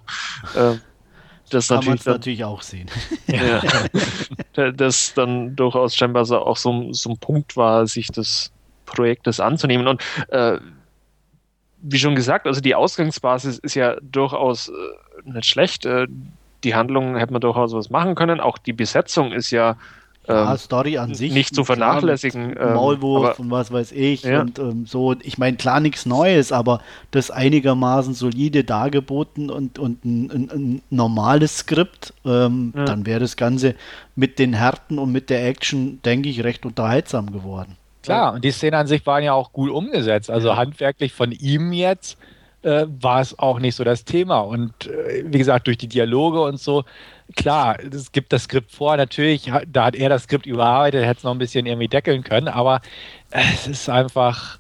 das 1.49 1.67
kann 1.67 1.84
man 1.85 1.99
natürlich 2.05 2.43
auch 2.43 2.61
sehen. 2.61 2.89
Ja, 3.27 3.61
das 4.73 5.14
dann 5.14 5.56
durchaus 5.56 5.95
scheinbar 5.95 6.26
so 6.26 6.40
auch 6.40 6.57
so, 6.57 6.91
so 6.94 7.11
ein 7.11 7.18
Punkt 7.18 7.57
war, 7.57 7.88
sich 7.88 8.07
des 8.07 8.52
Projektes 8.86 9.40
anzunehmen. 9.40 9.88
Und 9.88 10.02
äh, 10.30 10.60
wie 11.81 11.99
schon 11.99 12.15
gesagt, 12.15 12.48
also 12.48 12.61
die 12.61 12.76
Ausgangsbasis 12.76 13.60
ist 13.60 13.76
ja 13.76 13.95
durchaus 14.02 14.69
äh, 14.69 15.31
nicht 15.31 15.45
schlecht. 15.45 15.86
Äh, 15.86 16.07
die 16.64 16.76
Handlung 16.76 17.15
hätte 17.15 17.31
man 17.31 17.41
durchaus 17.41 17.73
was 17.73 17.90
machen 17.90 18.15
können. 18.15 18.40
Auch 18.40 18.57
die 18.57 18.73
Besetzung 18.73 19.31
ist 19.31 19.52
ja 19.52 19.77
ja, 20.27 20.51
ähm, 20.51 20.57
Story 20.57 20.97
an 20.97 21.15
sich 21.15 21.31
nicht 21.33 21.55
zu 21.55 21.63
vernachlässigen. 21.63 22.53
Klar, 22.53 22.67
ähm, 22.67 22.73
Maulwurf 22.75 23.25
aber, 23.25 23.39
und 23.39 23.51
was 23.51 23.71
weiß 23.71 23.91
ich 23.91 24.23
ja. 24.23 24.41
und 24.41 24.59
ähm, 24.59 24.85
so. 24.85 25.15
Ich 25.23 25.37
meine, 25.37 25.57
klar 25.57 25.79
nichts 25.79 26.05
Neues, 26.05 26.51
aber 26.51 26.81
das 27.11 27.31
einigermaßen 27.31 28.13
solide 28.13 28.63
dargeboten 28.63 29.49
und, 29.49 29.79
und 29.79 30.05
ein, 30.05 30.31
ein, 30.31 30.49
ein 30.51 30.81
normales 30.89 31.57
Skript, 31.59 32.13
ähm, 32.25 32.73
ja. 32.75 32.85
dann 32.85 33.05
wäre 33.05 33.19
das 33.19 33.37
Ganze 33.37 33.75
mit 34.15 34.37
den 34.39 34.53
Härten 34.53 34.99
und 34.99 35.11
mit 35.11 35.29
der 35.29 35.47
Action, 35.47 35.99
denke 36.03 36.29
ich, 36.29 36.43
recht 36.43 36.65
unterhaltsam 36.65 37.31
geworden. 37.31 37.75
Klar, 38.03 38.33
und 38.33 38.43
die 38.43 38.51
Szenen 38.51 38.75
an 38.75 38.87
sich 38.87 39.05
waren 39.05 39.23
ja 39.23 39.33
auch 39.33 39.51
gut 39.51 39.69
umgesetzt. 39.69 40.29
Also 40.29 40.55
handwerklich 40.55 41.13
von 41.13 41.31
ihm 41.31 41.73
jetzt 41.73 42.17
äh, 42.61 42.85
war 43.01 43.21
es 43.21 43.37
auch 43.37 43.59
nicht 43.59 43.75
so 43.75 43.83
das 43.83 44.05
Thema. 44.05 44.39
Und 44.39 44.87
äh, 44.87 45.23
wie 45.25 45.37
gesagt, 45.37 45.67
durch 45.67 45.77
die 45.77 45.87
Dialoge 45.87 46.41
und 46.41 46.59
so, 46.59 46.85
klar, 47.35 47.77
es 47.80 48.11
gibt 48.11 48.34
das 48.34 48.43
Skript 48.43 48.72
vor, 48.72 48.97
natürlich, 48.97 49.51
da 49.68 49.85
hat 49.85 49.95
er 49.95 50.10
das 50.10 50.23
Skript 50.23 50.45
überarbeitet, 50.45 51.06
hätte 51.06 51.19
es 51.19 51.23
noch 51.23 51.31
ein 51.31 51.38
bisschen 51.38 51.65
irgendwie 51.65 51.88
deckeln 51.88 52.23
können, 52.23 52.47
aber 52.47 52.81
es 53.31 53.68
ist 53.68 53.89
einfach, 53.89 54.60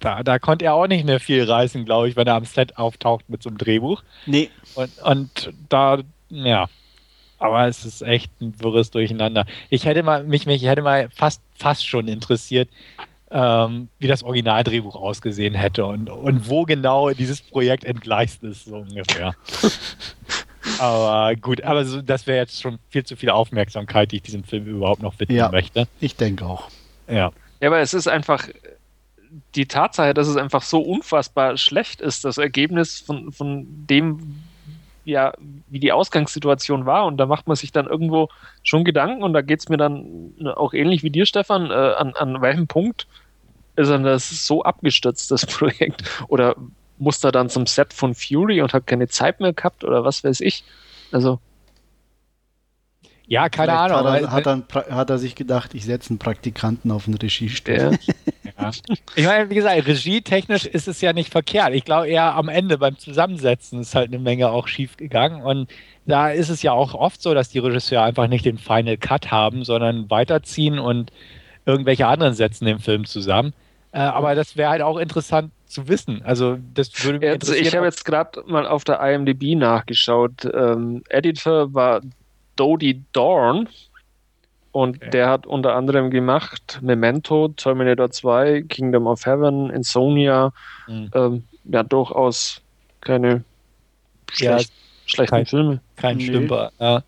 da, 0.00 0.22
da 0.22 0.38
konnte 0.38 0.64
er 0.64 0.74
auch 0.74 0.86
nicht 0.86 1.04
mehr 1.04 1.20
viel 1.20 1.44
reißen, 1.44 1.84
glaube 1.84 2.08
ich, 2.08 2.16
wenn 2.16 2.26
er 2.26 2.34
am 2.34 2.44
Set 2.44 2.76
auftaucht 2.78 3.28
mit 3.28 3.42
so 3.42 3.48
einem 3.48 3.58
Drehbuch. 3.58 4.02
Nee. 4.26 4.50
Und, 4.74 4.98
und 5.02 5.52
da, 5.68 5.98
ja. 6.30 6.68
Aber 7.38 7.66
es 7.68 7.84
ist 7.84 8.00
echt 8.00 8.30
ein 8.40 8.58
wirres 8.60 8.90
Durcheinander. 8.90 9.44
Ich 9.68 9.84
hätte 9.84 10.02
mal, 10.02 10.24
mich, 10.24 10.46
mich 10.46 10.62
hätte 10.62 10.80
mal 10.80 11.10
fast, 11.10 11.42
fast 11.54 11.86
schon 11.86 12.08
interessiert, 12.08 12.70
ähm, 13.30 13.88
wie 13.98 14.06
das 14.06 14.22
Originaldrehbuch 14.22 14.94
ausgesehen 14.96 15.54
hätte 15.54 15.84
und, 15.84 16.08
und 16.08 16.48
wo 16.48 16.62
genau 16.62 17.10
dieses 17.10 17.42
Projekt 17.42 17.84
entgleist 17.84 18.42
ist, 18.42 18.64
so 18.64 18.76
ungefähr. 18.76 19.34
aber 20.78 21.34
gut, 21.36 21.62
aber 21.62 21.84
so, 21.84 22.02
das 22.02 22.26
wäre 22.26 22.38
jetzt 22.38 22.60
schon 22.60 22.78
viel 22.88 23.04
zu 23.04 23.16
viel 23.16 23.30
Aufmerksamkeit, 23.30 24.12
die 24.12 24.16
ich 24.16 24.22
diesem 24.22 24.44
Film 24.44 24.66
überhaupt 24.66 25.02
noch 25.02 25.18
widmen 25.18 25.38
ja, 25.38 25.50
möchte. 25.50 25.88
Ich 26.00 26.16
denke 26.16 26.44
auch. 26.44 26.68
Ja. 27.08 27.32
Ja, 27.60 27.68
aber 27.68 27.80
es 27.80 27.94
ist 27.94 28.08
einfach 28.08 28.48
die 29.54 29.66
Tatsache, 29.66 30.14
dass 30.14 30.28
es 30.28 30.36
einfach 30.36 30.62
so 30.62 30.80
unfassbar 30.80 31.56
schlecht 31.56 32.00
ist, 32.00 32.24
das 32.24 32.38
Ergebnis 32.38 33.00
von, 33.00 33.32
von 33.32 33.66
dem, 33.86 34.42
ja, 35.04 35.32
wie 35.68 35.80
die 35.80 35.92
Ausgangssituation 35.92 36.86
war. 36.86 37.06
Und 37.06 37.16
da 37.16 37.26
macht 37.26 37.46
man 37.46 37.56
sich 37.56 37.72
dann 37.72 37.86
irgendwo 37.86 38.28
schon 38.62 38.84
Gedanken 38.84 39.22
und 39.22 39.32
da 39.32 39.40
geht 39.40 39.60
es 39.60 39.68
mir 39.68 39.76
dann 39.76 40.32
auch 40.54 40.74
ähnlich 40.74 41.02
wie 41.02 41.10
dir, 41.10 41.26
Stefan, 41.26 41.70
äh, 41.70 41.74
an, 41.74 42.14
an 42.14 42.40
welchem 42.42 42.66
Punkt 42.66 43.06
ist 43.76 43.90
dann 43.90 44.04
das 44.04 44.46
so 44.46 44.62
abgestürzt, 44.62 45.30
das 45.30 45.46
Projekt? 45.46 46.02
Oder 46.28 46.56
muss 46.98 47.22
er 47.22 47.32
dann 47.32 47.48
zum 47.48 47.66
Set 47.66 47.92
von 47.92 48.14
Fury 48.14 48.60
und 48.60 48.72
hat 48.72 48.86
keine 48.86 49.08
Zeit 49.08 49.40
mehr 49.40 49.52
gehabt 49.52 49.84
oder 49.84 50.04
was 50.04 50.24
weiß 50.24 50.40
ich? 50.40 50.64
Also. 51.12 51.38
Ja, 53.28 53.48
keine 53.48 53.72
Ahnung. 53.72 53.98
Hat 53.98 54.22
er, 54.22 54.30
hat, 54.30 54.46
er, 54.46 54.94
hat 54.94 55.10
er, 55.10 55.18
sich 55.18 55.34
gedacht, 55.34 55.74
ich 55.74 55.84
setze 55.84 56.10
einen 56.10 56.18
Praktikanten 56.18 56.92
auf 56.92 57.06
den 57.06 57.14
Regiestuhl. 57.14 57.74
Ja. 57.74 57.90
ja. 58.60 58.70
Ich 59.16 59.24
meine, 59.24 59.50
wie 59.50 59.56
gesagt, 59.56 59.84
regietechnisch 59.84 60.64
ist 60.64 60.86
es 60.86 61.00
ja 61.00 61.12
nicht 61.12 61.32
verkehrt. 61.32 61.74
Ich 61.74 61.84
glaube 61.84 62.08
eher 62.08 62.34
am 62.34 62.48
Ende 62.48 62.78
beim 62.78 62.96
Zusammensetzen 62.98 63.80
ist 63.80 63.96
halt 63.96 64.08
eine 64.08 64.20
Menge 64.20 64.50
auch 64.50 64.68
schief 64.68 64.96
gegangen. 64.96 65.42
Und 65.42 65.68
da 66.06 66.30
ist 66.30 66.50
es 66.50 66.62
ja 66.62 66.70
auch 66.70 66.94
oft 66.94 67.20
so, 67.20 67.34
dass 67.34 67.48
die 67.48 67.58
Regisseure 67.58 68.04
einfach 68.04 68.28
nicht 68.28 68.44
den 68.44 68.58
Final 68.58 68.96
Cut 68.96 69.32
haben, 69.32 69.64
sondern 69.64 70.08
weiterziehen 70.08 70.78
und 70.78 71.10
irgendwelche 71.64 72.06
anderen 72.06 72.34
setzen 72.34 72.64
den 72.64 72.78
Film 72.78 73.06
zusammen. 73.06 73.54
Äh, 73.96 74.00
aber 74.00 74.34
das 74.34 74.58
wäre 74.58 74.68
halt 74.68 74.82
auch 74.82 74.98
interessant 74.98 75.52
zu 75.64 75.88
wissen. 75.88 76.20
Also 76.22 76.58
das 76.74 77.02
würde 77.02 77.18
mich 77.18 77.30
also 77.30 77.54
Ich 77.54 77.74
habe 77.74 77.86
jetzt 77.86 78.04
gerade 78.04 78.42
mal 78.46 78.66
auf 78.66 78.84
der 78.84 79.00
IMDb 79.00 79.56
nachgeschaut. 79.56 80.44
Ähm, 80.52 81.02
Editor 81.08 81.72
war 81.72 82.02
Dodie 82.56 83.02
Dorn 83.14 83.70
und 84.70 84.98
okay. 84.98 85.10
der 85.10 85.30
hat 85.30 85.46
unter 85.46 85.74
anderem 85.74 86.10
gemacht 86.10 86.78
Memento, 86.82 87.48
Terminator 87.48 88.10
2, 88.10 88.64
Kingdom 88.68 89.06
of 89.06 89.24
Heaven, 89.24 89.70
Insomnia. 89.70 90.52
Mhm. 90.86 91.10
Ähm, 91.14 91.44
ja, 91.64 91.82
durchaus 91.82 92.60
keine 93.00 93.44
schlecht, 94.30 94.68
ja, 94.68 95.06
schlechten 95.06 95.36
kein, 95.36 95.46
Filme. 95.46 95.80
Kein 95.96 96.16
nee. 96.18 96.26
Stümper. 96.26 96.70
Ja. 96.78 97.02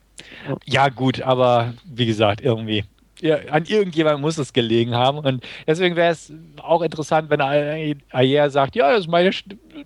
ja 0.65 0.89
gut, 0.89 1.21
aber 1.21 1.75
wie 1.85 2.07
gesagt, 2.07 2.41
irgendwie 2.41 2.85
an 3.23 3.65
irgendjemand 3.65 4.21
muss 4.21 4.39
es 4.39 4.53
gelegen 4.53 4.95
haben. 4.95 5.19
Und 5.19 5.45
deswegen 5.67 5.97
wäre 5.97 6.13
es 6.13 6.33
auch 6.63 6.83
interessant, 6.83 7.31
wenn 7.31 7.41
Ayer 7.41 8.51
sagt, 8.51 8.77
ja, 8.77 8.93
das 8.93 9.07
meine, 9.07 9.31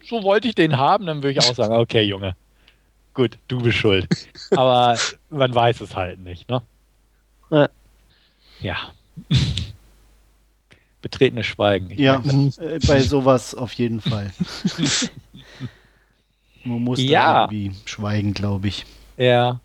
so 0.05 0.23
wollte 0.23 0.49
ich 0.49 0.55
den 0.55 0.77
haben, 0.77 1.07
dann 1.07 1.23
würde 1.23 1.33
ich 1.33 1.41
auch 1.41 1.55
sagen, 1.55 1.75
okay, 1.75 2.03
Junge, 2.03 2.37
gut, 3.15 3.39
du 3.49 3.61
bist 3.61 3.79
schuld. 3.79 4.09
Aber 4.51 4.99
man 5.31 5.55
weiß 5.55 5.81
es 5.81 5.97
halt 5.97 6.21
nicht, 6.21 6.49
ne? 6.49 6.63
Ja. 7.51 7.69
ja. 8.61 8.77
Betretenes 11.03 11.47
Schweigen. 11.47 11.91
Ich 11.91 11.99
ja, 11.99 12.23
äh, 12.61 12.79
bei 12.87 13.01
sowas 13.01 13.55
auf 13.55 13.73
jeden 13.73 14.01
Fall. 14.01 14.31
Man 16.65 16.83
muss 16.83 17.01
ja. 17.01 17.33
da 17.33 17.53
irgendwie 17.53 17.73
schweigen, 17.87 18.35
glaube 18.35 18.69
ich. 18.69 18.87
Ja. 19.17 19.61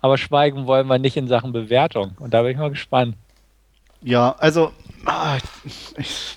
Aber 0.00 0.18
schweigen 0.18 0.66
wollen 0.66 0.86
wir 0.86 0.98
nicht 0.98 1.16
in 1.16 1.28
Sachen 1.28 1.52
Bewertung. 1.52 2.16
Und 2.18 2.34
da 2.34 2.42
bin 2.42 2.52
ich 2.52 2.58
mal 2.58 2.70
gespannt. 2.70 3.16
Ja, 4.02 4.34
also 4.38 4.72
ah, 5.04 5.38
ich, 5.96 6.36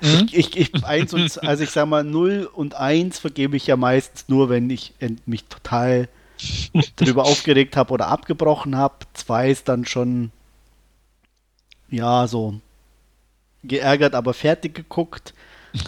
mhm. 0.00 0.28
ich, 0.32 0.56
ich, 0.56 0.84
eins 0.84 1.14
und, 1.14 1.42
also 1.44 1.62
ich 1.62 1.70
sag 1.70 1.86
mal, 1.86 2.04
0 2.04 2.50
und 2.52 2.74
1 2.74 3.18
vergebe 3.18 3.56
ich 3.56 3.66
ja 3.66 3.76
meistens 3.76 4.28
nur, 4.28 4.48
wenn 4.48 4.68
ich 4.70 4.94
mich 5.26 5.44
total 5.44 6.08
darüber 6.96 7.24
aufgeregt 7.24 7.76
habe 7.76 7.92
oder 7.92 8.08
abgebrochen 8.08 8.76
habe. 8.76 8.94
2 9.14 9.50
ist 9.50 9.68
dann 9.68 9.86
schon, 9.86 10.32
ja, 11.88 12.26
so 12.26 12.60
geärgert, 13.64 14.14
aber 14.14 14.34
fertig 14.34 14.74
geguckt. 14.74 15.34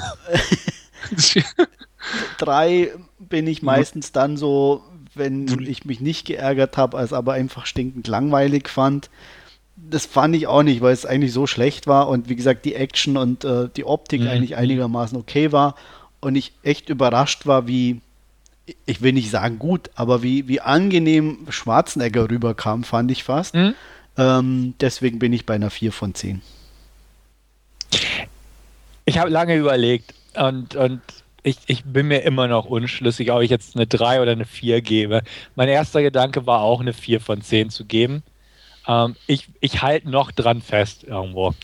Drei 2.38 2.92
bin 3.18 3.46
ich 3.46 3.62
meistens 3.62 4.12
dann 4.12 4.36
so, 4.36 4.82
wenn 5.14 5.46
ich 5.66 5.84
mich 5.84 6.00
nicht 6.00 6.26
geärgert 6.26 6.76
habe, 6.76 6.98
als 6.98 7.12
aber 7.12 7.32
einfach 7.32 7.66
stinkend 7.66 8.06
langweilig 8.06 8.68
fand. 8.68 9.10
Das 9.76 10.06
fand 10.06 10.36
ich 10.36 10.46
auch 10.46 10.62
nicht, 10.62 10.80
weil 10.80 10.92
es 10.92 11.06
eigentlich 11.06 11.32
so 11.32 11.46
schlecht 11.46 11.86
war 11.86 12.08
und 12.08 12.28
wie 12.28 12.36
gesagt, 12.36 12.64
die 12.64 12.74
Action 12.74 13.16
und 13.16 13.44
äh, 13.44 13.68
die 13.74 13.84
Optik 13.84 14.20
mhm. 14.20 14.28
eigentlich 14.28 14.56
einigermaßen 14.56 15.16
okay 15.16 15.52
war 15.52 15.74
und 16.20 16.36
ich 16.36 16.52
echt 16.62 16.88
überrascht 16.88 17.46
war, 17.46 17.66
wie, 17.66 18.00
ich 18.86 19.00
will 19.00 19.12
nicht 19.12 19.30
sagen 19.30 19.58
gut, 19.58 19.90
aber 19.94 20.22
wie, 20.22 20.48
wie 20.48 20.60
angenehm 20.60 21.46
Schwarzenegger 21.48 22.30
rüberkam, 22.30 22.84
fand 22.84 23.10
ich 23.10 23.24
fast. 23.24 23.54
Mhm. 23.54 23.74
Ähm, 24.18 24.74
deswegen 24.80 25.18
bin 25.18 25.32
ich 25.32 25.46
bei 25.46 25.54
einer 25.54 25.70
4 25.70 25.92
von 25.92 26.14
10. 26.14 26.42
Ich 29.06 29.18
habe 29.18 29.30
lange 29.30 29.56
überlegt 29.56 30.14
und, 30.34 30.76
und 30.76 31.00
ich, 31.42 31.58
ich 31.66 31.84
bin 31.84 32.08
mir 32.08 32.20
immer 32.20 32.48
noch 32.48 32.66
unschlüssig, 32.66 33.32
ob 33.32 33.42
ich 33.42 33.50
jetzt 33.50 33.76
eine 33.76 33.86
3 33.86 34.22
oder 34.22 34.32
eine 34.32 34.44
4 34.44 34.80
gebe. 34.82 35.22
Mein 35.54 35.68
erster 35.68 36.02
Gedanke 36.02 36.46
war 36.46 36.60
auch 36.62 36.80
eine 36.80 36.92
4 36.92 37.20
von 37.20 37.40
10 37.40 37.70
zu 37.70 37.84
geben. 37.84 38.22
Ähm, 38.86 39.16
ich 39.26 39.48
ich 39.60 39.82
halte 39.82 40.10
noch 40.10 40.32
dran 40.32 40.62
fest 40.62 41.04
irgendwo. 41.04 41.54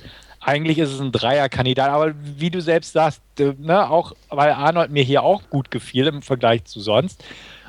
Eigentlich 0.40 0.78
ist 0.78 0.93
es 0.93 1.01
ein 1.01 1.12
Dreier-Kandidat, 1.12 1.90
aber 1.90 2.15
wie 2.23 2.51
du 2.51 2.61
selbst 2.61 2.93
sagst, 2.93 3.20
ne, 3.39 3.90
auch 3.90 4.12
weil 4.28 4.53
Arnold 4.53 4.93
mir 4.93 5.03
hier 5.03 5.24
auch 5.24 5.43
gut 5.51 5.73
gefiel 5.73 6.07
im 6.07 6.23
Vergleich 6.23 6.65
zu 6.65 6.81
sonst. 6.81 7.24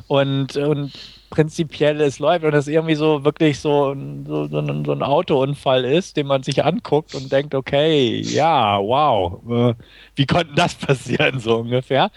Und, 0.07 0.55
und 0.57 0.93
prinzipiell 1.29 1.99
es 2.01 2.19
läuft 2.19 2.45
und 2.45 2.53
es 2.53 2.67
irgendwie 2.67 2.95
so 2.95 3.23
wirklich 3.23 3.59
so, 3.59 3.95
so, 4.25 4.47
so, 4.47 4.59
ein, 4.59 4.85
so, 4.85 4.91
ein, 4.91 5.03
Autounfall 5.03 5.85
ist, 5.85 6.17
den 6.17 6.27
man 6.27 6.43
sich 6.43 6.63
anguckt 6.63 7.15
und 7.15 7.31
denkt, 7.31 7.53
okay, 7.53 8.21
ja, 8.21 8.79
wow, 8.79 9.41
äh, 9.49 9.75
wie 10.15 10.25
konnte 10.25 10.53
das 10.55 10.75
passieren, 10.75 11.39
so 11.39 11.57
ungefähr. 11.57 12.11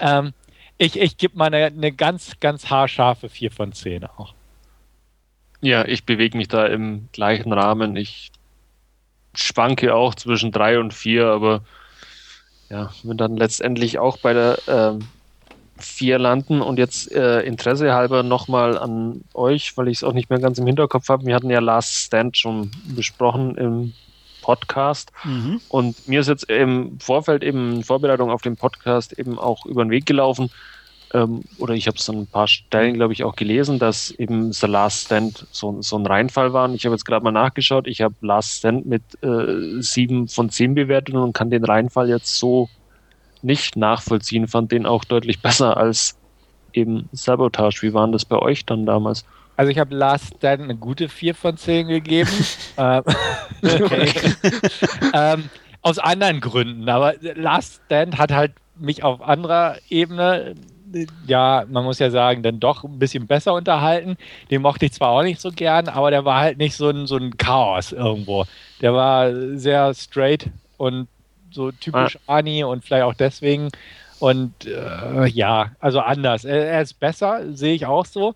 Ähm, 0.00 0.32
ich 0.78 0.98
ich 0.98 1.16
gebe 1.16 1.36
mal 1.36 1.46
eine, 1.46 1.66
eine 1.66 1.92
ganz, 1.92 2.38
ganz 2.40 2.70
haarscharfe 2.70 3.28
4 3.28 3.50
von 3.50 3.72
10 3.72 4.04
auch. 4.04 4.34
Ja, 5.60 5.84
ich 5.84 6.04
bewege 6.04 6.38
mich 6.38 6.48
da 6.48 6.66
im 6.66 7.08
gleichen 7.12 7.52
Rahmen. 7.52 7.96
Ich 7.96 8.30
schwanke 9.34 9.94
auch 9.94 10.14
zwischen 10.14 10.52
3 10.52 10.78
und 10.78 10.94
4, 10.94 11.26
aber 11.26 11.62
ja, 12.70 12.90
wenn 13.02 13.16
dann 13.16 13.36
letztendlich 13.36 13.98
auch 13.98 14.18
bei 14.18 14.32
der 14.32 14.58
ähm, 14.68 15.00
vier 15.80 16.18
landen. 16.18 16.60
Und 16.60 16.78
jetzt 16.78 17.10
äh, 17.12 17.40
Interesse 17.40 17.92
halber 17.92 18.22
nochmal 18.22 18.78
an 18.78 19.22
euch, 19.34 19.76
weil 19.76 19.88
ich 19.88 19.98
es 19.98 20.04
auch 20.04 20.12
nicht 20.12 20.30
mehr 20.30 20.38
ganz 20.38 20.58
im 20.58 20.66
Hinterkopf 20.66 21.08
habe. 21.08 21.26
Wir 21.26 21.34
hatten 21.34 21.50
ja 21.50 21.60
Last 21.60 21.94
Stand 21.94 22.36
schon 22.36 22.70
besprochen 22.94 23.56
im 23.56 23.92
Podcast. 24.42 25.12
Mhm. 25.24 25.60
Und 25.68 26.08
mir 26.08 26.20
ist 26.20 26.28
jetzt 26.28 26.50
im 26.50 26.98
Vorfeld 27.00 27.42
eben 27.42 27.76
in 27.76 27.84
Vorbereitung 27.84 28.30
auf 28.30 28.42
den 28.42 28.56
Podcast 28.56 29.18
eben 29.18 29.38
auch 29.38 29.66
über 29.66 29.84
den 29.84 29.90
Weg 29.90 30.06
gelaufen. 30.06 30.50
Ähm, 31.12 31.42
oder 31.58 31.74
ich 31.74 31.86
habe 31.86 31.98
es 31.98 32.08
an 32.08 32.18
ein 32.18 32.26
paar 32.26 32.46
Stellen, 32.46 32.94
glaube 32.94 33.12
ich, 33.12 33.24
auch 33.24 33.34
gelesen, 33.36 33.78
dass 33.78 34.10
eben 34.12 34.52
The 34.52 34.66
Last 34.66 35.06
Stand 35.06 35.46
so, 35.50 35.80
so 35.82 35.96
ein 35.96 36.06
Reinfall 36.06 36.52
war. 36.52 36.68
Und 36.68 36.74
ich 36.74 36.84
habe 36.84 36.94
jetzt 36.94 37.04
gerade 37.04 37.24
mal 37.24 37.32
nachgeschaut. 37.32 37.86
Ich 37.86 38.00
habe 38.00 38.14
Last 38.20 38.58
Stand 38.58 38.86
mit 38.86 39.02
äh, 39.22 39.80
sieben 39.80 40.28
von 40.28 40.50
zehn 40.50 40.74
bewertet 40.74 41.14
und 41.14 41.32
kann 41.32 41.50
den 41.50 41.64
Reinfall 41.64 42.08
jetzt 42.08 42.38
so 42.38 42.68
nicht 43.42 43.76
nachvollziehen, 43.76 44.48
fand 44.48 44.72
den 44.72 44.86
auch 44.86 45.04
deutlich 45.04 45.40
besser 45.40 45.76
als 45.76 46.16
eben 46.72 47.08
Sabotage. 47.12 47.82
Wie 47.82 47.94
waren 47.94 48.12
das 48.12 48.24
bei 48.24 48.38
euch 48.38 48.64
dann 48.66 48.86
damals? 48.86 49.24
Also 49.56 49.70
ich 49.70 49.78
habe 49.78 49.94
Last 49.94 50.36
Stand 50.38 50.62
eine 50.62 50.76
gute 50.76 51.08
4 51.08 51.34
von 51.34 51.56
10 51.56 51.88
gegeben. 51.88 52.30
Ähm, 52.78 53.02
ähm, 55.12 55.50
aus 55.82 55.98
anderen 55.98 56.40
Gründen. 56.40 56.88
Aber 56.88 57.14
Last 57.20 57.82
Stand 57.84 58.16
hat 58.16 58.32
halt 58.32 58.52
mich 58.76 59.04
auf 59.04 59.20
anderer 59.20 59.76
Ebene, 59.90 60.54
ja, 61.26 61.64
man 61.68 61.84
muss 61.84 61.98
ja 61.98 62.10
sagen, 62.10 62.42
dann 62.42 62.58
doch 62.58 62.84
ein 62.84 62.98
bisschen 62.98 63.26
besser 63.26 63.52
unterhalten. 63.52 64.16
Den 64.50 64.62
mochte 64.62 64.86
ich 64.86 64.92
zwar 64.92 65.10
auch 65.10 65.22
nicht 65.22 65.40
so 65.40 65.50
gern, 65.50 65.88
aber 65.88 66.10
der 66.10 66.24
war 66.24 66.40
halt 66.40 66.58
nicht 66.58 66.74
so 66.74 66.88
ein, 66.88 67.06
so 67.06 67.16
ein 67.16 67.36
Chaos 67.36 67.92
irgendwo. 67.92 68.46
Der 68.80 68.94
war 68.94 69.30
sehr 69.56 69.92
straight 69.94 70.48
und 70.78 71.06
so 71.50 71.72
typisch 71.72 72.18
ah. 72.26 72.36
Ani 72.36 72.64
und 72.64 72.84
vielleicht 72.84 73.04
auch 73.04 73.14
deswegen. 73.14 73.70
Und 74.18 74.66
äh, 74.66 75.26
ja, 75.28 75.72
also 75.80 76.00
anders. 76.00 76.44
Er, 76.44 76.66
er 76.66 76.82
ist 76.82 77.00
besser, 77.00 77.42
sehe 77.54 77.74
ich 77.74 77.86
auch 77.86 78.04
so. 78.06 78.34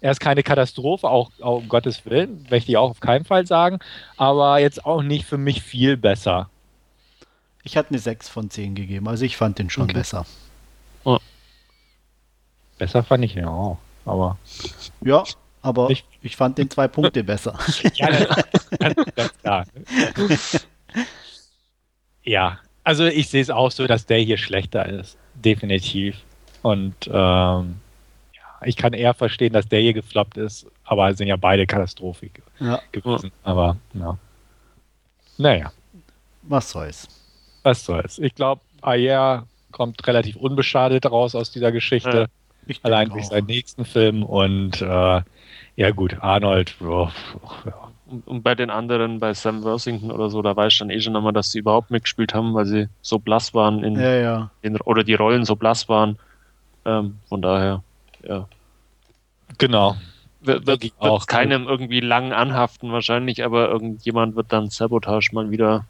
Er 0.00 0.10
ist 0.10 0.20
keine 0.20 0.42
Katastrophe, 0.42 1.08
auch, 1.08 1.30
auch, 1.40 1.58
um 1.58 1.68
Gottes 1.68 2.04
Willen, 2.04 2.46
möchte 2.50 2.70
ich 2.70 2.76
auch 2.76 2.90
auf 2.90 3.00
keinen 3.00 3.24
Fall 3.24 3.46
sagen, 3.46 3.78
aber 4.18 4.58
jetzt 4.58 4.84
auch 4.84 5.02
nicht 5.02 5.24
für 5.24 5.38
mich 5.38 5.62
viel 5.62 5.96
besser. 5.96 6.50
Ich 7.62 7.78
hatte 7.78 7.88
eine 7.88 7.98
6 7.98 8.28
von 8.28 8.50
10 8.50 8.74
gegeben, 8.74 9.08
also 9.08 9.24
ich 9.24 9.38
fand 9.38 9.58
den 9.58 9.70
schon 9.70 9.84
okay. 9.84 9.94
besser. 9.94 10.26
Oh. 11.04 11.18
Besser 12.76 13.02
fand 13.02 13.24
ich 13.24 13.34
ihn 13.34 13.46
auch, 13.46 13.78
aber. 14.04 14.36
Ja, 15.00 15.24
aber 15.62 15.88
ich, 15.88 16.04
ich 16.20 16.36
fand 16.36 16.58
den 16.58 16.68
zwei 16.68 16.86
Punkte 16.86 17.24
besser. 17.24 17.58
ja, 17.94 18.10
ganz, 18.78 18.96
ganz 19.16 19.38
klar. 19.40 19.66
Ja, 22.24 22.58
also 22.82 23.04
ich 23.04 23.28
sehe 23.28 23.42
es 23.42 23.50
auch 23.50 23.70
so, 23.70 23.86
dass 23.86 24.06
der 24.06 24.18
hier 24.18 24.36
schlechter 24.36 24.86
ist. 24.86 25.16
Definitiv. 25.34 26.16
Und 26.62 26.94
ähm, 27.06 27.12
ja, 28.32 28.66
ich 28.66 28.76
kann 28.76 28.92
eher 28.92 29.14
verstehen, 29.14 29.52
dass 29.52 29.68
der 29.68 29.80
hier 29.80 29.92
gefloppt 29.92 30.36
ist, 30.36 30.66
aber 30.84 31.10
es 31.10 31.18
sind 31.18 31.28
ja 31.28 31.36
beide 31.36 31.66
Katastrophe 31.66 32.30
ja. 32.60 32.80
gewesen. 32.92 33.30
Aber 33.42 33.76
ja. 33.94 34.18
Naja. 35.38 35.72
Was 36.42 36.70
soll's. 36.70 37.08
Was 37.62 37.84
soll's. 37.84 38.18
Ich 38.18 38.34
glaube, 38.34 38.60
Ayer 38.82 39.46
kommt 39.72 40.06
relativ 40.06 40.36
unbeschadet 40.36 41.06
raus 41.06 41.34
aus 41.34 41.50
dieser 41.50 41.72
Geschichte. 41.72 42.28
Ja, 42.66 42.76
allein 42.82 43.10
durch 43.10 43.26
seinen 43.26 43.46
nächsten 43.46 43.84
Film 43.84 44.22
und 44.22 44.80
äh, 44.80 45.22
ja 45.76 45.90
gut, 45.90 46.16
Arnold, 46.20 46.74
oh, 46.80 47.08
oh, 47.42 47.70
und, 48.24 48.42
bei 48.42 48.54
den 48.54 48.70
anderen, 48.70 49.20
bei 49.20 49.34
Sam 49.34 49.62
Worthington 49.62 50.10
oder 50.10 50.30
so, 50.30 50.42
da 50.42 50.56
weiß 50.56 50.72
ich 50.72 50.78
dann 50.78 50.90
eh 50.90 51.00
schon 51.00 51.16
einmal, 51.16 51.32
dass 51.32 51.50
sie 51.50 51.58
überhaupt 51.58 51.90
mitgespielt 51.90 52.34
haben, 52.34 52.54
weil 52.54 52.66
sie 52.66 52.88
so 53.02 53.18
blass 53.18 53.54
waren 53.54 53.82
in, 53.82 53.96
ja, 53.96 54.14
ja. 54.14 54.50
in 54.62 54.80
oder 54.80 55.04
die 55.04 55.14
Rollen 55.14 55.44
so 55.44 55.56
blass 55.56 55.88
waren. 55.88 56.18
Ähm, 56.84 57.18
von 57.28 57.42
daher, 57.42 57.82
ja. 58.22 58.46
Genau. 59.58 59.96
Wird, 60.40 60.66
wird, 60.66 60.82
wird 60.82 60.92
auch 60.98 61.26
keinem 61.26 61.66
irgendwie 61.66 62.00
lang 62.00 62.32
anhaften 62.32 62.92
wahrscheinlich, 62.92 63.44
aber 63.44 63.68
irgendjemand 63.70 64.36
wird 64.36 64.52
dann 64.52 64.68
Sabotage 64.68 65.30
mal 65.32 65.50
wieder 65.50 65.86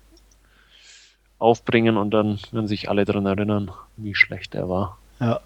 aufbringen 1.39 1.97
und 1.97 2.11
dann 2.11 2.39
werden 2.53 2.69
sich 2.69 2.89
alle 2.89 3.05
daran 3.05 3.27
erinnern, 3.27 3.71
wie 3.97 4.15
schlecht 4.15 4.55
er 4.55 4.69
war. 4.69 4.99
Ja. 5.21 5.41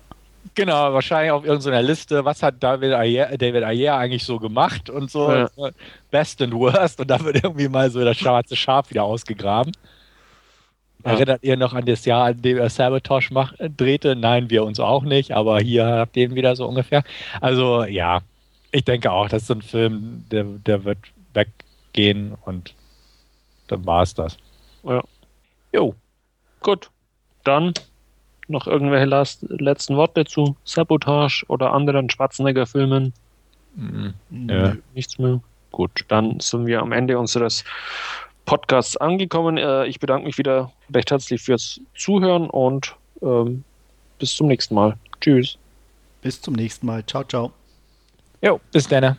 Genau, 0.55 0.93
wahrscheinlich 0.93 1.31
auf 1.31 1.44
irgendeiner 1.44 1.82
Liste, 1.82 2.24
was 2.24 2.43
hat 2.43 2.62
David 2.62 2.93
Ayer, 2.93 3.36
David 3.36 3.62
Ayer 3.62 3.97
eigentlich 3.97 4.24
so 4.24 4.39
gemacht 4.39 4.90
und 4.90 5.10
so 5.10 5.31
ja. 5.31 5.48
Best 6.10 6.43
and 6.43 6.52
Worst 6.52 7.01
und 7.01 7.09
da 7.09 7.20
wird 7.20 7.43
irgendwie 7.44 7.69
mal 7.69 7.90
so 7.90 8.05
das 8.05 8.16
schwarze 8.16 8.56
Schaf 8.56 8.90
wieder 8.90 9.05
ausgegraben. 9.05 9.73
Ja. 11.05 11.12
Erinnert 11.12 11.44
ihr 11.44 11.56
noch 11.56 11.74
an 11.74 11.86
das 11.86 12.05
Jahr, 12.05 12.27
an 12.27 12.43
dem 12.43 12.59
er 12.59 12.70
Sabotage 12.70 13.32
mach, 13.32 13.55
drehte? 13.59 14.16
Nein, 14.16 14.51
wir 14.51 14.65
uns 14.65 14.81
auch 14.81 15.05
nicht, 15.05 15.31
aber 15.31 15.60
hier 15.60 15.86
habt 15.86 16.16
ihr 16.16 16.24
ihn 16.24 16.35
wieder 16.35 16.56
so 16.56 16.66
ungefähr. 16.66 17.05
Also 17.40 17.85
ja, 17.85 18.20
ich 18.73 18.85
denke 18.85 19.12
auch, 19.12 19.28
das 19.28 19.44
ist 19.44 19.51
ein 19.51 19.62
Film, 19.62 20.24
der, 20.31 20.44
der 20.44 20.85
wird 20.85 20.98
weggehen 21.35 22.35
und 22.44 22.74
dann 23.69 23.86
war 23.86 24.02
es 24.02 24.15
das. 24.15 24.36
Ja. 24.82 25.02
Jo. 25.73 25.94
Gut. 26.60 26.90
Dann 27.44 27.74
noch 28.49 28.66
irgendwelche 28.66 29.07
last, 29.07 29.45
letzten 29.49 29.97
Worte 29.97 30.25
zu 30.25 30.57
Sabotage 30.65 31.45
oder 31.49 31.73
anderen 31.73 32.11
Schwarzenegger-Filmen? 32.11 33.12
Mhm. 33.75 34.15
Ja. 34.49 34.77
Nichts 34.95 35.19
mehr. 35.19 35.41
Gut, 35.70 36.05
dann 36.09 36.41
sind 36.41 36.66
wir 36.66 36.81
am 36.81 36.93
Ende 36.93 37.19
unseres 37.19 37.65
Podcasts 38.47 38.97
angekommen. 38.97 39.59
Äh, 39.59 39.87
ich 39.87 40.01
bedanke 40.01 40.27
mich 40.27 40.39
wieder 40.39 40.73
recht 40.93 41.11
herzlich 41.11 41.43
fürs 41.43 41.81
Zuhören 41.95 42.49
und 42.49 42.97
ähm, 43.23 43.65
bis 44.19 44.35
zum 44.35 44.49
nächsten 44.49 44.75
Mal. 44.75 44.97
Tschüss. 45.20 45.59
Bis 46.23 46.41
zum 46.41 46.55
nächsten 46.55 46.87
Mal. 46.87 47.05
Ciao, 47.07 47.25
ciao. 47.25 47.53
Jo, 48.43 48.61
bis 48.73 48.89
dann. 48.89 49.16